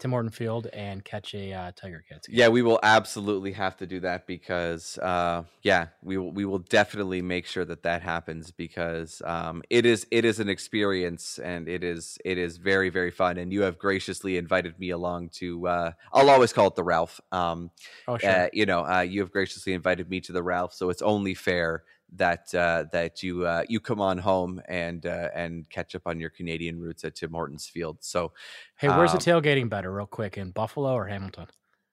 Tim 0.00 0.12
Horton 0.12 0.30
Field 0.30 0.66
and 0.72 1.04
catch 1.04 1.34
a 1.34 1.52
uh, 1.52 1.72
Tiger 1.76 2.02
Cats. 2.08 2.26
game. 2.26 2.36
yeah, 2.36 2.48
we 2.48 2.62
will 2.62 2.80
absolutely 2.82 3.52
have 3.52 3.76
to 3.76 3.86
do 3.86 4.00
that 4.00 4.26
because 4.26 4.96
uh, 4.98 5.44
yeah, 5.62 5.88
we 6.02 6.16
will 6.16 6.32
we 6.32 6.46
will 6.46 6.58
definitely 6.58 7.20
make 7.20 7.46
sure 7.46 7.66
that 7.66 7.82
that 7.82 8.00
happens 8.02 8.50
because 8.50 9.20
um, 9.26 9.62
it 9.68 9.84
is 9.84 10.06
it 10.10 10.24
is 10.24 10.40
an 10.40 10.48
experience 10.48 11.38
and 11.38 11.68
it 11.68 11.84
is 11.84 12.18
it 12.24 12.38
is 12.38 12.56
very 12.56 12.88
very 12.88 13.10
fun. 13.10 13.36
And 13.36 13.52
you 13.52 13.60
have 13.62 13.78
graciously 13.78 14.38
invited 14.38 14.78
me 14.78 14.90
along 14.90 15.28
to 15.34 15.68
uh, 15.68 15.92
I'll 16.12 16.30
always 16.30 16.52
call 16.52 16.68
it 16.68 16.74
the 16.74 16.82
Ralph. 16.84 17.20
Um, 17.30 17.70
Oh, 18.08 18.16
sure. 18.18 18.30
uh, 18.30 18.48
you 18.54 18.66
know, 18.66 18.84
uh, 18.86 19.02
you 19.02 19.20
have 19.20 19.30
graciously 19.30 19.74
invited 19.74 20.08
me 20.08 20.20
to 20.22 20.32
the 20.32 20.42
Ralph, 20.42 20.72
so 20.72 20.88
it's 20.90 21.02
only 21.02 21.34
fair 21.34 21.84
that 22.12 22.54
uh, 22.54 22.84
that 22.92 23.22
you 23.22 23.46
uh, 23.46 23.64
you 23.68 23.80
come 23.80 24.00
on 24.00 24.18
home 24.18 24.60
and 24.68 25.06
uh, 25.06 25.30
and 25.34 25.68
catch 25.70 25.94
up 25.94 26.02
on 26.06 26.20
your 26.20 26.30
Canadian 26.30 26.80
roots 26.80 27.04
at 27.04 27.14
Tim 27.16 27.30
Hortons 27.32 27.66
Field. 27.68 27.98
So, 28.02 28.32
Hey, 28.78 28.88
where's 28.88 29.12
Um, 29.12 29.12
the 29.12 29.18
tailgating 29.18 29.68
better, 29.68 29.92
real 29.92 30.06
quick, 30.06 30.36
in 30.36 30.50
Buffalo 30.50 30.92
or 30.94 31.06
Hamilton? 31.06 31.46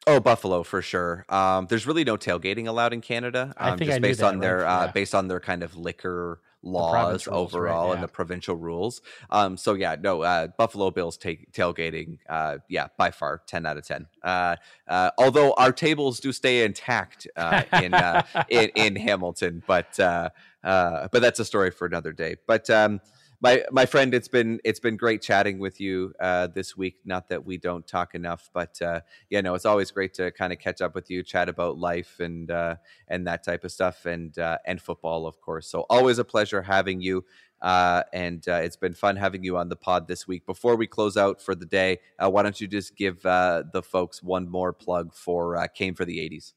oh, 0.05 0.19
Buffalo 0.19 0.63
for 0.63 0.81
sure. 0.81 1.25
Um, 1.29 1.67
there's 1.67 1.85
really 1.87 2.03
no 2.03 2.17
tailgating 2.17 2.67
allowed 2.67 2.93
in 2.93 3.01
Canada. 3.01 3.53
I 3.59 3.71
Um, 3.71 3.73
think 3.73 3.89
just 3.89 3.91
I 3.91 3.99
based 4.01 4.19
that, 4.19 4.23
on 4.23 4.39
their 4.39 4.65
right? 4.65 4.65
uh, 4.65 4.87
Yeah. 4.87 4.93
based 4.93 5.13
on 5.15 5.27
their 5.27 5.39
kind 5.39 5.63
of 5.63 5.75
liquor 5.75 6.41
laws 6.63 7.27
rules, 7.27 7.27
right, 7.27 7.71
overall 7.71 7.93
and 7.93 8.03
the 8.03 8.07
provincial 8.07 8.55
rules. 8.55 9.01
Um, 9.29 9.57
so 9.57 9.73
yeah, 9.73 9.95
no, 9.99 10.21
uh, 10.21 10.47
Buffalo 10.47 10.91
Bills 10.91 11.17
take 11.17 11.51
tailgating. 11.51 12.17
Uh, 12.27 12.57
yeah, 12.67 12.87
by 12.97 13.11
far, 13.11 13.41
ten 13.47 13.65
out 13.65 13.77
of 13.77 13.85
ten. 13.85 14.07
Uh, 14.23 14.55
uh, 14.87 15.11
although 15.17 15.53
our 15.53 15.71
tables 15.71 16.19
do 16.19 16.31
stay 16.31 16.63
intact 16.63 17.27
uh, 17.35 17.63
in, 17.81 17.93
uh, 17.93 18.23
in 18.49 18.69
in 18.75 18.95
Hamilton, 18.95 19.63
but 19.67 19.99
uh, 19.99 20.29
uh, 20.63 21.07
but 21.11 21.21
that's 21.21 21.39
a 21.39 21.45
story 21.45 21.71
for 21.71 21.85
another 21.85 22.11
day. 22.11 22.35
But 22.45 22.69
um, 22.69 23.01
my 23.39 23.63
my 23.71 23.85
friend, 23.85 24.13
it's 24.13 24.27
been 24.27 24.59
it's 24.63 24.79
been 24.79 24.97
great 24.97 25.21
chatting 25.21 25.59
with 25.59 25.79
you 25.79 26.13
uh, 26.19 26.47
this 26.47 26.75
week. 26.75 26.95
Not 27.05 27.29
that 27.29 27.45
we 27.45 27.57
don't 27.57 27.85
talk 27.85 28.15
enough, 28.15 28.49
but 28.51 28.81
uh, 28.81 29.01
yeah, 29.29 29.41
no, 29.41 29.53
it's 29.53 29.65
always 29.65 29.91
great 29.91 30.13
to 30.15 30.31
kind 30.31 30.51
of 30.51 30.59
catch 30.59 30.81
up 30.81 30.95
with 30.95 31.11
you, 31.11 31.21
chat 31.21 31.47
about 31.47 31.77
life 31.77 32.19
and 32.19 32.49
uh, 32.49 32.75
and 33.07 33.27
that 33.27 33.43
type 33.43 33.63
of 33.63 33.71
stuff, 33.71 34.05
and 34.05 34.37
uh, 34.39 34.57
and 34.65 34.81
football, 34.81 35.27
of 35.27 35.39
course. 35.39 35.67
So 35.67 35.85
always 35.89 36.17
a 36.17 36.23
pleasure 36.23 36.63
having 36.63 37.01
you. 37.01 37.25
Uh, 37.59 38.03
and 38.13 38.47
uh, 38.47 38.53
it's 38.53 38.75
been 38.75 38.93
fun 38.93 39.15
having 39.15 39.43
you 39.43 39.57
on 39.57 39.67
the 39.69 39.75
pod 39.75 40.07
this 40.07 40.27
week. 40.27 40.45
Before 40.45 40.75
we 40.75 40.85
close 40.85 41.17
out 41.17 41.41
for 41.41 41.55
the 41.55 41.65
day, 41.65 41.99
why 42.19 42.43
don't 42.43 42.61
you 42.61 42.67
just 42.67 42.95
give 42.95 43.23
the 43.23 43.83
folks 43.83 44.21
one 44.21 44.47
more 44.47 44.73
plug 44.73 45.13
for 45.13 45.67
Came 45.73 45.95
for 45.95 46.05
the 46.05 46.19
80s? 46.19 46.53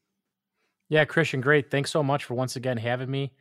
Yeah, 0.89 1.05
Christian, 1.05 1.41
great. 1.41 1.71
Thanks 1.71 1.89
so 1.89 2.03
much 2.03 2.25
for 2.25 2.35
once 2.35 2.55
again 2.55 2.77
having 2.77 3.09
me. 3.09 3.33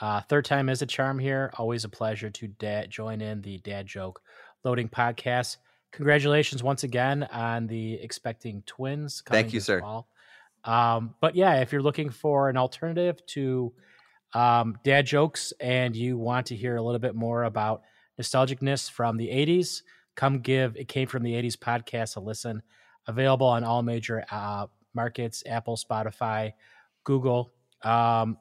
Uh, 0.00 0.20
third 0.22 0.44
time 0.44 0.68
is 0.68 0.82
a 0.82 0.86
charm 0.86 1.18
here. 1.18 1.50
Always 1.56 1.84
a 1.84 1.88
pleasure 1.88 2.30
to 2.30 2.48
dad, 2.48 2.90
join 2.90 3.20
in 3.20 3.40
the 3.40 3.58
Dad 3.58 3.86
Joke 3.86 4.20
Loading 4.64 4.88
podcast. 4.88 5.56
Congratulations 5.92 6.62
once 6.62 6.84
again 6.84 7.22
on 7.32 7.66
the 7.66 7.94
expecting 7.94 8.62
twins. 8.66 9.22
Thank 9.26 9.52
you, 9.52 9.60
sir. 9.60 9.80
Um, 10.64 11.14
but 11.20 11.34
yeah, 11.34 11.60
if 11.60 11.72
you're 11.72 11.82
looking 11.82 12.10
for 12.10 12.48
an 12.48 12.56
alternative 12.56 13.24
to 13.26 13.72
um, 14.34 14.76
dad 14.84 15.06
jokes 15.06 15.52
and 15.60 15.96
you 15.96 16.18
want 16.18 16.46
to 16.46 16.56
hear 16.56 16.76
a 16.76 16.82
little 16.82 16.98
bit 16.98 17.14
more 17.14 17.44
about 17.44 17.82
nostalgicness 18.20 18.90
from 18.90 19.16
the 19.16 19.28
80s, 19.28 19.82
come 20.16 20.40
give 20.40 20.76
It 20.76 20.88
Came 20.88 21.06
From 21.06 21.22
the 21.22 21.32
80s 21.32 21.56
podcast 21.56 22.16
a 22.16 22.20
listen. 22.20 22.62
Available 23.06 23.46
on 23.46 23.62
all 23.62 23.82
major 23.82 24.24
uh, 24.30 24.66
markets 24.92 25.44
Apple, 25.46 25.76
Spotify, 25.76 26.52
Google. 27.04 27.52
Um, 27.82 28.36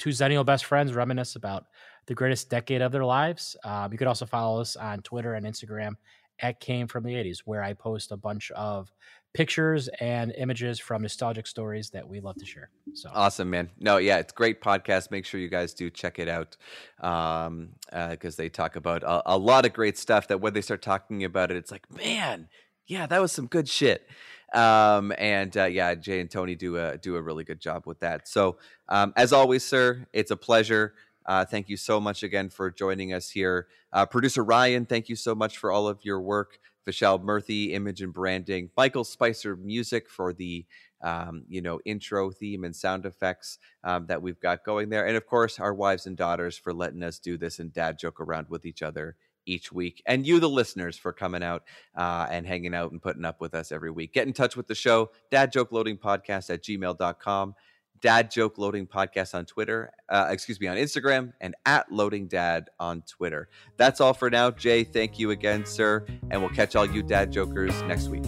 two 0.00 0.10
Xennial 0.10 0.44
best 0.44 0.64
friends 0.64 0.94
reminisce 0.94 1.36
about 1.36 1.66
the 2.06 2.14
greatest 2.14 2.50
decade 2.50 2.82
of 2.82 2.90
their 2.90 3.04
lives. 3.04 3.56
Um, 3.62 3.92
you 3.92 3.98
could 3.98 4.08
also 4.08 4.26
follow 4.26 4.60
us 4.60 4.74
on 4.74 5.02
Twitter 5.02 5.34
and 5.34 5.46
Instagram 5.46 5.92
at 6.40 6.58
Came 6.58 6.88
From 6.88 7.04
the 7.04 7.14
80s, 7.14 7.40
where 7.44 7.62
I 7.62 7.74
post 7.74 8.10
a 8.10 8.16
bunch 8.16 8.50
of 8.52 8.90
pictures 9.34 9.88
and 10.00 10.32
images 10.36 10.80
from 10.80 11.02
nostalgic 11.02 11.46
stories 11.46 11.90
that 11.90 12.08
we 12.08 12.18
love 12.18 12.36
to 12.36 12.46
share. 12.46 12.70
So 12.94 13.10
Awesome, 13.12 13.50
man. 13.50 13.70
No, 13.78 13.98
yeah, 13.98 14.16
it's 14.16 14.32
great 14.32 14.60
podcast. 14.62 15.10
Make 15.10 15.26
sure 15.26 15.38
you 15.38 15.48
guys 15.48 15.74
do 15.74 15.90
check 15.90 16.18
it 16.18 16.28
out 16.28 16.56
um, 17.00 17.68
because 18.10 18.36
they 18.36 18.48
talk 18.48 18.76
about 18.76 19.02
a, 19.02 19.34
a 19.34 19.38
lot 19.38 19.66
of 19.66 19.74
great 19.74 19.98
stuff. 19.98 20.28
That 20.28 20.40
when 20.40 20.54
they 20.54 20.62
start 20.62 20.82
talking 20.82 21.24
about 21.24 21.50
it, 21.50 21.58
it's 21.58 21.70
like, 21.70 21.88
man, 21.94 22.48
yeah, 22.86 23.06
that 23.06 23.20
was 23.20 23.32
some 23.32 23.46
good 23.46 23.68
shit. 23.68 24.08
Um, 24.52 25.12
and 25.18 25.56
uh, 25.56 25.64
yeah, 25.64 25.94
Jay 25.94 26.20
and 26.20 26.30
Tony 26.30 26.54
do 26.54 26.76
a 26.76 26.98
do 26.98 27.16
a 27.16 27.22
really 27.22 27.44
good 27.44 27.60
job 27.60 27.86
with 27.86 28.00
that. 28.00 28.26
So, 28.26 28.58
um, 28.88 29.12
as 29.16 29.32
always, 29.32 29.64
sir, 29.64 30.06
it's 30.12 30.30
a 30.30 30.36
pleasure. 30.36 30.94
Uh, 31.26 31.44
thank 31.44 31.68
you 31.68 31.76
so 31.76 32.00
much 32.00 32.22
again 32.22 32.48
for 32.48 32.70
joining 32.70 33.12
us 33.12 33.30
here. 33.30 33.68
Uh, 33.92 34.06
Producer 34.06 34.42
Ryan, 34.42 34.86
thank 34.86 35.08
you 35.08 35.16
so 35.16 35.34
much 35.34 35.58
for 35.58 35.70
all 35.70 35.86
of 35.86 36.04
your 36.04 36.20
work. 36.20 36.58
Vishal 36.86 37.22
Murthy, 37.22 37.72
image 37.72 38.00
and 38.00 38.12
branding. 38.12 38.70
Michael 38.76 39.04
Spicer, 39.04 39.54
music 39.54 40.08
for 40.08 40.32
the 40.32 40.64
um, 41.02 41.44
you 41.48 41.62
know 41.62 41.80
intro 41.84 42.30
theme 42.30 42.64
and 42.64 42.74
sound 42.74 43.06
effects 43.06 43.58
um, 43.84 44.06
that 44.06 44.20
we've 44.20 44.40
got 44.40 44.64
going 44.64 44.88
there, 44.88 45.06
and 45.06 45.16
of 45.16 45.26
course 45.26 45.60
our 45.60 45.72
wives 45.72 46.06
and 46.06 46.16
daughters 46.16 46.58
for 46.58 46.72
letting 46.72 47.02
us 47.02 47.18
do 47.18 47.38
this 47.38 47.58
and 47.58 47.72
dad 47.72 47.98
joke 47.98 48.20
around 48.20 48.48
with 48.48 48.66
each 48.66 48.82
other 48.82 49.16
each 49.46 49.72
week, 49.72 50.02
and 50.06 50.26
you, 50.26 50.40
the 50.40 50.48
listeners, 50.48 50.96
for 50.96 51.12
coming 51.12 51.42
out 51.42 51.64
uh, 51.96 52.26
and 52.30 52.46
hanging 52.46 52.74
out 52.74 52.92
and 52.92 53.02
putting 53.02 53.24
up 53.24 53.40
with 53.40 53.54
us 53.54 53.72
every 53.72 53.90
week. 53.90 54.12
Get 54.12 54.26
in 54.26 54.32
touch 54.32 54.56
with 54.56 54.66
the 54.66 54.74
show, 54.74 55.10
dad 55.30 55.52
joke 55.52 55.72
loading 55.72 55.98
podcast 55.98 56.50
at 56.50 56.62
gmail.com. 56.62 57.54
Dad 58.00 58.30
Joke 58.30 58.58
Loading 58.58 58.86
Podcast 58.86 59.34
on 59.34 59.44
Twitter, 59.44 59.92
uh, 60.08 60.28
excuse 60.30 60.58
me, 60.60 60.66
on 60.66 60.76
Instagram, 60.76 61.32
and 61.40 61.54
at 61.66 61.90
Loading 61.92 62.28
Dad 62.28 62.70
on 62.78 63.02
Twitter. 63.02 63.48
That's 63.76 64.00
all 64.00 64.14
for 64.14 64.30
now. 64.30 64.50
Jay, 64.50 64.84
thank 64.84 65.18
you 65.18 65.30
again, 65.30 65.66
sir. 65.66 66.06
And 66.30 66.40
we'll 66.40 66.50
catch 66.50 66.76
all 66.76 66.86
you 66.86 67.02
dad 67.02 67.30
jokers 67.30 67.82
next 67.82 68.08
week. 68.08 68.24